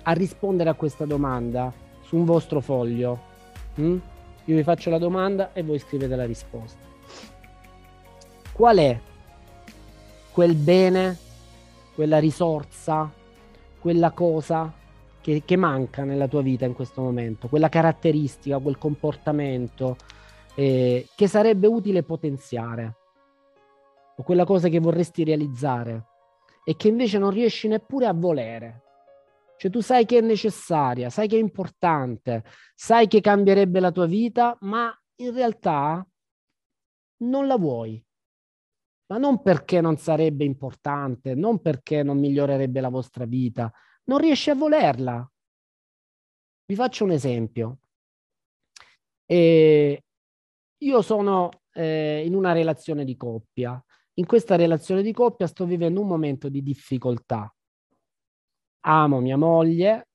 a 0.01 0.13
rispondere 0.13 0.71
a 0.71 0.73
questa 0.73 1.05
domanda 1.05 1.71
su 2.01 2.15
un 2.15 2.25
vostro 2.25 2.59
foglio. 2.59 3.19
Mm? 3.79 3.97
Io 4.49 4.55
vi 4.55 4.63
faccio 4.63 4.89
la 4.89 4.97
domanda 4.97 5.53
e 5.53 5.61
voi 5.61 5.77
scrivete 5.77 6.15
la 6.15 6.25
risposta. 6.25 6.79
Qual 8.51 8.77
è 8.77 8.99
quel 10.31 10.55
bene, 10.55 11.15
quella 11.93 12.17
risorsa, 12.17 13.13
quella 13.79 14.09
cosa 14.09 14.73
che, 15.21 15.43
che 15.45 15.55
manca 15.55 16.03
nella 16.03 16.27
tua 16.27 16.41
vita 16.41 16.65
in 16.65 16.73
questo 16.73 16.99
momento, 16.99 17.47
quella 17.47 17.69
caratteristica, 17.69 18.57
quel 18.57 18.79
comportamento 18.79 19.97
eh, 20.55 21.07
che 21.15 21.27
sarebbe 21.27 21.67
utile 21.67 22.01
potenziare, 22.01 22.95
o 24.15 24.23
quella 24.23 24.45
cosa 24.45 24.67
che 24.67 24.79
vorresti 24.79 25.23
realizzare 25.23 26.05
e 26.63 26.75
che 26.75 26.87
invece 26.87 27.19
non 27.19 27.29
riesci 27.29 27.67
neppure 27.67 28.07
a 28.07 28.13
volere. 28.13 28.81
Cioè 29.59 29.69
tu 29.69 29.81
sai 29.81 30.05
che 30.05 30.19
è 30.19 30.21
necessaria, 30.21 31.09
sai 31.09 31.27
che 31.27 31.35
è 31.35 31.39
importante, 31.39 32.45
sai 32.73 33.07
che 33.07 33.19
cambierebbe 33.19 33.81
la 33.81 33.91
tua 33.91 34.05
vita, 34.05 34.57
ma 34.61 34.97
in 35.17 35.33
realtà 35.33 36.07
non 37.23 37.45
la 37.45 37.57
vuoi. 37.57 38.01
Ma 39.07 39.17
non 39.17 39.41
perché 39.41 39.81
non 39.81 39.97
sarebbe 39.97 40.45
importante, 40.45 41.35
non 41.35 41.59
perché 41.59 42.03
non 42.03 42.19
migliorerebbe 42.19 42.79
la 42.79 42.87
vostra 42.87 43.25
vita, 43.25 43.69
non 44.05 44.19
riesci 44.19 44.49
a 44.49 44.55
volerla. 44.55 45.29
Vi 46.65 46.75
faccio 46.75 47.03
un 47.03 47.11
esempio. 47.11 47.79
E 49.25 50.03
io 50.77 51.01
sono 51.01 51.49
eh, 51.73 52.23
in 52.25 52.33
una 52.33 52.53
relazione 52.53 53.03
di 53.03 53.17
coppia. 53.17 53.83
In 54.13 54.25
questa 54.25 54.55
relazione 54.55 55.01
di 55.01 55.11
coppia 55.11 55.47
sto 55.47 55.65
vivendo 55.65 55.99
un 55.99 56.07
momento 56.07 56.47
di 56.47 56.63
difficoltà. 56.63 57.53
Amo 58.81 59.21
mia 59.21 59.37
moglie, 59.37 60.05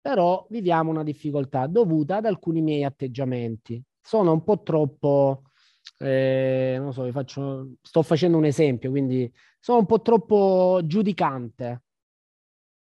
però 0.00 0.46
viviamo 0.50 0.90
una 0.90 1.02
difficoltà 1.02 1.66
dovuta 1.66 2.16
ad 2.16 2.26
alcuni 2.26 2.62
miei 2.62 2.84
atteggiamenti. 2.84 3.82
Sono 4.00 4.32
un 4.32 4.42
po' 4.42 4.62
troppo, 4.62 5.42
eh, 5.98 6.76
non 6.78 6.92
so, 6.92 7.10
faccio, 7.12 7.74
sto 7.82 8.02
facendo 8.02 8.38
un 8.38 8.44
esempio, 8.46 8.90
quindi 8.90 9.30
sono 9.58 9.80
un 9.80 9.86
po' 9.86 10.00
troppo 10.00 10.80
giudicante. 10.84 11.82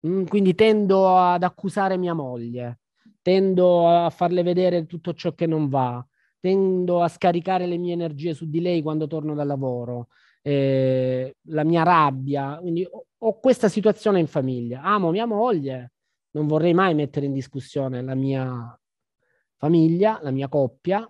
Mm, 0.07 0.25
quindi 0.25 0.55
tendo 0.55 1.15
ad 1.17 1.43
accusare 1.43 1.97
mia 1.97 2.13
moglie, 2.13 2.79
tendo 3.21 3.87
a 3.87 4.09
farle 4.09 4.41
vedere 4.43 4.85
tutto 4.87 5.13
ciò 5.13 5.33
che 5.35 5.45
non 5.45 5.69
va, 5.69 6.03
tendo 6.39 7.01
a 7.03 7.07
scaricare 7.07 7.67
le 7.67 7.77
mie 7.77 7.93
energie 7.93 8.33
su 8.33 8.49
di 8.49 8.61
lei 8.61 8.81
quando 8.81 9.05
torno 9.07 9.35
dal 9.35 9.45
lavoro, 9.47 10.07
eh, 10.41 11.35
la 11.47 11.63
mia 11.63 11.83
rabbia. 11.83 12.57
Quindi 12.59 12.87
ho, 12.89 13.05
ho 13.17 13.39
questa 13.39 13.69
situazione 13.69 14.19
in 14.19 14.27
famiglia. 14.27 14.81
Amo 14.81 15.11
mia 15.11 15.25
moglie, 15.25 15.93
non 16.31 16.47
vorrei 16.47 16.73
mai 16.73 16.93
mettere 16.95 17.25
in 17.25 17.33
discussione 17.33 18.01
la 18.01 18.15
mia 18.15 18.77
famiglia, 19.57 20.19
la 20.21 20.31
mia 20.31 20.47
coppia. 20.47 21.07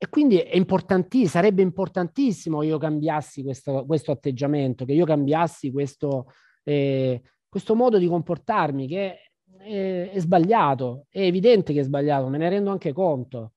E 0.00 0.08
quindi 0.08 0.38
è 0.38 0.54
importantissimo, 0.54 1.28
sarebbe 1.28 1.62
importantissimo 1.62 2.62
io 2.62 2.78
cambiassi 2.78 3.42
questo, 3.42 3.84
questo 3.84 4.12
atteggiamento, 4.12 4.84
che 4.84 4.92
io 4.92 5.04
cambiassi 5.04 5.72
questo, 5.72 6.26
eh, 6.62 7.20
questo 7.48 7.74
modo 7.74 7.98
di 7.98 8.06
comportarmi 8.06 8.86
che 8.86 9.32
è, 9.58 10.10
è 10.12 10.18
sbagliato, 10.20 11.06
è 11.08 11.22
evidente 11.22 11.72
che 11.72 11.80
è 11.80 11.82
sbagliato, 11.82 12.28
me 12.28 12.38
ne 12.38 12.48
rendo 12.48 12.70
anche 12.70 12.92
conto. 12.92 13.54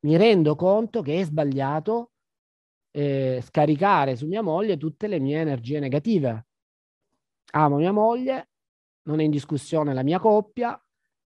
Mi 0.00 0.16
rendo 0.16 0.54
conto 0.54 1.02
che 1.02 1.20
è 1.20 1.24
sbagliato 1.24 2.12
eh, 2.98 3.40
scaricare 3.44 4.16
su 4.16 4.26
mia 4.26 4.42
moglie 4.42 4.76
tutte 4.76 5.06
le 5.06 5.20
mie 5.20 5.38
energie 5.38 5.78
negative. 5.78 6.46
Amo 7.52 7.76
mia 7.76 7.92
moglie, 7.92 8.50
non 9.02 9.20
è 9.20 9.22
in 9.22 9.30
discussione 9.30 9.94
la 9.94 10.02
mia 10.02 10.18
coppia, 10.18 10.80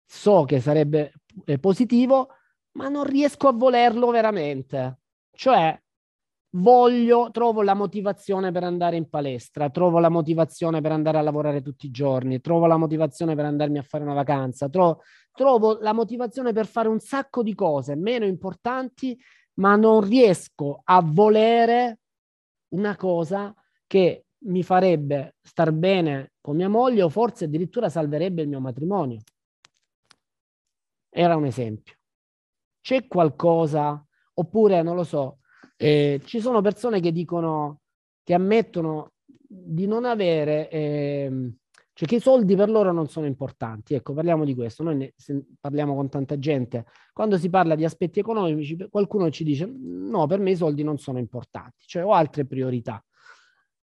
so 0.04 0.44
che 0.44 0.60
sarebbe 0.60 1.12
eh, 1.44 1.58
positivo, 1.60 2.30
ma 2.72 2.88
non 2.88 3.04
riesco 3.04 3.46
a 3.46 3.52
volerlo 3.52 4.10
veramente. 4.10 4.98
Cioè, 5.30 5.80
voglio, 6.56 7.30
trovo 7.30 7.62
la 7.62 7.74
motivazione 7.74 8.50
per 8.50 8.64
andare 8.64 8.96
in 8.96 9.08
palestra, 9.08 9.70
trovo 9.70 10.00
la 10.00 10.08
motivazione 10.08 10.80
per 10.80 10.90
andare 10.90 11.18
a 11.18 11.22
lavorare 11.22 11.62
tutti 11.62 11.86
i 11.86 11.90
giorni, 11.92 12.40
trovo 12.40 12.66
la 12.66 12.76
motivazione 12.78 13.36
per 13.36 13.44
andarmi 13.44 13.78
a 13.78 13.82
fare 13.82 14.02
una 14.02 14.14
vacanza, 14.14 14.68
trovo, 14.68 15.02
trovo 15.32 15.78
la 15.80 15.92
motivazione 15.92 16.52
per 16.52 16.66
fare 16.66 16.88
un 16.88 16.98
sacco 16.98 17.44
di 17.44 17.54
cose 17.54 17.94
meno 17.94 18.26
importanti, 18.26 19.16
ma 19.60 19.76
non 19.76 20.00
riesco 20.00 20.80
a 20.84 21.00
volere 21.02 22.00
una 22.70 22.96
cosa 22.96 23.54
che 23.86 24.24
mi 24.44 24.62
farebbe 24.62 25.36
star 25.42 25.72
bene 25.72 26.32
con 26.40 26.56
mia 26.56 26.68
moglie 26.68 27.02
o 27.02 27.08
forse 27.08 27.44
addirittura 27.44 27.88
salverebbe 27.88 28.42
il 28.42 28.48
mio 28.48 28.60
matrimonio. 28.60 29.20
Era 31.10 31.36
un 31.36 31.44
esempio. 31.44 31.94
C'è 32.80 33.06
qualcosa, 33.06 34.02
oppure 34.34 34.82
non 34.82 34.96
lo 34.96 35.04
so, 35.04 35.40
eh, 35.76 36.22
ci 36.24 36.40
sono 36.40 36.62
persone 36.62 37.00
che 37.00 37.12
dicono, 37.12 37.80
che 38.22 38.32
ammettono 38.32 39.12
di 39.28 39.86
non 39.86 40.06
avere, 40.06 40.70
eh, 40.70 41.52
cioè 42.00 42.08
che 42.08 42.16
i 42.16 42.20
soldi 42.20 42.56
per 42.56 42.70
loro 42.70 42.92
non 42.92 43.08
sono 43.08 43.26
importanti. 43.26 43.92
Ecco, 43.92 44.14
parliamo 44.14 44.46
di 44.46 44.54
questo. 44.54 44.82
Noi 44.82 44.96
ne, 44.96 45.14
parliamo 45.60 45.94
con 45.94 46.08
tanta 46.08 46.38
gente. 46.38 46.86
Quando 47.12 47.36
si 47.36 47.50
parla 47.50 47.74
di 47.74 47.84
aspetti 47.84 48.20
economici, 48.20 48.74
qualcuno 48.88 49.28
ci 49.28 49.44
dice 49.44 49.70
no, 49.70 50.26
per 50.26 50.38
me 50.38 50.52
i 50.52 50.56
soldi 50.56 50.82
non 50.82 50.96
sono 50.96 51.18
importanti, 51.18 51.84
cioè 51.86 52.02
ho 52.02 52.14
altre 52.14 52.46
priorità. 52.46 53.04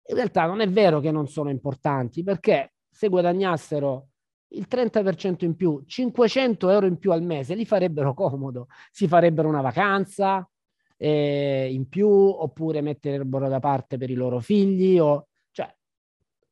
In 0.07 0.15
realtà 0.15 0.47
non 0.47 0.59
è 0.59 0.67
vero 0.67 0.99
che 0.99 1.11
non 1.11 1.27
sono 1.27 1.51
importanti, 1.51 2.23
perché 2.23 2.73
se 2.89 3.09
guadagnassero 3.09 4.07
il 4.53 4.65
30% 4.67 5.45
in 5.45 5.55
più, 5.55 5.83
500 5.85 6.67
euro 6.67 6.87
in 6.87 6.97
più 6.97 7.11
al 7.11 7.21
mese, 7.21 7.53
li 7.53 7.63
farebbero 7.63 8.15
comodo. 8.15 8.69
Si 8.89 9.07
farebbero 9.07 9.47
una 9.47 9.61
vacanza, 9.61 10.49
eh, 10.97 11.69
in 11.71 11.87
più 11.87 12.09
oppure 12.09 12.81
metterebbero 12.81 13.47
da 13.47 13.59
parte 13.59 13.99
per 13.99 14.09
i 14.09 14.15
loro 14.15 14.39
figli 14.39 14.97
o 14.97 15.27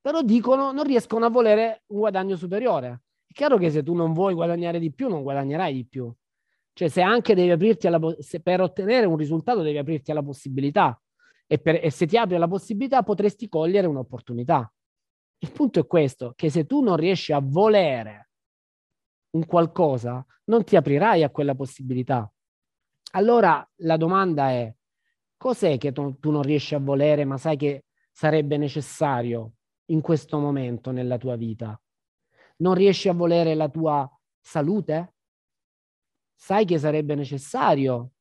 però 0.08 0.22
dicono 0.22 0.72
non 0.72 0.86
riescono 0.86 1.26
a 1.26 1.30
volere 1.30 1.84
un 1.88 2.00
guadagno 2.00 2.38
superiore. 2.38 3.02
È 3.28 3.34
chiaro 3.34 3.58
che 3.58 3.70
se 3.70 3.84
tu 3.84 3.94
non 3.94 4.14
vuoi 4.14 4.34
guadagnare 4.34 4.80
di 4.80 4.94
più 4.94 5.10
non 5.10 5.22
guadagnerai 5.22 5.74
di 5.74 5.86
più. 5.86 6.10
Cioè 6.72 6.88
se 6.88 7.02
anche 7.02 7.36
devi 7.36 7.52
aprirti 7.52 7.88
alla 7.88 8.00
se 8.20 8.40
per 8.40 8.62
ottenere 8.62 9.06
un 9.06 9.18
risultato 9.18 9.62
devi 9.62 9.78
aprirti 9.78 10.12
alla 10.12 10.24
possibilità. 10.24 10.98
E, 11.46 11.60
per, 11.60 11.84
e 11.84 11.92
se 11.92 12.08
ti 12.08 12.16
apri 12.16 12.36
alla 12.36 12.48
possibilità 12.48 13.04
potresti 13.04 13.50
cogliere 13.50 13.86
un'opportunità. 13.86 14.74
Il 15.40 15.52
punto 15.52 15.82
è 15.82 15.86
questo 15.86 16.32
che 16.38 16.50
se 16.50 16.66
tu 16.66 16.82
non 16.82 16.96
riesci 16.96 17.34
a 17.34 17.42
volere 17.44 18.30
un 19.32 19.46
qualcosa 19.46 20.26
non 20.46 20.64
ti 20.64 20.78
aprirai 20.78 21.22
a 21.24 21.32
quella 21.32 21.54
possibilità. 21.54 22.32
Allora 23.12 23.70
la 23.82 23.98
domanda 23.98 24.52
è, 24.52 24.74
cos'è 25.36 25.78
che 25.78 25.92
tu, 25.92 26.18
tu 26.18 26.32
non 26.32 26.44
riesci 26.44 26.76
a 26.76 26.80
volere 26.80 27.26
ma 27.26 27.38
sai 27.38 27.58
che 27.58 27.88
sarebbe 28.10 28.56
necessario 28.56 29.52
in 29.88 30.02
questo 30.02 30.40
momento 30.40 30.92
nella 30.92 31.18
tua 31.18 31.36
vita? 31.36 31.80
Non 32.58 32.74
riesci 32.74 33.10
a 33.10 33.14
volere 33.14 33.56
la 33.56 33.70
tua 33.70 34.10
salute? 34.40 35.16
Sai 36.36 36.66
che 36.66 36.78
sarebbe 36.78 37.16
necessario 37.16 38.12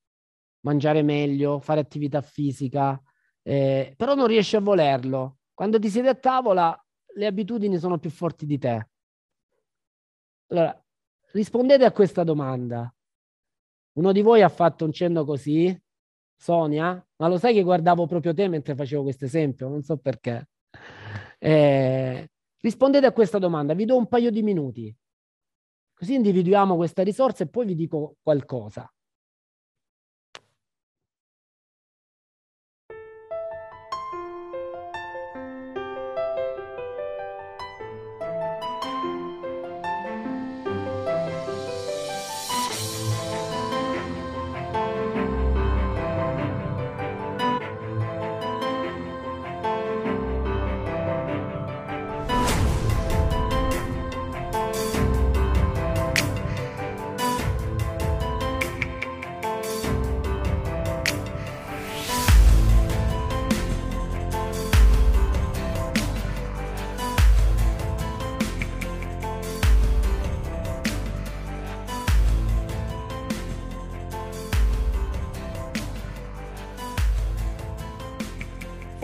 mangiare 0.60 1.02
meglio, 1.02 1.60
fare 1.60 1.80
attività 1.80 2.20
fisica, 2.20 3.00
eh, 3.42 3.94
però 3.96 4.14
non 4.14 4.26
riesci 4.26 4.56
a 4.56 4.60
volerlo. 4.60 5.38
Quando 5.54 5.78
ti 5.78 5.88
siedi 5.88 6.08
a 6.08 6.14
tavola, 6.14 6.76
le 7.14 7.26
abitudini 7.26 7.78
sono 7.78 7.98
più 7.98 8.10
forti 8.10 8.44
di 8.46 8.58
te. 8.58 8.88
Allora, 10.48 10.84
rispondete 11.32 11.84
a 11.84 11.92
questa 11.92 12.24
domanda. 12.24 12.92
Uno 13.92 14.12
di 14.12 14.20
voi 14.20 14.42
ha 14.42 14.48
fatto 14.48 14.84
un 14.84 14.92
cenno 14.92 15.24
così? 15.24 15.74
Sonia? 16.36 17.02
Ma 17.16 17.28
lo 17.28 17.38
sai 17.38 17.54
che 17.54 17.62
guardavo 17.62 18.06
proprio 18.06 18.34
te 18.34 18.48
mentre 18.48 18.74
facevo 18.74 19.02
questo 19.02 19.24
esempio? 19.24 19.68
Non 19.68 19.82
so 19.82 19.96
perché. 19.96 20.48
Eh, 21.38 22.28
rispondete 22.60 23.06
a 23.06 23.12
questa 23.12 23.38
domanda, 23.38 23.74
vi 23.74 23.84
do 23.84 23.96
un 23.96 24.08
paio 24.08 24.30
di 24.30 24.42
minuti. 24.42 24.94
Così 25.94 26.14
individuiamo 26.14 26.76
questa 26.76 27.02
risorsa 27.02 27.44
e 27.44 27.48
poi 27.48 27.66
vi 27.66 27.74
dico 27.74 28.16
qualcosa. 28.22 28.90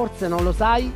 Forse 0.02 0.26
non 0.26 0.42
lo 0.42 0.50
sai 0.50 0.92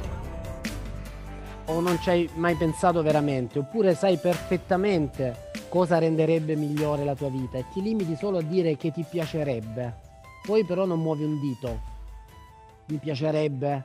o 1.67 1.79
non 1.79 1.97
ci 2.01 2.11
hai 2.11 2.29
mai 2.35 2.57
pensato 2.57 3.03
veramente, 3.03 3.61
oppure 3.61 3.95
sai 3.95 4.17
perfettamente 4.17 5.53
cosa 5.69 5.99
renderebbe 5.99 6.57
migliore 6.57 7.05
la 7.05 7.15
tua 7.15 7.29
vita 7.29 7.57
e 7.57 7.67
ti 7.73 7.83
limiti 7.83 8.17
solo 8.17 8.39
a 8.39 8.43
dire 8.43 8.77
che 8.77 8.91
ti 8.91 9.05
piacerebbe. 9.09 10.01
Poi 10.45 10.65
però 10.65 10.87
non 10.87 11.01
muovi 11.01 11.23
un 11.23 11.39
dito. 11.39 11.81
Mi 12.87 12.97
piacerebbe 12.97 13.85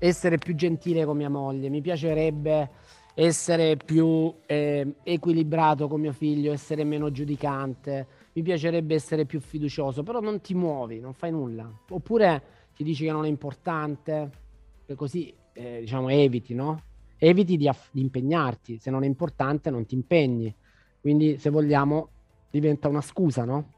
essere 0.00 0.38
più 0.38 0.56
gentile 0.56 1.04
con 1.04 1.16
mia 1.16 1.30
moglie, 1.30 1.68
mi 1.68 1.80
piacerebbe 1.80 2.68
essere 3.14 3.76
più 3.76 4.34
eh, 4.44 4.94
equilibrato 5.04 5.86
con 5.86 6.00
mio 6.00 6.12
figlio, 6.12 6.52
essere 6.52 6.82
meno 6.82 7.12
giudicante, 7.12 8.06
mi 8.32 8.42
piacerebbe 8.42 8.96
essere 8.96 9.24
più 9.24 9.38
fiducioso, 9.38 10.02
però 10.02 10.18
non 10.18 10.40
ti 10.40 10.54
muovi, 10.54 10.98
non 10.98 11.12
fai 11.12 11.30
nulla. 11.30 11.70
Oppure 11.90 12.56
ti 12.78 12.84
dici 12.84 13.04
che 13.04 13.10
non 13.10 13.24
è 13.24 13.28
importante, 13.28 14.30
così 14.94 15.34
eh, 15.52 15.80
diciamo 15.80 16.08
eviti, 16.08 16.54
no? 16.54 16.82
Eviti 17.18 17.56
di, 17.56 17.68
aff- 17.68 17.90
di 17.92 18.00
impegnarti, 18.00 18.78
se 18.78 18.90
non 18.90 19.02
è 19.02 19.06
importante 19.06 19.70
non 19.70 19.86
ti 19.86 19.94
impegni. 19.94 20.54
Quindi 21.00 21.38
se 21.38 21.50
vogliamo 21.50 22.10
diventa 22.50 22.88
una 22.88 23.00
scusa, 23.00 23.44
no? 23.44 23.72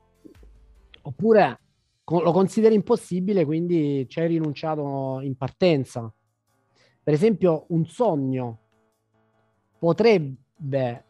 Oppure 1.02 1.58
lo 2.04 2.32
consideri 2.32 2.74
impossibile, 2.74 3.44
quindi 3.44 4.06
ci 4.08 4.20
hai 4.20 4.28
rinunciato 4.28 5.20
in 5.22 5.36
partenza. 5.36 6.12
Per 7.02 7.14
esempio, 7.14 7.66
un 7.68 7.86
sogno 7.86 8.58
potrebbe, 9.78 11.04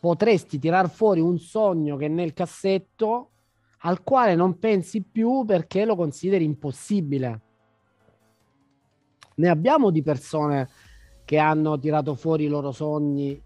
potresti 0.00 0.58
tirar 0.58 0.90
fuori 0.90 1.20
un 1.20 1.38
sogno 1.38 1.96
che 1.96 2.06
è 2.06 2.08
nel 2.08 2.32
cassetto 2.32 3.30
al 3.80 4.02
quale 4.02 4.34
non 4.34 4.58
pensi 4.58 5.02
più 5.02 5.44
perché 5.44 5.84
lo 5.84 5.94
consideri 5.94 6.44
impossibile. 6.44 7.42
Ne 9.38 9.48
abbiamo 9.48 9.90
di 9.90 10.02
persone 10.02 10.68
che 11.24 11.38
hanno 11.38 11.78
tirato 11.78 12.14
fuori 12.14 12.44
i 12.44 12.48
loro 12.48 12.72
sogni 12.72 13.38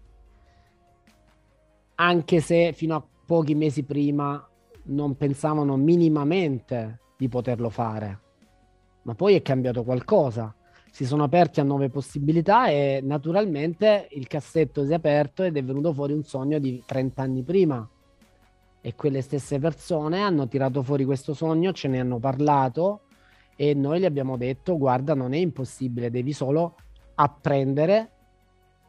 anche 1.95 2.39
se 2.39 2.73
fino 2.73 2.95
a 2.95 3.05
pochi 3.25 3.55
mesi 3.55 3.83
prima 3.83 4.47
non 4.83 5.15
pensavano 5.15 5.75
minimamente 5.77 6.99
di 7.17 7.27
poterlo 7.27 7.69
fare. 7.69 8.19
Ma 9.03 9.13
poi 9.13 9.35
è 9.35 9.41
cambiato 9.41 9.83
qualcosa. 9.83 10.55
Si 10.89 11.05
sono 11.05 11.23
aperti 11.23 11.59
a 11.59 11.63
nuove 11.63 11.89
possibilità 11.89 12.67
e 12.67 13.01
naturalmente 13.03 14.07
il 14.11 14.27
cassetto 14.27 14.83
si 14.83 14.91
è 14.91 14.95
aperto 14.95 15.43
ed 15.43 15.57
è 15.57 15.63
venuto 15.63 15.93
fuori 15.93 16.13
un 16.13 16.23
sogno 16.23 16.57
di 16.57 16.81
30 16.85 17.21
anni 17.21 17.43
prima. 17.43 17.87
E 18.81 18.95
quelle 18.95 19.21
stesse 19.21 19.59
persone 19.59 20.21
hanno 20.21 20.47
tirato 20.47 20.81
fuori 20.81 21.05
questo 21.05 21.33
sogno, 21.33 21.71
ce 21.71 21.87
ne 21.87 21.99
hanno 21.99 22.17
parlato 22.17 23.01
e 23.61 23.75
noi 23.75 23.99
gli 23.99 24.05
abbiamo 24.05 24.37
detto 24.37 24.75
guarda 24.75 25.13
non 25.13 25.33
è 25.33 25.37
impossibile, 25.37 26.09
devi 26.09 26.33
solo 26.33 26.77
apprendere 27.13 28.09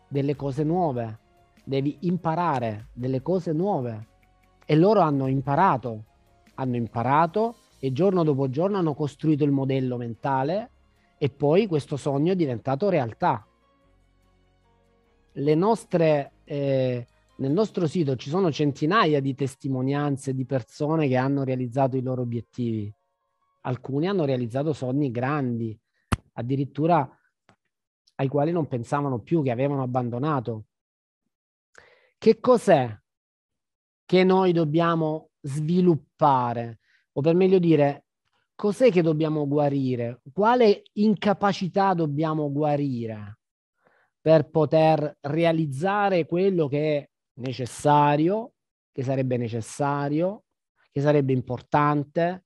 delle 0.08 0.34
cose 0.34 0.64
nuove, 0.64 1.18
devi 1.62 1.98
imparare 2.00 2.88
delle 2.94 3.20
cose 3.20 3.52
nuove. 3.52 4.08
E 4.64 4.74
loro 4.74 5.00
hanno 5.00 5.26
imparato, 5.26 6.04
hanno 6.54 6.76
imparato 6.76 7.56
e 7.80 7.92
giorno 7.92 8.22
dopo 8.22 8.48
giorno 8.48 8.78
hanno 8.78 8.94
costruito 8.94 9.44
il 9.44 9.50
modello 9.50 9.98
mentale 9.98 10.70
e 11.18 11.28
poi 11.28 11.66
questo 11.66 11.98
sogno 11.98 12.32
è 12.32 12.36
diventato 12.36 12.88
realtà. 12.88 13.46
Nostre, 15.34 16.32
eh, 16.44 17.06
nel 17.36 17.52
nostro 17.52 17.86
sito 17.86 18.16
ci 18.16 18.30
sono 18.30 18.50
centinaia 18.50 19.20
di 19.20 19.34
testimonianze 19.34 20.32
di 20.32 20.46
persone 20.46 21.08
che 21.08 21.16
hanno 21.18 21.44
realizzato 21.44 21.98
i 21.98 22.02
loro 22.02 22.22
obiettivi. 22.22 22.90
Alcuni 23.62 24.08
hanno 24.08 24.24
realizzato 24.24 24.72
sogni 24.72 25.10
grandi, 25.10 25.78
addirittura 26.34 27.08
ai 28.16 28.28
quali 28.28 28.52
non 28.52 28.68
pensavano 28.68 29.20
più, 29.20 29.42
che 29.42 29.50
avevano 29.50 29.82
abbandonato. 29.82 30.66
Che 32.18 32.40
cos'è 32.40 32.96
che 34.04 34.24
noi 34.24 34.52
dobbiamo 34.52 35.30
sviluppare? 35.40 36.80
O 37.12 37.20
per 37.20 37.34
meglio 37.34 37.58
dire, 37.58 38.06
cos'è 38.54 38.90
che 38.90 39.02
dobbiamo 39.02 39.46
guarire? 39.46 40.20
Quale 40.32 40.82
incapacità 40.94 41.94
dobbiamo 41.94 42.50
guarire 42.52 43.38
per 44.20 44.48
poter 44.50 45.16
realizzare 45.20 46.26
quello 46.26 46.68
che 46.68 46.96
è 46.96 47.10
necessario, 47.40 48.54
che 48.92 49.02
sarebbe 49.02 49.36
necessario, 49.36 50.44
che 50.92 51.00
sarebbe 51.00 51.32
importante, 51.32 52.44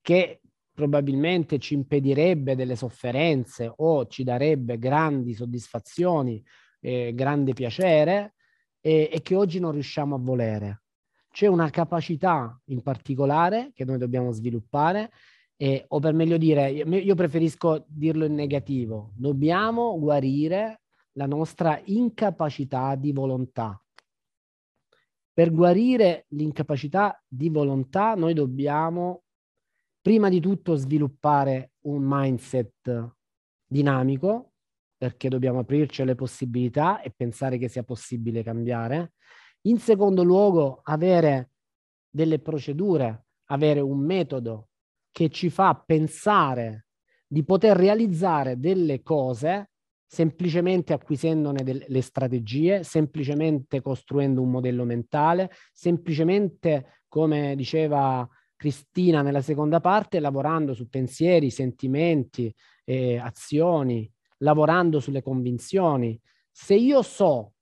che 0.00 0.42
probabilmente 0.78 1.58
ci 1.58 1.74
impedirebbe 1.74 2.54
delle 2.54 2.76
sofferenze 2.76 3.72
o 3.78 4.06
ci 4.06 4.22
darebbe 4.22 4.78
grandi 4.78 5.34
soddisfazioni, 5.34 6.40
eh, 6.78 7.12
grande 7.16 7.52
piacere 7.52 8.34
e, 8.80 9.10
e 9.12 9.20
che 9.20 9.34
oggi 9.34 9.58
non 9.58 9.72
riusciamo 9.72 10.14
a 10.14 10.20
volere. 10.20 10.82
C'è 11.32 11.48
una 11.48 11.68
capacità 11.70 12.56
in 12.66 12.80
particolare 12.82 13.72
che 13.74 13.84
noi 13.84 13.98
dobbiamo 13.98 14.30
sviluppare 14.30 15.10
eh, 15.56 15.84
o 15.88 15.98
per 15.98 16.14
meglio 16.14 16.36
dire, 16.36 16.70
io 16.70 17.14
preferisco 17.16 17.84
dirlo 17.88 18.24
in 18.24 18.34
negativo, 18.34 19.10
dobbiamo 19.16 19.98
guarire 19.98 20.82
la 21.14 21.26
nostra 21.26 21.80
incapacità 21.86 22.94
di 22.94 23.10
volontà. 23.10 23.82
Per 25.32 25.52
guarire 25.52 26.26
l'incapacità 26.28 27.20
di 27.26 27.48
volontà 27.48 28.14
noi 28.14 28.32
dobbiamo 28.32 29.24
prima 30.00 30.28
di 30.28 30.40
tutto 30.40 30.74
sviluppare 30.74 31.72
un 31.82 32.02
mindset 32.04 33.14
dinamico, 33.66 34.52
perché 34.96 35.28
dobbiamo 35.28 35.60
aprirci 35.60 36.02
alle 36.02 36.14
possibilità 36.14 37.00
e 37.00 37.12
pensare 37.14 37.58
che 37.58 37.68
sia 37.68 37.84
possibile 37.84 38.42
cambiare. 38.42 39.12
In 39.62 39.78
secondo 39.78 40.22
luogo, 40.22 40.80
avere 40.82 41.50
delle 42.10 42.40
procedure, 42.40 43.26
avere 43.46 43.80
un 43.80 43.98
metodo 43.98 44.68
che 45.10 45.28
ci 45.30 45.50
fa 45.50 45.74
pensare 45.74 46.86
di 47.26 47.44
poter 47.44 47.76
realizzare 47.76 48.58
delle 48.58 49.02
cose 49.02 49.70
semplicemente 50.10 50.94
acquisendone 50.94 51.62
delle 51.62 52.00
strategie, 52.00 52.82
semplicemente 52.82 53.82
costruendo 53.82 54.40
un 54.40 54.50
modello 54.50 54.84
mentale, 54.84 55.50
semplicemente, 55.70 57.02
come 57.08 57.54
diceva 57.54 58.26
Cristina 58.58 59.22
nella 59.22 59.40
seconda 59.40 59.78
parte 59.78 60.18
lavorando 60.18 60.74
su 60.74 60.88
pensieri, 60.88 61.48
sentimenti, 61.48 62.52
eh, 62.84 63.16
azioni, 63.16 64.12
lavorando 64.38 64.98
sulle 64.98 65.22
convinzioni. 65.22 66.20
Se 66.50 66.74
io 66.74 67.02
so, 67.02 67.54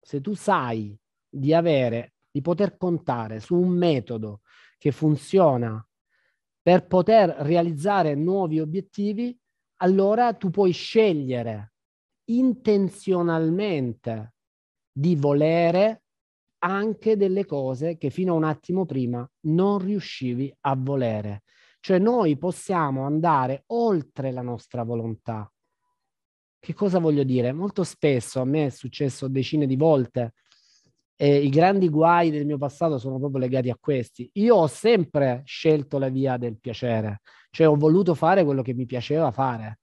se 0.00 0.20
tu 0.20 0.34
sai 0.34 0.96
di 1.28 1.52
avere, 1.52 2.14
di 2.30 2.40
poter 2.40 2.76
contare 2.76 3.40
su 3.40 3.56
un 3.56 3.70
metodo 3.70 4.42
che 4.78 4.92
funziona 4.92 5.84
per 6.62 6.86
poter 6.86 7.30
realizzare 7.40 8.14
nuovi 8.14 8.60
obiettivi, 8.60 9.36
allora 9.78 10.34
tu 10.34 10.50
puoi 10.50 10.70
scegliere 10.70 11.72
intenzionalmente 12.26 14.34
di 14.92 15.16
volere 15.16 16.04
anche 16.58 17.16
delle 17.16 17.44
cose 17.44 17.96
che 17.96 18.10
fino 18.10 18.32
a 18.32 18.36
un 18.36 18.44
attimo 18.44 18.84
prima 18.84 19.28
non 19.42 19.78
riuscivi 19.78 20.54
a 20.60 20.74
volere. 20.76 21.42
Cioè 21.80 21.98
noi 21.98 22.36
possiamo 22.36 23.04
andare 23.04 23.64
oltre 23.68 24.32
la 24.32 24.42
nostra 24.42 24.82
volontà. 24.82 25.50
Che 26.58 26.74
cosa 26.74 26.98
voglio 26.98 27.22
dire? 27.22 27.52
Molto 27.52 27.84
spesso 27.84 28.40
a 28.40 28.44
me 28.44 28.66
è 28.66 28.70
successo 28.70 29.28
decine 29.28 29.66
di 29.66 29.76
volte 29.76 30.34
e 31.14 31.36
i 31.36 31.48
grandi 31.48 31.88
guai 31.88 32.30
del 32.30 32.44
mio 32.44 32.58
passato 32.58 32.98
sono 32.98 33.18
proprio 33.18 33.40
legati 33.40 33.70
a 33.70 33.76
questi. 33.78 34.28
Io 34.34 34.56
ho 34.56 34.66
sempre 34.66 35.42
scelto 35.44 35.98
la 35.98 36.08
via 36.08 36.36
del 36.36 36.58
piacere, 36.58 37.20
cioè 37.50 37.68
ho 37.68 37.76
voluto 37.76 38.14
fare 38.14 38.44
quello 38.44 38.62
che 38.62 38.74
mi 38.74 38.84
piaceva 38.84 39.30
fare. 39.30 39.80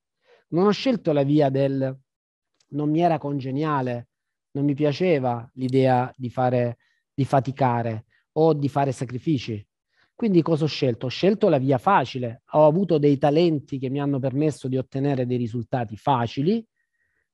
Non 0.49 0.67
ho 0.67 0.71
scelto 0.71 1.11
la 1.11 1.23
via 1.23 1.49
del 1.49 1.97
non 2.73 2.89
mi 2.89 3.01
era 3.01 3.17
congeniale, 3.17 4.09
non 4.53 4.65
mi 4.65 4.73
piaceva 4.73 5.49
l'idea 5.53 6.11
di 6.15 6.29
fare, 6.29 6.77
di 7.13 7.25
faticare 7.25 8.05
o 8.33 8.53
di 8.53 8.67
fare 8.67 8.91
sacrifici. 8.91 9.65
Quindi 10.15 10.41
cosa 10.41 10.65
ho 10.65 10.67
scelto? 10.67 11.07
Ho 11.07 11.09
scelto 11.09 11.49
la 11.49 11.57
via 11.57 11.77
facile, 11.77 12.43
ho 12.51 12.65
avuto 12.65 12.97
dei 12.97 13.17
talenti 13.17 13.79
che 13.79 13.89
mi 13.89 13.99
hanno 13.99 14.19
permesso 14.19 14.67
di 14.67 14.77
ottenere 14.77 15.25
dei 15.25 15.37
risultati 15.37 15.97
facili 15.97 16.65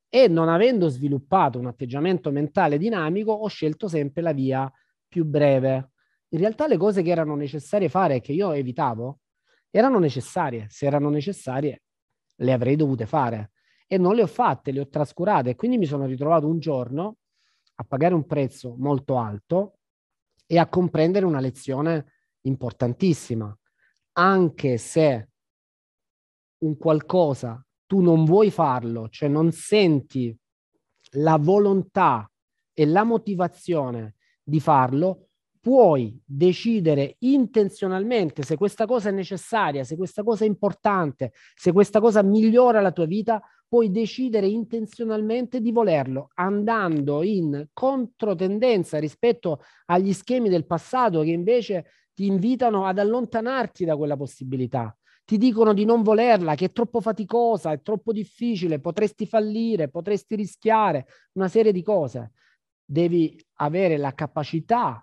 e 0.07 0.27
non 0.27 0.49
avendo 0.49 0.87
sviluppato 0.87 1.59
un 1.59 1.67
atteggiamento 1.67 2.31
mentale 2.31 2.77
dinamico, 2.77 3.31
ho 3.31 3.47
scelto 3.47 3.87
sempre 3.87 4.21
la 4.21 4.31
via 4.31 4.71
più 5.07 5.25
breve. 5.25 5.91
In 6.29 6.39
realtà 6.39 6.67
le 6.67 6.77
cose 6.77 7.01
che 7.01 7.11
erano 7.11 7.35
necessarie 7.35 7.89
fare 7.89 8.15
e 8.15 8.21
che 8.21 8.31
io 8.31 8.51
evitavo 8.53 9.19
erano 9.69 9.99
necessarie, 9.99 10.67
se 10.69 10.85
erano 10.85 11.09
necessarie 11.09 11.83
le 12.37 12.53
avrei 12.53 12.75
dovute 12.75 13.05
fare 13.05 13.51
e 13.91 13.97
non 13.97 14.13
le 14.13 14.21
ho 14.21 14.27
fatte, 14.27 14.71
le 14.71 14.81
ho 14.81 14.87
trascurate. 14.87 15.55
Quindi 15.55 15.79
mi 15.79 15.87
sono 15.87 16.05
ritrovato 16.05 16.47
un 16.47 16.59
giorno 16.59 17.17
a 17.75 17.83
pagare 17.83 18.13
un 18.13 18.27
prezzo 18.27 18.75
molto 18.77 19.17
alto 19.17 19.79
e 20.45 20.59
a 20.59 20.67
comprendere 20.67 21.25
una 21.25 21.39
lezione 21.39 22.13
importantissima. 22.41 23.57
Anche 24.13 24.77
se 24.77 25.29
un 26.59 26.77
qualcosa 26.77 27.65
tu 27.87 28.01
non 28.01 28.25
vuoi 28.25 28.51
farlo, 28.51 29.09
cioè 29.09 29.27
non 29.27 29.51
senti 29.51 30.37
la 31.13 31.37
volontà 31.37 32.31
e 32.71 32.85
la 32.85 33.03
motivazione 33.03 34.17
di 34.43 34.59
farlo, 34.59 35.29
puoi 35.59 36.21
decidere 36.23 37.15
intenzionalmente 37.19 38.43
se 38.43 38.55
questa 38.55 38.85
cosa 38.85 39.09
è 39.09 39.11
necessaria, 39.11 39.83
se 39.83 39.95
questa 39.95 40.21
cosa 40.21 40.43
è 40.43 40.47
importante, 40.47 41.33
se 41.55 41.71
questa 41.71 41.99
cosa 41.99 42.21
migliora 42.21 42.81
la 42.81 42.91
tua 42.91 43.05
vita 43.05 43.41
puoi 43.69 43.91
decidere 43.91 44.47
intenzionalmente 44.47 45.61
di 45.61 45.71
volerlo, 45.71 46.31
andando 46.33 47.21
in 47.21 47.67
controtendenza 47.71 48.97
rispetto 48.97 49.61
agli 49.85 50.11
schemi 50.11 50.49
del 50.49 50.65
passato 50.65 51.21
che 51.21 51.29
invece 51.29 51.85
ti 52.13 52.25
invitano 52.25 52.85
ad 52.85 52.97
allontanarti 52.97 53.85
da 53.85 53.95
quella 53.95 54.17
possibilità. 54.17 54.93
Ti 55.23 55.37
dicono 55.37 55.73
di 55.73 55.85
non 55.85 56.01
volerla, 56.01 56.55
che 56.55 56.65
è 56.65 56.71
troppo 56.71 56.99
faticosa, 56.99 57.71
è 57.71 57.81
troppo 57.83 58.11
difficile, 58.11 58.79
potresti 58.79 59.27
fallire, 59.27 59.87
potresti 59.87 60.35
rischiare, 60.35 61.05
una 61.33 61.47
serie 61.47 61.71
di 61.71 61.83
cose. 61.83 62.31
Devi 62.83 63.39
avere 63.57 63.97
la 63.97 64.13
capacità 64.15 65.01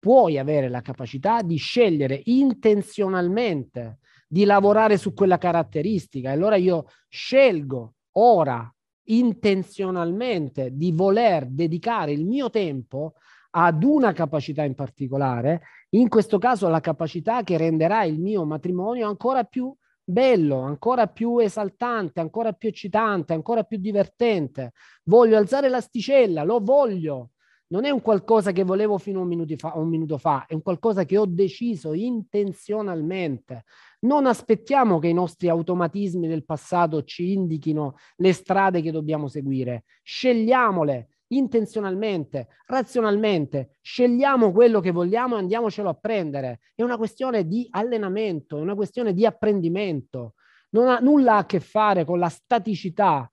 puoi 0.00 0.38
avere 0.38 0.68
la 0.68 0.80
capacità 0.80 1.42
di 1.42 1.56
scegliere 1.56 2.22
intenzionalmente 2.24 3.98
di 4.32 4.44
lavorare 4.44 4.96
su 4.96 5.12
quella 5.12 5.38
caratteristica. 5.38 6.30
E 6.30 6.34
allora 6.34 6.54
io 6.54 6.86
scelgo 7.08 7.94
ora 8.12 8.72
intenzionalmente 9.08 10.70
di 10.72 10.92
voler 10.92 11.46
dedicare 11.46 12.12
il 12.12 12.24
mio 12.24 12.48
tempo 12.48 13.14
ad 13.52 13.82
una 13.82 14.12
capacità 14.12 14.62
in 14.62 14.76
particolare, 14.76 15.62
in 15.90 16.08
questo 16.08 16.38
caso 16.38 16.68
la 16.68 16.78
capacità 16.78 17.42
che 17.42 17.56
renderà 17.56 18.04
il 18.04 18.20
mio 18.20 18.44
matrimonio 18.44 19.08
ancora 19.08 19.42
più 19.42 19.74
bello, 20.04 20.60
ancora 20.60 21.08
più 21.08 21.38
esaltante, 21.38 22.20
ancora 22.20 22.52
più 22.52 22.68
eccitante, 22.68 23.32
ancora 23.32 23.64
più 23.64 23.78
divertente. 23.78 24.74
Voglio 25.02 25.36
alzare 25.36 25.68
l'asticella, 25.68 26.44
lo 26.44 26.60
voglio. 26.60 27.30
Non 27.72 27.84
è 27.84 27.90
un 27.90 28.02
qualcosa 28.02 28.50
che 28.50 28.64
volevo 28.64 28.98
fino 28.98 29.20
a 29.20 29.22
un, 29.22 29.46
fa, 29.56 29.72
un 29.76 29.88
minuto 29.88 30.18
fa, 30.18 30.46
è 30.46 30.54
un 30.54 30.62
qualcosa 30.62 31.04
che 31.04 31.16
ho 31.16 31.24
deciso 31.24 31.92
intenzionalmente. 31.92 33.64
Non 34.00 34.26
aspettiamo 34.26 34.98
che 34.98 35.06
i 35.06 35.12
nostri 35.12 35.48
automatismi 35.48 36.26
del 36.26 36.44
passato 36.44 37.04
ci 37.04 37.32
indichino 37.32 37.94
le 38.16 38.32
strade 38.32 38.80
che 38.80 38.90
dobbiamo 38.90 39.28
seguire. 39.28 39.84
Scegliamole 40.02 41.10
intenzionalmente, 41.32 42.48
razionalmente, 42.66 43.76
scegliamo 43.80 44.50
quello 44.50 44.80
che 44.80 44.90
vogliamo 44.90 45.36
e 45.36 45.38
andiamocelo 45.38 45.88
a 45.88 45.94
prendere. 45.94 46.60
È 46.74 46.82
una 46.82 46.96
questione 46.96 47.46
di 47.46 47.68
allenamento, 47.70 48.58
è 48.58 48.60
una 48.60 48.74
questione 48.74 49.12
di 49.12 49.24
apprendimento. 49.24 50.34
Non 50.70 50.88
ha 50.88 50.98
nulla 50.98 51.36
a 51.36 51.46
che 51.46 51.60
fare 51.60 52.04
con 52.04 52.18
la 52.18 52.28
staticità 52.28 53.30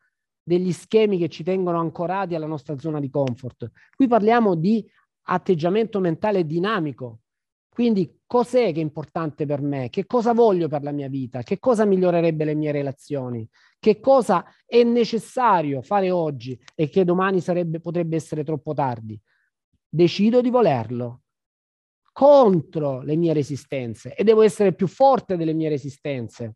degli 0.47 0.71
schemi 0.71 1.17
che 1.17 1.27
ci 1.27 1.43
tengono 1.43 1.77
ancorati 1.77 2.33
alla 2.33 2.45
nostra 2.45 2.77
zona 2.79 3.01
di 3.01 3.09
comfort. 3.09 3.69
Qui 3.93 4.07
parliamo 4.07 4.55
di 4.55 4.89
atteggiamento 5.23 5.99
mentale 5.99 6.45
dinamico. 6.45 7.19
Quindi 7.67 8.21
cos'è 8.25 8.71
che 8.71 8.79
è 8.79 8.81
importante 8.81 9.45
per 9.45 9.61
me? 9.61 9.89
Che 9.89 10.05
cosa 10.05 10.31
voglio 10.31 10.69
per 10.69 10.83
la 10.83 10.91
mia 10.91 11.09
vita? 11.09 11.41
Che 11.43 11.59
cosa 11.59 11.83
migliorerebbe 11.83 12.45
le 12.45 12.55
mie 12.55 12.71
relazioni? 12.71 13.45
Che 13.77 13.99
cosa 13.99 14.45
è 14.65 14.81
necessario 14.83 15.81
fare 15.81 16.11
oggi 16.11 16.57
e 16.75 16.87
che 16.87 17.03
domani 17.03 17.41
sarebbe, 17.41 17.81
potrebbe 17.81 18.15
essere 18.15 18.45
troppo 18.45 18.73
tardi? 18.73 19.19
Decido 19.89 20.39
di 20.39 20.49
volerlo 20.49 21.23
contro 22.13 23.01
le 23.01 23.17
mie 23.17 23.33
resistenze 23.33 24.15
e 24.15 24.23
devo 24.23 24.43
essere 24.43 24.73
più 24.73 24.87
forte 24.87 25.35
delle 25.35 25.53
mie 25.53 25.67
resistenze 25.67 26.55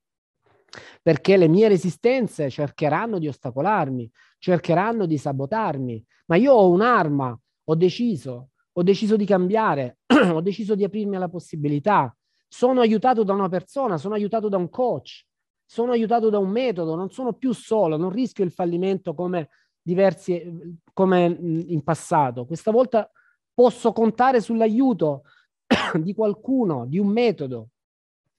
perché 1.02 1.38
le 1.38 1.48
mie 1.48 1.68
resistenze 1.68 2.50
cercheranno 2.50 3.20
di 3.20 3.28
ostacolarmi, 3.28 4.10
cercheranno 4.38 5.06
di 5.06 5.18
sabotarmi, 5.18 6.04
ma 6.28 6.36
io 6.36 6.54
ho 6.54 6.70
un'arma, 6.70 7.38
ho 7.66 7.76
deciso, 7.76 8.50
ho 8.72 8.84
deciso 8.84 9.16
di 9.16 9.26
cambiare, 9.26 9.98
ho 10.32 10.42
deciso 10.42 10.76
di 10.76 10.84
aprirmi 10.84 11.16
alla 11.16 11.30
possibilità, 11.30 12.16
sono 12.48 12.82
aiutato 12.82 13.24
da 13.24 13.34
una 13.34 13.50
persona, 13.50 13.98
sono 13.98 14.14
aiutato 14.14 14.50
da 14.50 14.58
un 14.58 14.70
coach, 14.70 15.26
sono 15.66 15.92
aiutato 15.92 16.30
da 16.30 16.38
un 16.38 16.50
metodo, 16.50 16.96
non 16.96 17.12
sono 17.12 17.34
più 17.34 17.54
solo, 17.54 17.98
non 17.98 18.10
rischio 18.10 18.44
il 18.44 18.52
fallimento 18.52 19.14
come 19.14 19.50
diversi 19.82 20.78
come 20.94 21.26
in 21.26 21.82
passato. 21.84 22.46
Questa 22.46 22.72
volta 22.72 23.10
posso 23.54 23.92
contare 23.94 24.42
sull'aiuto 24.42 25.24
di 26.00 26.14
qualcuno, 26.14 26.86
di 26.86 27.00
un 27.00 27.08
metodo. 27.08 27.70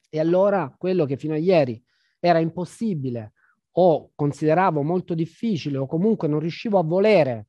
E 0.09 0.21
allora 0.21 0.73
quello 0.77 1.07
che 1.07 1.17
fino 1.17 1.33
a 1.33 1.39
ieri 1.39 1.83
era 2.25 2.39
impossibile 2.39 3.33
o 3.73 4.13
consideravo 4.15 4.83
molto 4.83 5.15
difficile 5.15 5.79
o 5.79 5.87
comunque 5.87 6.29
non 6.29 6.39
riuscivo 6.39 6.79
a 6.79 6.85
volere 6.85 7.49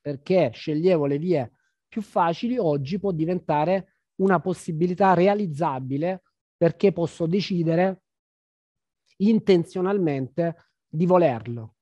perché 0.00 0.50
sceglievo 0.52 1.06
le 1.06 1.18
vie 1.18 1.50
più 1.88 2.00
facili, 2.00 2.58
oggi 2.58 3.00
può 3.00 3.10
diventare 3.10 4.02
una 4.16 4.38
possibilità 4.38 5.14
realizzabile 5.14 6.22
perché 6.56 6.92
posso 6.92 7.26
decidere 7.26 8.02
intenzionalmente 9.16 10.70
di 10.86 11.06
volerlo. 11.06 11.74